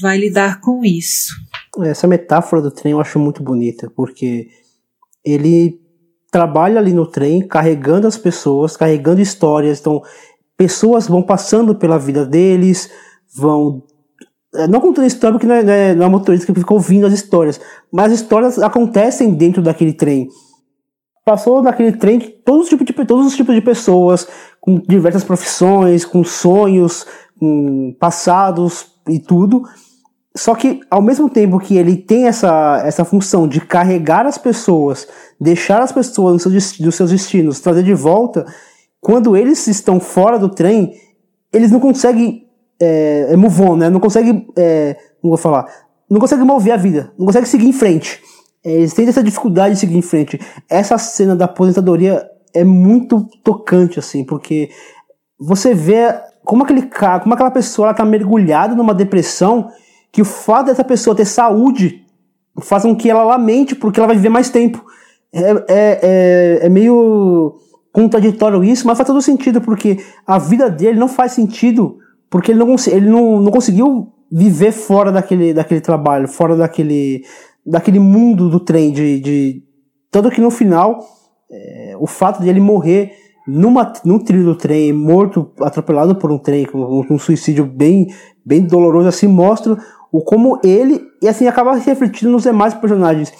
vai 0.00 0.18
lidar 0.18 0.60
com 0.60 0.84
isso? 0.84 1.34
Essa 1.82 2.06
metáfora 2.06 2.62
do 2.62 2.70
trem 2.70 2.92
eu 2.92 3.00
acho 3.00 3.18
muito 3.18 3.42
bonita, 3.42 3.90
porque 3.94 4.48
ele 5.24 5.80
trabalha 6.30 6.80
ali 6.80 6.92
no 6.92 7.06
trem, 7.06 7.46
carregando 7.46 8.06
as 8.06 8.16
pessoas, 8.16 8.76
carregando 8.76 9.20
histórias. 9.20 9.80
Então, 9.80 10.02
pessoas 10.56 11.06
vão 11.06 11.22
passando 11.22 11.74
pela 11.74 11.98
vida 11.98 12.26
deles, 12.26 12.90
vão. 13.36 13.82
É, 14.54 14.66
não 14.66 14.80
contando 14.80 15.06
história, 15.06 15.34
porque 15.34 15.46
não 15.46 15.54
é, 15.54 15.62
não 15.62 15.72
é, 15.72 15.94
não 15.94 16.06
é 16.06 16.08
motorista 16.08 16.52
que 16.52 16.58
fica 16.58 16.74
ouvindo 16.74 17.06
as 17.06 17.12
histórias, 17.12 17.60
mas 17.92 18.12
as 18.12 18.20
histórias 18.20 18.58
acontecem 18.58 19.34
dentro 19.34 19.62
daquele 19.62 19.92
trem. 19.92 20.28
Passou 21.24 21.62
naquele 21.62 21.92
trem 21.92 22.18
todos 22.44 22.64
os 22.64 22.68
tipos 22.68 22.84
de, 22.86 22.92
todos 22.92 23.26
os 23.26 23.36
tipos 23.36 23.54
de 23.54 23.60
pessoas, 23.60 24.28
com 24.60 24.78
diversas 24.78 25.24
profissões, 25.24 26.04
com 26.04 26.22
sonhos, 26.22 27.06
com 27.38 27.94
passados 27.98 28.86
e 29.08 29.18
tudo. 29.18 29.62
Só 30.36 30.54
que, 30.54 30.80
ao 30.90 31.00
mesmo 31.00 31.30
tempo 31.30 31.60
que 31.60 31.76
ele 31.76 31.96
tem 31.96 32.26
essa, 32.26 32.82
essa 32.84 33.04
função 33.04 33.46
de 33.46 33.60
carregar 33.60 34.26
as 34.26 34.36
pessoas, 34.36 35.06
deixar 35.40 35.80
as 35.80 35.92
pessoas 35.92 36.42
dos 36.44 36.94
seus 36.94 37.10
destinos, 37.10 37.60
trazer 37.60 37.84
de 37.84 37.94
volta, 37.94 38.44
quando 39.00 39.36
eles 39.36 39.66
estão 39.68 40.00
fora 40.00 40.38
do 40.38 40.48
trem, 40.48 40.94
eles 41.52 41.70
não 41.70 41.78
conseguem 41.78 42.48
é, 42.80 43.28
é, 43.30 43.36
move 43.36 43.62
on, 43.62 43.76
né? 43.76 43.90
Não 43.90 44.00
conseguem, 44.00 44.48
é, 44.56 44.96
não 45.22 45.30
vou 45.30 45.38
falar, 45.38 45.66
não 46.10 46.18
conseguem 46.18 46.44
mover 46.44 46.72
a 46.72 46.76
vida, 46.76 47.12
não 47.16 47.26
conseguem 47.26 47.48
seguir 47.48 47.68
em 47.68 47.72
frente. 47.72 48.20
É, 48.64 48.72
eles 48.72 48.92
têm 48.92 49.06
essa 49.06 49.22
dificuldade 49.22 49.74
de 49.74 49.80
seguir 49.80 49.96
em 49.96 50.02
frente. 50.02 50.40
Essa 50.68 50.98
cena 50.98 51.36
da 51.36 51.44
aposentadoria 51.44 52.26
é 52.52 52.64
muito 52.64 53.28
tocante, 53.42 53.98
assim, 53.98 54.24
porque 54.24 54.70
você 55.38 55.74
vê 55.74 56.14
como 56.44 56.62
aquele 56.62 56.82
cara, 56.82 57.20
como 57.20 57.34
aquela 57.34 57.50
pessoa 57.50 57.90
está 57.90 58.04
mergulhada 58.04 58.74
numa 58.74 58.94
depressão, 58.94 59.70
que 60.12 60.22
o 60.22 60.24
fato 60.24 60.66
dessa 60.66 60.84
pessoa 60.84 61.16
ter 61.16 61.24
saúde 61.24 62.04
faz 62.60 62.82
com 62.82 62.94
que 62.94 63.10
ela 63.10 63.24
lamente 63.24 63.74
porque 63.74 63.98
ela 63.98 64.06
vai 64.06 64.16
viver 64.16 64.28
mais 64.28 64.50
tempo. 64.50 64.84
É, 65.32 65.50
é, 65.50 65.64
é, 65.68 66.58
é 66.62 66.68
meio 66.68 67.56
contraditório 67.92 68.62
isso, 68.62 68.86
mas 68.86 68.96
faz 68.96 69.06
todo 69.06 69.22
sentido, 69.22 69.60
porque 69.60 69.98
a 70.26 70.38
vida 70.38 70.68
dele 70.68 70.98
não 70.98 71.08
faz 71.08 71.32
sentido, 71.32 71.98
porque 72.28 72.52
ele 72.52 72.58
não, 72.58 72.76
ele 72.88 73.08
não, 73.08 73.40
não 73.40 73.50
conseguiu 73.50 74.12
viver 74.30 74.72
fora 74.72 75.10
daquele, 75.10 75.54
daquele 75.54 75.80
trabalho, 75.80 76.28
fora 76.28 76.56
daquele, 76.56 77.24
daquele 77.64 77.98
mundo 77.98 78.48
do 78.48 78.60
trem, 78.60 78.92
de, 78.92 79.20
de 79.20 79.62
tanto 80.10 80.30
que 80.30 80.40
no 80.40 80.50
final, 80.50 81.00
é, 81.50 81.96
o 81.98 82.06
fato 82.06 82.42
de 82.42 82.48
ele 82.48 82.60
morrer 82.60 83.12
numa, 83.46 83.92
num 84.04 84.18
trilho 84.18 84.44
do 84.44 84.54
trem, 84.54 84.92
morto, 84.92 85.50
atropelado 85.60 86.16
por 86.16 86.32
um 86.32 86.38
trem, 86.38 86.64
com, 86.64 87.04
um 87.10 87.18
suicídio 87.18 87.64
bem, 87.66 88.08
bem 88.44 88.62
doloroso, 88.62 89.08
assim, 89.08 89.26
mostra 89.26 89.76
o 90.10 90.22
como 90.22 90.60
ele, 90.64 91.00
e 91.20 91.28
assim, 91.28 91.46
acaba 91.46 91.78
se 91.78 91.86
refletindo 91.86 92.30
nos 92.30 92.44
demais 92.44 92.72
personagens, 92.72 93.32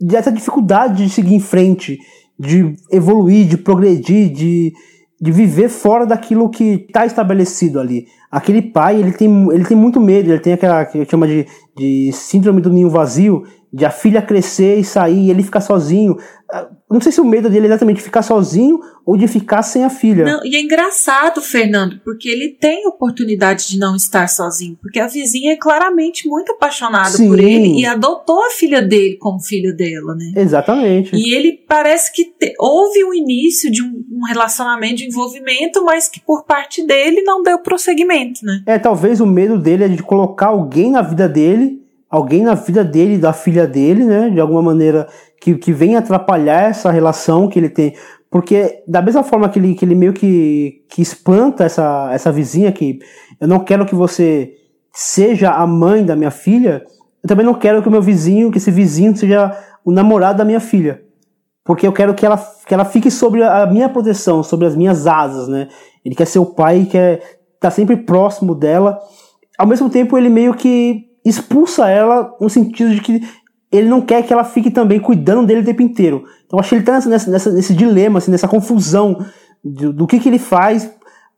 dessa 0.00 0.30
dificuldade 0.30 1.04
de 1.04 1.10
seguir 1.10 1.34
em 1.34 1.40
frente, 1.40 1.98
de 2.38 2.74
evoluir, 2.90 3.46
de 3.46 3.56
progredir, 3.56 4.30
de, 4.30 4.72
de 5.20 5.32
viver 5.32 5.68
fora 5.68 6.06
daquilo 6.06 6.50
que 6.50 6.86
está 6.86 7.06
estabelecido 7.06 7.80
ali. 7.80 8.06
Aquele 8.30 8.62
pai, 8.62 9.00
ele 9.00 9.12
tem, 9.12 9.48
ele 9.50 9.64
tem 9.64 9.76
muito 9.76 10.00
medo, 10.00 10.30
ele 10.30 10.38
tem 10.38 10.52
aquela 10.52 10.84
que 10.84 11.04
chama 11.06 11.26
de, 11.26 11.46
de 11.76 12.10
síndrome 12.12 12.60
do 12.60 12.70
ninho 12.70 12.88
vazio, 12.88 13.42
de 13.72 13.84
a 13.84 13.90
filha 13.90 14.20
crescer 14.20 14.78
e 14.78 14.84
sair 14.84 15.26
e 15.26 15.30
ele 15.30 15.42
ficar 15.42 15.60
sozinho. 15.60 16.16
Ah, 16.52 16.68
não 16.90 17.00
sei 17.00 17.12
se 17.12 17.20
o 17.20 17.24
medo 17.24 17.48
dele 17.48 17.66
é 17.66 17.68
exatamente 17.68 18.02
ficar 18.02 18.22
sozinho 18.22 18.80
ou 19.06 19.16
de 19.16 19.28
ficar 19.28 19.62
sem 19.62 19.84
a 19.84 19.90
filha. 19.90 20.24
Não, 20.24 20.44
e 20.44 20.56
é 20.56 20.60
engraçado, 20.60 21.40
Fernando, 21.40 22.00
porque 22.04 22.28
ele 22.28 22.48
tem 22.48 22.84
oportunidade 22.88 23.68
de 23.68 23.78
não 23.78 23.94
estar 23.94 24.28
sozinho, 24.28 24.76
porque 24.82 24.98
a 24.98 25.06
vizinha 25.06 25.52
é 25.52 25.56
claramente 25.56 26.28
muito 26.28 26.50
apaixonada 26.52 27.10
Sim. 27.10 27.28
por 27.28 27.38
ele 27.38 27.80
e 27.80 27.86
adotou 27.86 28.44
a 28.44 28.50
filha 28.50 28.82
dele 28.82 29.16
como 29.18 29.40
filha 29.40 29.72
dela, 29.72 30.16
né? 30.16 30.32
Exatamente. 30.36 31.14
E 31.14 31.32
ele 31.32 31.52
parece 31.52 32.12
que 32.12 32.24
te, 32.24 32.52
houve 32.58 33.04
o 33.04 33.10
um 33.10 33.14
início 33.14 33.70
de 33.70 33.82
um, 33.82 34.04
um, 34.10 34.26
relacionamento 34.26 34.96
de 34.96 35.06
envolvimento, 35.06 35.84
mas 35.84 36.08
que 36.08 36.20
por 36.20 36.44
parte 36.44 36.84
dele 36.84 37.22
não 37.22 37.42
deu 37.42 37.60
prosseguimento, 37.60 38.44
né? 38.44 38.62
É, 38.66 38.78
talvez 38.80 39.20
o 39.20 39.26
medo 39.26 39.56
dele 39.56 39.84
é 39.84 39.88
de 39.88 40.02
colocar 40.02 40.48
alguém 40.48 40.90
na 40.90 41.02
vida 41.02 41.28
dele 41.28 41.79
alguém 42.10 42.42
na 42.42 42.54
vida 42.54 42.82
dele, 42.82 43.16
da 43.16 43.32
filha 43.32 43.66
dele, 43.66 44.04
né, 44.04 44.30
de 44.30 44.40
alguma 44.40 44.60
maneira 44.60 45.06
que, 45.40 45.54
que 45.54 45.72
vem 45.72 45.96
atrapalhar 45.96 46.68
essa 46.68 46.90
relação 46.90 47.48
que 47.48 47.58
ele 47.58 47.68
tem. 47.68 47.94
Porque 48.28 48.82
da 48.86 49.00
mesma 49.00 49.22
forma 49.22 49.48
que 49.48 49.58
ele, 49.58 49.74
que 49.74 49.84
ele 49.84 49.94
meio 49.94 50.12
que, 50.12 50.84
que 50.88 51.00
espanta 51.00 51.64
essa, 51.64 52.10
essa 52.12 52.32
vizinha 52.32 52.72
que 52.72 52.98
eu 53.40 53.46
não 53.46 53.60
quero 53.60 53.86
que 53.86 53.94
você 53.94 54.52
seja 54.92 55.50
a 55.50 55.66
mãe 55.66 56.04
da 56.04 56.16
minha 56.16 56.30
filha, 56.30 56.84
eu 57.22 57.28
também 57.28 57.46
não 57.46 57.54
quero 57.54 57.80
que 57.80 57.88
o 57.88 57.90
meu 57.90 58.02
vizinho, 58.02 58.50
que 58.50 58.58
esse 58.58 58.70
vizinho 58.70 59.16
seja 59.16 59.56
o 59.84 59.92
namorado 59.92 60.38
da 60.38 60.44
minha 60.44 60.60
filha. 60.60 61.02
Porque 61.64 61.86
eu 61.86 61.92
quero 61.92 62.14
que 62.14 62.26
ela, 62.26 62.38
que 62.66 62.74
ela 62.74 62.84
fique 62.84 63.10
sobre 63.10 63.42
a 63.42 63.66
minha 63.66 63.88
proteção, 63.88 64.42
sobre 64.42 64.66
as 64.66 64.74
minhas 64.74 65.06
asas, 65.06 65.46
né? 65.46 65.68
Ele 66.04 66.14
quer 66.14 66.26
ser 66.26 66.38
o 66.38 66.46
pai, 66.46 66.86
quer 66.90 67.18
estar 67.18 67.36
tá 67.60 67.70
sempre 67.70 67.96
próximo 67.96 68.54
dela. 68.54 68.98
Ao 69.58 69.66
mesmo 69.66 69.90
tempo, 69.90 70.16
ele 70.16 70.28
meio 70.28 70.54
que 70.54 71.09
expulsa 71.24 71.88
ela 71.88 72.34
no 72.40 72.48
sentido 72.48 72.94
de 72.94 73.00
que 73.00 73.20
ele 73.70 73.88
não 73.88 74.00
quer 74.00 74.22
que 74.22 74.32
ela 74.32 74.44
fique 74.44 74.70
também 74.70 74.98
cuidando 74.98 75.46
dele 75.46 75.60
o 75.60 75.64
tempo 75.64 75.82
inteiro. 75.82 76.24
Então 76.46 76.58
acho 76.58 76.70
que 76.70 76.74
ele 76.74 76.82
está 76.82 76.94
nessa, 77.08 77.30
nessa, 77.30 77.52
nesse 77.52 77.74
dilema, 77.74 78.18
assim, 78.18 78.30
nessa 78.30 78.48
confusão 78.48 79.24
do, 79.62 79.92
do 79.92 80.06
que, 80.06 80.18
que 80.18 80.28
ele 80.28 80.38
faz. 80.38 80.90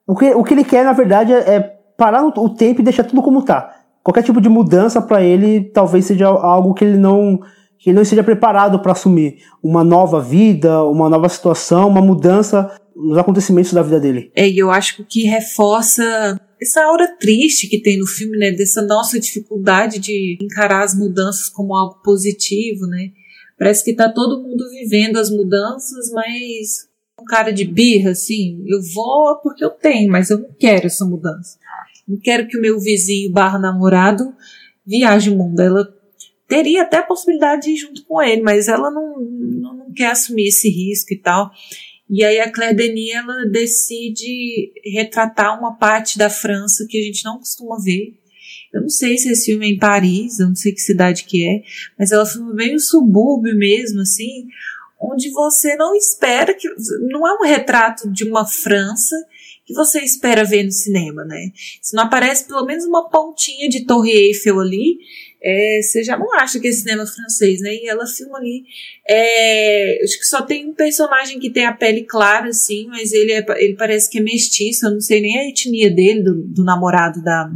O 0.06 0.16
que, 0.16 0.30
o 0.32 0.42
que 0.42 0.54
ele 0.54 0.64
quer, 0.64 0.84
na 0.84 0.92
verdade, 0.92 1.32
é, 1.32 1.38
é 1.38 1.60
parar 1.96 2.24
o 2.24 2.48
tempo 2.48 2.80
e 2.80 2.84
deixar 2.84 3.04
tudo 3.04 3.22
como 3.22 3.40
está. 3.40 3.70
Qualquer 4.02 4.22
tipo 4.22 4.40
de 4.40 4.48
mudança 4.48 5.00
para 5.00 5.22
ele 5.22 5.70
talvez 5.72 6.06
seja 6.06 6.26
algo 6.26 6.74
que 6.74 6.84
ele 6.84 6.98
não 6.98 7.38
que 7.78 7.90
ele 7.90 7.96
não 7.96 8.02
esteja 8.02 8.22
preparado 8.22 8.78
para 8.78 8.92
assumir 8.92 9.38
uma 9.60 9.82
nova 9.82 10.20
vida, 10.20 10.84
uma 10.84 11.10
nova 11.10 11.28
situação, 11.28 11.88
uma 11.88 12.00
mudança 12.00 12.70
nos 12.94 13.18
acontecimentos 13.18 13.72
da 13.72 13.82
vida 13.82 13.98
dele. 13.98 14.30
É, 14.36 14.48
e 14.48 14.56
eu 14.56 14.70
acho 14.70 15.04
que 15.04 15.24
reforça 15.24 16.40
essa 16.62 16.84
aura 16.84 17.16
triste 17.18 17.66
que 17.66 17.80
tem 17.80 17.98
no 17.98 18.06
filme, 18.06 18.38
né, 18.38 18.52
dessa 18.52 18.80
nossa 18.80 19.18
dificuldade 19.18 19.98
de 19.98 20.38
encarar 20.40 20.84
as 20.84 20.94
mudanças 20.94 21.48
como 21.48 21.74
algo 21.74 22.00
positivo, 22.02 22.86
né? 22.86 23.10
Parece 23.58 23.84
que 23.84 23.94
tá 23.94 24.08
todo 24.08 24.42
mundo 24.42 24.68
vivendo 24.70 25.18
as 25.18 25.30
mudanças, 25.30 26.10
mas 26.12 26.88
um 27.20 27.24
cara 27.24 27.52
de 27.52 27.64
birra, 27.64 28.10
assim, 28.10 28.64
eu 28.66 28.80
vou 28.94 29.36
porque 29.36 29.64
eu 29.64 29.70
tenho, 29.70 30.10
mas 30.10 30.30
eu 30.30 30.38
não 30.38 30.50
quero 30.58 30.86
essa 30.86 31.04
mudança. 31.04 31.58
Não 32.06 32.18
quero 32.18 32.48
que 32.48 32.56
o 32.56 32.60
meu 32.60 32.80
vizinho 32.80 33.30
barra 33.30 33.58
namorado 33.58 34.34
viaje 34.84 35.30
o 35.30 35.36
mundo. 35.36 35.60
Ela 35.60 35.88
teria 36.48 36.82
até 36.82 36.98
a 36.98 37.02
possibilidade 37.02 37.62
de 37.62 37.70
ir 37.70 37.76
junto 37.76 38.04
com 38.04 38.20
ele, 38.20 38.42
mas 38.42 38.68
ela 38.68 38.90
não, 38.90 39.20
não, 39.20 39.74
não 39.74 39.92
quer 39.92 40.10
assumir 40.10 40.48
esse 40.48 40.68
risco 40.68 41.12
e 41.14 41.18
tal. 41.18 41.50
E 42.08 42.24
aí 42.24 42.40
a 42.40 42.50
Claire 42.50 42.76
Denis 42.76 43.14
ela 43.14 43.46
decide 43.46 44.72
retratar 44.84 45.58
uma 45.58 45.76
parte 45.76 46.18
da 46.18 46.28
França 46.28 46.86
que 46.88 46.98
a 46.98 47.02
gente 47.02 47.24
não 47.24 47.38
costuma 47.38 47.78
ver. 47.82 48.14
Eu 48.72 48.82
não 48.82 48.88
sei 48.88 49.18
se 49.18 49.30
esse 49.30 49.46
filme 49.46 49.66
é 49.66 49.70
em 49.70 49.78
Paris, 49.78 50.38
eu 50.38 50.48
não 50.48 50.56
sei 50.56 50.72
que 50.72 50.80
cidade 50.80 51.24
que 51.24 51.46
é, 51.46 51.62
mas 51.98 52.10
ela 52.10 52.24
filma 52.24 52.54
meio 52.54 52.80
subúrbio 52.80 53.56
mesmo, 53.56 54.00
assim, 54.00 54.46
onde 55.00 55.30
você 55.30 55.76
não 55.76 55.94
espera 55.94 56.54
que. 56.54 56.68
Não 57.10 57.26
é 57.26 57.34
um 57.34 57.44
retrato 57.44 58.10
de 58.10 58.24
uma 58.24 58.46
França 58.46 59.16
que 59.64 59.74
você 59.74 60.00
espera 60.00 60.44
ver 60.44 60.64
no 60.64 60.72
cinema, 60.72 61.24
né? 61.24 61.52
Se 61.80 61.94
não 61.94 62.04
aparece 62.04 62.46
pelo 62.46 62.64
menos 62.64 62.84
uma 62.84 63.08
pontinha 63.08 63.68
de 63.68 63.84
Torre 63.84 64.10
Eiffel 64.10 64.58
ali, 64.60 64.98
é, 65.44 65.80
você 65.82 66.04
já 66.04 66.16
não 66.16 66.32
acha 66.34 66.60
que 66.60 66.68
é 66.68 66.72
cinema 66.72 67.04
francês, 67.04 67.60
né? 67.60 67.74
E 67.74 67.88
ela 67.88 68.06
filma 68.06 68.38
ali. 68.38 68.64
É, 69.08 69.98
acho 70.04 70.18
que 70.18 70.24
só 70.24 70.42
tem 70.42 70.68
um 70.68 70.74
personagem 70.74 71.40
que 71.40 71.50
tem 71.50 71.66
a 71.66 71.72
pele 71.72 72.04
clara, 72.04 72.48
assim, 72.48 72.86
mas 72.86 73.12
ele, 73.12 73.32
é, 73.32 73.44
ele 73.58 73.74
parece 73.74 74.08
que 74.08 74.18
é 74.18 74.22
mestiço, 74.22 74.86
eu 74.86 74.92
não 74.92 75.00
sei 75.00 75.20
nem 75.20 75.38
a 75.38 75.48
etnia 75.48 75.90
dele, 75.90 76.22
do, 76.22 76.34
do 76.34 76.64
namorado 76.64 77.22
da, 77.22 77.50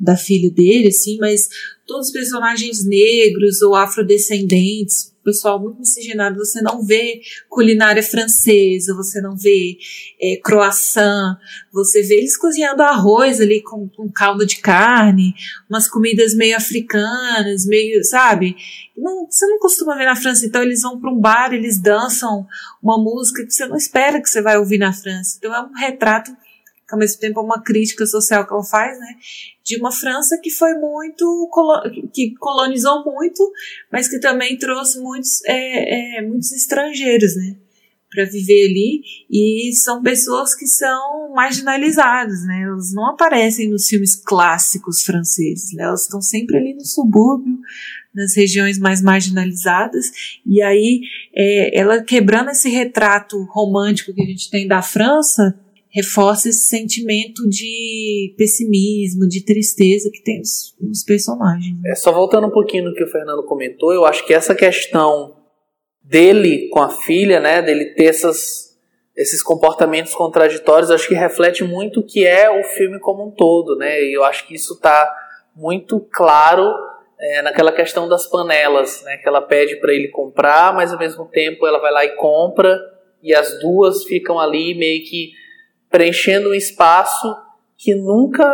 da 0.00 0.16
filha 0.16 0.50
dele, 0.50 0.88
assim, 0.88 1.18
mas 1.18 1.48
todos 1.86 2.06
os 2.06 2.12
personagens 2.12 2.84
negros 2.86 3.60
ou 3.60 3.74
afrodescendentes, 3.74 5.07
pessoal 5.28 5.60
muito 5.60 5.78
miscigenado, 5.78 6.38
você 6.38 6.62
não 6.62 6.82
vê 6.82 7.20
culinária 7.50 8.02
francesa, 8.02 8.94
você 8.94 9.20
não 9.20 9.36
vê 9.36 9.76
é, 10.20 10.40
croissant, 10.42 11.36
você 11.70 12.02
vê 12.02 12.16
eles 12.16 12.36
cozinhando 12.36 12.82
arroz 12.82 13.40
ali 13.40 13.62
com, 13.62 13.88
com 13.90 14.10
caldo 14.10 14.46
de 14.46 14.56
carne, 14.56 15.34
umas 15.68 15.86
comidas 15.86 16.34
meio 16.34 16.56
africanas, 16.56 17.66
meio, 17.66 18.02
sabe? 18.04 18.56
Não, 18.96 19.26
você 19.30 19.46
não 19.46 19.58
costuma 19.58 19.94
ver 19.96 20.06
na 20.06 20.16
França, 20.16 20.46
então 20.46 20.62
eles 20.62 20.80
vão 20.80 20.98
para 20.98 21.12
um 21.12 21.20
bar, 21.20 21.52
eles 21.52 21.78
dançam 21.78 22.46
uma 22.82 22.96
música 22.96 23.44
que 23.44 23.52
você 23.52 23.66
não 23.66 23.76
espera 23.76 24.20
que 24.20 24.28
você 24.28 24.40
vai 24.40 24.56
ouvir 24.56 24.78
na 24.78 24.92
França. 24.92 25.36
Então 25.38 25.54
é 25.54 25.60
um 25.60 25.74
retrato 25.74 26.32
que 26.88 26.94
ao 26.94 26.98
mesmo 26.98 27.20
tempo 27.20 27.38
é 27.38 27.42
uma 27.42 27.62
crítica 27.62 28.06
social 28.06 28.46
que 28.46 28.52
ela 28.52 28.64
faz, 28.64 28.98
né, 28.98 29.14
de 29.62 29.76
uma 29.76 29.92
França 29.92 30.38
que 30.42 30.50
foi 30.50 30.72
muito, 30.74 31.50
que 32.14 32.34
colonizou 32.36 33.04
muito, 33.04 33.52
mas 33.92 34.08
que 34.08 34.18
também 34.18 34.56
trouxe 34.56 34.98
muitos, 34.98 35.44
é, 35.44 36.18
é, 36.18 36.22
muitos 36.22 36.50
estrangeiros, 36.50 37.36
né, 37.36 37.56
para 38.10 38.24
viver 38.24 38.70
ali, 38.70 39.02
e 39.30 39.70
são 39.74 40.02
pessoas 40.02 40.54
que 40.54 40.66
são 40.66 41.30
marginalizadas, 41.34 42.42
né, 42.46 42.62
elas 42.62 42.94
não 42.94 43.10
aparecem 43.10 43.68
nos 43.68 43.86
filmes 43.86 44.16
clássicos 44.16 45.02
franceses, 45.02 45.74
né, 45.74 45.84
elas 45.84 46.04
estão 46.04 46.22
sempre 46.22 46.56
ali 46.56 46.72
no 46.72 46.86
subúrbio, 46.86 47.58
nas 48.14 48.34
regiões 48.34 48.78
mais 48.78 49.02
marginalizadas, 49.02 50.06
e 50.46 50.62
aí 50.62 51.02
é, 51.36 51.78
ela 51.78 52.02
quebrando 52.02 52.48
esse 52.48 52.70
retrato 52.70 53.42
romântico 53.50 54.14
que 54.14 54.22
a 54.22 54.26
gente 54.26 54.50
tem 54.50 54.66
da 54.66 54.80
França, 54.80 55.54
reforça 55.90 56.48
esse 56.48 56.68
sentimento 56.68 57.48
de 57.48 58.34
pessimismo, 58.36 59.26
de 59.26 59.44
tristeza 59.44 60.10
que 60.12 60.22
tem 60.22 60.40
os, 60.40 60.76
os 60.90 61.02
personagens. 61.02 61.76
É, 61.86 61.94
só 61.94 62.12
voltando 62.12 62.46
um 62.46 62.50
pouquinho 62.50 62.84
no 62.84 62.94
que 62.94 63.04
o 63.04 63.10
Fernando 63.10 63.42
comentou, 63.42 63.92
eu 63.92 64.04
acho 64.04 64.24
que 64.26 64.34
essa 64.34 64.54
questão 64.54 65.36
dele 66.02 66.68
com 66.70 66.80
a 66.80 66.90
filha, 66.90 67.40
né, 67.40 67.62
dele 67.62 67.86
ter 67.94 68.06
essas, 68.06 68.78
esses 69.16 69.42
comportamentos 69.42 70.14
contraditórios, 70.14 70.90
acho 70.90 71.08
que 71.08 71.14
reflete 71.14 71.64
muito 71.64 72.00
o 72.00 72.06
que 72.06 72.26
é 72.26 72.50
o 72.50 72.64
filme 72.64 72.98
como 72.98 73.26
um 73.26 73.30
todo, 73.30 73.76
né, 73.76 74.02
e 74.02 74.14
eu 74.14 74.24
acho 74.24 74.46
que 74.46 74.54
isso 74.54 74.74
está 74.74 75.10
muito 75.54 76.00
claro 76.12 76.72
é, 77.20 77.42
naquela 77.42 77.72
questão 77.72 78.08
das 78.08 78.26
panelas, 78.26 79.02
né, 79.04 79.16
que 79.16 79.28
ela 79.28 79.40
pede 79.40 79.76
para 79.76 79.92
ele 79.92 80.08
comprar, 80.08 80.72
mas 80.74 80.92
ao 80.92 80.98
mesmo 80.98 81.26
tempo 81.26 81.66
ela 81.66 81.78
vai 81.78 81.92
lá 81.92 82.04
e 82.04 82.14
compra, 82.16 82.78
e 83.22 83.34
as 83.34 83.58
duas 83.58 84.04
ficam 84.04 84.38
ali 84.38 84.74
meio 84.74 85.02
que 85.04 85.32
preenchendo 85.90 86.50
um 86.50 86.54
espaço 86.54 87.36
que 87.76 87.94
nunca 87.94 88.44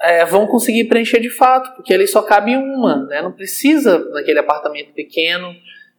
é, 0.00 0.24
vão 0.24 0.46
conseguir 0.46 0.84
preencher 0.84 1.20
de 1.20 1.30
fato, 1.30 1.74
porque 1.74 1.92
ali 1.92 2.06
só 2.06 2.22
cabe 2.22 2.56
uma, 2.56 3.06
né? 3.06 3.22
Não 3.22 3.32
precisa 3.32 3.98
naquele 4.10 4.38
apartamento 4.38 4.92
pequeno 4.92 5.54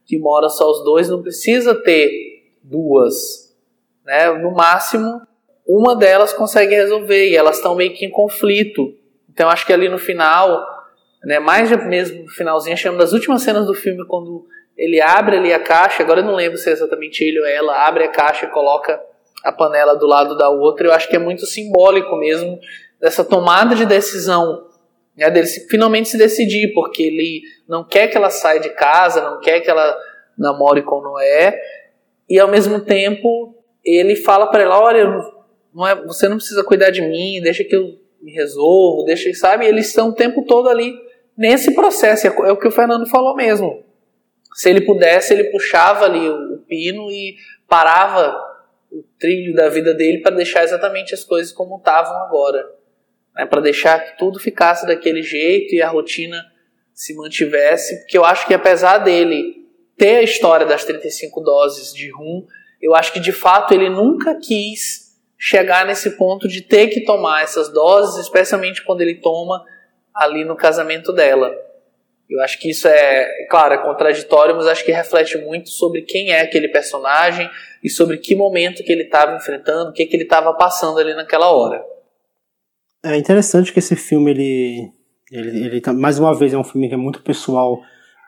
que 0.06 0.18
mora 0.18 0.48
só 0.48 0.70
os 0.70 0.82
dois, 0.84 1.08
não 1.08 1.22
precisa 1.22 1.74
ter 1.74 2.10
duas, 2.62 3.54
né? 4.04 4.30
No 4.38 4.52
máximo 4.52 5.20
uma 5.66 5.94
delas 5.94 6.32
consegue 6.32 6.74
resolver 6.74 7.28
e 7.28 7.36
elas 7.36 7.56
estão 7.56 7.76
meio 7.76 7.94
que 7.94 8.04
em 8.04 8.10
conflito. 8.10 8.92
Então 9.32 9.48
acho 9.48 9.64
que 9.64 9.72
ali 9.72 9.88
no 9.88 9.98
final, 9.98 10.66
né? 11.22 11.38
Mais 11.38 11.70
mesmo 11.86 12.24
no 12.24 12.30
finalzinho, 12.30 12.76
chama 12.76 12.98
das 12.98 13.12
últimas 13.12 13.42
cenas 13.42 13.66
do 13.66 13.74
filme 13.74 14.04
quando 14.06 14.46
ele 14.76 15.00
abre 15.00 15.36
ali 15.36 15.52
a 15.52 15.60
caixa. 15.60 16.02
Agora 16.02 16.20
eu 16.20 16.24
não 16.24 16.34
lembro 16.34 16.58
se 16.58 16.68
é 16.68 16.72
exatamente 16.72 17.22
ele 17.22 17.38
ou 17.38 17.46
ela 17.46 17.86
abre 17.86 18.04
a 18.04 18.08
caixa 18.08 18.46
e 18.46 18.50
coloca 18.50 19.00
a 19.44 19.52
panela 19.52 19.96
do 19.96 20.06
lado 20.06 20.36
da 20.36 20.48
outra, 20.48 20.86
eu 20.86 20.92
acho 20.92 21.08
que 21.08 21.16
é 21.16 21.18
muito 21.18 21.46
simbólico 21.46 22.16
mesmo 22.16 22.58
dessa 23.00 23.24
tomada 23.24 23.74
de 23.74 23.86
decisão, 23.86 24.66
né, 25.16 25.30
dele 25.30 25.46
finalmente 25.68 26.10
se 26.10 26.18
decidir, 26.18 26.72
porque 26.74 27.02
ele 27.02 27.42
não 27.68 27.82
quer 27.82 28.08
que 28.08 28.16
ela 28.16 28.30
saia 28.30 28.60
de 28.60 28.70
casa, 28.70 29.22
não 29.22 29.40
quer 29.40 29.60
que 29.60 29.70
ela 29.70 29.96
namore 30.36 30.82
com 30.82 31.00
Noé, 31.00 31.58
e 32.28 32.38
ao 32.38 32.48
mesmo 32.48 32.80
tempo 32.80 33.54
ele 33.84 34.14
fala 34.14 34.46
para 34.46 34.62
ela, 34.62 34.78
olha, 34.78 35.04
não 35.74 35.86
é, 35.86 35.94
você 35.94 36.28
não 36.28 36.36
precisa 36.36 36.62
cuidar 36.62 36.90
de 36.90 37.00
mim, 37.00 37.40
deixa 37.42 37.64
que 37.64 37.74
eu 37.74 37.98
me 38.20 38.32
resolvo, 38.32 39.04
deixa, 39.04 39.32
sabe? 39.34 39.66
Eles 39.66 39.88
estão 39.88 40.10
o 40.10 40.14
tempo 40.14 40.44
todo 40.44 40.68
ali 40.68 40.94
nesse 41.36 41.74
processo, 41.74 42.26
é, 42.26 42.30
é 42.30 42.52
o 42.52 42.56
que 42.56 42.68
o 42.68 42.72
Fernando 42.72 43.08
falou 43.08 43.34
mesmo. 43.34 43.82
Se 44.54 44.68
ele 44.68 44.82
pudesse, 44.82 45.32
ele 45.32 45.44
puxava 45.44 46.04
ali 46.04 46.28
o 46.28 46.58
pino 46.68 47.10
e 47.10 47.36
parava 47.66 48.36
o 48.90 49.04
trilho 49.18 49.54
da 49.54 49.68
vida 49.68 49.94
dele 49.94 50.18
para 50.18 50.34
deixar 50.34 50.64
exatamente 50.64 51.14
as 51.14 51.24
coisas 51.24 51.52
como 51.52 51.76
estavam 51.76 52.16
agora. 52.22 52.66
Né? 53.36 53.46
Para 53.46 53.60
deixar 53.60 53.98
que 54.00 54.18
tudo 54.18 54.38
ficasse 54.38 54.86
daquele 54.86 55.22
jeito 55.22 55.74
e 55.74 55.82
a 55.82 55.88
rotina 55.88 56.44
se 56.92 57.14
mantivesse. 57.14 58.00
Porque 58.00 58.18
eu 58.18 58.24
acho 58.24 58.46
que 58.46 58.54
apesar 58.54 58.98
dele 58.98 59.66
ter 59.96 60.16
a 60.16 60.22
história 60.22 60.66
das 60.66 60.84
35 60.84 61.40
doses 61.40 61.92
de 61.94 62.10
rum, 62.10 62.46
eu 62.80 62.94
acho 62.94 63.12
que 63.12 63.20
de 63.20 63.32
fato 63.32 63.72
ele 63.74 63.88
nunca 63.88 64.34
quis 64.34 65.10
chegar 65.38 65.86
nesse 65.86 66.16
ponto 66.16 66.48
de 66.48 66.62
ter 66.62 66.88
que 66.88 67.04
tomar 67.04 67.42
essas 67.42 67.72
doses, 67.72 68.24
especialmente 68.24 68.84
quando 68.84 69.00
ele 69.00 69.16
toma 69.16 69.64
ali 70.14 70.44
no 70.44 70.56
casamento 70.56 71.12
dela. 71.12 71.50
Eu 72.30 72.40
acho 72.42 72.60
que 72.60 72.70
isso 72.70 72.86
é, 72.86 73.46
claro, 73.50 73.74
é 73.74 73.78
contraditório, 73.78 74.54
mas 74.54 74.68
acho 74.68 74.84
que 74.84 74.92
reflete 74.92 75.36
muito 75.38 75.68
sobre 75.68 76.02
quem 76.02 76.30
é 76.30 76.42
aquele 76.42 76.68
personagem 76.68 77.50
e 77.82 77.90
sobre 77.90 78.18
que 78.18 78.36
momento 78.36 78.84
que 78.84 78.92
ele 78.92 79.02
estava 79.02 79.34
enfrentando, 79.34 79.90
o 79.90 79.92
que, 79.92 80.06
que 80.06 80.14
ele 80.14 80.22
estava 80.22 80.54
passando 80.54 81.00
ali 81.00 81.12
naquela 81.12 81.50
hora. 81.50 81.82
É 83.04 83.16
interessante 83.16 83.72
que 83.72 83.80
esse 83.80 83.96
filme, 83.96 84.30
ele, 84.30 84.92
ele, 85.32 85.66
ele 85.66 85.80
tá, 85.80 85.92
mais 85.92 86.20
uma 86.20 86.32
vez, 86.32 86.52
é 86.52 86.56
um 86.56 86.62
filme 86.62 86.86
que 86.86 86.94
é 86.94 86.96
muito 86.96 87.20
pessoal 87.20 87.80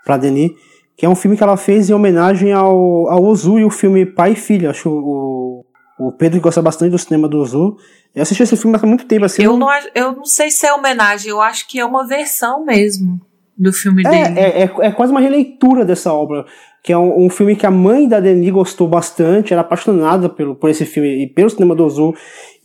para 0.05 0.16
Denis, 0.16 0.51
que 0.97 1.07
é 1.07 1.09
um 1.09 1.15
filme 1.15 1.37
que 1.37 1.43
ela 1.45 1.57
fez 1.57 1.89
em 1.89 1.93
homenagem 1.93 2.53
ao, 2.53 3.09
ao 3.09 3.23
Ozu 3.23 3.61
e 3.61 3.65
o 3.65 3.70
filme 3.70 4.05
Pai 4.05 4.33
e 4.33 4.37
Filha. 4.37 4.70
Acho 4.70 4.91
o, 4.91 5.65
o 5.97 6.11
Pedro 6.11 6.41
gosta 6.41 6.61
bastante 6.61 6.91
do 6.91 6.99
cinema 6.99 7.29
do 7.29 7.39
Ozu. 7.39 7.77
Eu 8.12 8.23
assisti 8.23 8.43
esse 8.43 8.57
filme 8.57 8.77
há 8.77 8.85
muito 8.85 9.07
tempo. 9.07 9.27
Assim, 9.27 9.45
eu, 9.45 9.57
não, 9.57 9.69
eu 9.95 10.12
não 10.12 10.24
sei 10.24 10.51
se 10.51 10.66
é 10.66 10.74
homenagem, 10.74 11.31
eu 11.31 11.41
acho 11.41 11.69
que 11.69 11.79
é 11.79 11.85
uma 11.85 12.05
versão 12.05 12.65
mesmo 12.65 13.20
do 13.63 13.73
filme 13.73 14.03
é, 14.07 14.11
dele. 14.11 14.39
É, 14.39 14.63
é, 14.63 14.71
é, 14.81 14.93
quase 14.93 15.13
uma 15.13 15.21
releitura 15.21 15.85
dessa 15.85 16.13
obra, 16.13 16.45
que 16.83 16.93
é 16.93 16.99
um, 16.99 17.27
um, 17.27 17.31
filme 17.31 17.55
que 17.55 17.65
a 17.65 17.71
mãe 17.71 18.09
da 18.09 18.21
Denis 18.21 18.51
gostou 18.51 18.89
bastante, 18.89 19.53
era 19.53 19.63
apaixonada 19.63 20.29
pelo, 20.29 20.55
por 20.55 20.69
esse 20.69 20.85
filme 20.85 21.23
e 21.23 21.27
pelo 21.27 21.51
cinema 21.51 21.75
do 21.75 21.85
Ozu 21.85 22.15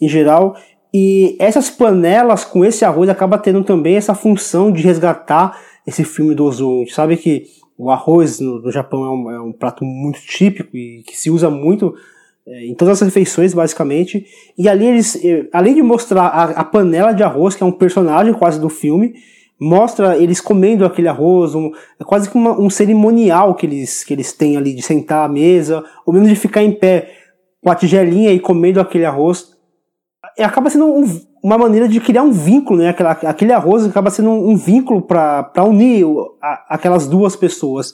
em 0.01 0.09
geral. 0.09 0.55
E 0.93 1.35
essas 1.39 1.69
panelas 1.69 2.43
com 2.43 2.65
esse 2.65 2.83
arroz 2.83 3.09
acaba 3.09 3.37
tendo 3.37 3.63
também 3.63 3.95
essa 3.95 4.15
função 4.15 4.71
de 4.71 4.81
resgatar 4.81 5.59
esse 5.85 6.03
filme 6.03 6.33
do 6.33 6.45
Ozu. 6.45 6.77
A 6.77 6.79
gente 6.79 6.93
sabe 6.93 7.17
que 7.17 7.43
o 7.77 7.91
arroz 7.91 8.39
no, 8.39 8.59
no 8.61 8.71
Japão 8.71 9.05
é 9.05 9.09
um, 9.09 9.31
é 9.31 9.41
um, 9.41 9.53
prato 9.53 9.85
muito 9.85 10.19
típico 10.21 10.75
e 10.75 11.03
que 11.05 11.15
se 11.15 11.29
usa 11.29 11.49
muito 11.49 11.93
é, 12.47 12.65
em 12.65 12.73
todas 12.73 12.99
as 12.99 13.05
refeições, 13.05 13.53
basicamente. 13.53 14.25
E 14.57 14.67
ali 14.67 14.85
eles, 14.85 15.23
eh, 15.23 15.47
além 15.53 15.75
de 15.75 15.83
mostrar 15.83 16.27
a, 16.27 16.43
a 16.45 16.63
panela 16.63 17.11
de 17.11 17.21
arroz, 17.21 17.53
que 17.53 17.61
é 17.61 17.65
um 17.65 17.71
personagem 17.71 18.33
quase 18.33 18.59
do 18.59 18.69
filme, 18.69 19.13
mostra 19.59 20.17
eles 20.17 20.39
comendo 20.39 20.85
aquele 20.85 21.07
arroz, 21.07 21.55
um, 21.55 21.71
é 21.99 22.03
quase 22.03 22.29
que 22.29 22.35
uma, 22.35 22.59
um 22.59 22.69
cerimonial 22.69 23.55
que 23.55 23.65
eles, 23.65 24.03
que 24.03 24.13
eles 24.13 24.31
têm 24.31 24.55
ali 24.55 24.73
de 24.73 24.81
sentar 24.81 25.25
à 25.25 25.27
mesa, 25.27 25.83
ou 26.05 26.13
mesmo 26.13 26.27
de 26.27 26.35
ficar 26.35 26.63
em 26.63 26.71
pé 26.71 27.09
com 27.63 27.71
a 27.71 27.75
tigelinha 27.75 28.31
e 28.31 28.39
comendo 28.39 28.79
aquele 28.79 29.05
arroz. 29.05 29.55
E 30.37 30.43
acaba 30.43 30.69
sendo 30.69 30.85
um, 30.85 31.21
uma 31.43 31.57
maneira 31.57 31.87
de 31.87 31.99
criar 31.99 32.21
um 32.21 32.31
vínculo, 32.31 32.79
né? 32.79 32.89
Aquela, 32.89 33.11
aquele 33.11 33.51
arroz 33.51 33.85
acaba 33.85 34.09
sendo 34.09 34.29
um, 34.29 34.51
um 34.51 34.55
vínculo 34.55 35.01
para 35.01 35.63
unir 35.63 36.05
a, 36.41 36.75
aquelas 36.75 37.07
duas 37.07 37.35
pessoas 37.35 37.93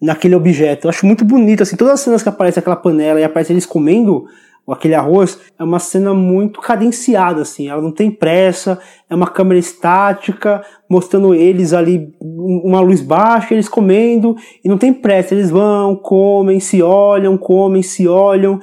naquele 0.00 0.34
objeto. 0.34 0.86
Eu 0.86 0.90
acho 0.90 1.04
muito 1.04 1.24
bonito, 1.24 1.62
assim, 1.62 1.76
todas 1.76 1.94
as 1.94 2.00
cenas 2.00 2.22
que 2.22 2.28
aparece 2.28 2.58
aquela 2.58 2.76
panela 2.76 3.20
e 3.20 3.24
aparece 3.24 3.52
eles 3.52 3.66
comendo 3.66 4.26
aquele 4.68 4.94
arroz, 4.94 5.38
é 5.58 5.64
uma 5.64 5.78
cena 5.78 6.14
muito 6.14 6.60
cadenciada, 6.60 7.42
assim, 7.42 7.68
ela 7.68 7.82
não 7.82 7.92
tem 7.92 8.10
pressa, 8.10 8.78
é 9.08 9.14
uma 9.14 9.26
câmera 9.26 9.58
estática, 9.58 10.62
mostrando 10.88 11.34
eles 11.34 11.72
ali, 11.72 12.12
uma 12.20 12.80
luz 12.80 13.00
baixa, 13.00 13.54
eles 13.54 13.68
comendo, 13.68 14.36
e 14.64 14.68
não 14.68 14.78
tem 14.78 14.92
pressa, 14.92 15.34
eles 15.34 15.50
vão, 15.50 15.96
comem, 15.96 16.60
se 16.60 16.82
olham, 16.82 17.36
comem, 17.36 17.82
se 17.82 18.06
olham. 18.06 18.60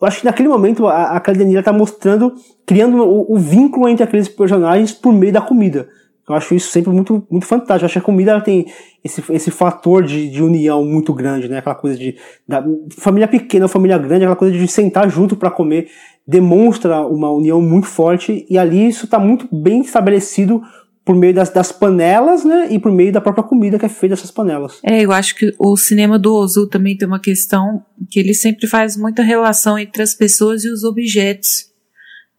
Eu 0.00 0.06
acho 0.06 0.20
que 0.20 0.24
naquele 0.24 0.48
momento 0.48 0.86
a, 0.86 1.16
a 1.16 1.22
está 1.32 1.72
mostrando, 1.72 2.32
criando 2.66 3.02
o, 3.02 3.34
o, 3.34 3.36
vínculo 3.36 3.88
entre 3.88 4.02
aqueles 4.02 4.28
personagens 4.28 4.92
por 4.92 5.12
meio 5.12 5.32
da 5.32 5.42
comida. 5.42 5.88
Eu 6.30 6.36
acho 6.36 6.54
isso 6.54 6.70
sempre 6.70 6.90
muito, 6.90 7.26
muito 7.30 7.46
fantástico. 7.46 7.82
Eu 7.82 7.86
acho 7.86 7.92
que 7.94 7.98
a 7.98 8.02
comida 8.02 8.30
ela 8.32 8.40
tem 8.40 8.66
esse, 9.02 9.22
esse 9.30 9.50
fator 9.50 10.04
de, 10.04 10.30
de 10.30 10.42
união 10.42 10.84
muito 10.84 11.12
grande, 11.12 11.48
né? 11.48 11.58
Aquela 11.58 11.74
coisa 11.74 11.98
de 11.98 12.16
da, 12.46 12.64
família 12.96 13.28
pequena, 13.28 13.68
família 13.68 13.98
grande, 13.98 14.24
aquela 14.24 14.36
coisa 14.36 14.56
de 14.56 14.68
sentar 14.68 15.10
junto 15.10 15.36
para 15.36 15.50
comer 15.50 15.88
demonstra 16.26 17.00
uma 17.00 17.30
união 17.30 17.60
muito 17.60 17.86
forte 17.86 18.46
e 18.48 18.56
ali 18.56 18.88
isso 18.88 19.06
está 19.06 19.18
muito 19.18 19.48
bem 19.50 19.80
estabelecido 19.80 20.62
por 21.04 21.16
meio 21.16 21.34
das, 21.34 21.50
das, 21.50 21.72
panelas, 21.72 22.44
né, 22.44 22.68
e 22.70 22.78
por 22.78 22.92
meio 22.92 23.12
da 23.12 23.20
própria 23.20 23.42
comida 23.42 23.78
que 23.78 23.86
é 23.86 23.88
feita 23.88 24.14
dessas 24.14 24.30
panelas. 24.30 24.78
É, 24.84 25.04
eu 25.04 25.10
acho 25.10 25.34
que 25.34 25.52
o 25.58 25.76
cinema 25.76 26.18
do 26.18 26.32
Ozu 26.34 26.68
também 26.68 26.96
tem 26.96 27.08
uma 27.08 27.18
questão 27.18 27.82
que 28.08 28.20
ele 28.20 28.34
sempre 28.34 28.68
faz 28.68 28.96
muita 28.96 29.22
relação 29.22 29.78
entre 29.78 30.02
as 30.02 30.14
pessoas 30.14 30.64
e 30.64 30.68
os 30.68 30.84
objetos, 30.84 31.69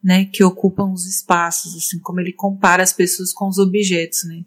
né, 0.02 0.24
que 0.24 0.42
ocupam 0.42 0.92
os 0.92 1.06
espaços, 1.06 1.76
assim, 1.76 1.98
como 2.00 2.20
ele 2.20 2.32
compara 2.32 2.82
as 2.82 2.92
pessoas 2.92 3.32
com 3.32 3.48
os 3.48 3.58
objetos, 3.58 4.24
né. 4.24 4.44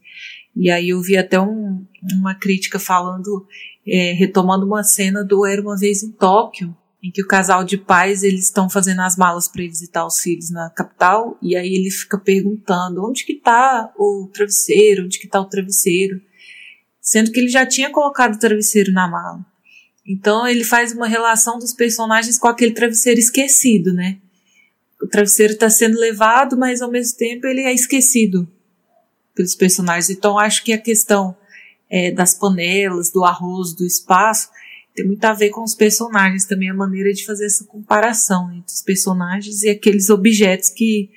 E 0.55 0.69
aí 0.69 0.89
eu 0.89 1.01
vi 1.01 1.17
até 1.17 1.39
um, 1.39 1.85
uma 2.13 2.33
crítica 2.33 2.79
falando, 2.79 3.45
é, 3.85 4.13
retomando 4.13 4.65
uma 4.65 4.83
cena 4.83 5.23
do 5.23 5.45
Era 5.45 5.61
Uma 5.61 5.77
Vez 5.77 6.01
em 6.01 6.11
Tóquio, 6.11 6.75
em 7.05 7.11
que 7.11 7.21
o 7.21 7.27
casal 7.27 7.63
de 7.63 7.77
pais 7.77 8.23
eles 8.23 8.45
estão 8.45 8.67
fazendo 8.67 9.01
as 9.01 9.15
malas 9.15 9.47
para 9.47 9.61
visitar 9.61 10.07
os 10.07 10.19
filhos 10.19 10.49
na 10.49 10.71
capital 10.71 11.37
e 11.39 11.55
aí 11.55 11.75
ele 11.75 11.91
fica 11.91 12.17
perguntando 12.17 13.05
onde 13.05 13.23
que 13.23 13.35
tá 13.35 13.93
o 13.95 14.27
travesseiro, 14.33 15.05
onde 15.05 15.19
que 15.19 15.27
tá 15.27 15.39
o 15.39 15.45
travesseiro, 15.45 16.19
sendo 16.99 17.31
que 17.31 17.39
ele 17.39 17.49
já 17.49 17.63
tinha 17.63 17.91
colocado 17.91 18.33
o 18.33 18.39
travesseiro 18.39 18.91
na 18.91 19.07
mala. 19.07 19.45
Então 20.07 20.47
ele 20.47 20.63
faz 20.63 20.93
uma 20.93 21.07
relação 21.07 21.59
dos 21.59 21.73
personagens 21.73 22.39
com 22.39 22.47
aquele 22.47 22.71
travesseiro 22.71 23.19
esquecido, 23.19 23.93
né? 23.93 24.19
O 25.01 25.07
travesseiro 25.07 25.53
está 25.53 25.69
sendo 25.69 25.99
levado, 25.99 26.57
mas 26.57 26.81
ao 26.81 26.89
mesmo 26.89 27.17
tempo 27.17 27.45
ele 27.47 27.61
é 27.61 27.73
esquecido 27.73 28.47
pelos 29.35 29.55
personagens. 29.55 30.09
Então 30.09 30.39
acho 30.39 30.63
que 30.63 30.73
a 30.73 30.77
questão 30.77 31.35
é, 31.89 32.11
das 32.11 32.33
panelas, 32.33 33.11
do 33.11 33.23
arroz, 33.23 33.73
do 33.73 33.85
espaço, 33.85 34.49
tem 34.95 35.05
muito 35.05 35.25
a 35.25 35.33
ver 35.33 35.49
com 35.49 35.61
os 35.61 35.75
personagens 35.75 36.45
também, 36.45 36.69
a 36.69 36.73
maneira 36.73 37.11
de 37.11 37.25
fazer 37.25 37.45
essa 37.45 37.65
comparação 37.65 38.49
entre 38.53 38.73
os 38.73 38.81
personagens 38.81 39.61
e 39.63 39.69
aqueles 39.69 40.09
objetos 40.09 40.69
que 40.69 41.09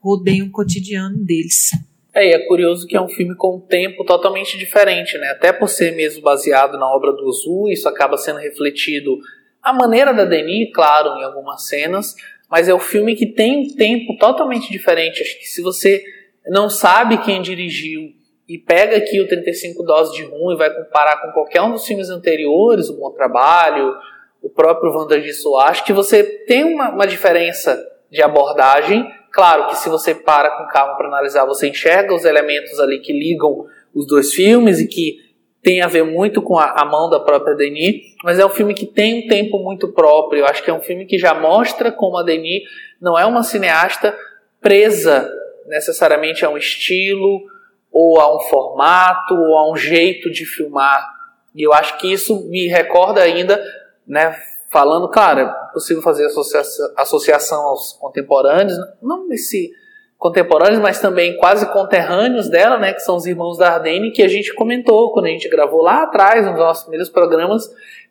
rodeiam 0.00 0.48
o 0.48 0.50
cotidiano 0.50 1.16
deles. 1.18 1.70
É, 2.12 2.30
e 2.30 2.34
é 2.34 2.46
curioso 2.46 2.86
que 2.86 2.96
é 2.96 3.00
um 3.00 3.08
filme 3.08 3.36
com 3.36 3.56
um 3.56 3.60
tempo 3.60 4.04
totalmente 4.04 4.58
diferente, 4.58 5.16
né? 5.18 5.28
Até 5.28 5.52
por 5.52 5.68
ser 5.68 5.94
mesmo 5.94 6.22
baseado 6.22 6.78
na 6.78 6.86
obra 6.86 7.12
do 7.12 7.26
Ozu, 7.26 7.68
isso 7.68 7.88
acaba 7.88 8.16
sendo 8.16 8.38
refletido 8.38 9.18
a 9.62 9.72
maneira 9.72 10.14
da 10.14 10.24
Denis, 10.24 10.70
claro, 10.72 11.10
em 11.18 11.24
algumas 11.24 11.66
cenas, 11.66 12.14
mas 12.50 12.68
é 12.68 12.74
um 12.74 12.78
filme 12.78 13.16
que 13.16 13.26
tem 13.26 13.58
um 13.58 13.74
tempo 13.74 14.16
totalmente 14.18 14.70
diferente. 14.70 15.22
Acho 15.22 15.38
que 15.38 15.46
se 15.46 15.62
você 15.62 16.02
não 16.46 16.70
sabe 16.70 17.18
quem 17.18 17.42
dirigiu 17.42 18.12
e 18.48 18.56
pega 18.56 18.96
aqui 18.96 19.20
o 19.20 19.26
35 19.26 19.82
doses 19.82 20.14
de 20.14 20.22
rum 20.22 20.52
e 20.52 20.56
vai 20.56 20.72
comparar 20.72 21.20
com 21.20 21.32
qualquer 21.32 21.60
um 21.62 21.72
dos 21.72 21.84
filmes 21.84 22.08
anteriores, 22.08 22.88
o 22.88 22.96
Bom 22.96 23.10
Trabalho, 23.10 23.94
o 24.40 24.48
próprio 24.48 24.92
Wander 24.92 25.20
de 25.20 25.32
acho 25.60 25.84
que 25.84 25.92
você 25.92 26.22
tem 26.22 26.62
uma, 26.62 26.90
uma 26.90 27.06
diferença 27.06 27.84
de 28.10 28.22
abordagem. 28.22 29.04
Claro 29.32 29.66
que 29.66 29.76
se 29.76 29.88
você 29.88 30.14
para 30.14 30.50
com 30.50 30.66
calma 30.68 30.96
para 30.96 31.08
analisar, 31.08 31.44
você 31.44 31.68
enxerga 31.68 32.14
os 32.14 32.24
elementos 32.24 32.78
ali 32.78 33.00
que 33.00 33.12
ligam 33.12 33.66
os 33.92 34.06
dois 34.06 34.32
filmes 34.32 34.78
e 34.78 34.86
que 34.86 35.25
tem 35.66 35.82
a 35.82 35.88
ver 35.88 36.04
muito 36.04 36.40
com 36.40 36.56
a, 36.56 36.80
a, 36.80 36.84
mão 36.84 37.10
da 37.10 37.18
própria 37.18 37.56
Denis, 37.56 38.14
mas 38.22 38.38
é 38.38 38.46
um 38.46 38.50
filme 38.50 38.72
que 38.72 38.86
tem 38.86 39.24
um 39.24 39.26
tempo 39.26 39.58
muito 39.58 39.88
próprio. 39.88 40.38
Eu 40.38 40.46
acho 40.46 40.62
que 40.62 40.70
é 40.70 40.72
um 40.72 40.80
filme 40.80 41.04
que 41.06 41.18
já 41.18 41.34
mostra 41.34 41.90
como 41.90 42.16
a 42.16 42.22
Denis 42.22 42.62
não 43.00 43.18
é 43.18 43.26
uma 43.26 43.42
cineasta 43.42 44.16
presa 44.60 45.28
necessariamente 45.66 46.44
a 46.44 46.50
um 46.50 46.56
estilo, 46.56 47.42
ou 47.90 48.20
a 48.20 48.36
um 48.36 48.38
formato, 48.42 49.34
ou 49.34 49.58
a 49.58 49.68
um 49.68 49.74
jeito 49.74 50.30
de 50.30 50.46
filmar. 50.46 51.04
E 51.52 51.64
eu 51.64 51.72
acho 51.72 51.98
que 51.98 52.12
isso 52.12 52.48
me 52.48 52.68
recorda 52.68 53.20
ainda, 53.20 53.60
né, 54.06 54.36
falando, 54.70 55.08
claro, 55.08 55.40
é 55.40 55.52
possível 55.72 56.00
fazer 56.00 56.26
associação, 56.26 56.92
associação 56.96 57.62
aos 57.62 57.92
contemporâneos, 57.94 58.78
não 59.02 59.26
nesse 59.26 59.72
contemporâneos, 60.18 60.80
mas 60.80 61.00
também 61.00 61.36
quase 61.36 61.70
conterrâneos 61.72 62.48
dela, 62.48 62.78
né, 62.78 62.92
que 62.92 63.00
são 63.00 63.16
os 63.16 63.26
irmãos 63.26 63.58
da 63.58 63.74
Ardenne, 63.74 64.10
que 64.10 64.22
a 64.22 64.28
gente 64.28 64.54
comentou 64.54 65.12
quando 65.12 65.26
a 65.26 65.30
gente 65.30 65.48
gravou 65.48 65.82
lá 65.82 66.04
atrás, 66.04 66.46
nos 66.46 66.56
nossos 66.56 66.84
primeiros 66.84 67.10
programas, 67.10 67.68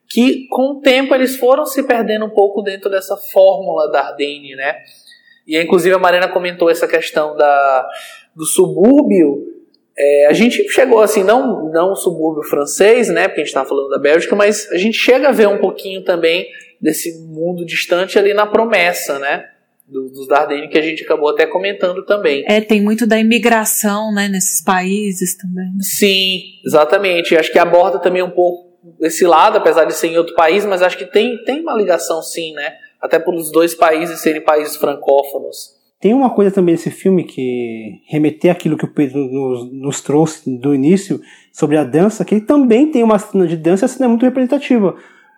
que 0.08 0.48
com 0.50 0.74
o 0.74 0.82
tempo 0.82 1.16
eles 1.16 1.36
foram 1.36 1.66
se 1.66 1.82
perdendo 1.84 2.26
um 2.26 2.30
pouco 2.30 2.62
dentro 2.62 2.90
dessa 2.90 3.18
fórmula 3.18 3.90
da 3.92 4.02
Ardenne, 4.02 4.56
né? 4.56 4.76
E 5.48 5.60
inclusive 5.60 5.96
a 5.96 6.00
Marina 6.00 6.28
comentou 6.28 6.70
essa 6.70 6.88
questão 6.88 7.36
da, 7.36 7.90
do 8.36 8.46
subúrbio 8.46 9.56
é, 9.98 10.28
a 10.28 10.34
gente 10.34 10.68
chegou 10.70 11.02
assim, 11.02 11.24
não, 11.24 11.70
não 11.72 11.96
subúrbio 11.96 12.44
francês, 12.44 13.08
né, 13.08 13.28
porque 13.28 13.42
a 13.42 13.44
gente 13.44 13.52
estava 13.52 13.68
falando 13.68 13.90
da 13.90 13.98
Bélgica, 13.98 14.36
mas 14.36 14.70
a 14.72 14.78
gente 14.78 14.98
chega 14.98 15.30
a 15.30 15.32
ver 15.32 15.48
um 15.48 15.58
pouquinho 15.58 16.04
também 16.04 16.48
desse 16.82 17.18
mundo 17.22 17.66
distante 17.66 18.20
ali 18.20 18.34
na 18.34 18.46
promessa, 18.46 19.18
né, 19.20 19.48
dos 19.88 20.28
Dardenne 20.28 20.68
que 20.68 20.78
a 20.78 20.82
gente 20.82 21.04
acabou 21.04 21.30
até 21.30 21.46
comentando 21.46 22.04
também. 22.06 22.44
É, 22.48 22.60
tem 22.60 22.82
muito 22.82 23.06
da 23.06 23.20
imigração, 23.20 24.14
né, 24.14 24.28
nesses 24.28 24.64
países 24.64 25.38
também. 25.38 25.72
Sim, 25.80 26.42
exatamente. 26.66 27.36
Acho 27.36 27.52
que 27.52 27.60
aborda 27.60 28.00
também 28.00 28.24
um 28.24 28.32
pouco 28.32 28.66
esse 29.02 29.26
lado, 29.26 29.58
apesar 29.58 29.86
de 29.86 29.94
ser 29.94 30.08
em 30.08 30.18
outro 30.18 30.36
país, 30.36 30.66
mas 30.66 30.82
acho 30.82 30.98
que 30.98 31.06
tem, 31.06 31.44
tem 31.44 31.62
uma 31.62 31.76
ligação 31.76 32.22
sim, 32.22 32.54
né, 32.54 32.74
até 33.02 33.20
por 33.20 33.34
os 33.34 33.52
dois 33.52 33.74
países 33.74 34.20
serem 34.20 34.42
países 34.42 34.76
francófonos. 34.76 35.76
Tem 36.00 36.14
uma 36.14 36.30
coisa 36.30 36.52
também 36.52 36.74
nesse 36.74 36.92
filme 36.92 37.24
que 37.24 38.02
remeter 38.08 38.52
aquilo 38.52 38.78
que 38.78 38.86
o 38.86 38.94
Pedro 38.94 39.18
nos, 39.18 39.72
nos, 39.72 40.02
trouxe 40.02 40.48
do 40.60 40.76
início 40.76 41.20
sobre 41.52 41.78
a 41.78 41.84
dança, 41.84 42.24
que 42.24 42.36
ele 42.36 42.46
também 42.46 42.92
tem 42.92 43.02
uma 43.02 43.18
cena 43.18 43.48
de 43.48 43.56
dança, 43.56 43.86
a 43.86 43.88
cena 43.88 44.06
é 44.06 44.10
muito 44.10 44.24
representativa. 44.24 44.96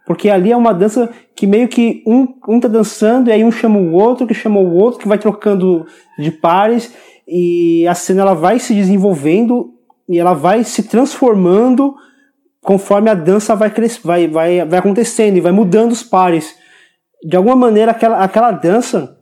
Porque 0.07 0.29
ali 0.29 0.53
é 0.53 0.57
uma 0.57 0.73
dança 0.73 1.09
que 1.35 1.45
meio 1.45 1.67
que 1.67 2.01
um, 2.07 2.25
um 2.47 2.61
tá 2.61 2.69
dançando 2.69 3.29
e 3.29 3.34
aí 3.34 3.43
um 3.43 3.51
chama 3.51 3.77
o 3.77 3.91
outro, 3.91 4.25
que 4.25 4.34
chama 4.34 4.57
o 4.57 4.73
outro, 4.73 5.01
que 5.01 5.07
vai 5.07 5.17
trocando 5.17 5.85
de 6.17 6.31
pares 6.31 6.95
e 7.27 7.85
a 7.85 7.93
cena 7.93 8.21
ela 8.21 8.34
vai 8.34 8.57
se 8.57 8.73
desenvolvendo 8.73 9.73
e 10.07 10.17
ela 10.17 10.34
vai 10.34 10.63
se 10.63 10.84
transformando 10.84 11.93
conforme 12.61 13.09
a 13.09 13.13
dança 13.13 13.53
vai, 13.53 13.69
vai, 14.01 14.27
vai, 14.29 14.65
vai 14.65 14.79
acontecendo 14.79 15.35
e 15.35 15.41
vai 15.41 15.51
mudando 15.51 15.91
os 15.91 16.03
pares. 16.03 16.55
De 17.21 17.35
alguma 17.35 17.55
maneira, 17.55 17.91
aquela, 17.91 18.23
aquela 18.23 18.51
dança 18.51 19.17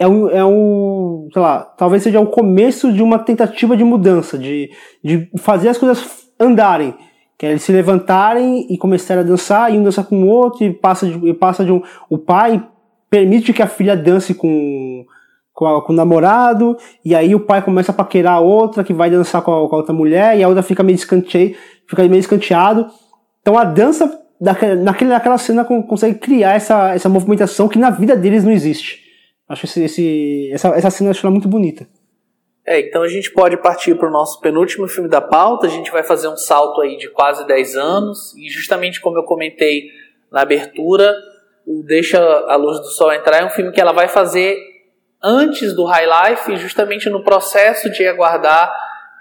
é 0.00 0.06
um, 0.06 0.30
é 0.30 0.44
um, 0.44 1.28
sei 1.32 1.42
lá, 1.42 1.64
talvez 1.76 2.04
seja 2.04 2.20
o 2.20 2.26
começo 2.26 2.92
de 2.92 3.02
uma 3.02 3.18
tentativa 3.18 3.76
de 3.76 3.82
mudança, 3.82 4.38
de, 4.38 4.70
de 5.02 5.28
fazer 5.38 5.68
as 5.68 5.78
coisas 5.78 6.28
andarem. 6.38 6.94
Que 7.38 7.46
é 7.46 7.50
eles 7.50 7.62
se 7.62 7.70
levantarem 7.70 8.66
e 8.68 8.76
começarem 8.76 9.22
a 9.22 9.26
dançar, 9.26 9.72
e 9.72 9.78
um 9.78 9.84
dança 9.84 10.02
com 10.02 10.24
o 10.24 10.26
outro, 10.26 10.64
e 10.64 10.72
passa 10.72 11.06
de, 11.06 11.28
e 11.28 11.32
passa 11.32 11.64
de 11.64 11.70
um. 11.70 11.80
O 12.10 12.18
pai 12.18 12.62
permite 13.08 13.52
que 13.52 13.62
a 13.62 13.66
filha 13.68 13.96
dance 13.96 14.34
com, 14.34 15.06
com, 15.54 15.66
a, 15.66 15.82
com 15.82 15.92
o 15.92 15.96
namorado, 15.96 16.76
e 17.04 17.14
aí 17.14 17.34
o 17.34 17.40
pai 17.40 17.62
começa 17.62 17.92
a 17.92 17.94
paquerar 17.94 18.34
a 18.34 18.40
outra, 18.40 18.82
que 18.82 18.92
vai 18.92 19.08
dançar 19.08 19.40
com 19.42 19.52
a, 19.52 19.68
com 19.68 19.74
a 19.76 19.78
outra 19.78 19.94
mulher, 19.94 20.36
e 20.36 20.42
a 20.42 20.48
outra 20.48 20.62
fica 20.62 20.82
meio, 20.82 20.96
escante, 20.96 21.56
fica 21.86 22.02
meio 22.08 22.20
escanteado. 22.20 22.86
Então 23.40 23.56
a 23.56 23.64
dança, 23.64 24.20
naquele, 24.40 25.10
naquela 25.10 25.38
cena, 25.38 25.64
consegue 25.64 26.18
criar 26.18 26.54
essa, 26.54 26.92
essa 26.92 27.08
movimentação 27.08 27.68
que 27.68 27.78
na 27.78 27.90
vida 27.90 28.16
deles 28.16 28.42
não 28.42 28.50
existe. 28.50 29.00
Acho 29.48 29.64
esse, 29.64 29.84
esse, 29.84 30.50
essa, 30.52 30.68
essa 30.70 30.90
cena 30.90 31.10
acho 31.10 31.24
ela 31.24 31.32
muito 31.32 31.48
bonita. 31.48 31.86
É, 32.68 32.80
então 32.80 33.00
a 33.00 33.08
gente 33.08 33.30
pode 33.30 33.56
partir 33.56 33.94
para 33.94 34.06
o 34.06 34.12
nosso 34.12 34.38
penúltimo 34.42 34.86
filme 34.86 35.08
da 35.08 35.22
pauta. 35.22 35.66
A 35.66 35.70
gente 35.70 35.90
vai 35.90 36.02
fazer 36.02 36.28
um 36.28 36.36
salto 36.36 36.82
aí 36.82 36.98
de 36.98 37.08
quase 37.08 37.46
10 37.46 37.76
anos. 37.76 38.36
E 38.36 38.50
justamente 38.50 39.00
como 39.00 39.16
eu 39.16 39.22
comentei 39.22 39.84
na 40.30 40.42
abertura, 40.42 41.16
o 41.66 41.82
Deixa 41.82 42.20
a 42.20 42.56
Luz 42.56 42.78
do 42.80 42.88
Sol 42.88 43.10
Entrar 43.10 43.38
é 43.38 43.46
um 43.46 43.48
filme 43.48 43.72
que 43.72 43.80
ela 43.80 43.92
vai 43.92 44.06
fazer 44.06 44.58
antes 45.24 45.74
do 45.74 45.86
High 45.86 46.30
Life, 46.30 46.56
justamente 46.58 47.08
no 47.08 47.24
processo 47.24 47.88
de 47.88 48.06
aguardar 48.06 48.70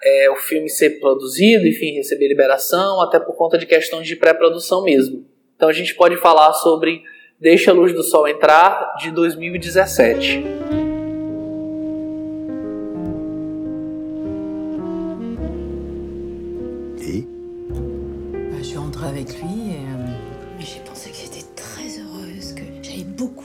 é, 0.03 0.29
o 0.29 0.35
filme 0.35 0.67
ser 0.67 0.99
produzido, 0.99 1.65
enfim, 1.65 1.93
receber 1.93 2.27
liberação, 2.27 3.01
até 3.01 3.17
por 3.17 3.33
conta 3.37 3.57
de 3.57 3.65
questões 3.65 4.05
de 4.05 4.17
pré-produção 4.17 4.83
mesmo. 4.83 5.25
Então 5.55 5.69
a 5.69 5.73
gente 5.73 5.95
pode 5.95 6.17
falar 6.17 6.51
sobre 6.51 7.01
Deixa 7.39 7.71
a 7.71 7.73
Luz 7.73 7.93
do 7.93 8.03
Sol 8.03 8.27
Entrar, 8.27 8.95
de 8.99 9.09
2017. 9.09 10.86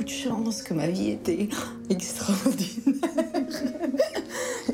Beaucoup 0.03 0.05
de 0.05 0.11
chance, 0.11 0.63
que 0.63 0.75
ma 0.75 0.87
vie 0.87 1.13
était 1.13 1.49
extraordinaire. 1.91 3.11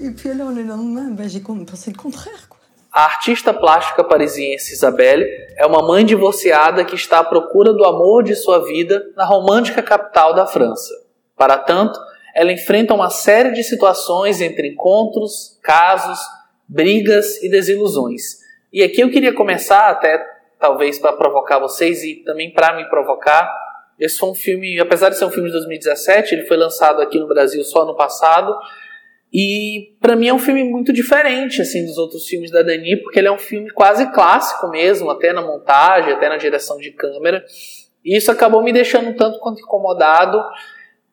et 0.03 0.11
puis 0.11 0.31
alors 0.31 0.51
le 0.51 0.63
lendemain, 0.63 1.11
bah, 1.11 1.25
j'ai 1.27 1.41
pensé 1.41 1.91
le 1.91 1.97
contraire. 1.97 2.49
Quoi. 2.49 2.59
A 2.93 3.05
artista 3.05 3.53
plástica 3.53 4.03
parisiense 4.03 4.73
Isabelle 4.73 5.29
é 5.57 5.67
uma 5.67 5.83
mãe 5.83 6.05
divorciada 6.05 6.85
que 6.85 6.95
está 6.95 7.19
à 7.19 7.25
procura 7.25 7.73
do 7.73 7.85
amor 7.85 8.25
de 8.25 8.35
sua 8.35 8.65
vida 8.65 9.05
na 9.15 9.25
romântica 9.25 9.83
capital 9.83 10.35
da 10.35 10.47
França. 10.47 10.95
Para 11.37 11.59
tanto, 11.59 12.01
ela 12.35 12.51
enfrenta 12.51 12.95
uma 12.95 13.11
série 13.11 13.53
de 13.53 13.63
situações 13.63 14.41
entre 14.41 14.69
encontros, 14.69 15.59
casos, 15.63 16.19
brigas 16.67 17.43
e 17.43 17.51
desilusões. 17.51 18.39
E 18.73 18.83
aqui 18.83 19.03
eu 19.03 19.11
queria 19.11 19.35
começar, 19.35 19.91
até 19.91 20.25
talvez 20.59 20.99
para 20.99 21.13
provocar 21.13 21.59
vocês 21.59 22.03
e 22.03 22.17
também 22.25 22.53
para 22.53 22.75
me 22.75 22.89
provocar. 22.89 23.68
Esse 23.99 24.19
foi 24.19 24.31
um 24.31 24.35
filme, 24.35 24.79
apesar 24.79 25.09
de 25.09 25.19
ser 25.19 25.25
um 25.25 25.31
filme 25.31 25.49
de 25.49 25.53
2017, 25.55 26.35
ele 26.35 26.45
foi 26.45 26.57
lançado 26.57 27.03
aqui 27.03 27.19
no 27.19 27.27
Brasil 27.27 27.63
só 27.65 27.85
no 27.85 27.97
passado. 27.97 28.55
E 29.33 29.95
para 30.01 30.17
mim 30.17 30.29
é 30.29 30.33
um 30.33 30.39
filme 30.39 30.65
muito 30.65 30.93
diferente 30.93 31.61
assim 31.61 31.85
dos 31.85 31.99
outros 31.99 32.27
filmes 32.27 32.51
da 32.51 32.63
Dani, 32.63 32.97
porque 32.97 33.19
ele 33.19 33.29
é 33.29 33.33
um 33.33 33.39
filme 33.39 33.71
quase 33.71 34.11
clássico 34.13 34.69
mesmo, 34.69 35.11
até 35.11 35.33
na 35.33 35.43
montagem, 35.43 36.13
até 36.13 36.29
na 36.29 36.37
direção 36.37 36.79
de 36.79 36.93
câmera. 36.93 37.45
E 38.05 38.17
isso 38.17 38.31
acabou 38.31 38.63
me 38.63 38.73
deixando 38.73 39.09
um 39.09 39.15
tanto 39.15 39.39
quanto 39.39 39.61
incomodado. 39.61 40.41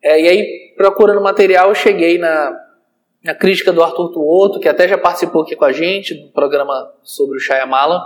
É, 0.02 0.22
e 0.22 0.30
aí, 0.30 0.74
procurando 0.78 1.20
material, 1.22 1.70
eu 1.70 1.76
cheguei 1.76 2.18
na, 2.18 2.56
na 3.24 3.34
crítica 3.34 3.74
do 3.74 3.84
Arthur 3.84 4.12
Tuoto, 4.12 4.60
que 4.60 4.70
até 4.70 4.88
já 4.88 4.98
participou 4.98 5.42
aqui 5.42 5.56
com 5.56 5.66
a 5.66 5.72
gente 5.72 6.14
do 6.14 6.32
programa 6.32 6.94
sobre 7.04 7.38
o 7.38 7.40
Shyamalan. 7.40 8.00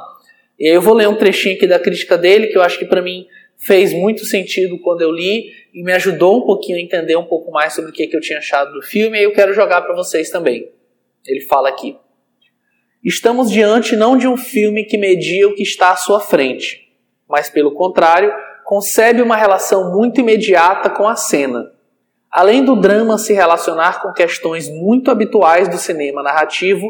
E 0.58 0.68
aí 0.68 0.74
eu 0.74 0.82
vou 0.82 0.94
ler 0.94 1.08
um 1.08 1.16
trechinho 1.16 1.56
aqui 1.56 1.68
da 1.68 1.78
crítica 1.78 2.18
dele, 2.18 2.48
que 2.48 2.58
eu 2.58 2.62
acho 2.62 2.80
que 2.80 2.86
para 2.86 3.02
mim 3.02 3.28
fez 3.60 3.94
muito 3.94 4.26
sentido 4.26 4.80
quando 4.80 5.02
eu 5.02 5.12
li 5.12 5.52
e 5.74 5.84
me 5.84 5.92
ajudou 5.94 6.38
um 6.38 6.46
pouquinho 6.46 6.78
a 6.78 6.82
entender 6.82 7.16
um 7.16 7.26
pouco 7.26 7.52
mais 7.52 7.74
sobre 7.74 7.92
o 7.92 7.94
que, 7.94 8.08
que 8.08 8.16
eu 8.16 8.22
tinha 8.22 8.40
achado 8.40 8.74
do 8.74 8.82
filme, 8.82 9.20
e 9.20 9.24
eu 9.24 9.34
quero 9.34 9.54
jogar 9.54 9.82
para 9.82 9.96
vocês 9.96 10.30
também. 10.30 10.72
Ele 11.26 11.42
fala 11.42 11.70
aqui: 11.70 11.98
Estamos 13.04 13.52
diante 13.52 13.96
não 13.96 14.18
de 14.18 14.28
um 14.28 14.38
filme 14.38 14.86
que 14.86 14.98
media 14.98 15.48
o 15.48 15.54
que 15.54 15.64
está 15.64 15.92
à 15.92 15.96
sua 15.96 16.20
frente, 16.20 16.90
mas 17.28 17.50
pelo 17.50 17.74
contrário, 17.74 18.34
concebe 18.66 19.22
uma 19.22 19.36
relação 19.36 19.92
muito 19.92 20.22
imediata 20.22 20.90
com 20.90 21.08
a 21.08 21.16
cena. 21.16 21.72
Além 22.32 22.64
do 22.64 22.76
drama 22.76 23.18
se 23.18 23.34
relacionar 23.34 24.02
com 24.02 24.14
questões 24.14 24.70
muito 24.70 25.10
habituais 25.10 25.68
do 25.68 25.78
cinema 25.78 26.22
narrativo, 26.22 26.88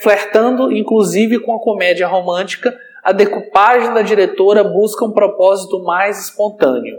flertando 0.00 0.72
inclusive 0.72 1.38
com 1.40 1.54
a 1.54 1.60
comédia 1.60 2.06
romântica, 2.06 2.76
a 3.02 3.12
decupagem 3.12 3.92
da 3.94 4.02
diretora 4.02 4.64
busca 4.64 5.04
um 5.04 5.12
propósito 5.12 5.82
mais 5.82 6.24
espontâneo. 6.24 6.98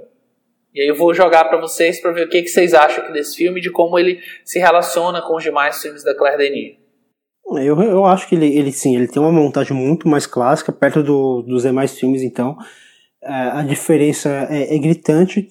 E 0.73 0.81
aí 0.81 0.87
eu 0.87 0.95
vou 0.95 1.13
jogar 1.13 1.45
para 1.45 1.59
vocês 1.59 1.99
para 1.99 2.11
ver 2.11 2.27
o 2.27 2.29
que, 2.29 2.41
que 2.41 2.47
vocês 2.47 2.73
acham 2.73 3.03
aqui 3.03 3.11
desse 3.11 3.35
filme, 3.35 3.59
de 3.59 3.71
como 3.71 3.97
ele 3.97 4.19
se 4.45 4.59
relaciona 4.59 5.21
com 5.21 5.35
os 5.35 5.43
demais 5.43 5.81
filmes 5.81 6.03
da 6.03 6.15
Claire 6.15 6.37
Denis. 6.37 6.77
Eu, 7.57 7.81
eu 7.81 8.05
acho 8.05 8.27
que 8.27 8.35
ele, 8.35 8.55
ele 8.55 8.71
sim, 8.71 8.95
ele 8.95 9.07
tem 9.07 9.21
uma 9.21 9.31
montagem 9.31 9.75
muito 9.75 10.07
mais 10.07 10.27
clássica, 10.27 10.71
perto 10.71 11.01
do, 11.01 11.41
dos 11.41 11.63
demais 11.63 11.97
filmes, 11.97 12.21
então 12.21 12.55
é, 13.23 13.31
a 13.31 13.63
diferença 13.63 14.29
é, 14.49 14.75
é, 14.75 14.77
gritante. 14.77 15.49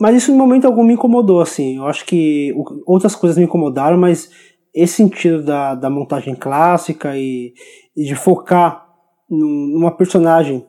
Mas 0.00 0.16
isso, 0.16 0.32
em 0.32 0.36
momento 0.36 0.66
algum, 0.66 0.84
me 0.84 0.94
incomodou, 0.94 1.40
assim. 1.40 1.76
Eu 1.76 1.86
acho 1.86 2.06
que 2.06 2.54
outras 2.86 3.14
coisas 3.14 3.36
me 3.36 3.44
incomodaram, 3.44 3.98
mas 3.98 4.30
esse 4.74 4.94
sentido 4.94 5.42
da, 5.42 5.74
da 5.74 5.90
montagem 5.90 6.34
clássica 6.34 7.16
e, 7.16 7.52
e 7.96 8.04
de 8.04 8.14
focar 8.14 8.87
numa 9.28 9.90
personagem. 9.90 10.64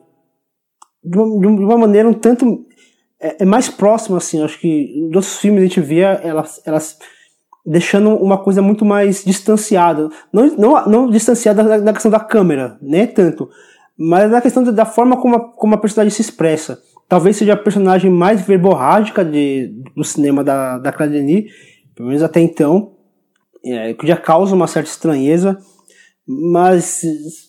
De 1.02 1.18
uma, 1.18 1.40
de 1.40 1.46
uma, 1.46 1.78
maneira 1.78 2.08
um 2.08 2.12
tanto 2.12 2.66
é, 3.18 3.42
é, 3.42 3.44
mais 3.46 3.70
próxima 3.70 4.18
assim 4.18 4.42
acho 4.42 4.60
que 4.60 5.08
dos 5.10 5.38
filmes 5.38 5.62
a 5.62 5.66
gente 5.66 5.80
via 5.80 6.20
elas 6.22 6.60
elas 6.66 6.98
deixando 7.64 8.10
uma 8.16 8.36
coisa 8.36 8.60
muito 8.60 8.84
mais 8.84 9.24
distanciada. 9.24 10.10
Não 10.30 10.46
não, 10.56 10.86
não 10.86 11.10
distanciada 11.10 11.64
da, 11.64 11.78
da 11.78 11.92
questão 11.92 12.10
da 12.10 12.20
câmera 12.20 12.78
né 12.82 13.06
tanto 13.06 13.48
mas 13.96 14.30
da 14.30 14.40
questão 14.40 14.62
da 14.62 14.84
forma 14.84 15.16
como 15.16 15.36
a, 15.36 15.40
como 15.40 15.74
a 15.74 15.78
personagem 15.78 16.10
se 16.10 16.22
expressa. 16.22 16.82
Talvez 17.08 17.36
seja 17.36 17.54
a 17.54 17.56
personagem 17.56 18.10
mais 18.10 18.42
verborrágica 18.42 19.24
de, 19.24 19.74
do 19.96 20.04
cinema 20.04 20.44
da 20.44 20.76
da 20.76 20.92
Claire 20.92 21.14
Denis 21.14 21.50
pelo 21.94 22.08
menos 22.08 22.22
até 22.22 22.40
então 22.40 22.92
é, 23.64 23.94
que 23.94 24.06
já 24.06 24.16
causa 24.16 24.54
uma 24.54 24.66
certa 24.66 24.90
estranheza 24.90 25.58
mas 26.52 27.02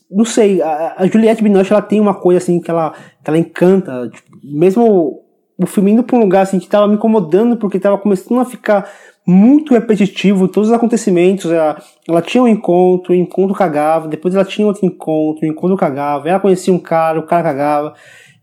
não 0.09 0.25
sei, 0.25 0.61
a, 0.61 0.95
a 0.97 1.07
Juliette 1.07 1.43
Binoche 1.43 1.71
ela 1.71 1.81
tem 1.81 1.99
uma 1.99 2.13
coisa 2.13 2.39
assim 2.39 2.59
que 2.59 2.71
ela, 2.71 2.93
que 3.23 3.29
ela 3.29 3.37
encanta, 3.37 4.09
tipo, 4.09 4.29
mesmo 4.43 5.21
o 5.57 5.65
filme 5.67 5.91
indo 5.91 6.03
pra 6.03 6.17
um 6.17 6.21
lugar 6.21 6.41
assim 6.41 6.59
que 6.59 6.67
tava 6.67 6.87
me 6.87 6.95
incomodando 6.95 7.55
porque 7.57 7.79
tava 7.79 7.97
começando 7.97 8.39
a 8.39 8.45
ficar 8.45 8.89
muito 9.25 9.75
repetitivo, 9.75 10.47
todos 10.47 10.69
os 10.69 10.75
acontecimentos, 10.75 11.51
ela, 11.51 11.79
ela 12.09 12.21
tinha 12.21 12.41
um 12.41 12.47
encontro, 12.47 13.13
o 13.13 13.15
encontro 13.15 13.55
cagava, 13.55 14.07
depois 14.07 14.33
ela 14.33 14.43
tinha 14.43 14.65
outro 14.65 14.85
encontro, 14.85 15.45
o 15.45 15.49
encontro 15.49 15.77
cagava, 15.77 16.27
ela 16.27 16.39
conhecia 16.39 16.73
um 16.73 16.79
cara, 16.79 17.19
o 17.19 17.25
cara 17.25 17.43
cagava, 17.43 17.93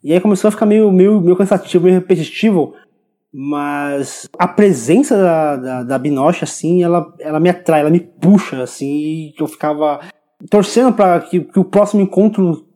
e 0.02 0.12
aí 0.12 0.20
começou 0.20 0.48
a 0.48 0.52
ficar 0.52 0.66
meio, 0.66 0.92
meio, 0.92 1.20
meio 1.20 1.36
cansativo, 1.36 1.84
meio 1.84 1.96
repetitivo, 1.96 2.74
mas 3.34 4.28
a 4.38 4.46
presença 4.46 5.16
da, 5.16 5.56
da, 5.56 5.82
da 5.82 5.98
Binoche, 5.98 6.44
assim, 6.44 6.82
ela, 6.82 7.12
ela 7.18 7.40
me 7.40 7.50
atrai, 7.50 7.80
ela 7.80 7.90
me 7.90 8.00
puxa, 8.00 8.62
assim, 8.62 8.86
e 8.86 9.34
eu 9.38 9.48
ficava 9.48 10.00
torcendo 10.50 10.92
para 10.92 11.20
que, 11.20 11.40
que, 11.40 11.58
o 11.58 11.64
próximo 11.64 12.02
encontro 12.02 12.66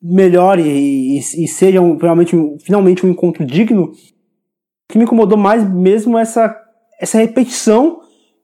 melhore 0.00 0.62
e, 0.62 1.18
e, 1.18 1.18
e 1.18 1.48
seja 1.48 1.80
um, 1.80 1.96
realmente, 1.96 2.36
finalmente 2.64 3.04
um 3.04 3.10
encontro 3.10 3.44
digno. 3.44 3.84
O 3.84 4.92
que 4.92 4.98
me 4.98 5.04
incomodou 5.04 5.38
mais 5.38 5.68
mesmo 5.68 6.18
é 6.18 6.22
essa, 6.22 6.54
essa 7.00 7.18
repetição 7.18 8.00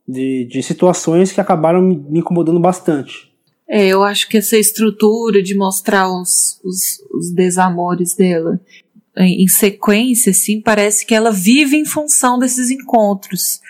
de, 0.07 0.47
de 0.47 0.63
situações 0.63 1.33
que 1.33 1.41
acabaram 1.41 1.81
me, 1.81 2.19
incomodando 2.19 2.61
bastante. 2.61 3.31
É, 3.69 3.87
eu 3.87 4.03
acho 4.03 4.29
que 4.29 4.39
essa 4.39 4.57
estrutura 4.57 5.43
de 5.43 5.55
mostrar 5.55 6.11
os, 6.11 6.61
os, 6.65 7.01
os 7.15 7.33
desamores 7.33 8.17
dela 8.17 8.61
em, 9.17 9.45
em 9.45 9.49
sequência, 9.49 10.31
assim, 10.31 10.61
parece 10.61 11.07
que 11.07 11.15
ela 11.15 11.31
vive 11.31 11.77
em 11.77 11.85
função 11.85 12.39
desses 12.39 12.71
encontros. 12.71 13.61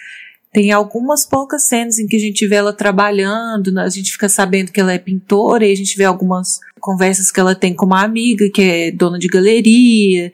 Tem 0.53 0.73
algumas 0.73 1.25
poucas 1.25 1.65
cenas 1.65 1.99
em 1.99 2.07
que 2.07 2.17
a 2.17 2.21
gente 2.21 2.47
vê 2.47 2.57
ela 2.57 2.73
trabalhando, 2.73 3.79
a 3.79 3.89
gente 3.89 4.11
fica 4.11 4.29
sabendo 4.29 4.73
que 4.73 4.81
ela 4.81 4.93
é 4.93 4.99
pintora, 4.99 5.65
e 5.65 5.73
a 5.73 5.77
gente 5.77 5.97
vê 5.97 6.05
algumas 6.05 6.59
conversas 6.81 7.31
que 7.31 7.39
ela 7.39 7.55
tem 7.55 7.75
com 7.75 7.87
uma 7.87 8.03
amiga 8.03 8.51
que 8.53 8.63
é 8.63 8.91
dona 8.91 9.19
de 9.19 9.29
galeria. 9.29 10.33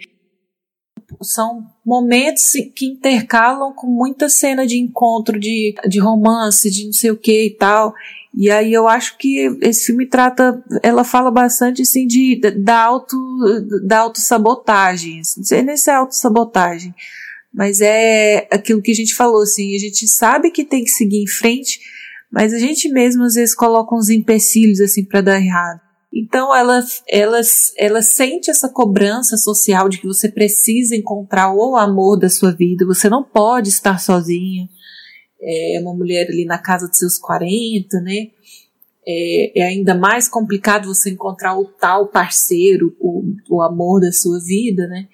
São 1.22 1.66
momentos 1.84 2.44
que 2.74 2.86
intercalam 2.86 3.72
com 3.74 3.86
muita 3.86 4.28
cena 4.28 4.66
de 4.66 4.78
encontro, 4.78 5.38
de, 5.38 5.74
de 5.86 5.98
romance, 5.98 6.70
de 6.70 6.86
não 6.86 6.93
sei 6.93 7.10
o 7.10 7.16
que 7.16 7.47
e 7.47 7.51
tal. 7.51 7.94
E 8.34 8.51
aí 8.51 8.72
eu 8.72 8.88
acho 8.88 9.16
que 9.16 9.59
esse 9.62 9.86
filme 9.86 10.06
trata, 10.06 10.62
ela 10.82 11.05
fala 11.05 11.30
bastante 11.30 11.82
assim 11.82 12.06
de 12.06 12.40
da 12.59 12.82
auto 12.82 13.16
da 13.84 14.01
autossabotagem. 14.01 15.22
Não 15.36 15.44
sei 15.44 15.62
nem 15.62 15.76
se 15.76 15.90
é 15.90 15.94
autossabotagem, 15.94 16.94
mas 17.52 17.81
é 17.81 18.47
aquilo 18.51 18.82
que 18.82 18.93
a 18.93 18.94
gente 18.94 19.14
falou, 19.14 19.43
assim, 19.43 19.74
a 19.74 19.78
gente 19.78 20.06
sabe 20.06 20.51
que 20.51 20.64
tem 20.64 20.85
que 20.85 20.90
seguir 20.90 21.23
em 21.23 21.28
frente, 21.28 21.81
mas 22.31 22.52
a 22.52 22.59
gente 22.59 22.89
mesmo 22.89 23.24
às 23.24 23.35
vezes 23.35 23.55
coloca 23.55 23.94
uns 23.94 24.10
empecilhos 24.10 24.81
assim 24.81 25.05
para 25.05 25.20
dar 25.20 25.40
errado. 25.40 25.81
Então 26.12 26.55
ela, 26.55 26.82
ela, 27.09 27.40
ela 27.77 28.02
sente 28.02 28.51
essa 28.51 28.68
cobrança 28.68 29.36
social 29.36 29.89
de 29.89 29.98
que 29.98 30.06
você 30.06 30.28
precisa 30.31 30.97
encontrar 30.97 31.52
o 31.52 31.77
amor 31.77 32.18
da 32.18 32.31
sua 32.31 32.52
vida, 32.52 32.86
você 32.86 33.09
não 33.09 33.23
pode 33.23 33.68
estar 33.68 33.98
sozinha. 33.98 34.68
É 35.40 35.78
uma 35.82 35.94
mulher 35.94 36.27
ali 36.28 36.47
na 36.47 36.59
casa 36.59 36.89
de 36.89 36.97
seus 36.97 37.18
40, 37.18 38.01
né? 38.01 38.28
É, 39.06 39.60
é 39.60 39.62
ainda 39.64 39.94
mais 39.94 40.28
complicado 40.28 40.86
você 40.86 41.10
encontrar 41.10 41.56
o 41.56 41.66
tal 41.66 42.09
parceiro, 42.09 42.97
o, 42.98 43.23
o 43.51 43.62
amor 43.62 44.01
da 44.01 44.10
sua 44.10 44.40
vida, 44.40 44.89
né? 44.89 45.06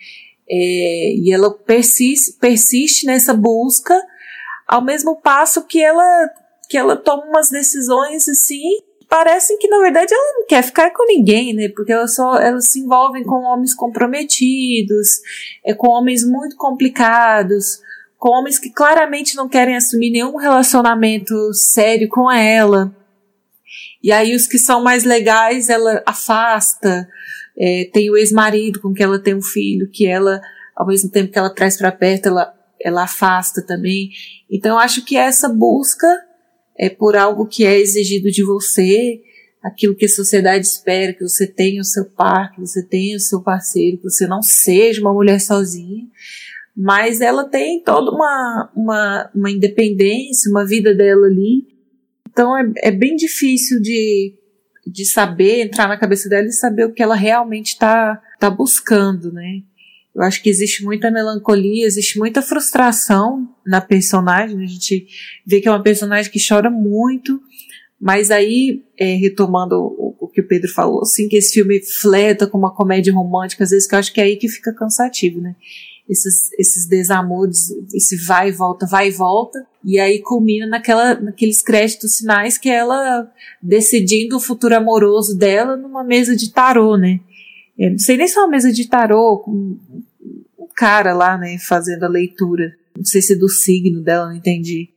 É, 0.49 1.15
e 1.15 1.33
ela 1.33 1.53
persiste, 1.53 2.33
persiste 2.41 3.07
nessa 3.07 3.33
busca, 3.33 4.01
ao 4.67 4.83
mesmo 4.83 5.21
passo 5.21 5.67
que 5.67 5.83
ela, 5.83 6.31
que 6.69 6.77
ela 6.77 6.97
toma 6.97 7.25
umas 7.27 7.49
decisões 7.49 8.29
assim, 8.29 8.63
parecem 9.09 9.59
que 9.59 9.69
na 9.69 9.79
verdade 9.79 10.15
ela 10.15 10.39
não 10.39 10.47
quer 10.47 10.63
ficar 10.63 10.91
com 10.91 11.07
ninguém, 11.07 11.53
né? 11.53 11.69
Porque 11.69 11.93
ela 11.93 12.09
só, 12.09 12.37
elas 12.39 12.69
se 12.69 12.81
envolvem 12.81 13.23
com 13.23 13.45
homens 13.45 13.75
comprometidos, 13.75 15.21
é, 15.65 15.75
com 15.75 15.89
homens 15.89 16.25
muito 16.25 16.57
complicados, 16.57 17.81
com 18.17 18.31
homens 18.31 18.59
que 18.59 18.71
claramente 18.71 19.37
não 19.37 19.49
querem 19.49 19.77
assumir 19.77 20.11
nenhum 20.11 20.37
relacionamento 20.37 21.53
sério 21.53 22.09
com 22.09 22.31
ela. 22.31 22.97
E 24.03 24.11
aí 24.11 24.35
os 24.35 24.47
que 24.47 24.59
são 24.59 24.83
mais 24.83 25.05
legais 25.05 25.69
ela 25.69 26.03
afasta. 26.07 27.07
É, 27.59 27.89
tem 27.93 28.11
o 28.11 28.17
ex-marido 28.17 28.81
com 28.81 28.93
que 28.93 29.03
ela 29.03 29.19
tem 29.19 29.35
um 29.35 29.43
filho, 29.43 29.89
que 29.91 30.07
ela, 30.07 30.41
ao 30.75 30.87
mesmo 30.87 31.11
tempo 31.11 31.33
que 31.33 31.39
ela 31.39 31.51
traz 31.51 31.77
para 31.77 31.93
perto, 31.93 32.27
ela, 32.27 32.55
ela 32.81 33.05
afasta 33.05 33.63
também. 33.63 34.11
Então, 34.51 34.73
eu 34.73 34.79
acho 34.79 35.05
que 35.05 35.17
essa 35.17 35.49
busca 35.49 36.09
é 36.79 36.89
por 36.89 37.17
algo 37.17 37.47
que 37.47 37.65
é 37.65 37.79
exigido 37.79 38.31
de 38.31 38.43
você, 38.43 39.21
aquilo 39.63 39.95
que 39.95 40.07
a 40.07 40.09
sociedade 40.09 40.67
espera, 40.67 41.13
que 41.13 41.23
você 41.23 41.47
tenha 41.47 41.81
o 41.81 41.85
seu 41.85 42.05
par, 42.05 42.53
que 42.53 42.61
você 42.61 42.83
tenha 42.83 43.17
o 43.17 43.21
seu 43.21 43.41
parceiro, 43.41 43.99
que 43.99 44.11
você 44.11 44.27
não 44.27 44.43
seja 44.43 45.01
uma 45.01 45.13
mulher 45.13 45.41
sozinha. 45.41 46.07
Mas 46.77 47.21
ela 47.21 47.45
tem 47.45 47.83
toda 47.83 48.11
uma, 48.11 48.73
uma, 48.75 49.31
uma 49.35 49.51
independência, 49.51 50.51
uma 50.51 50.67
vida 50.67 50.95
dela 50.95 51.27
ali. 51.27 51.67
Então 52.29 52.57
é, 52.57 52.73
é 52.79 52.91
bem 52.91 53.15
difícil 53.15 53.81
de 53.81 54.35
de 54.87 55.05
saber 55.05 55.63
entrar 55.63 55.89
na 55.89 55.97
cabeça 55.97 56.29
dela 56.29 56.47
e 56.47 56.53
saber 56.53 56.87
o 56.87 56.93
que 56.93 57.03
ela 57.03 57.15
realmente 57.15 57.69
está 57.69 58.21
tá 58.39 58.51
buscando, 58.51 59.33
né? 59.33 59.63
Eu 60.15 60.23
acho 60.23 60.43
que 60.43 60.51
existe 60.51 60.85
muita 60.85 61.11
melancolia, 61.11 61.87
existe 61.87 62.19
muita 62.19 62.43
frustração 62.43 63.49
na 63.67 63.81
personagem. 63.81 64.63
A 64.63 64.67
gente 64.67 65.07
vê 65.47 65.61
que 65.61 65.69
é 65.69 65.71
uma 65.71 65.83
personagem 65.83 66.31
que 66.31 66.39
chora 66.47 66.69
muito, 66.69 67.41
mas 67.99 68.31
aí, 68.31 68.83
é, 68.99 69.15
retomando 69.15 69.77
o, 69.77 70.17
o, 70.21 70.29
que 70.29 70.41
o 70.41 70.47
Pedro 70.47 70.71
falou, 70.71 71.01
assim, 71.01 71.29
que 71.29 71.37
esse 71.37 71.55
filme 71.55 71.81
fleta 72.01 72.47
com 72.47 72.59
uma 72.59 72.75
comédia 72.75 73.13
romântica, 73.13 73.65
às 73.65 73.71
vezes 73.71 73.89
que 73.89 73.95
eu 73.95 73.99
acho 73.99 74.13
que 74.13 74.21
é 74.21 74.25
aí 74.25 74.37
que 74.37 74.49
fica 74.49 74.75
cansativo, 74.75 75.41
né? 75.41 75.57
Esses, 76.13 76.53
esses 76.59 76.87
desamores, 76.87 77.71
esse 77.95 78.17
vai 78.17 78.51
e 78.51 78.53
volta, 78.53 78.87
vai 78.87 79.09
e 79.09 79.11
volta, 79.11 79.67
e 79.83 79.99
aí 79.99 80.21
culmina 80.21 80.67
naquela, 80.67 81.15
naqueles 81.15 81.63
créditos 81.63 82.19
finais 82.19 82.59
que 82.59 82.69
é 82.69 82.75
ela 82.75 83.33
decidindo 83.63 84.37
o 84.37 84.41
futuro 84.41 84.77
amoroso 84.77 85.37
dela 85.37 85.75
numa 85.75 86.05
mesa 86.05 86.37
de 86.37 86.53
tarô, 86.53 86.99
né? 86.99 87.19
Eu 87.79 87.93
não 87.93 87.99
sei 87.99 88.19
nem 88.19 88.29
se 88.29 88.37
é 88.37 88.43
uma 88.43 88.51
mesa 88.51 88.71
de 88.71 88.87
tarô, 88.87 89.39
com 89.39 89.79
um 90.59 90.69
cara 90.77 91.15
lá, 91.15 91.39
né, 91.39 91.57
fazendo 91.59 92.05
a 92.05 92.09
leitura. 92.09 92.75
Não 92.95 93.05
sei 93.05 93.23
se 93.23 93.33
é 93.33 93.37
do 93.37 93.49
signo 93.49 94.03
dela, 94.03 94.27
não 94.27 94.37
entendi. 94.37 94.91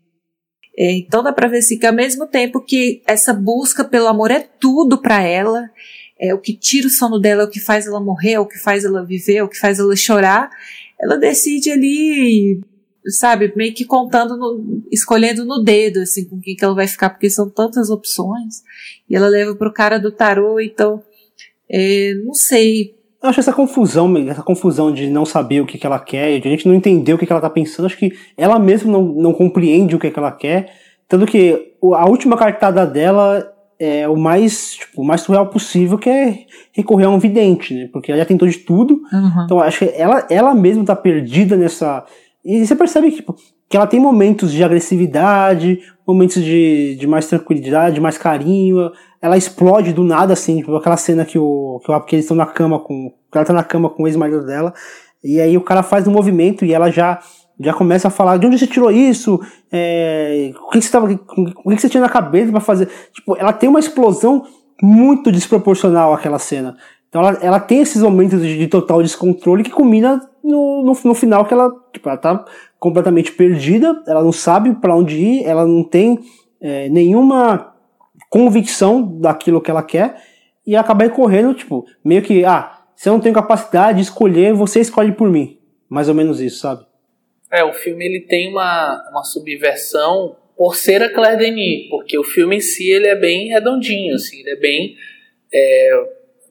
É, 0.77 0.91
então 0.91 1.23
dá 1.23 1.31
pra 1.31 1.47
ver 1.47 1.59
assim, 1.59 1.79
que 1.79 1.85
ao 1.85 1.93
mesmo 1.93 2.27
tempo 2.27 2.59
que 2.59 3.01
essa 3.07 3.33
busca 3.33 3.85
pelo 3.85 4.07
amor 4.07 4.31
é 4.31 4.41
tudo 4.41 5.01
para 5.01 5.21
ela, 5.21 5.69
é 6.19 6.33
o 6.33 6.39
que 6.39 6.53
tira 6.53 6.87
o 6.87 6.89
sono 6.89 7.19
dela, 7.19 7.43
é 7.43 7.45
o 7.45 7.49
que 7.49 7.59
faz 7.59 7.87
ela 7.87 7.99
morrer, 7.99 8.33
é 8.33 8.39
o 8.39 8.45
que 8.45 8.59
faz 8.59 8.83
ela 8.83 9.05
viver, 9.05 9.37
é 9.37 9.43
o 9.43 9.49
que 9.49 9.59
faz 9.59 9.79
ela 9.79 9.95
chorar, 9.95 10.49
ela 11.05 11.17
decide 11.17 11.71
ali, 11.71 12.59
sabe, 13.05 13.53
meio 13.55 13.73
que 13.73 13.85
contando, 13.85 14.35
no, 14.35 14.83
escolhendo 14.91 15.45
no 15.45 15.63
dedo, 15.63 15.99
assim, 15.99 16.25
com 16.25 16.39
quem 16.39 16.55
que 16.55 16.65
ela 16.65 16.73
vai 16.73 16.87
ficar, 16.87 17.11
porque 17.11 17.29
são 17.29 17.47
tantas 17.47 17.91
opções, 17.91 18.63
e 19.07 19.15
ela 19.15 19.27
leva 19.27 19.55
pro 19.55 19.71
cara 19.71 19.99
do 19.99 20.11
tarô, 20.11 20.59
então 20.59 21.01
é, 21.69 22.15
não 22.25 22.33
sei. 22.33 22.95
Eu 23.21 23.29
acho 23.29 23.39
essa 23.39 23.53
confusão, 23.53 24.17
essa 24.27 24.41
confusão 24.41 24.91
de 24.91 25.09
não 25.09 25.25
saber 25.25 25.61
o 25.61 25.65
que, 25.65 25.77
que 25.77 25.85
ela 25.85 25.99
quer, 25.99 26.39
de 26.39 26.47
a 26.47 26.51
gente 26.51 26.67
não 26.67 26.73
entender 26.73 27.13
o 27.13 27.17
que, 27.17 27.25
que 27.27 27.31
ela 27.31 27.41
tá 27.41 27.49
pensando, 27.49 27.85
acho 27.85 27.97
que 27.97 28.11
ela 28.35 28.57
mesma 28.57 28.91
não, 28.91 29.03
não 29.03 29.33
compreende 29.33 29.95
o 29.95 29.99
que, 29.99 30.09
que 30.09 30.19
ela 30.19 30.31
quer. 30.31 30.73
Tanto 31.07 31.27
que 31.27 31.73
a 31.93 32.09
última 32.09 32.35
cartada 32.35 32.85
dela 32.85 33.54
é 33.79 34.07
o 34.07 34.15
mais, 34.15 34.73
tipo, 34.73 35.01
o 35.01 35.05
mais 35.05 35.21
surreal 35.21 35.47
possível, 35.47 35.97
que 35.97 36.09
é 36.09 36.39
recorrer 36.71 37.05
a 37.05 37.09
um 37.09 37.19
vidente, 37.19 37.73
né? 37.73 37.89
Porque 37.91 38.11
ela 38.11 38.19
já 38.19 38.25
tentou 38.25 38.47
de 38.47 38.59
tudo. 38.59 39.01
Uhum. 39.11 39.43
Então 39.45 39.59
acho 39.59 39.79
que 39.79 39.93
ela, 39.95 40.25
ela 40.29 40.53
mesma 40.53 40.85
tá 40.85 40.95
perdida 40.95 41.55
nessa. 41.55 42.05
E 42.43 42.65
você 42.65 42.75
percebe 42.75 43.09
que, 43.09 43.17
tipo, 43.17 43.35
que 43.67 43.75
ela 43.75 43.87
tem 43.87 43.99
momentos 43.99 44.51
de 44.51 44.63
agressividade, 44.63 45.79
momentos 46.07 46.43
de, 46.43 46.95
de 46.99 47.07
mais 47.07 47.27
tranquilidade, 47.27 47.95
de 47.95 48.01
mais 48.01 48.17
carinho 48.17 48.91
ela 49.25 49.37
explode 49.37 49.91
do 49.91 50.03
nada, 50.03 50.33
assim, 50.33 50.57
tipo, 50.57 50.75
aquela 50.75 50.97
cena 50.97 51.25
que, 51.25 51.39
o, 51.39 51.81
que, 51.83 51.91
o, 51.91 52.01
que 52.01 52.15
eles 52.15 52.25
estão 52.25 52.37
na 52.37 52.45
cama 52.45 52.79
com. 52.79 53.11
ela 53.33 53.43
tá 53.43 53.53
na 53.53 53.63
cama 53.63 53.89
com 53.89 54.03
o 54.03 54.07
ex-marido 54.07 54.45
dela, 54.45 54.71
e 55.23 55.41
aí 55.41 55.57
o 55.57 55.61
cara 55.61 55.81
faz 55.81 56.07
um 56.07 56.11
movimento 56.11 56.63
e 56.63 56.71
ela 56.71 56.91
já 56.91 57.19
já 57.59 57.73
começa 57.73 58.07
a 58.07 58.11
falar 58.11 58.37
de 58.37 58.47
onde 58.47 58.57
você 58.57 58.67
tirou 58.67 58.91
isso, 58.91 59.39
é, 59.71 60.51
o 60.67 60.69
que, 60.69 60.81
você 60.81 60.91
tava, 60.91 61.07
o 61.07 61.69
que, 61.69 61.81
você 61.81 61.89
tinha 61.89 62.01
na 62.01 62.09
cabeça 62.09 62.51
para 62.51 62.59
fazer. 62.59 62.89
Tipo, 63.13 63.35
ela 63.37 63.53
tem 63.53 63.69
uma 63.69 63.79
explosão 63.79 64.45
muito 64.81 65.31
desproporcional 65.31 66.13
aquela 66.13 66.39
cena. 66.39 66.75
Então 67.07 67.25
ela, 67.25 67.39
ela 67.41 67.59
tem 67.59 67.79
esses 67.79 68.01
momentos 68.01 68.41
de, 68.41 68.57
de 68.57 68.67
total 68.67 69.01
descontrole 69.01 69.63
que 69.63 69.69
culmina 69.69 70.19
no, 70.43 70.83
no, 70.83 70.97
no, 71.03 71.13
final 71.13 71.45
que 71.45 71.53
ela, 71.53 71.71
tipo, 71.93 72.09
ela 72.09 72.17
tá 72.17 72.43
completamente 72.77 73.31
perdida, 73.31 74.03
ela 74.05 74.21
não 74.21 74.33
sabe 74.33 74.73
para 74.75 74.95
onde 74.95 75.17
ir, 75.17 75.45
ela 75.45 75.65
não 75.65 75.83
tem 75.83 76.19
é, 76.59 76.89
nenhuma 76.89 77.73
convicção 78.29 79.01
daquilo 79.19 79.61
que 79.61 79.71
ela 79.71 79.81
quer 79.81 80.21
e 80.67 80.75
acabar 80.75 81.09
correndo, 81.09 81.53
tipo, 81.53 81.85
meio 82.03 82.21
que, 82.21 82.43
ah, 82.43 82.79
se 82.95 83.07
eu 83.07 83.13
não 83.13 83.19
tenho 83.19 83.35
capacidade 83.35 83.97
de 83.97 84.03
escolher, 84.03 84.53
você 84.53 84.81
escolhe 84.81 85.11
por 85.11 85.29
mim. 85.29 85.57
Mais 85.89 86.09
ou 86.09 86.15
menos 86.15 86.41
isso, 86.41 86.59
sabe? 86.59 86.85
É, 87.55 87.63
o 87.63 87.73
filme 87.73 88.05
ele 88.05 88.21
tem 88.21 88.49
uma, 88.49 89.07
uma 89.09 89.23
subversão 89.23 90.35
por 90.57 90.75
ser 90.75 91.01
a 91.03 91.13
Claire 91.13 91.37
Denis, 91.37 91.89
porque 91.89 92.17
o 92.17 92.23
filme 92.23 92.57
em 92.57 92.61
si 92.61 92.89
ele 92.89 93.07
é 93.07 93.15
bem 93.15 93.49
redondinho, 93.49 94.15
assim, 94.15 94.39
ele 94.39 94.51
é 94.51 94.55
bem, 94.55 94.95
é, 95.53 95.89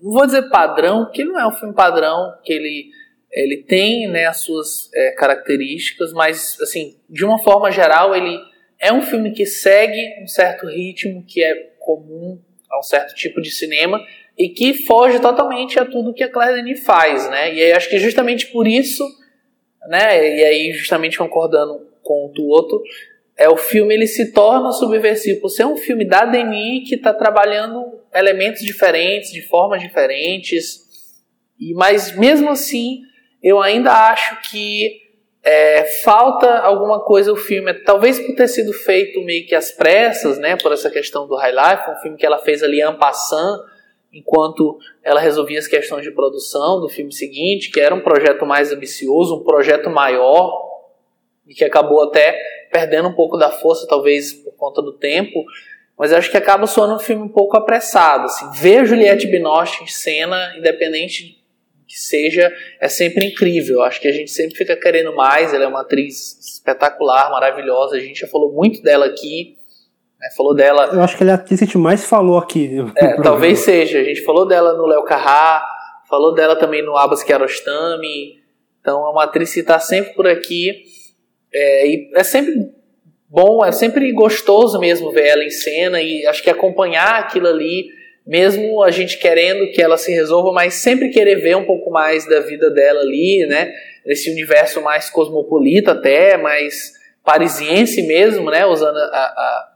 não 0.02 0.12
vou 0.12 0.26
dizer 0.26 0.48
padrão, 0.51 1.05
porque 1.05 1.24
não 1.24 1.39
é 1.39 1.47
um 1.47 1.52
filme 1.52 1.74
padrão, 1.74 2.35
que 2.44 2.52
ele 2.52 2.90
ele 3.35 3.64
tem 3.64 4.09
né, 4.09 4.26
as 4.26 4.36
suas 4.39 4.89
é, 4.94 5.10
características, 5.10 6.12
mas 6.12 6.56
assim, 6.60 6.97
de 7.10 7.24
uma 7.24 7.43
forma 7.43 7.68
geral 7.70 8.14
ele 8.14 8.39
é 8.78 8.93
um 8.93 9.02
filme 9.02 9.32
que 9.32 9.44
segue 9.44 10.22
um 10.22 10.26
certo 10.28 10.66
ritmo 10.68 11.24
que 11.26 11.43
é 11.43 11.72
comum 11.81 12.40
a 12.70 12.78
um 12.78 12.82
certo 12.82 13.12
tipo 13.14 13.43
de 13.43 13.51
cinema 13.51 14.01
e 14.39 14.48
que 14.48 14.74
foge 14.74 15.20
totalmente 15.20 15.78
a 15.81 15.85
tudo 15.85 16.14
que 16.14 16.22
a 16.22 16.31
Claire 16.31 16.55
Denis 16.55 16.85
faz, 16.85 17.28
né? 17.28 17.52
E 17.52 17.62
aí 17.62 17.72
acho 17.72 17.89
que 17.89 17.98
justamente 17.98 18.47
por 18.48 18.68
isso, 18.68 19.05
né? 19.89 20.39
E 20.39 20.44
aí 20.44 20.73
justamente 20.73 21.19
concordando 21.19 21.86
com 22.02 22.27
o 22.27 22.32
Tuoto, 22.32 22.82
é 23.36 23.48
o 23.48 23.56
filme 23.56 23.94
ele 23.94 24.06
se 24.06 24.32
torna 24.32 24.73
subversivo 24.73 25.40
por 25.40 25.48
ser 25.48 25.65
um 25.65 25.77
filme 25.77 26.05
da 26.05 26.24
Denis 26.24 26.89
que 26.89 26.94
está 26.94 27.12
trabalhando 27.12 28.01
elementos 28.15 28.62
diferentes, 28.62 29.32
de 29.32 29.43
formas 29.43 29.82
diferentes. 29.82 30.81
E 31.59 31.74
mas 31.74 32.16
mesmo 32.16 32.51
assim, 32.51 33.01
eu 33.43 33.61
ainda 33.61 33.93
acho 34.11 34.40
que 34.51 35.05
é, 35.44 35.85
falta 36.02 36.59
alguma 36.61 37.05
coisa 37.05 37.31
o 37.31 37.36
filme, 37.36 37.74
talvez 37.74 38.19
por 38.19 38.35
ter 38.35 38.48
sido 38.48 38.73
feito 38.73 39.20
meio 39.23 39.47
que 39.47 39.55
às 39.55 39.70
pressas, 39.70 40.39
né, 40.39 40.56
por 40.56 40.73
essa 40.73 40.90
questão 40.90 41.28
do 41.28 41.36
High 41.36 41.52
Life, 41.52 41.90
um 41.90 42.01
filme 42.01 42.16
que 42.16 42.24
ela 42.24 42.39
fez 42.39 42.62
ali 42.62 42.81
en 42.81 42.94
passant, 42.94 43.61
enquanto 44.15 44.78
ela 45.03 45.20
resolvia 45.20 45.59
as 45.59 45.66
questões 45.66 46.05
de 46.05 46.12
produção 46.12 46.81
do 46.81 46.89
filme 46.89 47.12
seguinte, 47.12 47.70
que 47.70 47.81
era 47.81 47.95
um 47.95 48.01
projeto 48.01 48.47
mais 48.47 48.73
ambicioso, 48.73 49.36
um 49.36 49.45
projeto 49.45 49.91
maior, 49.91 50.62
e 51.47 51.53
que 51.53 51.65
acabou 51.65 52.03
até 52.05 52.39
perdendo 52.73 53.09
um 53.09 53.15
pouco 53.15 53.36
da 53.36 53.51
força, 53.51 53.86
talvez 53.86 54.32
por 54.32 54.53
conta 54.57 54.81
do 54.81 54.93
tempo, 54.93 55.45
mas 55.99 56.12
acho 56.12 56.31
que 56.31 56.36
acaba 56.36 56.66
soando 56.66 56.95
um 56.95 56.99
filme 56.99 57.23
um 57.23 57.28
pouco 57.28 57.57
apressado. 57.57 58.24
Assim. 58.24 58.51
Ver 58.61 58.86
Juliette 58.86 59.27
Binoche 59.27 59.82
em 59.82 59.86
cena, 59.86 60.55
independente 60.57 61.45
que 61.86 62.01
seja, 62.01 62.53
é 62.81 62.89
sempre 62.89 63.27
incrível. 63.27 63.82
Acho 63.82 64.01
que 64.01 64.09
a 64.09 64.12
gente 64.12 64.31
sempre 64.31 64.57
fica 64.57 64.74
querendo 64.77 65.15
mais. 65.15 65.55
Ela 65.55 65.65
é 65.65 65.69
uma 65.69 65.82
atriz 65.82 66.39
espetacular, 66.41 67.31
maravilhosa. 67.31 67.97
A 67.97 68.01
gente 68.01 68.20
já 68.20 68.27
falou 68.27 68.53
muito 68.53 68.82
dela 68.82 69.07
aqui. 69.07 69.57
Né? 70.25 70.31
Falou 70.35 70.55
dela. 70.55 70.91
Eu 70.93 71.03
acho 71.03 71.17
que 71.17 71.23
ela 71.23 71.33
é 71.33 71.35
a 71.35 71.37
atriz 71.37 71.59
que 71.61 71.65
a 71.65 71.67
gente 71.67 71.79
mais 71.79 72.05
falou 72.05 72.39
aqui. 72.39 72.79
É, 72.97 73.21
talvez 73.21 73.61
seja. 73.61 74.01
A 74.01 74.05
gente 74.05 74.25
falou 74.25 74.47
dela 74.47 74.73
no 74.73 74.87
Léo 74.87 75.05
Carrá, 75.05 75.63
falou 76.09 76.33
dela 76.33 76.57
também 76.57 76.83
no 76.83 76.97
Abbas 76.97 77.23
Kiarostami. 77.23 78.43
Então 78.81 79.07
é 79.07 79.11
uma 79.11 79.25
atriz 79.25 79.53
que 79.53 79.61
está 79.61 79.79
sempre 79.79 80.15
por 80.15 80.27
aqui. 80.27 80.83
É, 81.53 81.87
e 81.87 82.11
é 82.15 82.25
sempre 82.25 82.71
bom, 83.29 83.65
é 83.65 83.71
sempre 83.71 84.11
gostoso 84.13 84.79
mesmo 84.79 85.13
ver 85.13 85.29
ela 85.29 85.45
em 85.45 85.51
cena 85.51 86.01
e 86.01 86.27
acho 86.27 86.43
que 86.43 86.51
acompanhar 86.51 87.21
aquilo 87.21 87.47
ali 87.47 87.87
mesmo 88.27 88.83
a 88.83 88.91
gente 88.91 89.19
querendo 89.19 89.71
que 89.71 89.83
ela 89.83 89.99
se 89.99 90.11
resolva, 90.11 90.51
mas 90.51 90.75
sempre 90.75 91.11
querer 91.11 91.37
ver 91.37 91.57
um 91.57 91.67
pouco 91.67 91.91
mais 91.91 92.27
da 92.27 92.41
vida 92.41 92.71
dela 92.71 93.01
ali, 93.01 93.45
né? 93.47 93.71
Nesse 94.05 94.31
universo 94.31 94.81
mais 94.81 95.11
cosmopolita 95.11 95.93
até, 95.93 96.39
mais 96.39 96.95
parisiense 97.23 98.03
mesmo, 98.03 98.51
né? 98.51 98.65
Usando 98.65 98.97
a, 98.97 99.01
a, 99.03 99.74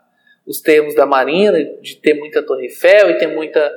os 0.49 0.61
termos 0.63 0.95
da 0.95 1.05
Marina, 1.05 1.59
de 1.83 1.97
ter 1.97 2.15
muita 2.15 2.43
Torre 2.43 2.65
Eiffel 2.65 3.11
e 3.11 3.19
ter 3.19 3.27
muita 3.27 3.71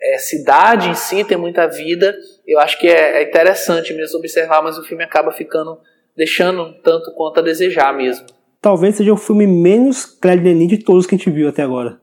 é, 0.00 0.18
cidade 0.18 0.90
em 0.90 0.94
si, 0.94 1.24
ter 1.24 1.38
muita 1.38 1.66
vida. 1.66 2.14
Eu 2.46 2.60
acho 2.60 2.78
que 2.78 2.86
é, 2.86 3.22
é 3.22 3.28
interessante 3.28 3.94
mesmo 3.94 4.18
observar, 4.18 4.62
mas 4.62 4.76
o 4.78 4.84
filme 4.84 5.02
acaba 5.02 5.32
ficando, 5.32 5.78
deixando 6.14 6.74
tanto 6.82 7.12
quanto 7.14 7.40
a 7.40 7.42
desejar 7.42 7.96
mesmo. 7.96 8.26
Talvez 8.60 8.96
seja 8.96 9.12
o 9.12 9.16
filme 9.16 9.46
menos 9.46 10.04
Claire 10.04 10.42
Denis 10.42 10.68
de 10.68 10.84
todos 10.84 11.06
que 11.06 11.14
a 11.14 11.18
gente 11.18 11.30
viu 11.30 11.48
até 11.48 11.62
agora. 11.62 11.98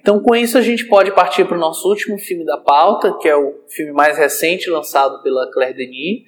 Então, 0.00 0.18
com 0.18 0.34
isso, 0.34 0.58
a 0.58 0.62
gente 0.62 0.84
pode 0.86 1.14
partir 1.14 1.44
para 1.44 1.56
o 1.56 1.60
nosso 1.60 1.88
último 1.88 2.18
filme 2.18 2.44
da 2.44 2.56
pauta, 2.56 3.16
que 3.20 3.28
é 3.28 3.36
o 3.36 3.54
filme 3.68 3.92
mais 3.92 4.18
recente 4.18 4.68
lançado 4.68 5.22
pela 5.22 5.48
Claire 5.52 5.76
Denis, 5.76 6.24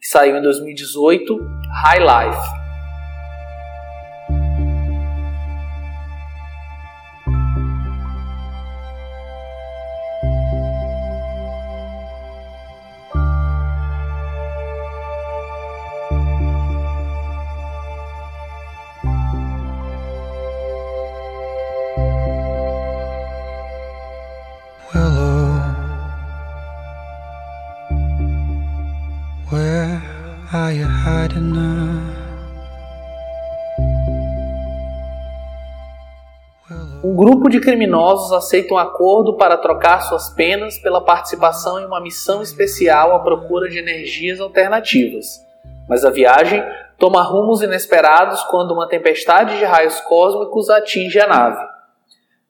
que 0.00 0.08
saiu 0.08 0.36
em 0.36 0.42
2018, 0.42 1.38
High 1.84 2.00
Life. 2.00 2.65
De 37.56 37.60
criminosos 37.60 38.32
aceita 38.32 38.74
um 38.74 38.78
acordo 38.78 39.34
para 39.36 39.56
trocar 39.56 40.00
suas 40.00 40.28
penas 40.30 40.78
pela 40.78 41.00
participação 41.00 41.80
em 41.80 41.86
uma 41.86 42.00
missão 42.00 42.42
especial 42.42 43.14
à 43.14 43.18
procura 43.20 43.68
de 43.68 43.78
energias 43.78 44.40
alternativas. 44.40 45.40
Mas 45.88 46.04
a 46.04 46.10
viagem 46.10 46.62
toma 46.98 47.22
rumos 47.22 47.62
inesperados 47.62 48.42
quando 48.44 48.72
uma 48.72 48.88
tempestade 48.88 49.56
de 49.56 49.64
raios 49.64 50.00
cósmicos 50.00 50.68
atinge 50.68 51.18
a 51.18 51.26
nave. 51.26 51.64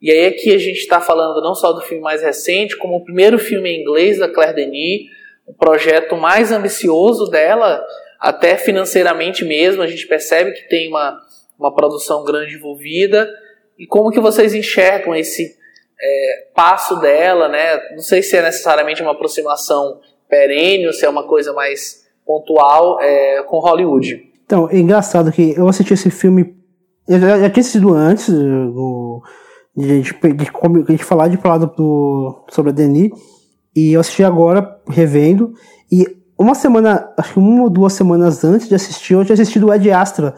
E 0.02 0.10
aí 0.10 0.26
aqui 0.26 0.52
a 0.52 0.58
gente 0.58 0.78
está 0.78 1.00
falando 1.00 1.40
não 1.40 1.54
só 1.54 1.72
do 1.72 1.80
filme 1.80 2.02
mais 2.02 2.22
recente, 2.22 2.76
como 2.76 2.96
o 2.96 3.04
primeiro 3.04 3.38
filme 3.38 3.70
em 3.70 3.80
inglês 3.80 4.18
da 4.18 4.28
Claire 4.28 4.54
Denis, 4.54 5.02
o 5.46 5.54
projeto 5.54 6.16
mais 6.16 6.50
ambicioso 6.50 7.30
dela, 7.30 7.84
até 8.18 8.56
financeiramente 8.56 9.44
mesmo, 9.44 9.82
a 9.82 9.86
gente 9.86 10.06
percebe 10.06 10.52
que 10.52 10.68
tem 10.68 10.88
uma, 10.88 11.20
uma 11.58 11.72
produção 11.74 12.24
grande 12.24 12.56
envolvida. 12.56 13.28
E 13.78 13.86
como 13.86 14.10
que 14.10 14.20
vocês 14.20 14.54
enxergam 14.54 15.14
esse 15.14 15.54
é, 16.00 16.48
passo 16.54 16.96
dela, 17.00 17.48
né? 17.48 17.78
Não 17.92 18.02
sei 18.02 18.22
se 18.22 18.36
é 18.36 18.42
necessariamente 18.42 19.02
uma 19.02 19.12
aproximação 19.12 20.00
perene 20.28 20.86
ou 20.86 20.92
se 20.92 21.04
é 21.04 21.08
uma 21.08 21.26
coisa 21.26 21.52
mais 21.52 22.04
pontual 22.26 23.00
é, 23.00 23.42
com 23.44 23.58
Hollywood. 23.58 24.32
Então, 24.44 24.68
é 24.70 24.76
engraçado 24.76 25.32
que 25.32 25.54
eu 25.56 25.68
assisti 25.68 25.94
esse 25.94 26.10
filme. 26.10 26.56
Eu 27.08 27.20
já, 27.20 27.38
já 27.38 27.50
tinha 27.50 27.60
assistido 27.60 27.92
antes, 27.92 28.28
o, 28.28 29.22
de, 29.76 30.02
de, 30.02 30.12
de, 30.12 30.96
de, 30.96 31.04
falar 31.04 31.28
de 31.28 31.36
falar 31.36 31.58
do, 31.58 32.44
sobre 32.50 32.70
a 32.70 32.74
Denis. 32.74 33.10
E 33.74 33.92
eu 33.92 34.00
assisti 34.00 34.24
agora, 34.24 34.80
revendo. 34.88 35.52
E 35.90 36.06
uma 36.38 36.54
semana, 36.54 37.12
acho 37.16 37.34
que 37.34 37.38
uma 37.38 37.64
ou 37.64 37.70
duas 37.70 37.92
semanas 37.92 38.44
antes 38.44 38.68
de 38.68 38.74
assistir, 38.74 39.14
eu 39.14 39.24
tinha 39.24 39.34
assistido 39.34 39.66
o 39.66 39.74
Ed 39.74 39.90
Astra, 39.90 40.34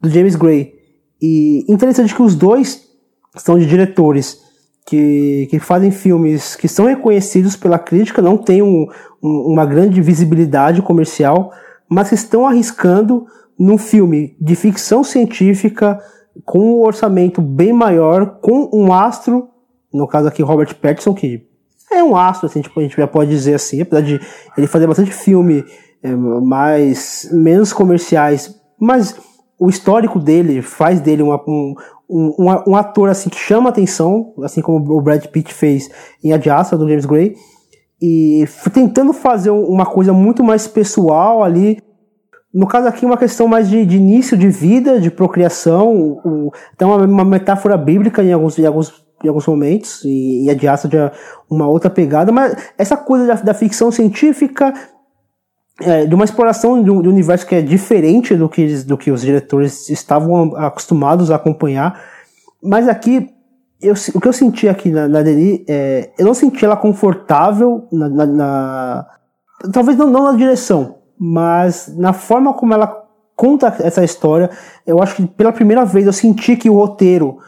do 0.00 0.08
James 0.08 0.36
Gray. 0.36 0.79
E 1.20 1.64
interessante 1.68 2.14
que 2.14 2.22
os 2.22 2.34
dois 2.34 2.88
são 3.36 3.58
de 3.58 3.66
diretores 3.66 4.40
que, 4.86 5.46
que 5.50 5.58
fazem 5.58 5.90
filmes 5.90 6.56
que 6.56 6.66
são 6.66 6.86
reconhecidos 6.86 7.56
pela 7.56 7.78
crítica, 7.78 8.22
não 8.22 8.36
têm 8.36 8.62
um, 8.62 8.86
um, 9.22 9.52
uma 9.52 9.64
grande 9.64 10.00
visibilidade 10.00 10.82
comercial, 10.82 11.52
mas 11.88 12.08
que 12.08 12.14
estão 12.14 12.46
arriscando 12.46 13.26
num 13.58 13.78
filme 13.78 14.36
de 14.40 14.56
ficção 14.56 15.04
científica 15.04 16.00
com 16.44 16.58
um 16.58 16.82
orçamento 16.82 17.42
bem 17.42 17.72
maior, 17.72 18.38
com 18.40 18.70
um 18.72 18.92
astro, 18.92 19.48
no 19.92 20.08
caso 20.08 20.28
aqui 20.28 20.42
Robert 20.42 20.74
Pattinson, 20.76 21.14
que 21.14 21.46
é 21.92 22.02
um 22.02 22.16
astro, 22.16 22.46
assim, 22.46 22.60
tipo, 22.60 22.78
a 22.78 22.82
gente 22.82 22.96
já 22.96 23.06
pode 23.06 23.30
dizer 23.30 23.54
assim, 23.54 23.80
apesar 23.80 24.00
de 24.00 24.20
ele 24.56 24.66
fazer 24.66 24.86
bastante 24.86 25.12
filme 25.12 25.64
é, 26.02 26.14
mais 26.14 27.28
menos 27.32 27.72
comerciais, 27.72 28.54
mas 28.80 29.14
o 29.60 29.68
histórico 29.68 30.18
dele 30.18 30.62
faz 30.62 31.00
dele 31.00 31.22
uma, 31.22 31.38
um, 31.46 31.74
um, 32.08 32.34
um, 32.68 32.76
ator 32.76 33.10
assim 33.10 33.28
que 33.28 33.36
chama 33.36 33.68
atenção, 33.68 34.32
assim 34.42 34.62
como 34.62 34.90
o 34.90 35.02
Brad 35.02 35.22
Pitt 35.26 35.52
fez 35.52 35.90
em 36.24 36.32
Adjacent 36.32 36.78
do 36.78 36.88
James 36.88 37.04
Gray, 37.04 37.36
e 38.00 38.46
tentando 38.72 39.12
fazer 39.12 39.50
uma 39.50 39.84
coisa 39.84 40.14
muito 40.14 40.42
mais 40.42 40.66
pessoal 40.66 41.44
ali. 41.44 41.78
No 42.52 42.66
caso 42.66 42.88
aqui, 42.88 43.04
uma 43.04 43.18
questão 43.18 43.46
mais 43.46 43.68
de, 43.68 43.84
de 43.84 43.98
início 43.98 44.34
de 44.34 44.48
vida, 44.48 44.98
de 44.98 45.10
procriação, 45.10 46.20
tem 46.78 46.88
uma, 46.88 47.04
uma, 47.04 47.24
metáfora 47.24 47.76
bíblica 47.76 48.24
em 48.24 48.32
alguns, 48.32 48.58
em 48.58 48.64
alguns, 48.64 49.04
em 49.22 49.28
alguns 49.28 49.46
momentos, 49.46 50.02
e, 50.04 50.46
e 50.46 50.50
Adjacent 50.50 50.94
é 50.94 51.12
uma 51.50 51.68
outra 51.68 51.90
pegada, 51.90 52.32
mas 52.32 52.56
essa 52.78 52.96
coisa 52.96 53.26
da, 53.26 53.34
da 53.34 53.54
ficção 53.54 53.92
científica 53.92 54.72
é, 55.80 56.06
de 56.06 56.14
uma 56.14 56.24
exploração 56.24 56.82
de 56.82 56.90
um, 56.90 57.02
de 57.02 57.08
um, 57.08 57.12
universo 57.12 57.46
que 57.46 57.54
é 57.54 57.62
diferente 57.62 58.34
do 58.34 58.48
que, 58.48 58.66
do 58.84 58.96
que 58.96 59.10
os 59.10 59.22
diretores 59.22 59.88
estavam 59.88 60.54
acostumados 60.56 61.30
a 61.30 61.36
acompanhar. 61.36 62.00
Mas 62.62 62.88
aqui, 62.88 63.30
eu, 63.80 63.94
o 64.14 64.20
que 64.20 64.28
eu 64.28 64.32
senti 64.32 64.68
aqui 64.68 64.90
na, 64.90 65.08
na 65.08 65.22
Denis, 65.22 65.62
é, 65.68 66.10
eu 66.18 66.26
não 66.26 66.34
senti 66.34 66.64
ela 66.64 66.76
confortável 66.76 67.86
na, 67.90 68.08
na, 68.08 68.26
na 68.26 69.06
talvez 69.72 69.96
não, 69.96 70.10
não 70.10 70.24
na 70.24 70.32
direção, 70.32 70.96
mas 71.18 71.92
na 71.96 72.12
forma 72.12 72.52
como 72.54 72.74
ela 72.74 73.00
conta 73.34 73.74
essa 73.80 74.04
história, 74.04 74.50
eu 74.86 75.02
acho 75.02 75.16
que 75.16 75.26
pela 75.26 75.52
primeira 75.52 75.84
vez 75.84 76.06
eu 76.06 76.12
senti 76.12 76.56
que 76.56 76.68
o 76.68 76.74
roteiro 76.74 77.38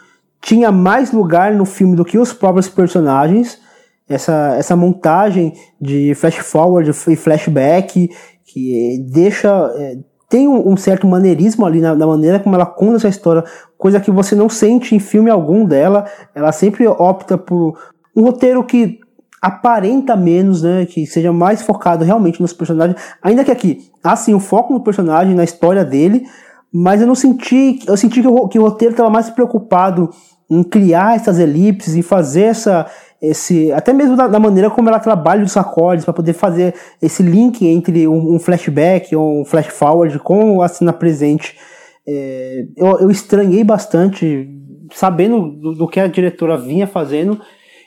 tinha 0.41 0.73
mais 0.73 1.13
lugar 1.13 1.53
no 1.55 1.65
filme 1.65 1.95
do 1.95 2.05
que 2.05 2.19
os 2.19 2.33
próprios 2.33 2.69
personagens 2.69 3.61
essa, 4.09 4.57
essa 4.57 4.77
montagem 4.77 5.53
de 5.81 6.15
flash 6.15 6.39
forward 6.39 6.91
e 7.09 7.17
flashback 7.17 8.11
que 8.45 9.05
deixa 9.11 9.49
é, 9.77 9.97
tem 10.33 10.49
um, 10.49 10.77
certo 10.79 11.07
maneirismo 11.07 11.67
ali 11.67 11.79
na, 11.79 11.95
na, 11.95 12.07
maneira 12.07 12.41
como 12.41 12.55
ela 12.55 12.65
conta 12.65 12.97
essa 12.97 13.09
história, 13.09 13.45
coisa 13.77 14.01
que 14.01 14.11
você 14.11 14.35
não 14.35 14.49
sente 14.49 14.95
em 14.95 14.99
filme 14.99 15.29
algum 15.29 15.67
dela. 15.67 16.07
Ela 16.35 16.51
sempre 16.53 16.87
opta 16.89 17.37
por 17.37 17.79
um 18.17 18.23
roteiro 18.23 18.65
que 18.65 18.99
aparenta 19.43 20.17
menos, 20.17 20.63
né, 20.63 20.87
que 20.87 21.05
seja 21.05 21.35
mais 21.35 21.61
focado 21.61 22.03
realmente 22.03 22.41
nos 22.41 22.55
personagens. 22.55 22.99
Ainda 23.23 23.45
que 23.45 23.51
aqui, 23.51 23.91
há 24.03 24.17
sim 24.17 24.33
o 24.33 24.41
foco 24.41 24.73
no 24.73 24.83
personagem, 24.83 25.35
na 25.35 25.45
história 25.45 25.85
dele, 25.85 26.25
mas 26.73 27.03
eu 27.03 27.07
não 27.07 27.15
senti, 27.15 27.81
eu 27.87 27.97
senti 27.99 28.23
que 28.23 28.29
o, 28.29 28.49
que 28.49 28.59
o 28.59 28.63
roteiro 28.63 28.93
estava 28.93 29.11
mais 29.11 29.29
preocupado 29.29 30.09
em 30.49 30.63
criar 30.63 31.17
essas 31.17 31.39
elipses, 31.39 31.95
em 31.95 32.01
fazer 32.01 32.45
essa 32.45 32.87
esse 33.23 33.71
até 33.71 33.93
mesmo 33.93 34.17
da, 34.17 34.27
da, 34.27 34.41
maneira 34.41 34.69
como 34.69 34.89
ela 34.89 34.99
trabalha 34.99 35.45
os 35.45 35.57
acordes 35.57 36.05
para 36.05 36.13
poder 36.13 36.33
fazer 36.33 36.75
esse 37.01 37.23
link 37.23 37.65
entre 37.65 38.09
um, 38.09 38.35
um, 38.35 38.39
flashback 38.41 39.15
ou 39.15 39.43
um 39.43 39.45
flash 39.45 39.69
forward 39.69 40.19
com 40.19 40.61
a 40.61 40.67
cena 40.67 40.93
presente. 40.93 41.57
É, 42.05 42.67
eu, 42.77 42.99
eu, 42.99 43.11
estranhei 43.13 43.63
bastante 43.63 44.49
sabendo 44.93 45.53
do, 45.53 45.73
do, 45.73 45.89
que 45.89 46.01
a 46.01 46.09
diretora 46.09 46.59
vinha 46.59 46.85
fazendo. 46.85 47.41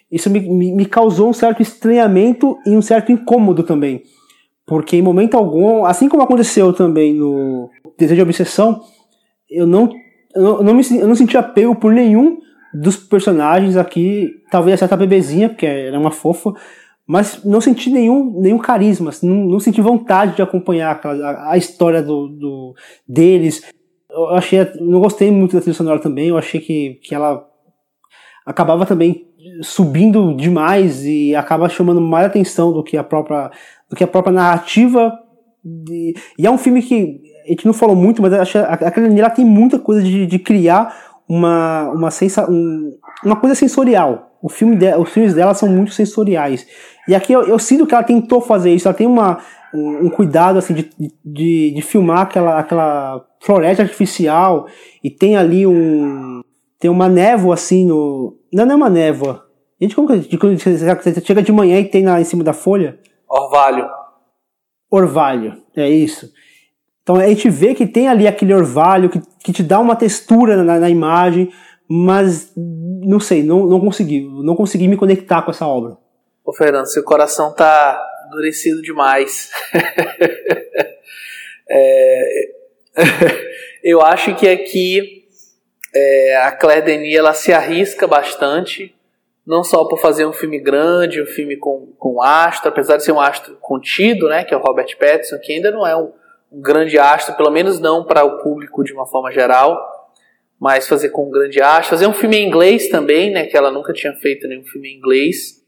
Isso 0.09 0.29
me, 0.29 0.39
me, 0.39 0.71
me, 0.71 0.85
causou 0.85 1.29
um 1.29 1.33
certo 1.33 1.61
estranhamento 1.61 2.57
e 2.65 2.69
um 2.69 2.81
certo 2.81 3.11
incômodo 3.11 3.61
também. 3.61 4.03
Porque 4.65 4.95
em 4.95 5.01
momento 5.01 5.35
algum 5.35 5.83
assim 5.83 6.07
como 6.07 6.23
aconteceu 6.23 6.71
também 6.71 7.13
no 7.13 7.69
Desejo 7.97 8.15
de 8.15 8.21
Obsessão 8.21 8.79
eu 9.49 9.67
não 9.67 9.91
eu 10.33 10.63
não, 10.63 10.73
me, 10.73 10.83
eu 10.97 11.07
não 11.07 11.15
senti 11.15 11.37
apego 11.37 11.75
por 11.75 11.93
nenhum 11.93 12.39
dos 12.75 12.97
personagens 12.97 13.77
aqui, 13.77 14.29
talvez 14.51 14.81
a 14.81 14.95
bebezinha, 14.97 15.49
porque 15.49 15.65
era 15.65 15.97
uma 15.97 16.11
fofa, 16.11 16.53
mas 17.07 17.43
não 17.43 17.61
senti 17.61 17.89
nenhum, 17.89 18.39
nenhum 18.41 18.57
carisma, 18.57 19.09
assim, 19.09 19.27
não, 19.27 19.45
não, 19.45 19.59
senti 19.59 19.79
vontade 19.81 20.35
de 20.35 20.41
acompanhar 20.41 20.99
a, 21.03 21.51
a 21.51 21.57
história 21.57 22.01
do, 22.01 22.27
do, 22.27 22.73
deles. 23.07 23.63
Eu 24.09 24.29
achei, 24.29 24.59
não 24.81 24.99
gostei 24.99 25.31
muito 25.31 25.55
da 25.55 25.61
trilha 25.61 25.75
sonora 25.75 25.99
também, 25.99 26.29
eu 26.29 26.37
achei 26.37 26.59
que, 26.59 26.99
que 27.03 27.13
ela 27.13 27.45
acabava 28.45 28.85
também 28.85 29.27
subindo 29.61 30.35
demais 30.35 31.05
e 31.05 31.35
acaba 31.35 31.69
chamando 31.69 32.01
mais 32.01 32.25
atenção 32.25 32.73
do 32.73 32.83
que 32.83 32.97
a 32.97 33.03
própria, 33.03 33.51
do 33.89 33.95
que 33.95 34.03
a 34.03 34.07
própria 34.07 34.33
narrativa. 34.33 35.13
De, 35.63 36.15
e 36.37 36.45
é 36.45 36.51
um 36.51 36.57
filme 36.57 36.81
que 36.81 37.21
a 37.45 37.49
gente 37.49 37.65
não 37.65 37.73
falou 37.73 37.95
muito, 37.95 38.21
mas 38.21 38.33
acho 38.33 38.57
aquela 38.57 39.07
ela 39.07 39.29
tem 39.29 39.45
muita 39.45 39.77
coisa 39.77 40.01
de, 40.01 40.25
de 40.25 40.39
criar 40.39 41.14
uma, 41.27 41.89
uma, 41.89 42.11
sensa, 42.11 42.49
um, 42.49 42.97
uma 43.23 43.35
coisa 43.35 43.55
sensorial. 43.55 44.31
O 44.41 44.49
filme 44.49 44.75
de, 44.75 44.93
os 44.95 45.09
filmes 45.09 45.33
dela 45.33 45.53
são 45.53 45.67
muito 45.67 45.91
sensoriais. 45.91 46.67
E 47.07 47.15
aqui 47.15 47.33
eu, 47.33 47.43
eu, 47.43 47.57
sinto 47.59 47.85
que 47.85 47.93
ela 47.93 48.03
tentou 48.03 48.41
fazer 48.41 48.73
isso. 48.73 48.87
Ela 48.87 48.97
tem 48.97 49.07
uma, 49.07 49.39
um, 49.73 50.05
um 50.05 50.09
cuidado 50.09 50.59
assim, 50.59 50.73
de, 50.73 50.91
de, 51.23 51.71
de, 51.71 51.81
filmar 51.81 52.21
aquela, 52.21 52.59
aquela 52.59 53.25
floresta 53.39 53.83
artificial 53.83 54.67
e 55.03 55.09
tem 55.09 55.35
ali 55.35 55.65
um. 55.65 56.41
Tem 56.79 56.91
uma 56.91 57.09
névoa 57.09 57.53
assim 57.55 57.87
no. 57.87 58.37
Não, 58.53 58.65
não 58.65 58.73
é 58.73 58.75
uma 58.75 58.89
névoa. 58.89 59.45
Gente, 59.81 59.95
como 59.95 60.07
que 60.07 60.15
você 60.17 61.21
chega 61.21 61.41
de 61.41 61.51
manhã 61.51 61.79
e 61.79 61.85
tem 61.85 62.05
lá 62.05 62.19
em 62.21 62.23
cima 62.23 62.43
da 62.43 62.53
folha? 62.53 62.99
Orvalho. 63.27 63.89
Orvalho, 64.89 65.61
é 65.75 65.89
isso. 65.89 66.31
Então 67.05 67.17
a 67.17 67.27
gente 67.27 67.47
vê 67.51 67.75
que 67.75 67.85
tem 67.85 68.07
ali 68.07 68.27
aquele 68.27 68.51
orvalho 68.51 69.11
que, 69.11 69.21
que 69.43 69.53
te 69.53 69.61
dá 69.61 69.79
uma 69.79 69.95
textura 69.95 70.63
na, 70.63 70.79
na 70.79 70.89
imagem, 70.89 71.53
mas 71.87 72.51
não 72.55 73.19
sei, 73.19 73.43
não, 73.43 73.67
não 73.67 73.79
consegui, 73.79 74.27
não 74.43 74.55
consegui 74.55 74.87
me 74.87 74.97
conectar 74.97 75.43
com 75.43 75.51
essa 75.51 75.67
obra. 75.67 75.97
Ô 76.43 76.51
Fernando, 76.51 76.87
seu 76.87 77.03
coração 77.03 77.53
tá 77.53 78.03
endurecido 78.25 78.81
demais. 78.81 79.51
é, 81.69 82.49
eu 83.83 84.01
acho 84.01 84.33
que 84.33 84.47
aqui 84.47 85.27
é, 85.93 86.37
a 86.37 86.51
Claire 86.53 86.87
Denis 86.87 87.15
ela 87.15 87.35
se 87.35 87.53
arrisca 87.53 88.07
bastante, 88.07 88.95
não 89.45 89.63
só 89.63 89.85
por 89.85 90.01
fazer 90.01 90.25
um 90.25 90.33
filme 90.33 90.59
grande, 90.59 91.21
um 91.21 91.27
filme 91.27 91.55
com, 91.55 91.93
com 91.99 92.19
astro, 92.19 92.69
apesar 92.69 92.97
de 92.97 93.03
ser 93.03 93.11
um 93.11 93.21
astro 93.21 93.59
contido, 93.61 94.27
né, 94.27 94.43
que 94.43 94.55
é 94.55 94.57
o 94.57 94.61
Robert 94.61 94.97
Pattinson, 94.97 95.37
que 95.37 95.53
ainda 95.53 95.69
não 95.69 95.85
é 95.85 95.95
um 95.95 96.11
um 96.55 96.61
grande 96.61 96.97
astro, 96.97 97.35
pelo 97.35 97.51
menos 97.51 97.79
não 97.79 98.05
para 98.05 98.23
o 98.23 98.41
público 98.41 98.83
de 98.83 98.93
uma 98.93 99.05
forma 99.05 99.31
geral, 99.31 99.77
mas 100.59 100.87
fazer 100.87 101.09
com 101.09 101.27
um 101.27 101.31
grande 101.31 101.61
astro, 101.61 101.89
fazer 101.89 102.07
um 102.07 102.13
filme 102.13 102.37
em 102.37 102.47
inglês 102.47 102.89
também, 102.89 103.31
né, 103.31 103.45
que 103.45 103.57
ela 103.57 103.71
nunca 103.71 103.91
tinha 103.91 104.13
feito 104.13 104.47
nenhum 104.47 104.63
filme 104.63 104.89
em 104.89 104.97
inglês, 104.97 105.61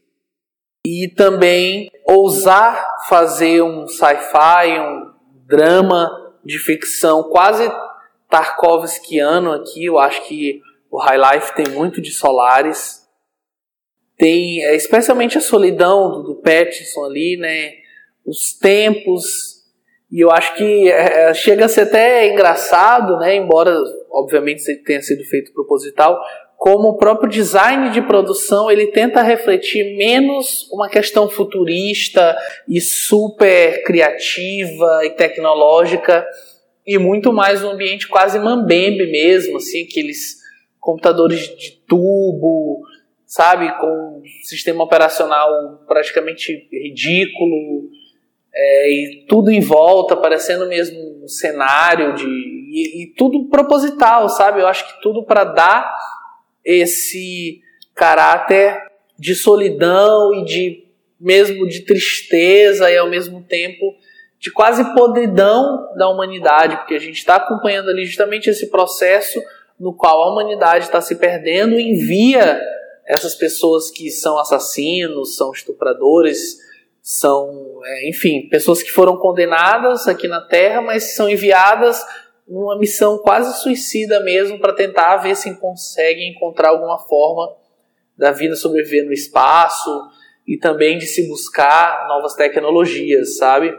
e 0.86 1.08
também 1.08 1.90
ousar 2.06 2.96
fazer 3.08 3.62
um 3.62 3.86
sci-fi, 3.86 4.80
um 4.80 5.12
drama 5.46 6.10
de 6.44 6.58
ficção 6.58 7.24
quase 7.24 7.70
Tarkovskiano 8.30 9.52
aqui, 9.52 9.86
eu 9.86 9.98
acho 9.98 10.26
que 10.26 10.60
o 10.90 10.98
High 10.98 11.18
Life 11.18 11.54
tem 11.54 11.68
muito 11.68 12.00
de 12.00 12.10
Solaris. 12.10 13.06
Tem 14.16 14.64
é, 14.64 14.74
especialmente 14.74 15.38
a 15.38 15.40
solidão 15.40 16.10
do, 16.10 16.22
do 16.22 16.34
Pattinson 16.36 17.04
ali, 17.04 17.36
né? 17.36 17.72
Os 18.26 18.52
tempos. 18.58 19.57
E 20.10 20.20
eu 20.20 20.30
acho 20.30 20.54
que 20.54 20.90
é, 20.90 21.34
chega 21.34 21.66
a 21.66 21.68
ser 21.68 21.82
até 21.82 22.28
engraçado, 22.28 23.18
né? 23.18 23.36
Embora, 23.36 23.76
obviamente, 24.10 24.74
tenha 24.82 25.02
sido 25.02 25.22
feito 25.24 25.52
proposital, 25.52 26.18
como 26.56 26.88
o 26.88 26.96
próprio 26.96 27.30
design 27.30 27.90
de 27.90 28.02
produção 28.02 28.70
ele 28.70 28.88
tenta 28.88 29.22
refletir 29.22 29.96
menos 29.96 30.68
uma 30.72 30.88
questão 30.88 31.28
futurista 31.28 32.36
e 32.66 32.80
super 32.80 33.84
criativa 33.84 35.04
e 35.04 35.10
tecnológica 35.10 36.26
e 36.84 36.98
muito 36.98 37.32
mais 37.32 37.62
um 37.62 37.70
ambiente 37.70 38.08
quase 38.08 38.38
mambembe 38.38 39.06
mesmo, 39.06 39.58
assim, 39.58 39.84
aqueles 39.84 40.38
computadores 40.80 41.54
de 41.56 41.72
tubo, 41.86 42.80
sabe, 43.24 43.70
com 43.78 44.22
sistema 44.42 44.82
operacional 44.82 45.84
praticamente 45.86 46.66
ridículo 46.72 47.90
é, 48.60 48.90
e 48.90 49.26
tudo 49.28 49.52
em 49.52 49.60
volta, 49.60 50.16
parecendo 50.16 50.66
mesmo 50.66 51.22
um 51.22 51.28
cenário 51.28 52.14
de 52.14 52.26
e, 52.26 53.04
e 53.04 53.06
tudo 53.14 53.48
proposital, 53.48 54.28
sabe? 54.28 54.60
Eu 54.60 54.66
acho 54.66 54.86
que 54.86 55.00
tudo 55.00 55.24
para 55.24 55.44
dar 55.44 55.96
esse 56.64 57.60
caráter 57.94 58.76
de 59.16 59.34
solidão 59.34 60.34
e 60.34 60.44
de 60.44 60.88
mesmo 61.20 61.66
de 61.66 61.80
tristeza 61.80 62.90
e 62.90 62.96
ao 62.96 63.08
mesmo 63.08 63.42
tempo 63.42 63.94
de 64.38 64.52
quase 64.52 64.84
podridão 64.94 65.94
da 65.96 66.08
humanidade, 66.08 66.76
porque 66.76 66.94
a 66.94 67.00
gente 67.00 67.18
está 67.18 67.36
acompanhando 67.36 67.90
ali 67.90 68.04
justamente 68.04 68.50
esse 68.50 68.70
processo 68.70 69.40
no 69.78 69.92
qual 69.92 70.22
a 70.22 70.32
humanidade 70.32 70.84
está 70.84 71.00
se 71.00 71.16
perdendo 71.16 71.74
e 71.74 71.90
envia 71.90 72.60
essas 73.06 73.34
pessoas 73.34 73.90
que 73.90 74.10
são 74.10 74.38
assassinos, 74.38 75.36
são 75.36 75.50
estupradores, 75.52 76.58
são, 77.10 77.80
é, 77.86 78.10
enfim, 78.10 78.50
pessoas 78.50 78.82
que 78.82 78.92
foram 78.92 79.16
condenadas 79.16 80.06
aqui 80.06 80.28
na 80.28 80.42
Terra, 80.42 80.82
mas 80.82 81.14
são 81.14 81.26
enviadas 81.26 82.04
numa 82.46 82.78
missão 82.78 83.16
quase 83.16 83.62
suicida 83.62 84.20
mesmo 84.20 84.58
para 84.58 84.74
tentar 84.74 85.16
ver 85.16 85.34
se 85.34 85.58
conseguem 85.58 86.32
encontrar 86.32 86.68
alguma 86.68 86.98
forma 86.98 87.56
da 88.14 88.30
vida 88.30 88.54
sobreviver 88.54 89.06
no 89.06 89.12
espaço 89.14 89.90
e 90.46 90.58
também 90.58 90.98
de 90.98 91.06
se 91.06 91.26
buscar 91.26 92.06
novas 92.08 92.34
tecnologias, 92.34 93.38
sabe? 93.38 93.74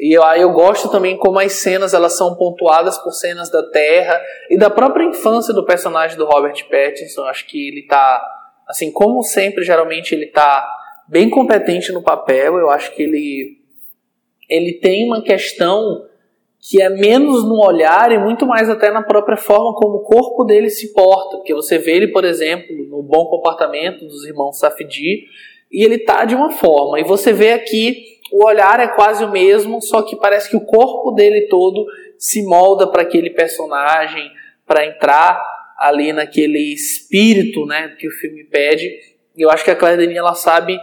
E 0.00 0.12
eu, 0.12 0.24
eu 0.24 0.50
gosto 0.50 0.88
também 0.90 1.16
como 1.16 1.38
as 1.38 1.52
cenas 1.52 1.94
elas 1.94 2.14
são 2.14 2.34
pontuadas 2.34 2.98
por 2.98 3.12
cenas 3.12 3.48
da 3.52 3.62
Terra 3.70 4.20
e 4.50 4.58
da 4.58 4.68
própria 4.68 5.04
infância 5.04 5.54
do 5.54 5.64
personagem 5.64 6.18
do 6.18 6.26
Robert 6.26 6.68
Pattinson. 6.68 7.22
Acho 7.22 7.46
que 7.46 7.68
ele 7.68 7.86
tá, 7.86 8.20
assim, 8.66 8.90
como 8.90 9.22
sempre, 9.22 9.62
geralmente 9.62 10.12
ele 10.12 10.26
tá 10.26 10.68
bem 11.08 11.30
competente 11.30 11.90
no 11.92 12.02
papel. 12.02 12.56
Eu 12.56 12.70
acho 12.70 12.94
que 12.94 13.02
ele, 13.02 13.58
ele 14.48 14.74
tem 14.74 15.06
uma 15.06 15.22
questão 15.22 16.04
que 16.60 16.82
é 16.82 16.88
menos 16.88 17.44
no 17.44 17.64
olhar 17.64 18.10
e 18.12 18.18
muito 18.18 18.44
mais 18.44 18.68
até 18.68 18.90
na 18.90 19.02
própria 19.02 19.36
forma 19.36 19.74
como 19.74 19.98
o 19.98 20.02
corpo 20.02 20.44
dele 20.44 20.68
se 20.68 20.92
porta. 20.92 21.36
Porque 21.36 21.54
você 21.54 21.78
vê 21.78 21.92
ele, 21.92 22.08
por 22.08 22.24
exemplo, 22.24 22.76
no 22.88 23.02
bom 23.02 23.26
comportamento 23.26 24.04
dos 24.04 24.26
irmãos 24.26 24.58
Safdie, 24.58 25.24
e 25.70 25.84
ele 25.84 25.98
tá 25.98 26.24
de 26.24 26.34
uma 26.34 26.50
forma. 26.50 26.98
E 26.98 27.04
você 27.04 27.32
vê 27.32 27.52
aqui, 27.52 28.18
o 28.32 28.44
olhar 28.44 28.80
é 28.80 28.88
quase 28.88 29.24
o 29.24 29.30
mesmo, 29.30 29.80
só 29.80 30.02
que 30.02 30.16
parece 30.16 30.50
que 30.50 30.56
o 30.56 30.64
corpo 30.64 31.12
dele 31.12 31.42
todo 31.48 31.86
se 32.18 32.42
molda 32.42 32.86
para 32.86 33.02
aquele 33.02 33.30
personagem, 33.30 34.30
para 34.66 34.84
entrar 34.84 35.40
ali 35.78 36.12
naquele 36.12 36.72
espírito 36.72 37.64
né, 37.64 37.94
que 37.98 38.08
o 38.08 38.10
filme 38.10 38.44
pede. 38.44 38.90
E 39.36 39.42
eu 39.42 39.50
acho 39.50 39.64
que 39.64 39.70
a 39.70 39.76
Claire 39.76 39.98
Denis 39.98 40.16
ela 40.16 40.34
sabe 40.34 40.78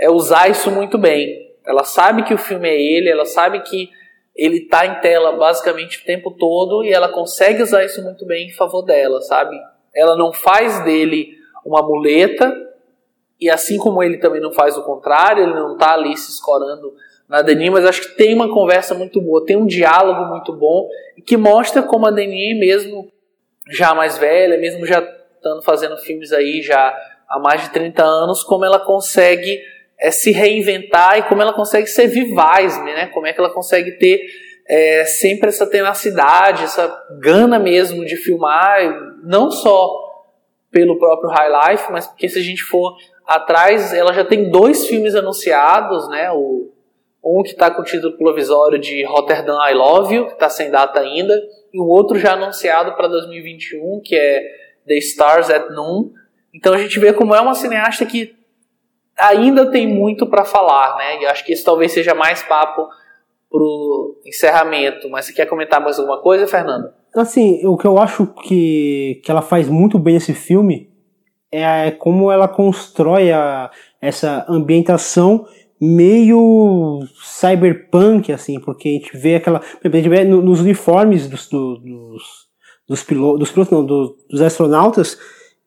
é, 0.00 0.10
usar 0.10 0.50
isso 0.50 0.70
muito 0.70 0.96
bem. 0.96 1.50
Ela 1.64 1.84
sabe 1.84 2.22
que 2.22 2.32
o 2.32 2.38
filme 2.38 2.68
é 2.68 2.80
ele, 2.80 3.10
ela 3.10 3.26
sabe 3.26 3.60
que 3.60 3.90
ele 4.34 4.58
está 4.58 4.86
em 4.86 5.00
tela 5.00 5.32
basicamente 5.32 5.98
o 5.98 6.04
tempo 6.04 6.30
todo 6.30 6.82
e 6.82 6.90
ela 6.90 7.08
consegue 7.08 7.62
usar 7.62 7.84
isso 7.84 8.02
muito 8.02 8.24
bem 8.24 8.48
em 8.48 8.52
favor 8.52 8.82
dela, 8.82 9.20
sabe? 9.20 9.54
Ela 9.94 10.16
não 10.16 10.32
faz 10.32 10.82
dele 10.84 11.34
uma 11.64 11.82
muleta 11.82 12.50
e 13.38 13.50
assim 13.50 13.76
como 13.76 14.02
ele 14.02 14.16
também 14.16 14.40
não 14.40 14.52
faz 14.52 14.76
o 14.76 14.82
contrário, 14.82 15.42
ele 15.42 15.54
não 15.54 15.74
está 15.74 15.92
ali 15.92 16.16
se 16.16 16.30
escorando 16.30 16.94
na 17.28 17.42
Denis, 17.42 17.70
mas 17.70 17.84
acho 17.84 18.02
que 18.02 18.16
tem 18.16 18.34
uma 18.34 18.52
conversa 18.52 18.94
muito 18.94 19.20
boa, 19.20 19.44
tem 19.44 19.56
um 19.56 19.66
diálogo 19.66 20.24
muito 20.24 20.52
bom 20.52 20.88
que 21.26 21.36
mostra 21.36 21.82
como 21.82 22.06
a 22.06 22.10
Denis, 22.10 22.58
mesmo 22.58 23.12
já 23.70 23.94
mais 23.94 24.16
velha, 24.16 24.58
mesmo 24.58 24.86
já 24.86 25.00
estando 25.36 25.62
fazendo 25.62 25.96
filmes 25.98 26.32
aí 26.32 26.62
já 26.62 26.94
há 27.28 27.38
mais 27.38 27.62
de 27.62 27.70
30 27.70 28.02
anos, 28.02 28.42
como 28.42 28.64
ela 28.64 28.80
consegue 28.80 29.60
é, 30.00 30.10
se 30.10 30.30
reinventar 30.30 31.18
e 31.18 31.22
como 31.24 31.42
ela 31.42 31.52
consegue 31.52 31.86
ser 31.86 32.06
vivaz, 32.06 32.82
né? 32.82 33.06
Como 33.08 33.26
é 33.26 33.32
que 33.32 33.40
ela 33.40 33.50
consegue 33.50 33.92
ter 33.92 34.20
é, 34.68 35.04
sempre 35.04 35.48
essa 35.48 35.66
tenacidade, 35.66 36.64
essa 36.64 36.88
gana 37.20 37.58
mesmo 37.58 38.04
de 38.04 38.16
filmar, 38.16 38.80
não 39.22 39.50
só 39.50 40.08
pelo 40.70 40.98
próprio 40.98 41.30
High 41.30 41.72
Life, 41.72 41.92
mas 41.92 42.06
porque 42.06 42.28
se 42.28 42.38
a 42.38 42.42
gente 42.42 42.62
for 42.62 42.96
atrás, 43.26 43.92
ela 43.92 44.12
já 44.12 44.24
tem 44.24 44.50
dois 44.50 44.86
filmes 44.86 45.14
anunciados, 45.14 46.08
né? 46.08 46.30
O, 46.32 46.72
um 47.22 47.42
que 47.42 47.50
está 47.50 47.70
com 47.70 47.82
o 47.82 47.84
título 47.84 48.16
provisório 48.16 48.78
de 48.78 49.04
Rotterdam 49.04 49.58
I 49.68 49.74
Love 49.74 50.14
You, 50.14 50.26
que 50.26 50.32
está 50.32 50.48
sem 50.48 50.70
data 50.70 51.00
ainda, 51.00 51.34
e 51.72 51.78
o 51.78 51.86
outro 51.86 52.18
já 52.18 52.32
anunciado 52.32 52.94
para 52.94 53.08
2021, 53.08 54.00
que 54.02 54.16
é 54.16 54.42
The 54.86 54.94
Stars 54.94 55.50
at 55.50 55.70
Noon. 55.70 56.10
Então 56.54 56.72
a 56.72 56.78
gente 56.78 56.98
vê 56.98 57.12
como 57.12 57.34
é 57.34 57.40
uma 57.40 57.54
cineasta 57.54 58.06
que 58.06 58.34
ainda 59.20 59.70
tem 59.70 59.86
muito 59.86 60.26
para 60.26 60.44
falar, 60.44 60.96
né? 60.96 61.22
E 61.22 61.26
acho 61.26 61.44
que 61.44 61.52
isso 61.52 61.64
talvez 61.64 61.92
seja 61.92 62.14
mais 62.14 62.42
papo 62.42 62.88
pro 63.50 64.20
encerramento. 64.24 65.08
Mas 65.10 65.26
você 65.26 65.32
quer 65.32 65.46
comentar 65.46 65.80
mais 65.80 65.98
alguma 65.98 66.20
coisa, 66.20 66.46
Fernando? 66.46 66.90
Assim, 67.14 67.66
o 67.66 67.76
que 67.76 67.86
eu 67.86 67.98
acho 67.98 68.26
que, 68.26 69.20
que 69.24 69.30
ela 69.30 69.42
faz 69.42 69.68
muito 69.68 69.98
bem 69.98 70.14
nesse 70.14 70.32
filme 70.32 70.88
é 71.50 71.90
como 71.90 72.30
ela 72.30 72.46
constrói 72.46 73.32
a, 73.32 73.70
essa 74.00 74.46
ambientação 74.48 75.46
meio 75.80 77.00
cyberpunk, 77.22 78.32
assim, 78.32 78.60
porque 78.60 78.88
a 78.88 78.92
gente 78.92 79.16
vê 79.16 79.36
aquela. 79.36 79.60
A 79.82 79.88
gente 79.88 80.08
vê 80.08 80.24
nos 80.24 80.60
uniformes 80.60 81.26
dos, 81.26 81.48
dos, 81.48 81.80
dos, 82.86 83.02
pilotos, 83.02 83.38
dos 83.40 83.50
pilotos, 83.50 83.72
não, 83.72 83.84
dos, 83.84 84.12
dos 84.28 84.42
astronautas 84.42 85.18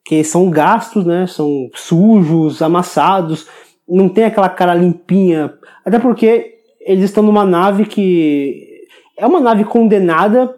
que 0.06 0.24
são 0.24 0.50
gastos, 0.50 1.06
né? 1.06 1.26
São 1.28 1.70
sujos, 1.74 2.62
amassados, 2.62 3.48
não 3.88 4.10
tem 4.10 4.26
aquela 4.26 4.50
cara 4.50 4.74
limpinha. 4.74 5.54
Até 5.86 6.00
porque 6.00 6.56
eles 6.82 7.06
estão 7.06 7.24
numa 7.24 7.46
nave 7.46 7.86
que 7.86 8.84
é 9.18 9.26
uma 9.26 9.40
nave 9.40 9.64
condenada 9.64 10.54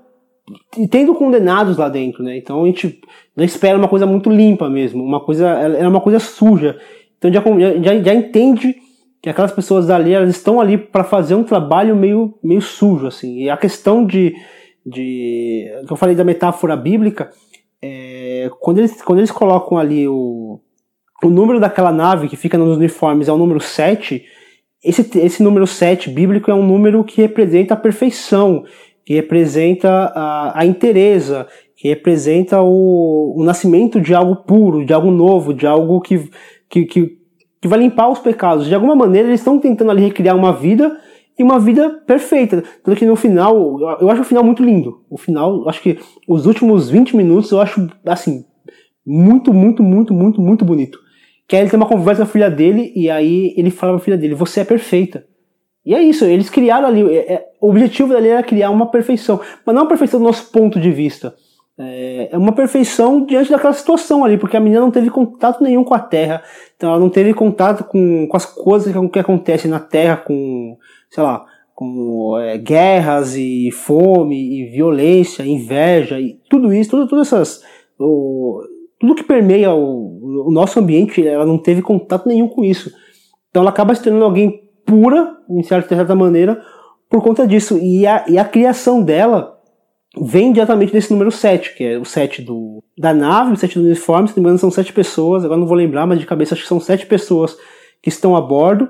e 0.77 0.88
tendo 0.88 1.13
condenados 1.13 1.77
lá 1.77 1.89
dentro, 1.89 2.23
né? 2.23 2.38
Então 2.38 2.63
a 2.63 2.65
gente 2.67 2.99
não 3.35 3.43
espera 3.43 3.77
uma 3.77 3.88
coisa 3.88 4.05
muito 4.05 4.30
limpa 4.30 4.69
mesmo, 4.69 5.03
uma 5.03 5.19
coisa 5.19 5.47
é 5.47 5.88
uma 5.88 6.01
coisa 6.01 6.19
suja. 6.19 6.77
Então 7.17 7.31
já, 7.31 7.41
já, 7.81 8.03
já 8.03 8.13
entende 8.13 8.76
que 9.22 9.30
aquelas 9.30 9.51
pessoas 9.51 9.89
ali 9.89 10.13
elas 10.13 10.30
estão 10.30 10.61
ali 10.61 10.77
para 10.77 11.03
fazer 11.03 11.35
um 11.35 11.43
trabalho 11.43 11.95
meio 11.95 12.35
meio 12.43 12.61
sujo 12.61 13.07
assim. 13.07 13.39
E 13.39 13.49
a 13.49 13.57
questão 13.57 14.05
de 14.05 14.34
de 14.85 15.65
eu 15.89 15.95
falei 15.95 16.15
da 16.15 16.23
metáfora 16.23 16.76
bíblica 16.76 17.31
quando, 18.49 18.80
eles, 18.80 19.01
quando 19.01 19.19
eles 19.19 19.31
colocam 19.31 19.77
ali 19.77 20.07
o, 20.07 20.59
o 21.23 21.30
número 21.30 21.59
daquela 21.59 21.91
nave 21.91 22.27
que 22.27 22.35
fica 22.35 22.57
nos 22.57 22.77
uniformes 22.77 23.27
é 23.27 23.31
o 23.31 23.38
número 23.38 23.59
7, 23.59 24.23
esse, 24.84 25.19
esse 25.19 25.41
número 25.41 25.65
7 25.65 26.09
bíblico 26.09 26.51
é 26.51 26.53
um 26.53 26.65
número 26.65 27.03
que 27.03 27.22
representa 27.22 27.73
a 27.73 27.77
perfeição, 27.77 28.63
que 29.03 29.13
representa 29.13 29.89
a, 30.15 30.59
a 30.59 30.65
inteireza, 30.65 31.47
que 31.76 31.88
representa 31.88 32.61
o, 32.61 33.35
o 33.38 33.43
nascimento 33.43 33.99
de 33.99 34.13
algo 34.13 34.35
puro, 34.38 34.85
de 34.85 34.93
algo 34.93 35.11
novo, 35.11 35.53
de 35.53 35.67
algo 35.67 35.99
que, 36.01 36.30
que, 36.69 36.85
que, 36.85 37.17
que 37.61 37.67
vai 37.67 37.80
limpar 37.80 38.09
os 38.09 38.19
pecados. 38.19 38.67
De 38.67 38.76
alguma 38.76 38.95
maneira, 38.95 39.27
eles 39.27 39.41
estão 39.41 39.59
tentando 39.59 39.91
ali 39.91 40.03
recriar 40.03 40.35
uma 40.35 40.53
vida 40.53 40.99
e 41.38 41.44
uma 41.44 41.60
vida 41.60 41.90
perfeita. 42.06 42.64
Tanto 42.84 42.98
que 42.98 43.06
no 43.06 43.16
final, 43.16 43.80
eu 43.99 44.10
acho 44.10 44.22
o 44.22 44.26
final 44.26 44.44
muito 44.44 44.64
lindo. 44.64 45.02
O 45.10 45.18
final, 45.18 45.68
acho 45.68 45.82
que 45.82 45.99
os 46.28 46.45
últimos 46.45 46.90
20 46.90 47.16
minutos 47.16 47.52
eu 47.52 47.60
acho, 47.60 47.88
assim, 48.06 48.45
muito, 49.06 49.53
muito, 49.53 49.84
muito, 49.84 50.14
muito, 50.14 50.41
muito 50.41 50.66
bonito. 50.66 50.99
Que 51.48 51.56
aí 51.56 51.62
ele 51.62 51.70
tem 51.70 51.78
uma 51.78 51.88
conversa 51.88 52.24
com 52.24 52.30
a 52.30 52.32
filha 52.32 52.49
dele 52.49 52.91
e 52.95 53.10
aí 53.10 53.53
ele 53.56 53.70
fala 53.70 53.94
pra 53.94 54.03
filha 54.03 54.18
dele: 54.18 54.34
Você 54.34 54.62
é 54.62 54.64
perfeita. 54.64 55.26
E 55.86 55.94
é 55.94 56.02
isso, 56.02 56.26
eles 56.26 56.49
criaram 56.49 56.88
ali. 56.88 57.16
É, 57.16 57.34
é, 57.34 57.45
o 57.62 57.70
objetivo 57.70 58.12
dali 58.12 58.30
era 58.30 58.41
criar 58.41 58.72
uma 58.72 58.90
perfeição. 58.90 59.40
Mas 59.64 59.76
não 59.76 59.84
uma 59.84 59.90
perfeição 59.90 60.20
do 60.20 60.26
nosso 60.26 60.52
ponto 60.52 60.80
de 60.80 60.91
vista. 60.91 61.36
É, 61.78 62.30
é 62.32 62.38
uma 62.38 62.53
perfeição 62.53 63.26
diante 63.26 63.52
daquela 63.52 63.74
situação 63.74 64.24
ali, 64.24 64.38
porque 64.38 64.57
a 64.57 64.60
menina 64.60 64.82
não 64.82 64.90
teve 64.90 65.10
contato 65.10 65.62
nenhum 65.62 65.84
com 65.84 65.94
a 65.94 65.99
Terra. 65.99 66.41
Então 66.76 66.90
ela 66.90 66.99
não 66.99 67.10
teve 67.10 67.34
contato 67.34 67.84
com, 67.84 68.28
com 68.28 68.38
as 68.38 68.45
coisas 68.45 68.91
que, 68.91 69.10
que 69.10 69.20
acontecem 69.20 69.70
na 69.70 69.80
Terra, 69.80 70.18
com 70.18 70.78
sei 71.16 71.24
lá, 71.24 71.46
com 71.74 72.38
é, 72.38 72.58
guerras 72.58 73.36
e 73.36 73.72
fome 73.72 74.60
e 74.60 74.66
violência, 74.70 75.46
inveja 75.46 76.20
e 76.20 76.38
tudo 76.50 76.74
isso, 76.74 76.92
tudo, 76.92 77.08
todas 77.08 77.28
essas 77.28 77.64
o, 78.00 78.62
tudo 79.00 79.16
que 79.16 79.24
permeia 79.24 79.74
o, 79.74 80.48
o, 80.48 80.52
nosso 80.52 80.80
ambiente, 80.80 81.26
ela 81.26 81.46
não 81.46 81.58
teve 81.58 81.82
contato 81.82 82.28
nenhum 82.28 82.48
com 82.48 82.64
isso. 82.64 82.92
Então 83.50 83.62
ela 83.62 83.70
acaba 83.70 83.96
se 83.96 84.04
tornando 84.04 84.26
alguém 84.26 84.62
pura, 84.86 85.38
em 85.50 85.64
certa, 85.64 85.90
de 85.90 85.96
certa 85.96 86.16
maneira, 86.16 86.62
por 87.10 87.24
conta 87.24 87.48
disso. 87.48 87.78
E 87.78 88.06
a, 88.06 88.26
e 88.28 88.38
a 88.38 88.44
criação 88.46 89.02
dela 89.02 89.58
vem 90.20 90.52
diretamente 90.52 90.92
desse 90.94 91.12
número 91.12 91.32
7, 91.32 91.76
que 91.76 91.84
é 91.84 91.98
o 91.98 92.06
7 92.06 92.42
do, 92.42 92.84
da 92.98 93.14
nave, 93.14 93.54
o 93.54 93.58
7 93.58 93.80
do 93.80 93.86
uniforme, 93.86 94.28
se 94.28 94.36
não 94.36 94.44
me 94.44 94.48
engano 94.48 94.60
são 94.60 94.72
7 94.72 94.94
pessoas, 94.94 95.44
agora 95.44 95.60
não 95.60 95.68
vou 95.68 95.78
lembrar, 95.78 96.06
mas 96.06 96.20
de 96.20 96.26
cabeça 96.26 96.54
acho 96.54 96.64
que 96.64 96.70
são 96.70 96.80
7 96.80 97.06
pessoas 97.06 97.58
que 98.02 98.10
estão 98.10 98.36
a 98.36 98.42
bordo. 98.42 98.90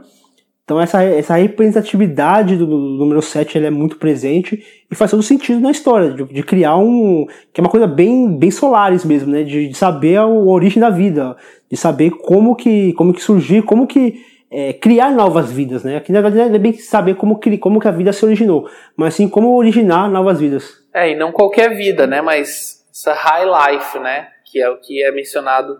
Então 0.66 0.82
essa, 0.82 1.04
essa 1.04 1.36
representatividade 1.36 2.58
do, 2.58 2.66
do 2.66 2.78
número 2.98 3.22
7 3.22 3.60
é 3.60 3.70
muito 3.70 3.98
presente 3.98 4.66
e 4.90 4.96
faz 4.96 5.12
todo 5.12 5.22
sentido 5.22 5.60
na 5.60 5.70
história, 5.70 6.10
de, 6.10 6.24
de, 6.24 6.42
criar 6.42 6.76
um. 6.76 7.28
que 7.54 7.62
é 7.62 7.64
uma 7.64 7.70
coisa 7.70 7.86
bem, 7.86 8.36
bem 8.36 8.50
solares 8.50 9.06
mesmo, 9.06 9.32
né? 9.32 9.44
De, 9.44 9.68
de 9.68 9.78
saber 9.78 10.18
a, 10.18 10.24
a, 10.24 10.28
origem 10.28 10.82
da 10.82 10.90
vida, 10.90 11.38
de 11.70 11.78
saber 11.78 12.10
como 12.10 12.56
que, 12.56 12.94
como 12.94 13.14
que 13.14 13.22
surgir, 13.22 13.62
como 13.62 13.86
que 13.86 14.26
é, 14.50 14.74
criar 14.74 15.12
novas 15.12 15.52
vidas, 15.52 15.84
né? 15.84 15.98
Aqui 15.98 16.12
na 16.12 16.22
verdade 16.22 16.56
é 16.56 16.60
bem 16.60 16.74
saber 16.74 17.14
como, 17.14 17.40
como 17.60 17.80
que 17.80 17.88
a 17.88 17.92
vida 17.92 18.12
se 18.12 18.26
originou, 18.26 18.68
mas 18.98 19.14
sim 19.14 19.30
como 19.30 19.56
originar 19.56 20.10
novas 20.10 20.40
vidas. 20.40 20.84
É, 20.92 21.12
e 21.12 21.16
não 21.16 21.32
qualquer 21.32 21.76
vida, 21.76 22.08
né? 22.08 22.24
Mas 22.24 22.84
essa 22.92 23.14
high 23.14 23.46
life, 23.46 24.00
né? 24.00 24.30
Que 24.44 24.64
é 24.64 24.70
o 24.72 24.78
que 24.78 25.04
é 25.04 25.12
mencionado, 25.12 25.80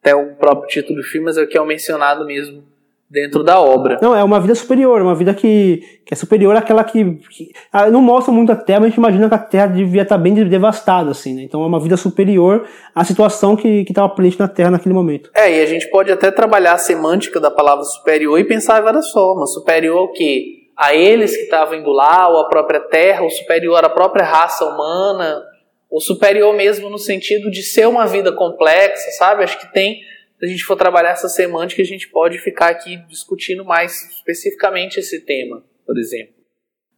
até 0.00 0.12
o 0.12 0.34
próprio 0.34 0.66
título 0.66 0.96
do 0.96 1.04
filme, 1.04 1.26
mas 1.26 1.36
é 1.36 1.42
o 1.42 1.46
que 1.46 1.56
é 1.56 1.64
mencionado 1.64 2.26
mesmo 2.26 2.73
dentro 3.14 3.44
da 3.44 3.60
obra. 3.60 3.98
Não, 4.02 4.14
é 4.14 4.24
uma 4.24 4.40
vida 4.40 4.54
superior, 4.56 5.00
uma 5.00 5.14
vida 5.14 5.32
que, 5.32 5.80
que 6.04 6.12
é 6.12 6.16
superior 6.16 6.56
àquela 6.56 6.82
que, 6.82 7.04
que 7.30 7.52
ah, 7.72 7.88
não 7.88 8.02
mostra 8.02 8.34
muito 8.34 8.50
a 8.50 8.56
Terra, 8.56 8.80
mas 8.80 8.86
a 8.86 8.90
gente 8.90 8.98
imagina 8.98 9.28
que 9.28 9.34
a 9.36 9.38
Terra 9.38 9.66
devia 9.68 10.02
estar 10.02 10.18
bem 10.18 10.34
devastada, 10.34 11.12
assim, 11.12 11.32
né? 11.32 11.42
Então 11.42 11.62
é 11.62 11.66
uma 11.66 11.78
vida 11.78 11.96
superior 11.96 12.66
à 12.92 13.04
situação 13.04 13.54
que 13.54 13.84
estava 13.88 14.08
presente 14.08 14.40
na 14.40 14.48
Terra 14.48 14.72
naquele 14.72 14.94
momento. 14.94 15.30
É, 15.32 15.58
e 15.58 15.62
a 15.62 15.66
gente 15.66 15.88
pode 15.90 16.10
até 16.10 16.32
trabalhar 16.32 16.72
a 16.72 16.78
semântica 16.78 17.38
da 17.38 17.52
palavra 17.52 17.84
superior 17.84 18.38
e 18.38 18.44
pensar 18.44 18.80
de 18.80 18.84
várias 18.84 19.10
formas. 19.12 19.54
Superior 19.54 19.96
ao 19.96 20.12
quê? 20.12 20.64
A 20.76 20.92
eles 20.92 21.36
que 21.36 21.44
estavam 21.44 21.76
indo 21.76 21.90
lá, 21.90 22.28
ou 22.28 22.40
à 22.40 22.48
própria 22.48 22.80
Terra, 22.80 23.22
ou 23.22 23.30
superior 23.30 23.84
à 23.84 23.88
própria 23.88 24.24
raça 24.24 24.64
humana, 24.64 25.40
ou 25.88 26.00
superior 26.00 26.52
mesmo 26.52 26.90
no 26.90 26.98
sentido 26.98 27.48
de 27.48 27.62
ser 27.62 27.86
uma 27.86 28.06
vida 28.06 28.32
complexa, 28.32 29.12
sabe? 29.12 29.44
Acho 29.44 29.60
que 29.60 29.72
tem 29.72 30.00
a 30.44 30.46
gente 30.46 30.64
for 30.64 30.76
trabalhar 30.76 31.10
essa 31.10 31.28
semântica, 31.28 31.80
a 31.80 31.86
gente 31.86 32.08
pode 32.08 32.38
ficar 32.38 32.68
aqui 32.68 32.96
discutindo 33.08 33.64
mais 33.64 34.10
especificamente 34.10 34.98
esse 34.98 35.20
tema, 35.20 35.64
por 35.86 35.98
exemplo. 35.98 36.34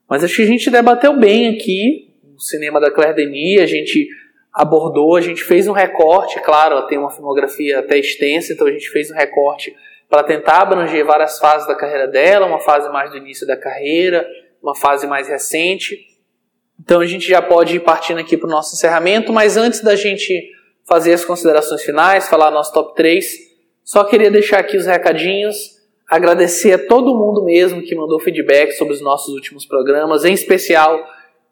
Mas 0.08 0.24
acho 0.24 0.36
que 0.36 0.42
a 0.42 0.46
gente 0.46 0.70
debateu 0.70 1.16
bem 1.18 1.48
aqui 1.48 2.14
o 2.36 2.40
cinema 2.40 2.80
da 2.80 2.90
Claire 2.90 3.14
Denis, 3.14 3.60
a 3.60 3.66
gente 3.66 4.08
abordou, 4.52 5.16
a 5.16 5.20
gente 5.20 5.44
fez 5.44 5.68
um 5.68 5.72
recorte, 5.72 6.40
claro, 6.40 6.86
tem 6.86 6.98
uma 6.98 7.10
filmografia 7.10 7.78
até 7.78 7.98
extensa, 7.98 8.52
então 8.52 8.66
a 8.66 8.72
gente 8.72 8.90
fez 8.90 9.10
um 9.10 9.14
recorte 9.14 9.74
para 10.08 10.22
tentar 10.22 10.62
abranger 10.62 11.04
várias 11.04 11.38
fases 11.38 11.66
da 11.66 11.74
carreira 11.74 12.06
dela, 12.06 12.46
uma 12.46 12.60
fase 12.60 12.88
mais 12.90 13.10
do 13.10 13.16
início 13.16 13.46
da 13.46 13.56
carreira, 13.56 14.26
uma 14.62 14.74
fase 14.74 15.06
mais 15.06 15.28
recente. 15.28 15.96
Então 16.80 17.00
a 17.00 17.06
gente 17.06 17.26
já 17.26 17.40
pode 17.40 17.76
ir 17.76 17.80
partindo 17.80 18.18
aqui 18.18 18.36
para 18.36 18.46
o 18.46 18.50
nosso 18.50 18.74
encerramento, 18.74 19.32
mas 19.32 19.56
antes 19.56 19.82
da 19.82 19.96
gente 19.96 20.52
fazer 20.88 21.12
as 21.12 21.24
considerações 21.24 21.82
finais, 21.82 22.28
falar 22.28 22.50
nosso 22.50 22.72
top 22.72 22.94
3. 22.94 23.26
Só 23.84 24.04
queria 24.04 24.30
deixar 24.30 24.58
aqui 24.60 24.76
os 24.76 24.86
recadinhos, 24.86 25.56
agradecer 26.08 26.72
a 26.72 26.86
todo 26.86 27.16
mundo 27.16 27.44
mesmo 27.44 27.82
que 27.82 27.94
mandou 27.94 28.20
feedback 28.20 28.72
sobre 28.72 28.94
os 28.94 29.00
nossos 29.00 29.34
últimos 29.34 29.66
programas, 29.66 30.24
em 30.24 30.32
especial 30.32 30.98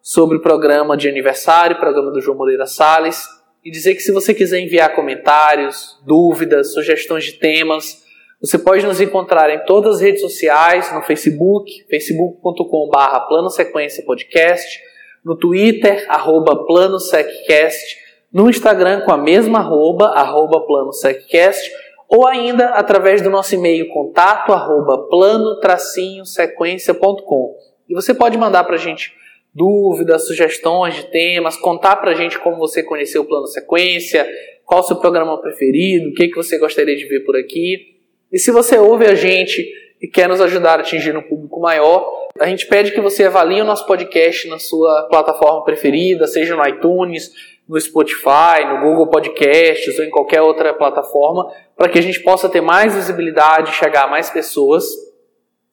sobre 0.01 0.37
o 0.37 0.41
programa 0.41 0.97
de 0.97 1.09
aniversário, 1.09 1.79
programa 1.79 2.11
do 2.11 2.21
João 2.21 2.37
Moreira 2.37 2.67
Salles, 2.67 3.27
e 3.65 3.71
dizer 3.71 3.95
que 3.95 4.03
se 4.03 4.13
você 4.13 4.35
quiser 4.35 4.61
enviar 4.61 4.95
comentários, 4.95 5.99
dúvidas, 6.05 6.75
sugestões 6.75 7.25
de 7.25 7.33
temas, 7.33 8.05
você 8.41 8.59
pode 8.59 8.85
nos 8.85 9.01
encontrar 9.01 9.49
em 9.49 9.65
todas 9.65 9.97
as 9.97 10.01
redes 10.03 10.21
sociais, 10.21 10.93
no 10.93 11.01
Facebook, 11.01 11.87
facebook.com.br 11.89 13.19
Plano 13.27 13.49
Sequência 13.49 14.05
Podcast, 14.05 14.81
no 15.25 15.35
Twitter, 15.35 16.05
arroba 16.11 16.67
Plano 16.67 17.01
Seccast, 17.01 18.04
no 18.35 18.51
Instagram 18.51 19.01
com 19.03 19.13
a 19.13 19.17
mesma 19.17 19.61
arroba, 19.61 20.09
arroba 20.09 20.67
plano-seccast, 20.67 21.71
ou 22.09 22.27
ainda 22.27 22.71
através 22.71 23.23
do 23.23 23.31
nosso 23.31 23.55
e-mail 23.55 23.89
contato 23.91 24.53
arroba 24.53 25.07
plano-sequência.com. 25.09 27.55
E 27.89 27.95
você 27.95 28.13
pode 28.13 28.37
mandar 28.37 28.65
para 28.65 28.75
a 28.75 28.79
gente 28.79 29.15
dúvidas, 29.55 30.27
sugestões 30.27 30.97
de 30.97 31.05
temas, 31.05 31.57
contar 31.57 31.95
para 31.97 32.11
a 32.11 32.15
gente 32.15 32.39
como 32.41 32.57
você 32.57 32.83
conheceu 32.83 33.23
o 33.23 33.25
Plano 33.25 33.47
Sequência, 33.47 34.29
qual 34.67 34.81
o 34.81 34.85
seu 34.85 34.97
programa 34.97 35.41
preferido, 35.41 36.11
o 36.11 36.15
que, 36.15 36.27
que 36.27 36.35
você 36.35 36.59
gostaria 36.59 36.97
de 36.97 37.05
ver 37.05 37.21
por 37.21 37.37
aqui. 37.37 37.95
E 38.33 38.39
se 38.39 38.51
você 38.51 38.77
ouve 38.77 39.07
a 39.07 39.15
gente 39.15 39.65
e 40.03 40.09
quer 40.09 40.29
nos 40.29 40.41
ajudar 40.41 40.79
a 40.79 40.81
atingir 40.83 41.17
um 41.17 41.23
público 41.23 41.61
maior, 41.61 42.05
a 42.41 42.49
gente 42.49 42.67
pede 42.67 42.91
que 42.91 43.01
você 43.01 43.23
avalie 43.25 43.63
o 43.63 43.65
nosso 43.65 43.87
podcast 43.87 44.49
na 44.49 44.59
sua 44.59 45.07
plataforma 45.09 45.65
preferida, 45.65 46.27
seja 46.27 46.57
no 46.57 46.67
iTunes, 46.67 47.31
no 47.69 47.81
Spotify, 47.81 48.65
no 48.69 48.81
Google 48.81 49.09
Podcasts 49.09 49.99
ou 49.99 50.05
em 50.05 50.11
qualquer 50.11 50.43
outra 50.43 50.75
plataforma, 50.75 51.51
para 51.77 51.89
que 51.89 51.99
a 51.99 52.03
gente 52.03 52.21
possa 52.21 52.49
ter 52.49 52.61
mais 52.61 52.95
visibilidade, 52.95 53.75
chegar 53.75 54.05
a 54.05 54.09
mais 54.09 54.31
pessoas. 54.31 54.85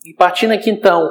E 0.05 0.13
partindo 0.13 0.51
aqui 0.51 0.69
então 0.69 1.09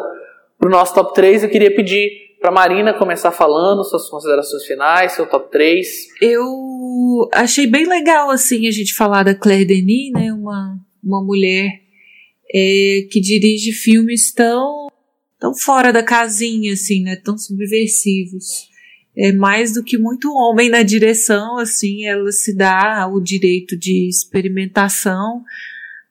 para 0.58 0.68
o 0.68 0.70
nosso 0.70 0.94
top 0.94 1.14
3, 1.14 1.44
eu 1.44 1.50
queria 1.50 1.74
pedir 1.74 2.10
para 2.40 2.50
Marina 2.50 2.94
começar 2.94 3.30
falando 3.30 3.84
suas 3.84 4.08
considerações 4.08 4.64
finais, 4.64 5.12
seu 5.12 5.26
top 5.26 5.50
3. 5.50 5.88
Eu 6.20 7.28
achei 7.32 7.66
bem 7.66 7.86
legal 7.86 8.30
assim 8.30 8.66
a 8.66 8.70
gente 8.70 8.94
falar 8.94 9.22
da 9.22 9.34
Claire 9.34 9.66
Denis, 9.66 10.12
né, 10.12 10.32
uma, 10.32 10.78
uma 11.04 11.22
mulher 11.22 11.70
é, 12.52 13.06
que 13.10 13.20
dirige 13.20 13.72
filmes 13.72 14.32
tão 14.32 14.88
tão 15.38 15.54
fora 15.54 15.90
da 15.90 16.02
casinha 16.02 16.74
assim, 16.74 17.02
né, 17.02 17.16
tão 17.16 17.38
subversivos 17.38 18.69
é 19.16 19.32
mais 19.32 19.74
do 19.74 19.82
que 19.82 19.98
muito 19.98 20.32
homem 20.32 20.70
na 20.70 20.82
direção, 20.82 21.58
assim, 21.58 22.06
ela 22.06 22.30
se 22.30 22.54
dá 22.54 23.08
o 23.08 23.20
direito 23.20 23.76
de 23.76 24.08
experimentação, 24.08 25.44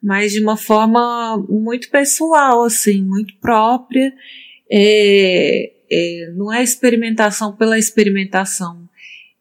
mas 0.01 0.33
de 0.33 0.41
uma 0.41 0.57
forma 0.57 1.37
muito 1.49 1.89
pessoal, 1.89 2.63
assim, 2.63 3.03
muito 3.03 3.35
própria. 3.37 4.13
É, 4.71 5.71
é, 5.91 6.33
não 6.35 6.53
é 6.53 6.61
experimentação 6.61 7.55
pela 7.55 7.79
experimentação. 7.79 8.87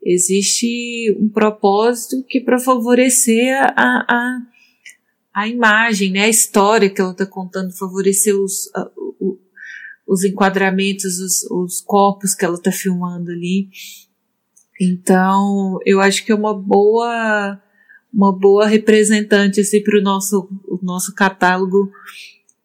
Existe 0.03 1.15
um 1.19 1.29
propósito 1.29 2.25
que 2.27 2.41
para 2.41 2.59
favorecer 2.59 3.55
a, 3.77 4.05
a, 4.09 4.41
a 5.35 5.49
imagem, 5.49 6.13
né, 6.13 6.25
a 6.25 6.29
história 6.29 6.89
que 6.89 7.01
ela 7.01 7.13
está 7.13 7.27
contando, 7.27 7.77
favorecer 7.77 8.35
os, 8.35 8.71
a, 8.75 8.91
os 10.09 10.25
enquadramentos, 10.25 11.19
os, 11.19 11.43
os 11.51 11.81
corpos 11.83 12.35
que 12.35 12.43
ela 12.43 12.55
está 12.55 12.73
filmando 12.73 13.31
ali. 13.31 13.69
Então, 14.81 15.79
eu 15.85 16.01
acho 16.01 16.25
que 16.25 16.33
é 16.33 16.35
uma 16.35 16.55
boa 16.55 17.61
uma 18.11 18.33
boa 18.33 18.67
representante 18.67 19.61
assim 19.61 19.83
para 19.83 19.99
o 19.99 20.03
nosso 20.03 20.49
o 20.67 20.79
nosso 20.83 21.15
catálogo 21.15 21.91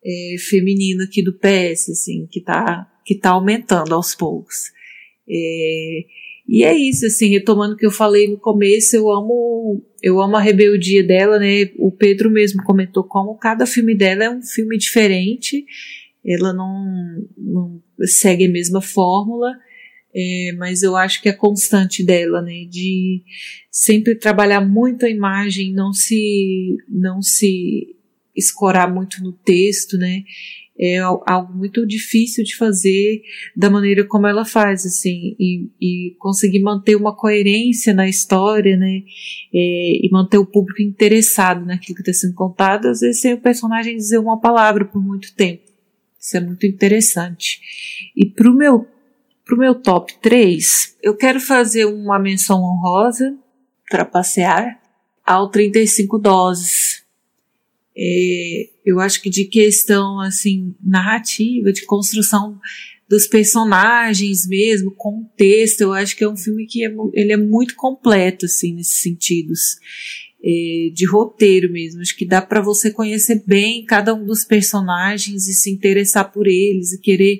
é, 0.04 0.36
feminino 0.40 1.04
aqui 1.04 1.22
do 1.22 1.34
PS, 1.34 1.90
assim, 1.90 2.26
que 2.32 2.40
está 2.40 2.90
que 3.06 3.14
tá 3.14 3.32
aumentando 3.32 3.94
aos 3.94 4.16
poucos. 4.16 4.72
É, 5.28 6.06
e 6.48 6.64
é 6.64 6.74
isso, 6.74 7.06
assim, 7.06 7.30
retomando 7.30 7.74
o 7.74 7.78
que 7.78 7.86
eu 7.86 7.92
falei 7.92 8.30
no 8.30 8.38
começo, 8.38 8.96
eu 8.96 9.12
amo 9.12 9.84
eu 10.02 10.22
amo 10.22 10.38
a 10.38 10.42
rebeldia 10.42 11.04
dela, 11.04 11.40
né? 11.40 11.72
O 11.78 11.92
Pedro 11.92 12.30
mesmo 12.30 12.64
comentou 12.64 13.04
como 13.04 13.38
cada 13.38 13.66
filme 13.66 13.94
dela 13.96 14.24
é 14.24 14.30
um 14.30 14.42
filme 14.42 14.78
diferente 14.78 15.66
ela 16.26 16.54
não, 16.54 17.28
não 17.38 17.82
segue 18.06 18.46
a 18.46 18.50
mesma 18.50 18.82
fórmula, 18.82 19.52
é, 20.16 20.52
mas 20.58 20.84
eu 20.84 20.96
acho 20.96 21.22
que 21.22 21.30
é 21.30 21.34
constante 21.34 22.04
dela, 22.04 22.42
né, 22.42 22.66
de 22.70 23.24
sempre 23.72 24.16
trabalhar 24.16 24.62
muito 24.62 25.06
a 25.06 25.10
imagem, 25.10 25.74
não 25.74 25.92
se, 25.92 26.78
não 26.88 27.22
se 27.22 27.96
escorar 28.36 28.94
muito 28.94 29.24
no 29.24 29.34
texto, 29.34 29.98
né, 29.98 30.24
é 30.78 30.98
algo 31.00 31.54
muito 31.54 31.86
difícil 31.86 32.44
de 32.44 32.56
fazer 32.56 33.22
da 33.56 33.70
maneira 33.70 34.06
como 34.06 34.28
ela 34.28 34.44
faz, 34.44 34.86
assim, 34.86 35.36
e, 35.40 35.70
e 35.80 36.16
conseguir 36.20 36.60
manter 36.60 36.96
uma 36.96 37.16
coerência 37.16 37.94
na 37.94 38.08
história, 38.08 38.78
né, 38.78 39.02
é, 39.54 40.06
e 40.06 40.10
manter 40.12 40.38
o 40.38 40.46
público 40.46 40.82
interessado 40.82 41.66
naquilo 41.66 41.96
que 41.96 42.02
está 42.02 42.14
sendo 42.14 42.36
contado, 42.36 42.88
às 42.88 43.00
vezes 43.00 43.22
sem 43.22 43.34
o 43.34 43.42
personagem 43.42 43.96
dizer 43.96 44.20
uma 44.20 44.40
palavra 44.40 44.86
por 44.86 45.04
muito 45.04 45.34
tempo. 45.36 45.63
Isso 46.24 46.38
é 46.38 46.40
muito 46.40 46.66
interessante. 46.66 47.60
E 48.16 48.26
para 48.26 48.50
o 48.50 48.56
meu, 48.56 48.88
pro 49.44 49.58
meu 49.58 49.76
top 49.76 50.14
3, 50.22 50.96
eu 51.04 51.18
quero 51.18 51.42
fazer 51.42 51.84
uma 51.84 52.18
menção 52.18 52.62
honrosa 52.64 53.38
para 53.90 54.06
passear 54.06 54.82
ao 55.26 55.50
35 55.50 56.18
doses. 56.18 57.04
É, 57.96 58.70
eu 58.86 59.02
acho 59.02 59.22
que 59.22 59.30
de 59.30 59.44
questão 59.44 60.22
assim 60.22 60.74
narrativa, 60.82 61.74
de 61.74 61.86
construção 61.86 62.58
dos 63.10 63.28
personagens 63.28 64.48
mesmo, 64.48 64.96
contexto. 64.96 65.82
Eu 65.82 65.92
acho 65.92 66.16
que 66.16 66.24
é 66.24 66.30
um 66.30 66.38
filme 66.38 66.66
que 66.66 66.86
é, 66.86 66.96
ele 67.12 67.34
é 67.34 67.38
muito 67.38 67.76
completo, 67.76 68.46
assim, 68.46 68.74
nesses 68.74 69.02
sentidos. 69.02 69.78
É, 70.46 70.90
de 70.92 71.06
roteiro 71.06 71.72
mesmo. 71.72 72.02
Acho 72.02 72.18
que 72.18 72.26
dá 72.26 72.42
para 72.42 72.60
você 72.60 72.92
conhecer 72.92 73.42
bem 73.48 73.86
cada 73.86 74.14
um 74.14 74.26
dos 74.26 74.44
personagens 74.44 75.48
e 75.48 75.54
se 75.54 75.72
interessar 75.72 76.34
por 76.34 76.48
eles 76.48 76.92
e 76.92 77.00
querer 77.00 77.40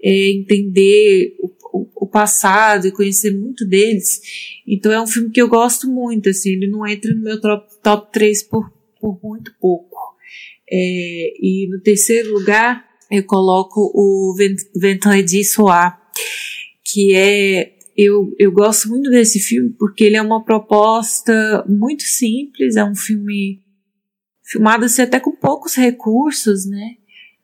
é, 0.00 0.30
entender 0.30 1.34
o, 1.40 1.50
o, 1.72 1.88
o, 1.96 2.06
passado 2.06 2.86
e 2.86 2.92
conhecer 2.92 3.32
muito 3.32 3.66
deles. 3.66 4.20
Então 4.66 4.92
é 4.92 5.00
um 5.00 5.06
filme 5.06 5.30
que 5.30 5.42
eu 5.42 5.48
gosto 5.48 5.88
muito, 5.88 6.28
assim, 6.28 6.50
ele 6.50 6.68
não 6.68 6.86
entra 6.86 7.12
no 7.12 7.22
meu 7.22 7.40
top, 7.40 7.66
top 7.82 8.12
3 8.12 8.44
por, 8.44 8.72
por 9.00 9.18
muito 9.22 9.52
pouco. 9.60 9.96
É, 10.70 11.34
e 11.40 11.66
no 11.68 11.80
terceiro 11.80 12.32
lugar, 12.32 12.84
eu 13.10 13.24
coloco 13.24 13.90
o 13.94 14.34
Vendredi 14.76 15.42
Soir, 15.42 15.96
que 16.84 17.14
é 17.14 17.77
eu, 17.98 18.32
eu 18.38 18.52
gosto 18.52 18.88
muito 18.88 19.10
desse 19.10 19.40
filme 19.40 19.74
porque 19.76 20.04
ele 20.04 20.16
é 20.16 20.22
uma 20.22 20.44
proposta 20.44 21.64
muito 21.68 22.04
simples, 22.04 22.76
é 22.76 22.84
um 22.84 22.94
filme 22.94 23.60
filmado 24.44 24.84
assim, 24.84 25.02
até 25.02 25.18
com 25.18 25.32
poucos 25.32 25.74
recursos, 25.74 26.64
né? 26.64 26.94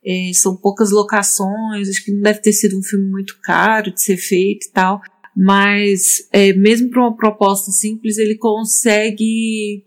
É, 0.06 0.31
são 0.32 0.55
poucas 0.55 0.93
locações, 0.93 1.89
acho 1.89 2.05
que 2.05 2.12
não 2.12 2.22
deve 2.22 2.39
ter 2.39 2.52
sido 2.52 2.78
um 2.78 2.82
filme 2.82 3.10
muito 3.10 3.36
caro 3.43 3.93
de 3.93 4.01
ser 4.01 4.16
feito 4.16 4.68
e 4.68 4.70
tal, 4.70 5.01
mas 5.36 6.28
é, 6.31 6.52
mesmo 6.52 6.89
para 6.89 7.02
uma 7.02 7.16
proposta 7.16 7.72
simples, 7.72 8.16
ele 8.16 8.36
consegue 8.36 9.82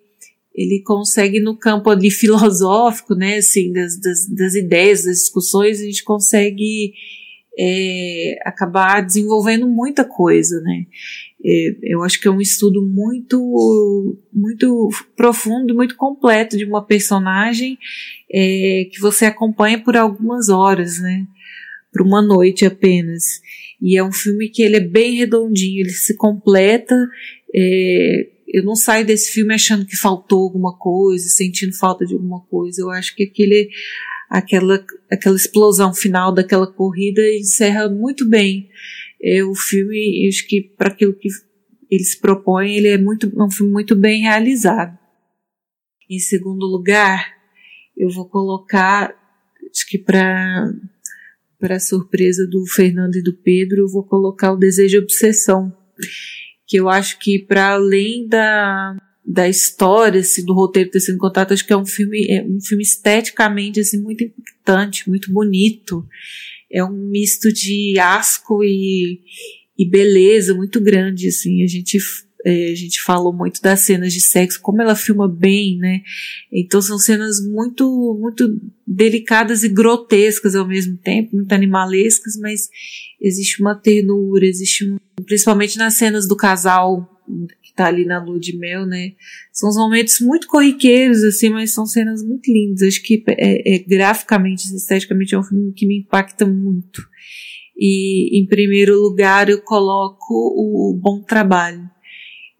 ele 0.54 0.82
consegue 0.84 1.40
no 1.40 1.56
campo 1.56 1.90
ali 1.90 2.10
filosófico, 2.12 3.16
né, 3.16 3.38
assim, 3.38 3.72
das, 3.72 3.98
das, 4.02 4.28
das 4.28 4.56
ideias, 4.56 5.06
das 5.06 5.20
discussões, 5.20 5.80
a 5.80 5.86
gente 5.86 6.04
consegue 6.04 6.94
é, 7.58 8.38
acabar 8.46 9.02
desenvolvendo 9.02 9.68
muita 9.68 10.06
coisa, 10.06 10.62
né. 10.62 10.86
É, 11.44 11.78
eu 11.84 12.04
acho 12.04 12.20
que 12.20 12.28
é 12.28 12.32
um 12.32 12.42
estudo 12.42 12.82
muito, 12.82 14.18
muito 14.34 14.90
profundo, 15.16 15.76
muito 15.76 15.96
completo 15.96 16.58
de 16.58 16.66
uma 16.66 16.86
personagem 16.86 17.78
é, 18.32 18.88
que 18.92 19.00
você 19.00 19.26
acompanha 19.26 19.82
por 19.82 19.96
algumas 19.96 20.50
horas, 20.50 21.00
né, 21.00 21.26
por 21.92 22.02
uma 22.02 22.22
noite 22.22 22.66
apenas. 22.66 23.24
E 23.82 23.98
é 23.98 24.04
um 24.04 24.12
filme 24.12 24.50
que 24.50 24.64
ele 24.64 24.78
é 24.78 24.82
bem 24.82 25.16
redondinho, 25.16 25.82
ele 25.82 25.92
se 25.92 26.18
completa, 26.18 26.96
é, 27.54 28.28
eu 28.48 28.64
não 28.64 28.76
saio 28.76 29.06
desse 29.06 29.32
filme 29.32 29.54
achando 29.54 29.86
que 29.86 29.98
faltou 29.98 30.44
alguma 30.44 30.78
coisa, 30.78 31.28
sentindo 31.28 31.76
falta 31.76 32.06
de 32.06 32.14
alguma 32.14 32.42
coisa. 32.46 32.82
Eu 32.82 32.90
acho 32.90 33.14
que 33.16 33.24
aquele, 33.24 33.70
aquela, 34.30 34.84
aquela 35.12 35.36
explosão 35.36 35.94
final 35.94 36.34
daquela 36.34 36.68
corrida 36.68 37.22
encerra 37.36 37.90
muito 37.90 38.28
bem 38.28 38.70
é, 39.22 39.44
o 39.44 39.56
filme. 39.56 40.28
Acho 40.28 40.48
que 40.48 40.62
para 40.62 40.90
aquilo 40.90 41.14
que 41.14 41.30
ele 41.90 42.04
se 42.04 42.20
propõe, 42.20 42.76
ele 42.76 42.90
é 42.90 42.98
muito, 42.98 43.28
é 43.28 43.44
um 43.44 43.52
filme 43.52 43.72
muito 43.72 43.96
bem 43.96 44.22
realizado. 44.22 44.98
Em 46.10 46.20
segundo 46.20 46.66
lugar, 46.66 47.34
eu 47.96 48.10
vou 48.10 48.28
colocar, 48.28 49.14
acho 49.72 49.88
que 49.88 49.98
para 49.98 50.72
para 51.60 51.80
surpresa 51.80 52.46
do 52.46 52.64
Fernando 52.68 53.16
e 53.16 53.24
do 53.24 53.34
Pedro, 53.34 53.82
eu 53.82 53.88
vou 53.88 54.04
colocar 54.04 54.52
o 54.52 54.58
Desejo 54.58 54.98
e 54.98 55.00
Obsessão 55.00 55.76
que 56.68 56.78
eu 56.78 56.90
acho 56.90 57.18
que 57.18 57.40
para 57.40 57.70
além 57.70 58.28
da, 58.28 58.96
da 59.28 59.50
história, 59.50 60.22
assim, 60.22 60.46
do 60.46 60.54
roteiro 60.54 60.90
ter 60.90 61.02
sido 61.02 61.18
contado, 61.18 61.52
acho 61.52 61.68
que 61.68 61.74
é 61.74 61.78
um 61.78 61.86
filme, 61.86 62.26
é 62.30 62.42
um 62.44 62.62
filme 62.62 62.82
esteticamente, 62.82 63.82
assim, 63.82 64.02
muito 64.02 64.24
impactante, 64.24 65.10
muito 65.10 65.34
bonito. 65.34 66.08
É 66.72 66.82
um 66.82 67.10
misto 67.10 67.52
de 67.52 68.00
asco 68.00 68.64
e, 68.64 69.20
e 69.78 69.86
beleza 69.90 70.56
muito 70.56 70.80
grande, 70.80 71.28
assim. 71.28 71.62
A 71.62 71.68
gente 71.68 71.98
é, 72.46 72.72
a 72.72 72.76
gente 72.76 73.02
falou 73.02 73.34
muito 73.34 73.62
das 73.62 73.82
cenas 73.82 74.14
de 74.14 74.22
sexo, 74.22 74.62
como 74.62 74.82
ela 74.82 74.96
filma 74.96 75.28
bem, 75.28 75.78
né? 75.78 76.02
Então 76.50 76.82
são 76.82 76.98
cenas 76.98 77.46
muito, 77.46 78.18
muito 78.18 78.62
delicadas 78.86 79.64
e 79.64 79.70
grotescas 79.70 80.56
ao 80.56 80.66
mesmo 80.66 80.96
tempo, 80.98 81.36
muito 81.36 81.52
animalescas, 81.52 82.38
mas 82.38 82.70
existe 83.20 83.62
uma 83.62 83.76
ternura, 83.76 84.46
existe 84.46 84.90
um, 84.90 84.98
principalmente 85.26 85.78
nas 85.78 85.96
cenas 85.96 86.26
do 86.26 86.38
casal 86.38 87.22
tá 87.78 87.88
ali 87.88 88.06
na 88.06 88.24
lua 88.24 88.40
de 88.40 88.58
mel, 88.58 88.86
né? 88.86 89.14
São 89.52 89.70
uns 89.70 89.78
momentos 89.78 90.20
muito 90.20 90.48
corriqueiros, 90.48 91.24
assim, 91.24 91.50
mas 91.50 91.74
são 91.74 91.86
cenas 91.86 92.24
muito 92.24 92.52
lindas. 92.52 92.82
Acho 92.82 93.02
que 93.02 93.24
é, 93.28 93.76
é 93.76 93.80
graficamente, 93.80 94.68
esteticamente, 94.76 95.36
é 95.36 95.40
um 95.40 95.44
filme 95.44 95.72
que 95.74 95.86
me 95.86 96.00
impacta 96.00 96.46
muito. 96.46 97.02
E, 97.78 98.40
em 98.40 98.46
primeiro 98.46 99.00
lugar, 99.00 99.50
eu 99.50 99.62
coloco 99.62 100.34
o 100.34 101.00
Bom 101.00 101.22
Trabalho 101.22 101.88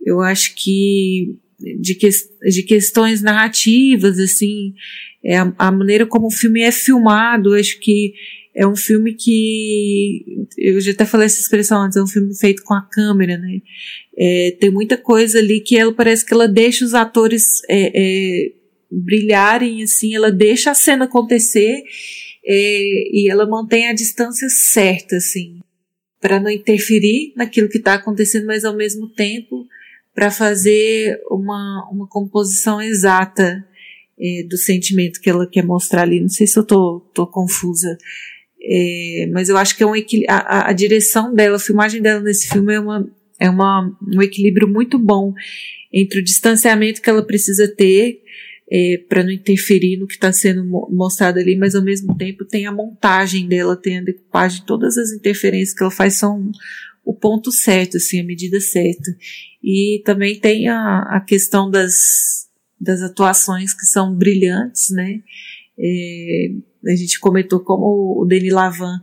eu 0.08 0.22
acho 0.22 0.56
que 0.56 1.36
de, 1.82 1.94
que, 1.94 2.10
de 2.50 2.64
questões 2.64 3.22
narrativas, 3.22 4.18
assim, 4.18 4.74
é 5.22 5.38
a, 5.38 5.54
a, 5.58 5.70
maneira 5.70 6.06
como 6.06 6.28
o 6.28 6.32
filme 6.32 6.62
é 6.62 6.72
filmado, 6.72 7.54
acho 7.54 7.78
que 7.82 8.14
é 8.58 8.66
um 8.66 8.76
filme 8.76 9.14
que, 9.14 10.48
eu 10.58 10.82
já 10.82 10.92
até 10.92 11.06
falei 11.06 11.28
essa 11.28 11.40
expressão 11.40 11.80
antes, 11.80 11.96
é 11.96 12.02
um 12.02 12.08
filme 12.08 12.36
feito 12.36 12.64
com 12.64 12.74
a 12.74 12.82
câmera, 12.82 13.38
né? 13.38 13.62
É, 14.18 14.58
tem 14.60 14.72
muita 14.72 14.98
coisa 14.98 15.38
ali 15.38 15.60
que 15.60 15.78
ela 15.78 15.94
parece 15.94 16.26
que 16.26 16.34
ela 16.34 16.48
deixa 16.48 16.84
os 16.84 16.96
atores 16.96 17.62
é, 17.70 17.92
é, 17.94 18.52
brilharem, 18.92 19.84
assim, 19.84 20.16
ela 20.16 20.32
deixa 20.32 20.72
a 20.72 20.74
cena 20.74 21.06
acontecer 21.06 21.84
é, 22.44 23.12
e 23.14 23.30
ela 23.30 23.46
mantém 23.46 23.90
a 23.90 23.94
distância 23.94 24.50
certa, 24.50 25.18
assim, 25.18 25.60
para 26.20 26.40
não 26.40 26.50
interferir 26.50 27.34
naquilo 27.36 27.70
que 27.70 27.78
está 27.78 27.94
acontecendo, 27.94 28.48
mas 28.48 28.66
ao 28.66 28.76
mesmo 28.76 29.08
tempo 29.08 29.68
para 30.16 30.32
fazer 30.32 31.22
uma, 31.30 31.88
uma 31.92 32.08
composição 32.08 32.82
exata 32.82 33.64
é, 34.20 34.44
do 34.50 34.58
sentimento 34.58 35.22
que 35.22 35.30
ela 35.30 35.48
quer 35.48 35.64
mostrar 35.64 36.02
ali. 36.02 36.20
Não 36.20 36.28
sei 36.30 36.48
se 36.48 36.58
eu 36.58 36.66
tô, 36.66 37.02
tô 37.14 37.28
confusa. 37.28 37.96
É, 38.70 39.30
mas 39.32 39.48
eu 39.48 39.58
acho 39.58 39.78
que 39.78 39.84
é 39.84 39.86
um 39.86 39.94
a, 40.28 40.70
a 40.70 40.74
direção 40.74 41.34
dela, 41.34 41.56
a 41.56 41.60
filmagem 41.60 42.02
dela 42.02 42.20
nesse 42.20 42.50
filme 42.50 42.74
é, 42.74 42.80
uma, 42.80 43.10
é 43.40 43.50
uma, 43.50 43.98
um 44.14 44.22
equilíbrio 44.22 44.68
muito 44.68 45.00
bom 45.00 45.34
entre 45.94 46.20
o 46.20 46.24
distanciamento 46.24 47.02
que 47.02 47.10
ela 47.10 47.26
precisa 47.26 47.66
ter 47.68 48.22
é, 48.70 49.02
para 49.08 49.24
não 49.24 49.32
interferir 49.32 49.98
no 49.98 50.06
que 50.06 50.16
está 50.16 50.34
sendo 50.34 50.66
mostrado 50.92 51.40
ali, 51.40 51.56
mas 51.56 51.76
ao 51.76 51.82
mesmo 51.82 52.16
tempo 52.18 52.44
tem 52.44 52.66
a 52.66 52.72
montagem 52.72 53.48
dela, 53.48 53.78
tem 53.78 54.00
a 54.00 54.04
decupagem, 54.04 54.64
todas 54.66 54.98
as 54.98 55.12
interferências 55.12 55.74
que 55.74 55.82
ela 55.82 55.92
faz 55.92 56.16
são 56.16 56.52
o 57.06 57.14
ponto 57.14 57.54
certo, 57.54 57.96
assim, 57.96 58.20
a 58.20 58.24
medida 58.24 58.60
certa. 58.60 59.16
E 59.64 60.02
também 60.04 60.38
tem 60.38 60.68
a, 60.68 61.04
a 61.10 61.24
questão 61.26 61.72
das, 61.72 62.50
das 62.80 63.02
atuações 63.02 63.74
que 63.74 63.86
são 63.86 64.14
brilhantes, 64.14 64.90
né? 64.90 65.22
É, 65.80 66.52
a 66.88 66.96
gente 66.96 67.20
comentou 67.20 67.60
como 67.60 68.22
o 68.22 68.26
Denis 68.26 68.54
Lavan 68.54 69.00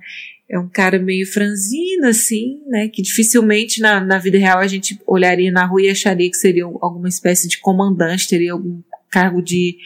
é 0.49 0.59
um 0.59 0.69
cara 0.69 0.99
meio 0.99 1.27
franzino, 1.27 2.07
assim, 2.07 2.61
né? 2.69 2.89
Que 2.89 3.03
dificilmente 3.03 3.81
na, 3.81 4.01
na 4.01 4.19
vida 4.19 4.39
real 4.39 4.59
a 4.59 4.67
gente 4.67 4.99
olharia 5.07 5.51
na 5.51 5.65
rua 5.65 5.83
e 5.83 5.91
acharia 5.91 6.31
que 6.31 6.37
seria 6.37 6.65
alguma 6.65 7.09
espécie 7.09 7.49
de 7.49 7.59
comandante, 7.59 8.29
teria 8.29 8.53
algum 8.53 8.83
cargo 9.11 9.43
de 9.43 9.77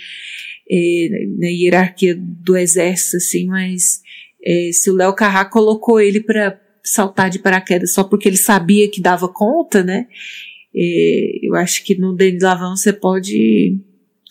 é, 0.70 1.08
na 1.38 1.46
hierarquia 1.46 2.16
do 2.18 2.56
exército, 2.56 3.16
assim, 3.18 3.46
mas 3.46 4.00
é, 4.44 4.70
se 4.72 4.90
o 4.90 4.94
Léo 4.94 5.14
Carrá 5.14 5.44
colocou 5.44 6.00
ele 6.00 6.20
para 6.20 6.60
saltar 6.84 7.30
de 7.30 7.38
paraquedas 7.38 7.92
só 7.92 8.02
porque 8.04 8.28
ele 8.28 8.36
sabia 8.36 8.90
que 8.90 9.00
dava 9.00 9.28
conta, 9.28 9.82
né? 9.82 10.06
É, 10.74 11.38
eu 11.42 11.54
acho 11.54 11.84
que 11.84 11.94
no 11.98 12.14
Denis 12.14 12.42
Lavão 12.42 12.76
você 12.76 12.92
pode 12.92 13.78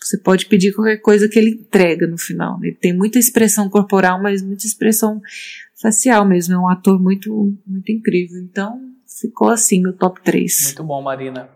você 0.08 0.16
pode 0.16 0.46
pedir 0.46 0.72
qualquer 0.72 0.96
coisa 0.96 1.28
que 1.28 1.38
ele 1.38 1.50
entrega 1.50 2.06
no 2.06 2.16
final. 2.16 2.58
Ele 2.62 2.74
tem 2.74 2.96
muita 2.96 3.18
expressão 3.18 3.68
corporal, 3.68 4.22
mas 4.22 4.42
muita 4.42 4.66
expressão 4.66 5.20
facial 5.80 6.24
mesmo. 6.24 6.54
É 6.54 6.58
um 6.58 6.68
ator 6.68 6.98
muito 6.98 7.54
muito 7.66 7.92
incrível. 7.92 8.40
Então 8.40 8.80
ficou 9.20 9.50
assim 9.50 9.82
no 9.82 9.92
top 9.92 10.22
3. 10.22 10.64
Muito 10.66 10.84
bom, 10.84 11.02
Marina. 11.02 11.50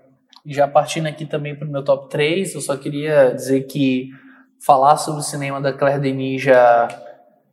Já 0.44 0.68
partindo 0.68 1.06
aqui 1.06 1.24
também 1.24 1.54
para 1.56 1.66
o 1.66 1.70
meu 1.70 1.82
top 1.82 2.10
3, 2.10 2.54
eu 2.54 2.60
só 2.60 2.76
queria 2.76 3.30
dizer 3.30 3.62
que 3.62 4.10
falar 4.60 4.96
sobre 4.98 5.20
o 5.20 5.24
cinema 5.24 5.60
da 5.60 5.72
Claire 5.72 6.00
Denis 6.00 6.42
já 6.42 6.88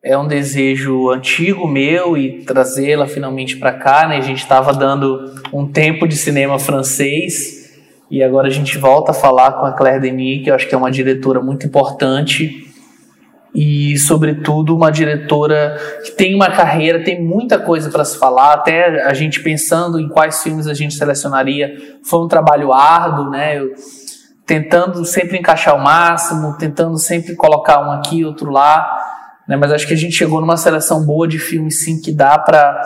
é 0.03 0.17
um 0.17 0.27
desejo 0.27 1.09
antigo 1.09 1.67
meu 1.67 2.17
e 2.17 2.43
trazê-la 2.43 3.07
finalmente 3.07 3.57
para 3.57 3.73
cá, 3.73 4.07
né? 4.07 4.17
A 4.17 4.21
gente 4.21 4.41
estava 4.41 4.73
dando 4.73 5.33
um 5.53 5.71
tempo 5.71 6.07
de 6.07 6.17
cinema 6.17 6.59
francês 6.59 7.58
e 8.09 8.23
agora 8.23 8.47
a 8.47 8.51
gente 8.51 8.77
volta 8.77 9.11
a 9.11 9.13
falar 9.13 9.53
com 9.53 9.65
a 9.65 9.73
Claire 9.73 9.99
Denis, 9.99 10.43
que 10.43 10.49
eu 10.49 10.55
acho 10.55 10.67
que 10.67 10.73
é 10.73 10.77
uma 10.77 10.91
diretora 10.91 11.41
muito 11.41 11.65
importante 11.65 12.67
e, 13.53 13.97
sobretudo, 13.97 14.75
uma 14.75 14.91
diretora 14.91 15.77
que 16.03 16.11
tem 16.11 16.35
uma 16.35 16.49
carreira, 16.49 17.03
tem 17.03 17.23
muita 17.23 17.59
coisa 17.59 17.89
para 17.89 18.05
se 18.05 18.17
falar. 18.17 18.53
Até 18.53 19.03
a 19.03 19.13
gente 19.13 19.41
pensando 19.41 19.99
em 19.99 20.07
quais 20.07 20.41
filmes 20.41 20.67
a 20.67 20.73
gente 20.73 20.93
selecionaria, 20.93 21.75
foi 22.03 22.21
um 22.21 22.27
trabalho 22.27 22.71
árduo, 22.71 23.29
né? 23.29 23.59
Eu, 23.59 23.73
tentando 24.45 25.05
sempre 25.05 25.37
encaixar 25.37 25.75
o 25.75 25.83
máximo, 25.83 26.57
tentando 26.57 26.97
sempre 26.97 27.35
colocar 27.35 27.79
um 27.87 27.91
aqui, 27.91 28.25
outro 28.25 28.49
lá 28.51 29.07
né? 29.49 29.55
Mas 29.55 29.71
acho 29.71 29.87
que 29.87 29.95
a 29.95 29.97
gente 29.97 30.13
chegou 30.13 30.39
numa 30.39 30.55
seleção 30.55 31.03
boa 31.03 31.27
de 31.27 31.39
filmes, 31.39 31.83
sim, 31.83 31.99
que 31.99 32.11
dá 32.11 32.37
para 32.37 32.79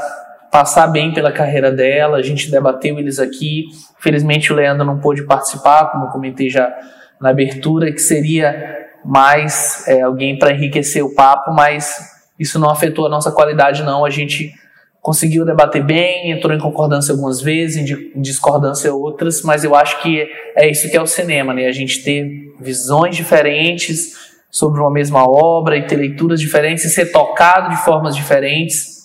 passar 0.54 0.86
bem 0.86 1.12
pela 1.12 1.32
carreira 1.32 1.72
dela. 1.72 2.18
A 2.18 2.22
gente 2.22 2.52
debateu 2.52 3.00
eles 3.00 3.18
aqui. 3.18 3.66
Felizmente 4.00 4.54
o 4.54 4.56
Leandro 4.56 4.86
não 4.86 5.00
pôde 5.00 5.24
participar, 5.24 5.88
como 5.88 6.12
comentei 6.12 6.48
já 6.48 6.72
na 7.20 7.30
abertura, 7.30 7.92
que 7.92 7.98
seria 7.98 8.88
mais 9.04 9.84
é, 9.88 10.02
alguém 10.02 10.38
para 10.38 10.52
enriquecer 10.52 11.04
o 11.04 11.16
papo, 11.16 11.52
mas 11.52 12.08
isso 12.38 12.60
não 12.60 12.70
afetou 12.70 13.08
a 13.08 13.10
nossa 13.10 13.32
qualidade, 13.32 13.82
não. 13.82 14.06
A 14.06 14.12
gente 14.12 14.54
conseguiu 15.02 15.44
debater 15.44 15.84
bem, 15.84 16.30
entrou 16.30 16.54
em 16.54 16.60
concordância 16.60 17.14
algumas 17.14 17.42
vezes, 17.42 17.90
em 17.90 18.22
discordância 18.22 18.94
outras, 18.94 19.42
mas 19.42 19.64
eu 19.64 19.74
acho 19.74 20.04
que 20.04 20.24
é 20.56 20.70
isso 20.70 20.88
que 20.88 20.96
é 20.96 21.02
o 21.02 21.08
cinema, 21.08 21.52
né? 21.52 21.66
A 21.66 21.72
gente 21.72 22.04
ter 22.04 22.54
visões 22.62 23.16
diferentes 23.16 24.32
sobre 24.52 24.80
uma 24.80 24.92
mesma 24.92 25.28
obra 25.28 25.76
e 25.78 25.88
ter 25.88 25.96
leituras 25.96 26.40
diferentes 26.40 26.86
e 26.86 26.90
ser 26.92 27.12
tocado 27.12 27.72
de 27.72 27.84
formas 27.84 28.16
diferentes 28.16 29.03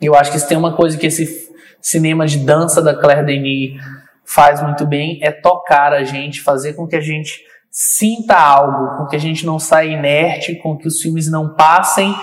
eu 0.00 0.14
acho 0.14 0.32
que 0.32 0.38
se 0.38 0.48
tem 0.48 0.56
uma 0.56 0.76
coisa 0.76 0.96
que 0.96 1.06
esse 1.06 1.48
cinema 1.80 2.26
de 2.26 2.38
dança 2.38 2.82
da 2.82 2.94
Claire 2.94 3.26
Denis 3.26 3.80
faz 4.24 4.62
muito 4.62 4.86
bem 4.86 5.18
é 5.22 5.30
tocar 5.30 5.92
a 5.92 6.04
gente, 6.04 6.42
fazer 6.42 6.74
com 6.74 6.86
que 6.86 6.96
a 6.96 7.00
gente 7.00 7.40
sinta 7.70 8.36
algo, 8.36 8.98
com 8.98 9.06
que 9.06 9.16
a 9.16 9.20
gente 9.20 9.44
não 9.44 9.58
saia 9.58 9.92
inerte, 9.92 10.56
com 10.56 10.76
que 10.76 10.86
os 10.86 11.00
filmes 11.00 11.30
não 11.30 11.54
passem 11.54 12.14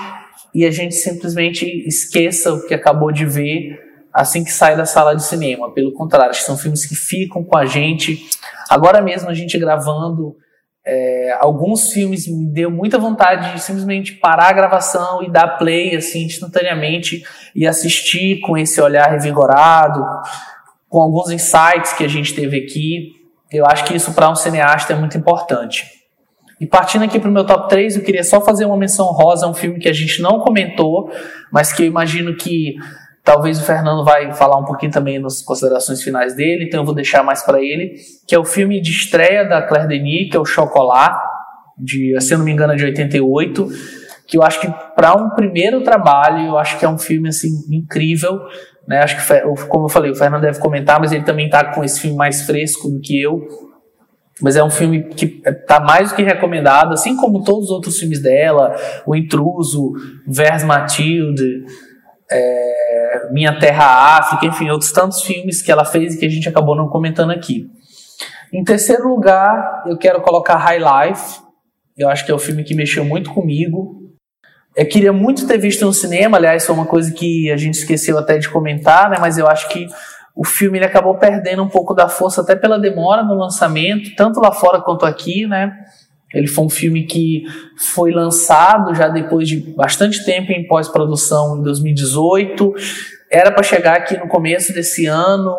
e 0.53 0.65
a 0.65 0.71
gente 0.71 0.95
simplesmente 0.95 1.65
esqueça 1.87 2.53
o 2.53 2.65
que 2.65 2.73
acabou 2.73 3.11
de 3.11 3.25
ver 3.25 3.79
assim 4.13 4.43
que 4.45 4.51
sai 4.51 4.77
da 4.77 4.85
sala 4.85 5.13
de 5.13 5.23
cinema. 5.23 5.73
Pelo 5.73 5.91
contrário, 5.91 6.29
acho 6.29 6.39
que 6.39 6.45
são 6.45 6.57
filmes 6.57 6.85
que 6.85 6.95
ficam 6.95 7.43
com 7.43 7.57
a 7.57 7.65
gente. 7.65 8.25
Agora 8.69 9.01
mesmo 9.01 9.29
a 9.29 9.33
gente 9.33 9.57
gravando 9.57 10.37
é, 10.85 11.35
alguns 11.39 11.91
filmes 11.91 12.27
me 12.27 12.45
deu 12.45 12.69
muita 12.69 12.99
vontade 12.99 13.53
de 13.53 13.59
simplesmente 13.59 14.13
parar 14.13 14.49
a 14.49 14.53
gravação 14.53 15.23
e 15.23 15.31
dar 15.31 15.57
play 15.57 15.95
assim 15.95 16.25
instantaneamente 16.25 17.23
e 17.55 17.65
assistir 17.65 18.39
com 18.41 18.55
esse 18.55 18.79
olhar 18.79 19.09
revigorado, 19.09 20.05
com 20.87 21.01
alguns 21.01 21.31
insights 21.31 21.93
que 21.93 22.03
a 22.03 22.07
gente 22.07 22.35
teve 22.35 22.57
aqui. 22.57 23.13
Eu 23.51 23.65
acho 23.65 23.83
que 23.85 23.95
isso 23.95 24.13
para 24.13 24.29
um 24.29 24.35
cineasta 24.35 24.93
é 24.93 24.95
muito 24.95 25.17
importante. 25.17 25.85
E 26.61 26.67
partindo 26.67 27.03
aqui 27.03 27.19
para 27.19 27.29
o 27.29 27.33
meu 27.33 27.45
top 27.45 27.67
3, 27.67 27.97
eu 27.97 28.03
queria 28.03 28.23
só 28.23 28.39
fazer 28.39 28.65
uma 28.65 28.77
menção 28.77 29.07
rosa 29.07 29.45
a 29.45 29.49
um 29.49 29.53
filme 29.53 29.79
que 29.79 29.89
a 29.89 29.93
gente 29.93 30.21
não 30.21 30.39
comentou, 30.39 31.11
mas 31.51 31.73
que 31.73 31.81
eu 31.81 31.87
imagino 31.87 32.35
que 32.37 32.75
Talvez 33.25 33.59
o 33.59 33.63
Fernando 33.63 34.05
vai 34.05 34.31
falar 34.33 34.55
um 34.57 34.63
pouquinho 34.63 34.91
também 34.91 35.17
nas 35.17 35.41
considerações 35.41 36.01
finais 36.03 36.35
dele, 36.35 36.65
então 36.65 36.81
eu 36.81 36.85
vou 36.85 36.93
deixar 36.93 37.23
mais 37.23 37.41
para 37.41 37.59
ele, 37.59 37.95
que 38.27 38.35
é 38.35 38.39
o 38.39 38.45
filme 38.45 38.79
de 38.79 38.91
estreia 38.91 39.43
da 39.43 39.63
Claire 39.63 39.87
Denis, 39.87 40.29
que 40.29 40.37
é 40.37 40.39
o 40.39 40.45
Chocolat, 40.45 41.17
de, 41.75 42.15
se 42.21 42.35
eu 42.35 42.37
não 42.37 42.45
me 42.45 42.51
engano, 42.51 42.73
é 42.73 42.75
de 42.75 42.85
88, 42.85 43.67
que 44.27 44.37
eu 44.37 44.43
acho 44.43 44.61
que 44.61 44.71
para 44.95 45.15
um 45.15 45.31
primeiro 45.31 45.81
trabalho, 45.81 46.45
eu 46.45 46.57
acho 46.57 46.77
que 46.77 46.85
é 46.85 46.89
um 46.89 46.99
filme 46.99 47.29
assim 47.29 47.49
incrível, 47.71 48.39
né? 48.87 48.99
Acho 48.99 49.17
que 49.17 49.67
como 49.67 49.85
eu 49.85 49.89
falei, 49.89 50.11
o 50.11 50.15
Fernando 50.15 50.41
deve 50.41 50.59
comentar, 50.59 50.99
mas 50.99 51.11
ele 51.11 51.23
também 51.23 51.47
está 51.47 51.73
com 51.73 51.83
esse 51.83 51.99
filme 51.99 52.15
mais 52.15 52.43
fresco 52.43 52.89
do 52.89 52.99
que 52.99 53.19
eu. 53.19 53.41
Mas 54.41 54.55
é 54.55 54.63
um 54.63 54.69
filme 54.69 55.03
que 55.03 55.41
está 55.45 55.79
mais 55.79 56.09
do 56.09 56.15
que 56.15 56.21
recomendado, 56.21 56.93
assim 56.93 57.15
como 57.15 57.43
todos 57.43 57.65
os 57.65 57.71
outros 57.71 57.97
filmes 57.97 58.21
dela, 58.21 58.75
O 59.05 59.15
Intruso, 59.15 59.93
Vers 60.27 60.63
Matilde, 60.63 61.63
é, 62.29 62.84
Minha 63.31 63.59
Terra 63.59 64.17
África, 64.17 64.45
enfim, 64.45 64.69
outros 64.69 64.91
tantos 64.91 65.21
filmes 65.21 65.61
que 65.61 65.71
ela 65.71 65.85
fez 65.85 66.15
e 66.15 66.19
que 66.19 66.25
a 66.25 66.29
gente 66.29 66.47
acabou 66.47 66.75
não 66.75 66.87
comentando 66.87 67.31
aqui. 67.31 67.69
Em 68.53 68.63
terceiro 68.63 69.07
lugar, 69.07 69.83
eu 69.87 69.97
quero 69.97 70.21
colocar 70.21 70.55
High 70.55 70.79
Life. 70.79 71.41
Eu 71.97 72.09
acho 72.09 72.25
que 72.25 72.31
é 72.31 72.33
o 72.33 72.37
um 72.37 72.39
filme 72.39 72.63
que 72.63 72.75
mexeu 72.75 73.03
muito 73.03 73.33
comigo. 73.33 74.01
Eu 74.75 74.87
queria 74.87 75.13
muito 75.13 75.47
ter 75.47 75.57
visto 75.57 75.85
no 75.85 75.93
cinema, 75.93 76.37
aliás, 76.37 76.65
foi 76.65 76.75
uma 76.75 76.85
coisa 76.85 77.11
que 77.11 77.49
a 77.49 77.57
gente 77.57 77.75
esqueceu 77.75 78.17
até 78.17 78.37
de 78.37 78.49
comentar, 78.49 79.09
né? 79.09 79.17
Mas 79.19 79.37
eu 79.37 79.47
acho 79.47 79.69
que 79.69 79.87
o 80.35 80.43
filme 80.43 80.77
ele 80.77 80.85
acabou 80.85 81.15
perdendo 81.15 81.63
um 81.63 81.69
pouco 81.69 81.93
da 81.93 82.09
força 82.09 82.41
até 82.41 82.55
pela 82.55 82.77
demora 82.77 83.23
no 83.23 83.35
lançamento, 83.35 84.13
tanto 84.17 84.41
lá 84.41 84.51
fora 84.51 84.81
quanto 84.81 85.05
aqui, 85.05 85.47
né? 85.47 85.71
Ele 86.33 86.47
foi 86.47 86.65
um 86.65 86.69
filme 86.69 87.03
que 87.03 87.43
foi 87.77 88.11
lançado 88.11 88.93
já 88.93 89.07
depois 89.07 89.47
de 89.47 89.57
bastante 89.57 90.25
tempo 90.25 90.51
em 90.51 90.67
pós-produção 90.67 91.57
em 91.57 91.63
2018. 91.63 92.73
Era 93.35 93.51
para 93.51 93.63
chegar 93.63 93.97
aqui 93.97 94.17
no 94.17 94.29
começo 94.29 94.73
desse 94.73 95.07
ano, 95.07 95.57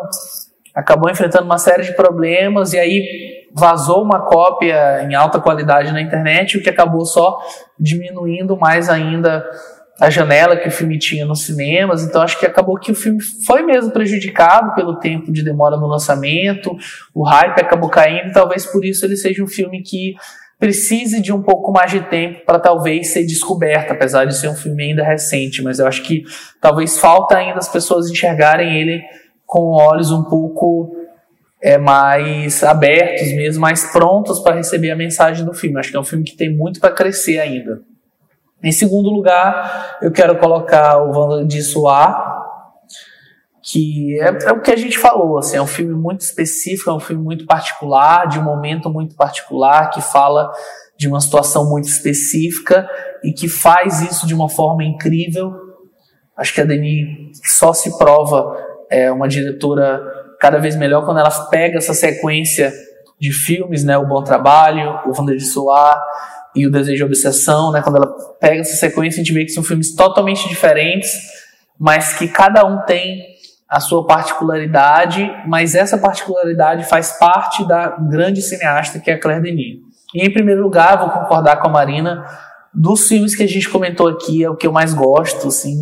acabou 0.73 1.11
enfrentando 1.11 1.45
uma 1.45 1.59
série 1.59 1.83
de 1.83 1.95
problemas 1.95 2.73
e 2.73 2.79
aí 2.79 3.45
vazou 3.53 4.03
uma 4.03 4.25
cópia 4.25 5.03
em 5.03 5.13
alta 5.13 5.39
qualidade 5.39 5.91
na 5.91 6.01
internet, 6.01 6.57
o 6.57 6.63
que 6.63 6.71
acabou 6.71 7.05
só 7.05 7.37
diminuindo 7.79 8.57
mais 8.57 8.89
ainda 8.89 9.47
a 10.01 10.09
janela 10.09 10.57
que 10.57 10.67
o 10.67 10.71
filme 10.71 10.97
tinha 10.97 11.23
nos 11.23 11.45
cinemas. 11.45 12.03
Então 12.03 12.23
acho 12.23 12.39
que 12.39 12.47
acabou 12.47 12.79
que 12.79 12.91
o 12.91 12.95
filme 12.95 13.21
foi 13.45 13.61
mesmo 13.61 13.91
prejudicado 13.91 14.73
pelo 14.73 14.97
tempo 14.97 15.31
de 15.31 15.43
demora 15.43 15.77
no 15.77 15.85
lançamento, 15.85 16.75
o 17.13 17.23
hype 17.23 17.59
acabou 17.59 17.91
caindo, 17.91 18.29
e 18.29 18.33
talvez 18.33 18.65
por 18.65 18.83
isso 18.83 19.05
ele 19.05 19.15
seja 19.15 19.43
um 19.43 19.47
filme 19.47 19.83
que 19.83 20.15
precise 20.59 21.21
de 21.21 21.31
um 21.31 21.41
pouco 21.41 21.71
mais 21.71 21.91
de 21.91 22.01
tempo 22.01 22.43
para 22.45 22.59
talvez 22.59 23.13
ser 23.13 23.25
descoberto, 23.25 23.91
apesar 23.91 24.25
de 24.25 24.35
ser 24.35 24.49
um 24.49 24.55
filme 24.55 24.85
ainda 24.85 25.03
recente, 25.03 25.61
mas 25.61 25.79
eu 25.79 25.87
acho 25.87 26.03
que 26.03 26.23
talvez 26.59 26.97
falta 26.97 27.37
ainda 27.37 27.59
as 27.59 27.69
pessoas 27.69 28.09
enxergarem 28.09 28.79
ele 28.79 29.03
com 29.45 29.71
olhos 29.71 30.11
um 30.11 30.23
pouco 30.23 30.95
é, 31.61 31.77
mais 31.77 32.63
abertos 32.63 33.33
mesmo, 33.33 33.61
mais 33.61 33.91
prontos 33.91 34.39
para 34.39 34.55
receber 34.55 34.91
a 34.91 34.95
mensagem 34.95 35.45
do 35.45 35.53
filme. 35.53 35.79
Acho 35.79 35.91
que 35.91 35.97
é 35.97 35.99
um 35.99 36.03
filme 36.03 36.23
que 36.23 36.35
tem 36.35 36.55
muito 36.55 36.79
para 36.79 36.91
crescer 36.91 37.39
ainda. 37.39 37.81
Em 38.63 38.71
segundo 38.71 39.09
lugar, 39.09 39.97
eu 40.01 40.11
quero 40.11 40.37
colocar 40.37 40.97
o 40.97 41.11
Vanda 41.11 41.45
de 41.45 41.61
Suar, 41.61 42.36
que 43.69 44.17
é, 44.21 44.27
é, 44.45 44.51
o 44.53 44.61
que 44.61 44.71
a 44.71 44.77
gente 44.77 44.97
falou, 44.97 45.37
assim, 45.37 45.57
é 45.57 45.61
um 45.61 45.67
filme 45.67 45.93
muito 45.93 46.21
específico, 46.21 46.89
é 46.89 46.93
um 46.93 47.01
filme 47.01 47.21
muito 47.21 47.45
particular, 47.45 48.25
de 48.25 48.39
um 48.39 48.43
momento 48.43 48.89
muito 48.89 49.13
particular, 49.13 49.89
que 49.89 50.01
fala 50.01 50.49
de 50.97 51.05
uma 51.05 51.19
situação 51.19 51.69
muito 51.69 51.85
específica 51.85 52.89
e 53.21 53.33
que 53.33 53.49
faz 53.49 54.01
isso 54.01 54.25
de 54.25 54.33
uma 54.33 54.47
forma 54.47 54.85
incrível. 54.85 55.51
Acho 56.37 56.53
que 56.53 56.61
a 56.61 56.63
Denis 56.63 57.37
só 57.43 57.73
se 57.73 57.97
prova 57.97 58.57
é, 58.89 59.11
uma 59.11 59.27
diretora 59.27 60.01
cada 60.39 60.59
vez 60.59 60.77
melhor 60.77 61.03
quando 61.03 61.19
ela 61.19 61.31
pega 61.49 61.77
essa 61.77 61.93
sequência 61.93 62.71
de 63.19 63.33
filmes, 63.33 63.83
né, 63.83 63.97
o 63.97 64.07
Bom 64.07 64.23
Trabalho, 64.23 65.01
o 65.05 65.11
Vander 65.11 65.35
de 65.35 65.45
Soar 65.45 66.01
e 66.55 66.65
o 66.65 66.71
Desejo 66.71 66.97
de 66.97 67.03
Obsessão, 67.03 67.71
né, 67.73 67.81
quando 67.81 67.97
ela 67.97 68.07
pega 68.39 68.61
essa 68.61 68.75
sequência 68.75 69.19
a 69.19 69.23
gente 69.23 69.33
vê 69.33 69.43
que 69.43 69.51
são 69.51 69.63
filmes 69.63 69.93
totalmente 69.93 70.47
diferentes, 70.47 71.11
mas 71.77 72.13
que 72.13 72.27
cada 72.27 72.65
um 72.65 72.85
tem 72.85 73.36
a 73.69 73.79
sua 73.79 74.05
particularidade, 74.05 75.29
mas 75.45 75.75
essa 75.75 75.97
particularidade 75.97 76.85
faz 76.85 77.17
parte 77.19 77.67
da 77.67 77.89
grande 78.09 78.41
cineasta 78.41 78.99
que 78.99 79.11
é 79.11 79.15
a 79.15 79.19
Claire 79.19 79.41
Denis. 79.41 79.79
E 80.15 80.25
em 80.25 80.31
primeiro 80.31 80.61
lugar, 80.61 80.97
vou 80.97 81.09
concordar 81.09 81.57
com 81.57 81.67
a 81.67 81.71
Marina, 81.71 82.23
dos 82.73 83.07
filmes 83.07 83.35
que 83.35 83.43
a 83.43 83.47
gente 83.47 83.69
comentou 83.69 84.07
aqui, 84.07 84.43
é 84.43 84.49
o 84.49 84.55
que 84.55 84.65
eu 84.65 84.71
mais 84.71 84.93
gosto, 84.93 85.47
assim, 85.47 85.75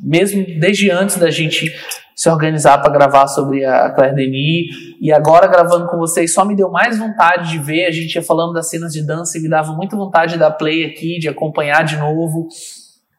mesmo 0.00 0.44
desde 0.58 0.90
antes 0.90 1.16
da 1.16 1.30
gente 1.30 1.72
se 2.16 2.28
organizar 2.28 2.78
para 2.78 2.92
gravar 2.92 3.26
sobre 3.26 3.64
a 3.64 3.90
Claire 3.90 4.14
Denis, 4.14 4.66
e 5.00 5.12
agora 5.12 5.46
gravando 5.46 5.88
com 5.88 5.96
vocês 5.96 6.32
só 6.32 6.44
me 6.44 6.56
deu 6.56 6.70
mais 6.70 6.98
vontade 6.98 7.50
de 7.50 7.58
ver, 7.58 7.86
a 7.86 7.90
gente 7.90 8.14
ia 8.14 8.22
falando 8.22 8.52
das 8.52 8.68
cenas 8.68 8.92
de 8.92 9.04
dança 9.06 9.38
e 9.38 9.42
me 9.42 9.48
dava 9.48 9.72
muita 9.72 9.96
vontade 9.96 10.32
de 10.32 10.38
dar 10.38 10.52
play 10.52 10.84
aqui, 10.84 11.18
de 11.18 11.28
acompanhar 11.28 11.84
de 11.84 11.96
novo, 11.96 12.48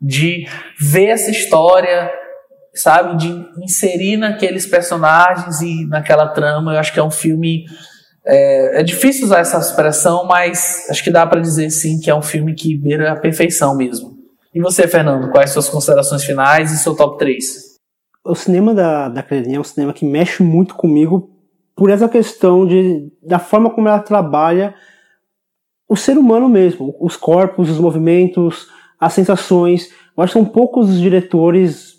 de 0.02 0.48
ver 0.80 1.08
essa 1.08 1.32
história, 1.32 2.10
sabe, 2.76 3.18
de 3.18 3.64
inserir 3.64 4.18
naqueles 4.18 4.66
personagens 4.66 5.62
e 5.62 5.86
naquela 5.88 6.28
trama. 6.28 6.74
Eu 6.74 6.80
acho 6.80 6.94
que 6.94 7.00
é 7.00 7.04
um 7.04 7.12
filme. 7.12 7.66
É, 8.26 8.82
é 8.82 8.84
difícil 8.84 9.26
usar 9.26 9.40
essa 9.40 9.58
expressão, 9.58 10.26
mas 10.26 10.88
acho 10.90 11.04
que 11.04 11.12
dá 11.12 11.26
para 11.26 11.40
dizer 11.40 11.70
sim 11.70 12.00
que 12.00 12.10
é 12.10 12.16
um 12.16 12.22
filme 12.22 12.54
que 12.54 12.78
beira 12.78 13.12
a 13.12 13.16
perfeição 13.16 13.76
mesmo. 13.76 14.16
E 14.54 14.62
você, 14.62 14.88
Fernando, 14.88 15.32
quais 15.32 15.52
suas 15.52 15.70
considerações 15.70 16.24
finais 16.24 16.72
e 16.72 16.78
seu 16.78 16.96
top 16.96 17.18
3? 17.18 17.76
O 18.26 18.34
cinema 18.34 18.74
da, 18.74 19.10
da 19.10 19.22
Clarinha 19.22 19.58
é 19.58 19.60
um 19.60 19.64
cinema 19.64 19.94
que 19.94 20.06
mexe 20.06 20.42
muito 20.42 20.76
comigo 20.76 21.30
por 21.76 21.90
essa 21.90 22.08
questão 22.08 22.66
de, 22.66 23.12
da 23.22 23.38
forma 23.38 23.70
como 23.70 23.88
ela 23.88 24.00
trabalha 24.00 24.74
o 25.88 25.96
ser 25.96 26.18
humano 26.18 26.50
mesmo, 26.50 26.96
os 27.00 27.16
corpos, 27.16 27.70
os 27.70 27.80
movimentos, 27.80 28.68
as 29.00 29.14
sensações. 29.14 29.90
Eu 30.18 30.24
acho 30.24 30.34
que 30.34 30.40
são 30.40 30.46
poucos 30.46 30.90
os 30.90 31.00
diretores 31.00 31.95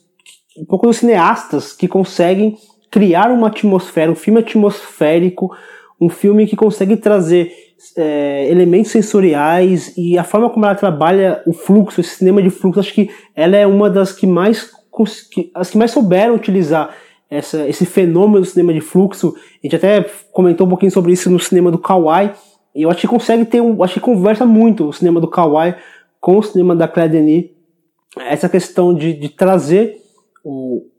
um 0.58 0.64
pouco 0.64 0.86
dos 0.86 0.98
cineastas 0.98 1.72
que 1.72 1.88
conseguem 1.88 2.56
criar 2.90 3.30
uma 3.30 3.48
atmosfera, 3.48 4.10
um 4.10 4.14
filme 4.14 4.40
atmosférico, 4.40 5.54
um 6.00 6.08
filme 6.08 6.46
que 6.46 6.56
consegue 6.56 6.96
trazer 6.96 7.52
é, 7.96 8.48
elementos 8.50 8.90
sensoriais 8.90 9.92
e 9.96 10.16
a 10.16 10.24
forma 10.24 10.50
como 10.50 10.64
ela 10.64 10.74
trabalha 10.74 11.42
o 11.46 11.52
fluxo, 11.52 12.00
esse 12.00 12.16
cinema 12.16 12.42
de 12.42 12.50
fluxo, 12.50 12.80
acho 12.80 12.94
que 12.94 13.10
ela 13.34 13.56
é 13.56 13.66
uma 13.66 13.90
das 13.90 14.12
que 14.12 14.26
mais 14.26 14.70
as 15.54 15.68
que 15.68 15.76
mais 15.76 15.90
souberam 15.90 16.34
utilizar 16.34 16.94
essa, 17.28 17.68
esse 17.68 17.84
fenômeno 17.84 18.40
do 18.40 18.46
cinema 18.46 18.72
de 18.72 18.80
fluxo. 18.80 19.34
A 19.36 19.66
gente 19.66 19.76
até 19.76 20.02
comentou 20.32 20.66
um 20.66 20.70
pouquinho 20.70 20.90
sobre 20.90 21.12
isso 21.12 21.30
no 21.30 21.38
cinema 21.38 21.70
do 21.70 21.78
Kawaii. 21.78 22.32
E 22.74 22.82
eu 22.82 22.90
acho 22.90 23.02
que 23.02 23.06
consegue 23.06 23.44
ter 23.44 23.60
um, 23.60 23.82
acho 23.82 23.94
que 23.94 24.00
conversa 24.00 24.46
muito 24.46 24.88
o 24.88 24.92
cinema 24.92 25.20
do 25.20 25.28
Kawaii 25.28 25.74
com 26.18 26.38
o 26.38 26.42
cinema 26.42 26.74
da 26.74 26.88
Claire 26.88 27.12
Denis, 27.12 27.50
essa 28.18 28.48
questão 28.48 28.94
de, 28.94 29.12
de 29.12 29.28
trazer 29.28 29.98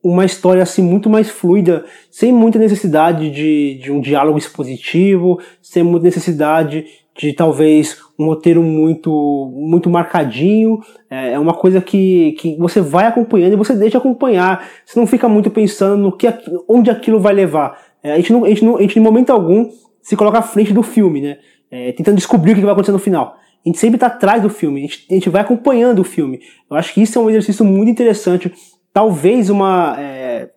uma 0.04 0.26
história 0.26 0.62
assim 0.62 0.82
muito 0.82 1.10
mais 1.10 1.30
fluida, 1.30 1.86
sem 2.12 2.34
muita 2.34 2.60
necessidade 2.60 3.30
de, 3.30 3.80
de 3.82 3.92
um 3.92 4.02
diálogo 4.02 4.38
expositivo, 4.38 5.40
sem 5.62 5.84
muita 5.84 6.06
necessidade 6.06 6.86
de 7.18 7.34
talvez 7.34 7.98
um 8.20 8.26
roteiro 8.26 8.62
muito 8.62 9.52
muito 9.56 9.90
marcadinho. 9.90 10.80
É, 11.10 11.34
é 11.34 11.40
uma 11.40 11.54
coisa 11.54 11.80
que, 11.80 12.34
que 12.34 12.58
você 12.58 12.82
vai 12.82 13.06
acompanhando 13.06 13.54
e 13.54 13.58
você 13.58 13.74
deixa 13.74 13.98
acompanhar. 13.98 14.68
Você 14.86 15.00
não 15.00 15.08
fica 15.08 15.30
muito 15.30 15.50
pensando 15.50 16.04
no 16.04 16.12
que 16.12 16.28
onde 16.68 16.92
aquilo 16.92 17.20
vai 17.20 17.34
levar. 17.34 17.80
É, 18.04 18.14
a, 18.14 18.16
gente 18.18 18.34
não, 18.34 18.44
a, 18.44 18.50
gente 18.50 18.66
não, 18.66 18.78
a 18.78 18.82
gente, 18.82 19.00
em 19.00 19.02
momento 19.02 19.30
algum, 19.32 19.70
se 20.02 20.16
coloca 20.16 20.40
à 20.40 20.42
frente 20.44 20.74
do 20.74 20.84
filme, 20.84 21.22
né? 21.22 21.38
É, 21.72 21.92
tentando 21.94 22.16
descobrir 22.16 22.52
o 22.52 22.56
que 22.56 22.62
vai 22.62 22.72
acontecer 22.72 22.92
no 22.92 23.00
final. 23.00 23.38
A 23.66 23.70
gente 23.70 23.80
sempre 23.80 23.96
está 23.96 24.08
atrás 24.08 24.42
do 24.42 24.50
filme, 24.50 24.80
a 24.80 24.82
gente, 24.84 25.06
a 25.10 25.14
gente 25.14 25.30
vai 25.30 25.42
acompanhando 25.42 26.00
o 26.00 26.04
filme. 26.04 26.40
Eu 26.70 26.78
acho 26.78 26.94
que 26.94 27.02
isso 27.02 27.18
é 27.18 27.22
um 27.22 27.30
exercício 27.30 27.66
muito 27.66 27.90
interessante 27.90 28.52
talvez 28.94 29.50
uma, 29.50 29.96
é, 30.00 30.50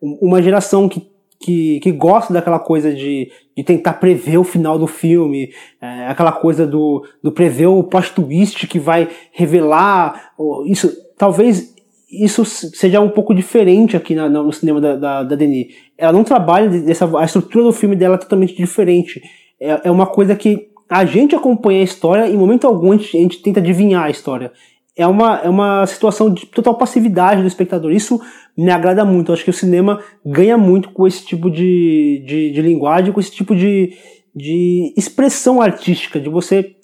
uma 0.00 0.42
geração 0.42 0.88
que, 0.88 1.10
que, 1.40 1.80
que 1.80 1.92
gosta 1.92 2.32
daquela 2.32 2.58
coisa 2.58 2.92
de, 2.94 3.30
de 3.56 3.64
tentar 3.64 3.94
prever 3.94 4.38
o 4.38 4.44
final 4.44 4.78
do 4.78 4.86
filme, 4.86 5.52
é, 5.80 6.06
aquela 6.06 6.32
coisa 6.32 6.66
do, 6.66 7.04
do 7.22 7.32
prever 7.32 7.66
o 7.66 7.82
plot 7.84 8.12
twist 8.12 8.66
que 8.66 8.78
vai 8.78 9.08
revelar 9.32 10.32
isso. 10.66 10.90
Talvez 11.16 11.72
isso 12.10 12.44
seja 12.44 13.00
um 13.00 13.08
pouco 13.08 13.34
diferente 13.34 13.96
aqui 13.96 14.14
na, 14.14 14.28
no 14.28 14.52
cinema 14.52 14.80
da, 14.80 14.96
da, 14.96 15.22
da 15.22 15.36
Denis. 15.36 15.74
Ela 15.96 16.12
não 16.12 16.22
trabalha 16.22 16.68
dessa, 16.68 17.08
a 17.18 17.24
estrutura 17.24 17.64
do 17.64 17.72
filme 17.72 17.96
dela 17.96 18.16
é 18.16 18.18
totalmente 18.18 18.54
diferente. 18.54 19.22
É, 19.58 19.88
é 19.88 19.90
uma 19.90 20.06
coisa 20.06 20.36
que 20.36 20.68
a 20.88 21.06
gente 21.06 21.34
acompanha 21.34 21.80
a 21.80 21.84
história 21.84 22.28
e 22.28 22.34
em 22.34 22.36
momento 22.36 22.66
algum 22.66 22.92
a 22.92 22.96
gente, 22.96 23.16
a 23.16 23.20
gente 23.20 23.42
tenta 23.42 23.60
adivinhar 23.60 24.04
a 24.04 24.10
história 24.10 24.52
é 24.96 25.06
uma, 25.06 25.38
é 25.38 25.48
uma 25.48 25.86
situação 25.86 26.32
de 26.32 26.46
total 26.46 26.76
passividade 26.76 27.40
do 27.40 27.48
espectador. 27.48 27.92
Isso 27.92 28.20
me 28.56 28.70
agrada 28.70 29.04
muito. 29.04 29.30
Eu 29.30 29.34
acho 29.34 29.44
que 29.44 29.50
o 29.50 29.54
cinema 29.54 30.00
ganha 30.24 30.58
muito 30.58 30.90
com 30.90 31.06
esse 31.06 31.24
tipo 31.24 31.50
de, 31.50 32.22
de, 32.26 32.52
de 32.52 32.62
linguagem, 32.62 33.12
com 33.12 33.20
esse 33.20 33.32
tipo 33.32 33.56
de, 33.56 33.96
de 34.34 34.92
expressão 34.96 35.62
artística, 35.62 36.20
de 36.20 36.28
você 36.28 36.76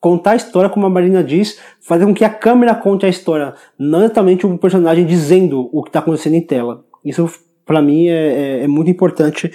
contar 0.00 0.32
a 0.32 0.36
história, 0.36 0.70
como 0.70 0.86
a 0.86 0.90
Marina 0.90 1.24
diz, 1.24 1.58
fazer 1.80 2.04
com 2.04 2.14
que 2.14 2.24
a 2.24 2.30
câmera 2.30 2.74
conte 2.74 3.04
a 3.04 3.08
história, 3.08 3.54
não 3.76 4.00
exatamente 4.00 4.46
o 4.46 4.58
personagem 4.58 5.04
dizendo 5.04 5.68
o 5.72 5.82
que 5.82 5.88
está 5.88 5.98
acontecendo 5.98 6.34
em 6.34 6.40
tela. 6.40 6.84
Isso, 7.04 7.28
para 7.64 7.82
mim, 7.82 8.06
é, 8.06 8.12
é, 8.12 8.64
é, 8.64 8.68
muito 8.68 8.88
importante. 8.88 9.50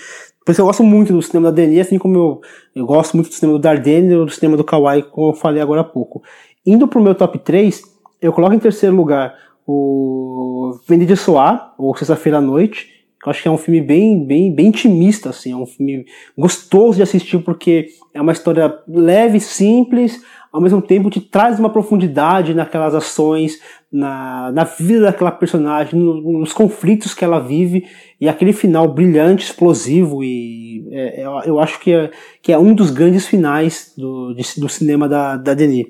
Por 0.46 0.52
isso 0.52 0.60
eu 0.60 0.66
gosto 0.66 0.84
muito 0.84 1.14
do 1.14 1.22
cinema 1.22 1.50
da 1.50 1.56
Denis, 1.56 1.80
assim 1.80 1.98
como 1.98 2.18
eu, 2.18 2.42
eu 2.76 2.86
gosto 2.86 3.16
muito 3.16 3.30
do 3.30 3.34
cinema 3.34 3.58
do 3.58 3.62
Dardenne 3.62 4.16
do 4.16 4.30
cinema 4.30 4.58
do 4.58 4.64
Kawai, 4.64 5.04
como 5.04 5.30
eu 5.30 5.34
falei 5.34 5.62
agora 5.62 5.82
há 5.82 5.86
pouco. 5.86 6.22
Indo 6.66 6.88
pro 6.88 7.02
meu 7.02 7.16
top 7.16 7.40
3, 7.40 7.82
eu 8.22 8.31
coloco 8.31 8.53
em 8.53 8.60
terceiro 8.60 8.95
lugar 8.95 9.35
o 9.65 10.80
Vende 10.88 11.06
de 11.06 11.15
Soar, 11.15 11.73
ou 11.77 11.95
Sexta-feira 11.95 12.38
à 12.38 12.41
Noite, 12.41 12.88
eu 13.26 13.30
acho 13.30 13.41
que 13.41 13.48
é 13.48 13.52
um 13.52 13.57
filme 13.57 13.81
bem, 13.81 14.26
bem, 14.26 14.53
bem 14.53 14.68
intimista, 14.68 15.30
assim, 15.30 15.52
é 15.52 15.56
um 15.56 15.65
filme 15.65 16.06
gostoso 16.35 16.98
de 16.98 17.03
assistir 17.03 17.38
porque 17.39 17.88
é 18.14 18.22
uma 18.22 18.31
história 18.31 18.73
leve, 18.88 19.39
simples, 19.39 20.19
ao 20.52 20.60
mesmo 20.60 20.81
tempo 20.81 21.10
te 21.10 21.22
traz 21.22 21.60
uma 21.60 21.69
profundidade 21.69 22.53
naquelas 22.53 22.95
ações, 22.95 23.60
na, 23.91 24.52
na 24.52 24.64
vida 24.64 25.02
daquela 25.02 25.31
personagem, 25.31 25.99
no, 25.99 26.39
nos 26.39 26.52
conflitos 26.52 27.14
que 27.14 27.23
ela 27.23 27.39
vive, 27.39 27.85
e 28.19 28.27
aquele 28.27 28.53
final 28.53 28.88
brilhante, 28.88 29.45
explosivo, 29.45 30.23
e 30.23 30.88
é, 30.91 31.22
é 31.22 31.26
eu 31.45 31.60
acho 31.60 31.80
que 31.80 31.93
é, 31.93 32.11
que 32.41 32.52
é 32.52 32.57
um 32.57 32.73
dos 32.73 32.89
grandes 32.89 33.27
finais 33.27 33.93
do, 33.95 34.34
de, 34.34 34.60
do 34.60 34.68
cinema 34.68 35.07
da, 35.07 35.38
da 35.38 35.53
Denis. 35.53 35.85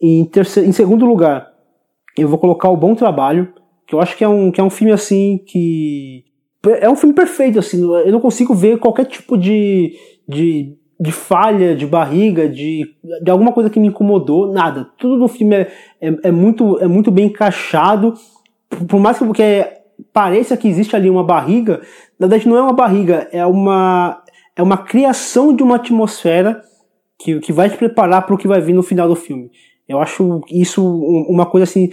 Em, 0.00 0.24
terceiro, 0.26 0.68
em 0.68 0.72
segundo 0.72 1.04
lugar, 1.06 1.49
eu 2.16 2.28
vou 2.28 2.38
colocar 2.38 2.68
o 2.68 2.76
Bom 2.76 2.94
Trabalho, 2.94 3.52
que 3.86 3.94
eu 3.94 4.00
acho 4.00 4.16
que 4.16 4.24
é 4.24 4.28
um, 4.28 4.50
que 4.50 4.60
é 4.60 4.64
um 4.64 4.70
filme 4.70 4.92
assim 4.92 5.42
que. 5.46 6.24
É 6.64 6.88
um 6.88 6.96
filme 6.96 7.14
perfeito, 7.14 7.58
assim. 7.58 7.82
Eu 7.82 8.12
não 8.12 8.20
consigo 8.20 8.54
ver 8.54 8.78
qualquer 8.78 9.06
tipo 9.06 9.36
de, 9.36 9.94
de, 10.28 10.76
de 11.00 11.10
falha, 11.10 11.74
de 11.74 11.86
barriga, 11.86 12.48
de, 12.48 12.84
de 13.22 13.30
alguma 13.30 13.52
coisa 13.52 13.70
que 13.70 13.80
me 13.80 13.88
incomodou, 13.88 14.52
nada. 14.52 14.86
Tudo 14.98 15.16
no 15.16 15.26
filme 15.26 15.56
é, 15.56 15.72
é, 16.00 16.14
é 16.24 16.30
muito, 16.30 16.78
é 16.78 16.86
muito 16.86 17.10
bem 17.10 17.26
encaixado. 17.26 18.14
Por 18.86 19.00
mais 19.00 19.18
que 19.18 19.24
porque 19.24 19.66
pareça 20.12 20.56
que 20.56 20.68
existe 20.68 20.94
ali 20.94 21.08
uma 21.08 21.24
barriga, 21.24 21.80
na 22.18 22.26
verdade 22.26 22.48
não 22.48 22.56
é 22.56 22.62
uma 22.62 22.72
barriga, 22.72 23.28
é 23.32 23.44
uma, 23.44 24.22
é 24.54 24.62
uma 24.62 24.76
criação 24.76 25.54
de 25.54 25.62
uma 25.62 25.76
atmosfera 25.76 26.62
que, 27.18 27.40
que 27.40 27.52
vai 27.52 27.68
te 27.68 27.76
preparar 27.76 28.26
para 28.26 28.34
o 28.34 28.38
que 28.38 28.48
vai 28.48 28.60
vir 28.60 28.72
no 28.72 28.82
final 28.82 29.08
do 29.08 29.16
filme. 29.16 29.50
Eu 29.90 30.00
acho 30.00 30.40
isso 30.48 30.82
uma 31.28 31.46
coisa 31.46 31.64
assim. 31.64 31.90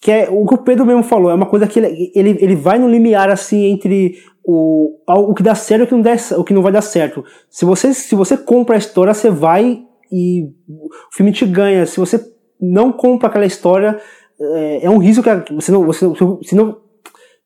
Que 0.00 0.10
é 0.10 0.28
o 0.30 0.44
que 0.46 0.54
o 0.54 0.58
Pedro 0.58 0.84
mesmo 0.84 1.02
falou, 1.02 1.30
é 1.30 1.34
uma 1.34 1.46
coisa 1.46 1.66
que 1.66 1.78
ele, 1.78 2.12
ele, 2.14 2.36
ele 2.40 2.54
vai 2.54 2.78
no 2.78 2.88
limiar 2.88 3.30
assim 3.30 3.64
entre 3.64 4.16
o, 4.44 4.98
o 5.06 5.34
que 5.34 5.42
dá 5.42 5.54
certo 5.54 5.80
e 5.80 5.84
o 5.84 5.86
que 5.86 5.94
não, 5.94 6.02
dá, 6.02 6.16
o 6.36 6.44
que 6.44 6.54
não 6.54 6.62
vai 6.62 6.72
dar 6.72 6.82
certo. 6.82 7.24
Se 7.48 7.64
você, 7.64 7.94
se 7.94 8.14
você 8.14 8.36
compra 8.36 8.76
a 8.76 8.78
história, 8.78 9.14
você 9.14 9.30
vai 9.30 9.82
e 10.10 10.44
o 10.68 10.88
filme 11.12 11.32
te 11.32 11.46
ganha. 11.46 11.86
Se 11.86 11.98
você 11.98 12.20
não 12.60 12.92
compra 12.92 13.28
aquela 13.28 13.46
história, 13.46 13.98
é, 14.40 14.86
é 14.86 14.90
um 14.90 14.98
risco 14.98 15.22
que 15.22 15.52
você 15.54 15.72
não, 15.72 15.84
você, 15.84 16.06
se 16.42 16.54
não, 16.54 16.76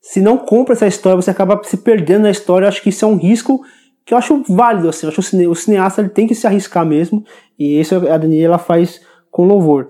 se 0.01 0.21
não 0.21 0.37
compra 0.37 0.75
essa 0.75 0.87
história, 0.87 1.21
você 1.21 1.31
acaba 1.31 1.61
se 1.63 1.77
perdendo 1.77 2.23
na 2.23 2.31
história. 2.31 2.65
Eu 2.65 2.69
acho 2.69 2.83
que 2.83 2.89
isso 2.89 3.05
é 3.05 3.09
um 3.09 3.17
risco 3.17 3.61
que 4.05 4.13
eu 4.13 4.19
acho 4.19 4.43
válido. 4.49 4.89
Assim, 4.89 5.07
eu 5.07 5.11
acho 5.11 5.23
que 5.23 5.47
o 5.47 5.55
cineasta 5.55 6.01
ele 6.01 6.11
tem 6.11 6.27
que 6.27 6.35
se 6.35 6.47
arriscar 6.47 6.85
mesmo. 6.85 7.25
E 7.59 7.81
isso 7.81 7.95
a 7.95 8.19
Daniela 8.19 8.59
faz 8.59 9.01
com 9.31 9.47
louvor. 9.47 9.89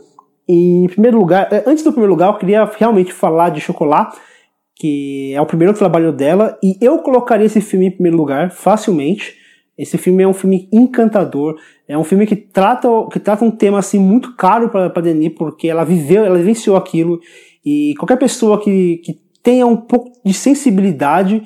em 0.48 0.86
primeiro 0.88 1.18
lugar, 1.18 1.48
é, 1.52 1.62
antes 1.66 1.84
do 1.84 1.92
primeiro 1.92 2.12
lugar, 2.12 2.28
eu 2.28 2.38
queria 2.38 2.64
realmente 2.64 3.12
falar 3.12 3.50
de 3.50 3.60
Chocolat, 3.60 4.12
que 4.74 5.32
é 5.34 5.40
o 5.40 5.46
primeiro 5.46 5.74
trabalho 5.74 6.12
dela, 6.12 6.58
e 6.62 6.76
eu 6.80 6.98
colocaria 6.98 7.46
esse 7.46 7.60
filme 7.60 7.86
em 7.86 7.90
primeiro 7.90 8.16
lugar 8.16 8.50
facilmente. 8.50 9.38
Esse 9.78 9.96
filme 9.96 10.22
é 10.22 10.28
um 10.28 10.32
filme 10.32 10.68
encantador, 10.72 11.56
é 11.86 11.96
um 11.96 12.04
filme 12.04 12.26
que 12.26 12.36
trata, 12.36 12.88
que 13.12 13.20
trata 13.20 13.44
um 13.44 13.50
tema 13.50 13.78
assim 13.78 13.98
muito 13.98 14.34
caro 14.36 14.68
para 14.68 15.00
Denis, 15.00 15.32
porque 15.36 15.68
ela 15.68 15.84
viveu, 15.84 16.24
ela 16.24 16.36
vivenciou 16.36 16.76
aquilo, 16.76 17.20
e 17.64 17.94
qualquer 17.98 18.16
pessoa 18.16 18.60
que, 18.60 18.98
que 19.04 19.20
tenha 19.42 19.66
um 19.66 19.76
pouco 19.76 20.10
de 20.24 20.34
sensibilidade 20.34 21.42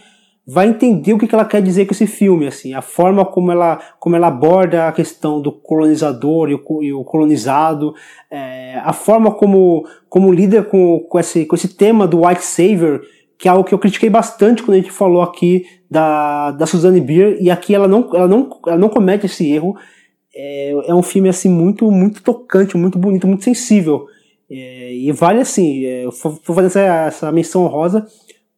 vai 0.46 0.68
entender 0.68 1.12
o 1.14 1.18
que 1.18 1.34
ela 1.34 1.44
quer 1.44 1.62
dizer 1.62 1.86
com 1.86 1.94
esse 1.94 2.06
filme, 2.06 2.46
assim, 2.46 2.74
a 2.74 2.82
forma 2.82 3.24
como 3.24 3.50
ela, 3.50 3.80
como 3.98 4.14
ela 4.14 4.26
aborda 4.26 4.88
a 4.88 4.92
questão 4.92 5.40
do 5.40 5.50
colonizador 5.50 6.50
e 6.50 6.54
o, 6.54 6.82
e 6.82 6.92
o 6.92 7.02
colonizado, 7.02 7.94
é, 8.30 8.78
a 8.84 8.92
forma 8.92 9.30
como, 9.30 9.86
como 10.08 10.32
lida 10.32 10.62
com, 10.62 11.00
com, 11.08 11.18
esse, 11.18 11.46
com 11.46 11.56
esse 11.56 11.68
tema 11.68 12.06
do 12.06 12.26
white 12.26 12.44
savior, 12.44 13.00
que 13.38 13.48
é 13.48 13.50
algo 13.50 13.64
que 13.64 13.72
eu 13.72 13.78
critiquei 13.78 14.10
bastante 14.10 14.62
quando 14.62 14.74
a 14.74 14.80
gente 14.80 14.92
falou 14.92 15.22
aqui 15.22 15.64
da, 15.90 16.50
da 16.50 16.66
Suzanne 16.66 17.00
Bier, 17.00 17.38
e 17.40 17.50
aqui 17.50 17.74
ela 17.74 17.88
não, 17.88 18.10
ela 18.14 18.28
não, 18.28 18.50
ela 18.66 18.78
não 18.78 18.88
comete 18.90 19.26
esse 19.26 19.50
erro. 19.50 19.74
É, 20.36 20.72
é 20.88 20.94
um 20.94 21.02
filme 21.02 21.28
assim 21.28 21.48
muito 21.48 21.90
muito 21.90 22.22
tocante, 22.22 22.76
muito 22.76 22.98
bonito, 22.98 23.26
muito 23.26 23.44
sensível. 23.44 24.06
É, 24.50 24.92
e 24.92 25.10
vale 25.10 25.40
assim, 25.40 25.84
é, 25.86 26.04
vou 26.04 26.54
fazer 26.54 26.66
essa, 26.66 26.80
essa 26.80 27.32
menção 27.32 27.64
honrosa 27.64 28.06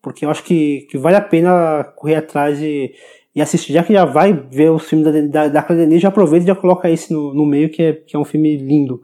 porque 0.06 0.24
eu 0.24 0.30
acho 0.30 0.44
que, 0.44 0.86
que 0.88 0.96
vale 0.96 1.16
a 1.16 1.20
pena 1.20 1.82
correr 1.96 2.14
atrás 2.14 2.62
e, 2.62 2.92
e 3.34 3.42
assistir, 3.42 3.72
já 3.72 3.82
que 3.82 3.92
já 3.92 4.04
vai 4.04 4.32
ver 4.32 4.70
os 4.70 4.88
filmes 4.88 5.28
da, 5.28 5.48
da, 5.48 5.60
da 5.60 5.98
já 5.98 6.06
aproveita 6.06 6.44
e 6.44 6.46
já 6.46 6.54
coloca 6.54 6.88
esse 6.88 7.12
no, 7.12 7.34
no 7.34 7.44
meio, 7.44 7.68
que 7.68 7.82
é, 7.82 7.92
que 7.92 8.14
é 8.14 8.18
um 8.18 8.24
filme 8.24 8.56
lindo. 8.56 9.02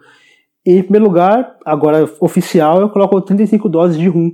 E, 0.65 0.77
em 0.77 0.83
primeiro 0.85 1.07
lugar, 1.07 1.57
agora 1.65 2.09
oficial, 2.21 2.81
eu 2.81 2.89
coloco 2.89 3.21
35 3.21 3.69
doses 3.69 3.99
de 3.99 4.07
rum. 4.07 4.31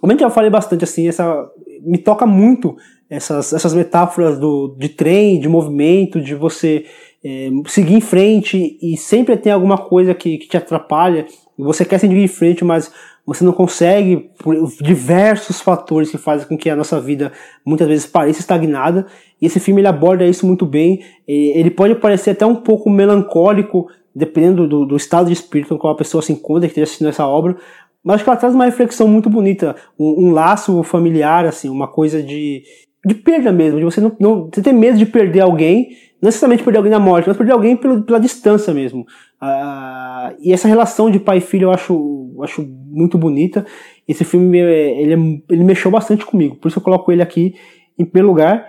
Como 0.00 0.12
eu 0.12 0.18
já 0.20 0.30
falei 0.30 0.48
bastante, 0.48 0.84
assim, 0.84 1.08
essa 1.08 1.50
me 1.82 1.98
toca 1.98 2.24
muito 2.24 2.76
essas, 3.10 3.52
essas 3.52 3.74
metáforas 3.74 4.38
do, 4.38 4.76
de 4.78 4.90
trem, 4.90 5.40
de 5.40 5.48
movimento, 5.48 6.20
de 6.20 6.36
você 6.36 6.84
é, 7.24 7.50
seguir 7.66 7.94
em 7.94 8.00
frente 8.00 8.78
e 8.80 8.96
sempre 8.96 9.36
tem 9.36 9.50
alguma 9.50 9.78
coisa 9.78 10.14
que, 10.14 10.38
que 10.38 10.46
te 10.46 10.56
atrapalha. 10.56 11.26
Você 11.58 11.84
quer 11.84 11.98
seguir 11.98 12.22
em 12.22 12.28
frente, 12.28 12.64
mas 12.64 12.88
você 13.28 13.44
não 13.44 13.52
consegue, 13.52 14.30
por 14.38 14.56
diversos 14.80 15.60
fatores 15.60 16.10
que 16.10 16.16
fazem 16.16 16.48
com 16.48 16.56
que 16.56 16.70
a 16.70 16.74
nossa 16.74 16.98
vida 16.98 17.30
muitas 17.62 17.86
vezes 17.86 18.06
pareça 18.06 18.40
estagnada. 18.40 19.06
E 19.38 19.44
esse 19.44 19.60
filme 19.60 19.82
ele 19.82 19.88
aborda 19.88 20.24
isso 20.24 20.46
muito 20.46 20.64
bem. 20.64 21.04
Ele 21.28 21.70
pode 21.70 21.94
parecer 21.96 22.30
até 22.30 22.46
um 22.46 22.54
pouco 22.54 22.88
melancólico, 22.88 23.86
dependendo 24.14 24.66
do, 24.66 24.86
do 24.86 24.96
estado 24.96 25.26
de 25.26 25.34
espírito 25.34 25.68
com 25.68 25.78
qual 25.78 25.92
a 25.92 25.96
pessoa 25.96 26.22
se 26.22 26.32
encontra 26.32 26.62
que 26.62 26.68
esteja 26.68 26.84
assistindo 26.84 27.08
essa 27.08 27.26
obra. 27.26 27.54
Mas 28.02 28.14
acho 28.14 28.24
que 28.24 28.30
ela 28.30 28.38
traz 28.38 28.54
uma 28.54 28.64
reflexão 28.64 29.06
muito 29.06 29.28
bonita, 29.28 29.76
um, 29.98 30.28
um 30.28 30.30
laço 30.30 30.82
familiar, 30.82 31.44
assim, 31.44 31.68
uma 31.68 31.86
coisa 31.86 32.22
de, 32.22 32.62
de 33.04 33.14
perda 33.14 33.52
mesmo, 33.52 33.78
de 33.78 33.84
você 33.84 34.00
não, 34.00 34.16
não 34.18 34.48
você 34.50 34.62
ter 34.62 34.72
medo 34.72 34.96
de 34.96 35.04
perder 35.04 35.40
alguém, 35.40 35.90
não 36.20 36.28
necessariamente 36.28 36.64
perder 36.64 36.78
alguém 36.78 36.90
na 36.90 36.98
morte, 36.98 37.28
mas 37.28 37.36
perder 37.36 37.52
alguém 37.52 37.76
pelo, 37.76 38.02
pela 38.02 38.18
distância 38.18 38.74
mesmo. 38.74 39.02
Uh, 39.40 40.34
e 40.40 40.52
essa 40.52 40.66
relação 40.66 41.10
de 41.10 41.20
pai 41.20 41.38
e 41.38 41.40
filho 41.40 41.66
eu 41.66 41.70
acho, 41.70 42.32
eu 42.36 42.42
acho 42.42 42.62
muito 42.62 43.16
bonita. 43.16 43.64
Esse 44.06 44.24
filme 44.24 44.58
ele, 44.58 45.44
ele 45.48 45.64
mexeu 45.64 45.90
bastante 45.90 46.26
comigo, 46.26 46.56
por 46.56 46.68
isso 46.68 46.78
eu 46.78 46.82
coloco 46.82 47.12
ele 47.12 47.22
aqui 47.22 47.54
em 47.96 48.04
primeiro 48.04 48.28
lugar. 48.28 48.66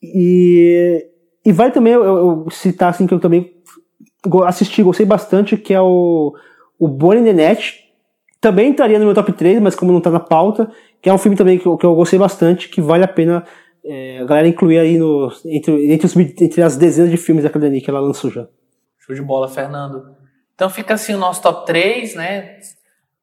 E, 0.00 1.04
e 1.44 1.50
vai 1.50 1.72
também 1.72 1.92
eu, 1.92 2.04
eu 2.04 2.46
citar 2.50 2.90
assim 2.90 3.06
que 3.06 3.14
eu 3.14 3.18
também 3.18 3.52
assisti, 4.46 4.82
gostei 4.82 5.04
bastante, 5.04 5.56
que 5.56 5.74
é 5.74 5.80
o, 5.80 6.32
o 6.78 6.86
Bonnie 6.86 7.24
the 7.24 7.32
Net. 7.32 7.84
Também 8.40 8.70
estaria 8.70 9.00
no 9.00 9.04
meu 9.04 9.14
top 9.14 9.32
3, 9.32 9.60
mas 9.60 9.74
como 9.74 9.90
não 9.90 10.00
tá 10.00 10.10
na 10.10 10.20
pauta, 10.20 10.70
que 11.02 11.08
é 11.08 11.12
um 11.12 11.18
filme 11.18 11.36
também 11.36 11.58
que 11.58 11.64
que 11.64 11.86
eu 11.86 11.94
gostei 11.96 12.20
bastante, 12.20 12.68
que 12.68 12.80
vale 12.80 13.02
a 13.02 13.08
pena 13.08 13.44
é, 13.88 14.18
a 14.20 14.24
galera 14.24 14.46
incluir 14.46 14.78
aí 14.78 14.98
no, 14.98 15.32
entre, 15.46 15.92
entre, 15.92 16.06
os, 16.06 16.14
entre 16.16 16.62
as 16.62 16.76
dezenas 16.76 17.10
de 17.10 17.16
filmes 17.16 17.42
da 17.42 17.48
Academia 17.48 17.80
que 17.80 17.88
ela 17.88 18.00
lançou 18.00 18.30
já. 18.30 18.46
Show 18.98 19.14
de 19.14 19.22
bola, 19.22 19.48
Fernando. 19.48 20.14
Então 20.54 20.68
fica 20.68 20.94
assim 20.94 21.14
o 21.14 21.18
nosso 21.18 21.40
top 21.40 21.64
3, 21.64 22.14
né? 22.14 22.58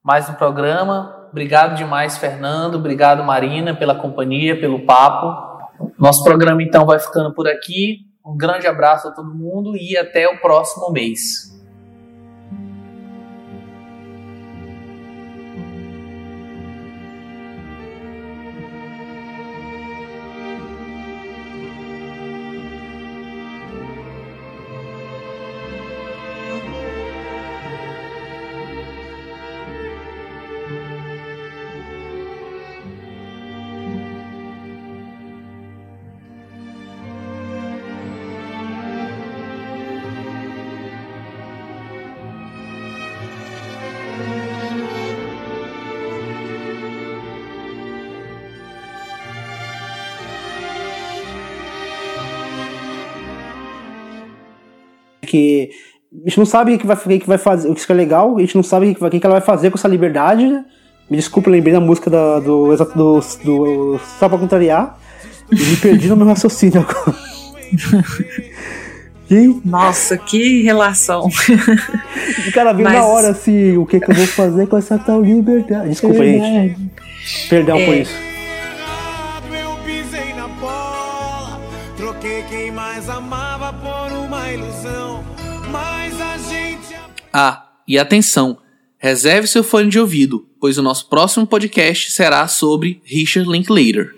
Mais 0.04 0.28
um 0.28 0.34
programa. 0.34 1.28
Obrigado 1.30 1.76
demais, 1.76 2.18
Fernando. 2.18 2.76
Obrigado, 2.76 3.24
Marina, 3.24 3.76
pela 3.76 3.94
companhia, 3.94 4.60
pelo 4.60 4.86
papo. 4.86 5.56
Nosso 6.00 6.24
programa 6.24 6.64
então 6.64 6.86
vai 6.86 6.98
ficando 6.98 7.34
por 7.34 7.48
aqui. 7.48 8.00
Um 8.26 8.36
grande 8.36 8.66
abraço 8.66 9.08
a 9.08 9.12
todo 9.12 9.36
mundo 9.36 9.78
e 9.78 9.96
até 9.96 10.28
o 10.28 10.40
próximo 10.40 10.92
mês. 10.92 11.55
Que 55.36 55.70
a 56.24 56.30
gente 56.30 56.38
não 56.38 56.46
sabe 56.46 56.76
o 56.76 56.80
que 56.80 56.88
vai, 56.88 56.96
o 56.96 57.20
que 57.20 57.28
vai 57.28 57.38
fazer, 57.38 57.70
o 57.70 57.76
que 57.76 57.92
é 57.92 57.96
legal, 57.96 58.38
a 58.38 58.42
gente 58.42 58.56
não 58.56 58.64
sabe 58.64 58.96
o 59.00 59.10
que, 59.10 59.20
que 59.20 59.26
ela 59.26 59.36
vai 59.36 59.46
fazer 59.46 59.70
com 59.70 59.78
essa 59.78 59.88
liberdade. 59.88 60.48
Né? 60.48 60.64
Me 61.10 61.18
desculpa, 61.18 61.50
lembrei 61.50 61.74
da 61.74 61.80
música 61.80 62.10
da, 62.10 62.40
do, 62.40 62.76
do, 62.76 62.86
do, 62.86 63.20
do 63.44 64.00
Só 64.20 64.30
pra 64.30 64.38
contrariar. 64.38 64.98
E 65.52 65.56
me 65.56 65.78
perdi 65.78 66.08
no 66.08 66.16
meu 66.16 66.26
raciocínio 66.26 66.82
agora. 66.82 67.16
E... 69.30 69.60
Nossa, 69.66 70.18
que 70.18 70.62
relação. 70.62 71.28
O 72.48 72.52
cara 72.52 72.74
veio 72.74 72.88
Mas... 72.88 72.98
na 72.98 73.06
hora 73.06 73.30
assim, 73.30 73.76
o 73.76 73.86
que, 73.86 74.00
que 74.00 74.12
eu 74.12 74.16
vou 74.16 74.28
fazer 74.28 74.68
com 74.68 74.78
essa 74.78 75.00
tal 75.00 75.22
liberdade? 75.22 75.90
Desculpa, 75.90 76.24
é 76.24 76.28
gente. 76.28 76.92
Perdão 77.50 77.78
é. 77.78 77.86
por 77.86 77.96
isso. 77.96 78.14
Eu 79.52 79.78
pisei 79.84 80.34
na 80.36 80.48
bola, 80.48 81.60
troquei 81.98 82.44
quem 82.44 82.72
mais 82.72 83.10
amava 83.10 83.74
por 83.74 84.16
uma 84.16 84.52
ilusão. 84.52 84.85
Ah, 87.38 87.82
e 87.86 88.00
atenção! 88.00 88.60
Reserve 88.98 89.46
seu 89.46 89.62
fone 89.62 89.90
de 89.90 90.00
ouvido, 90.00 90.48
pois 90.58 90.78
o 90.78 90.82
nosso 90.82 91.10
próximo 91.10 91.46
podcast 91.46 92.12
será 92.12 92.48
sobre 92.48 93.02
Richard 93.04 93.52
Linklater. 93.52 94.16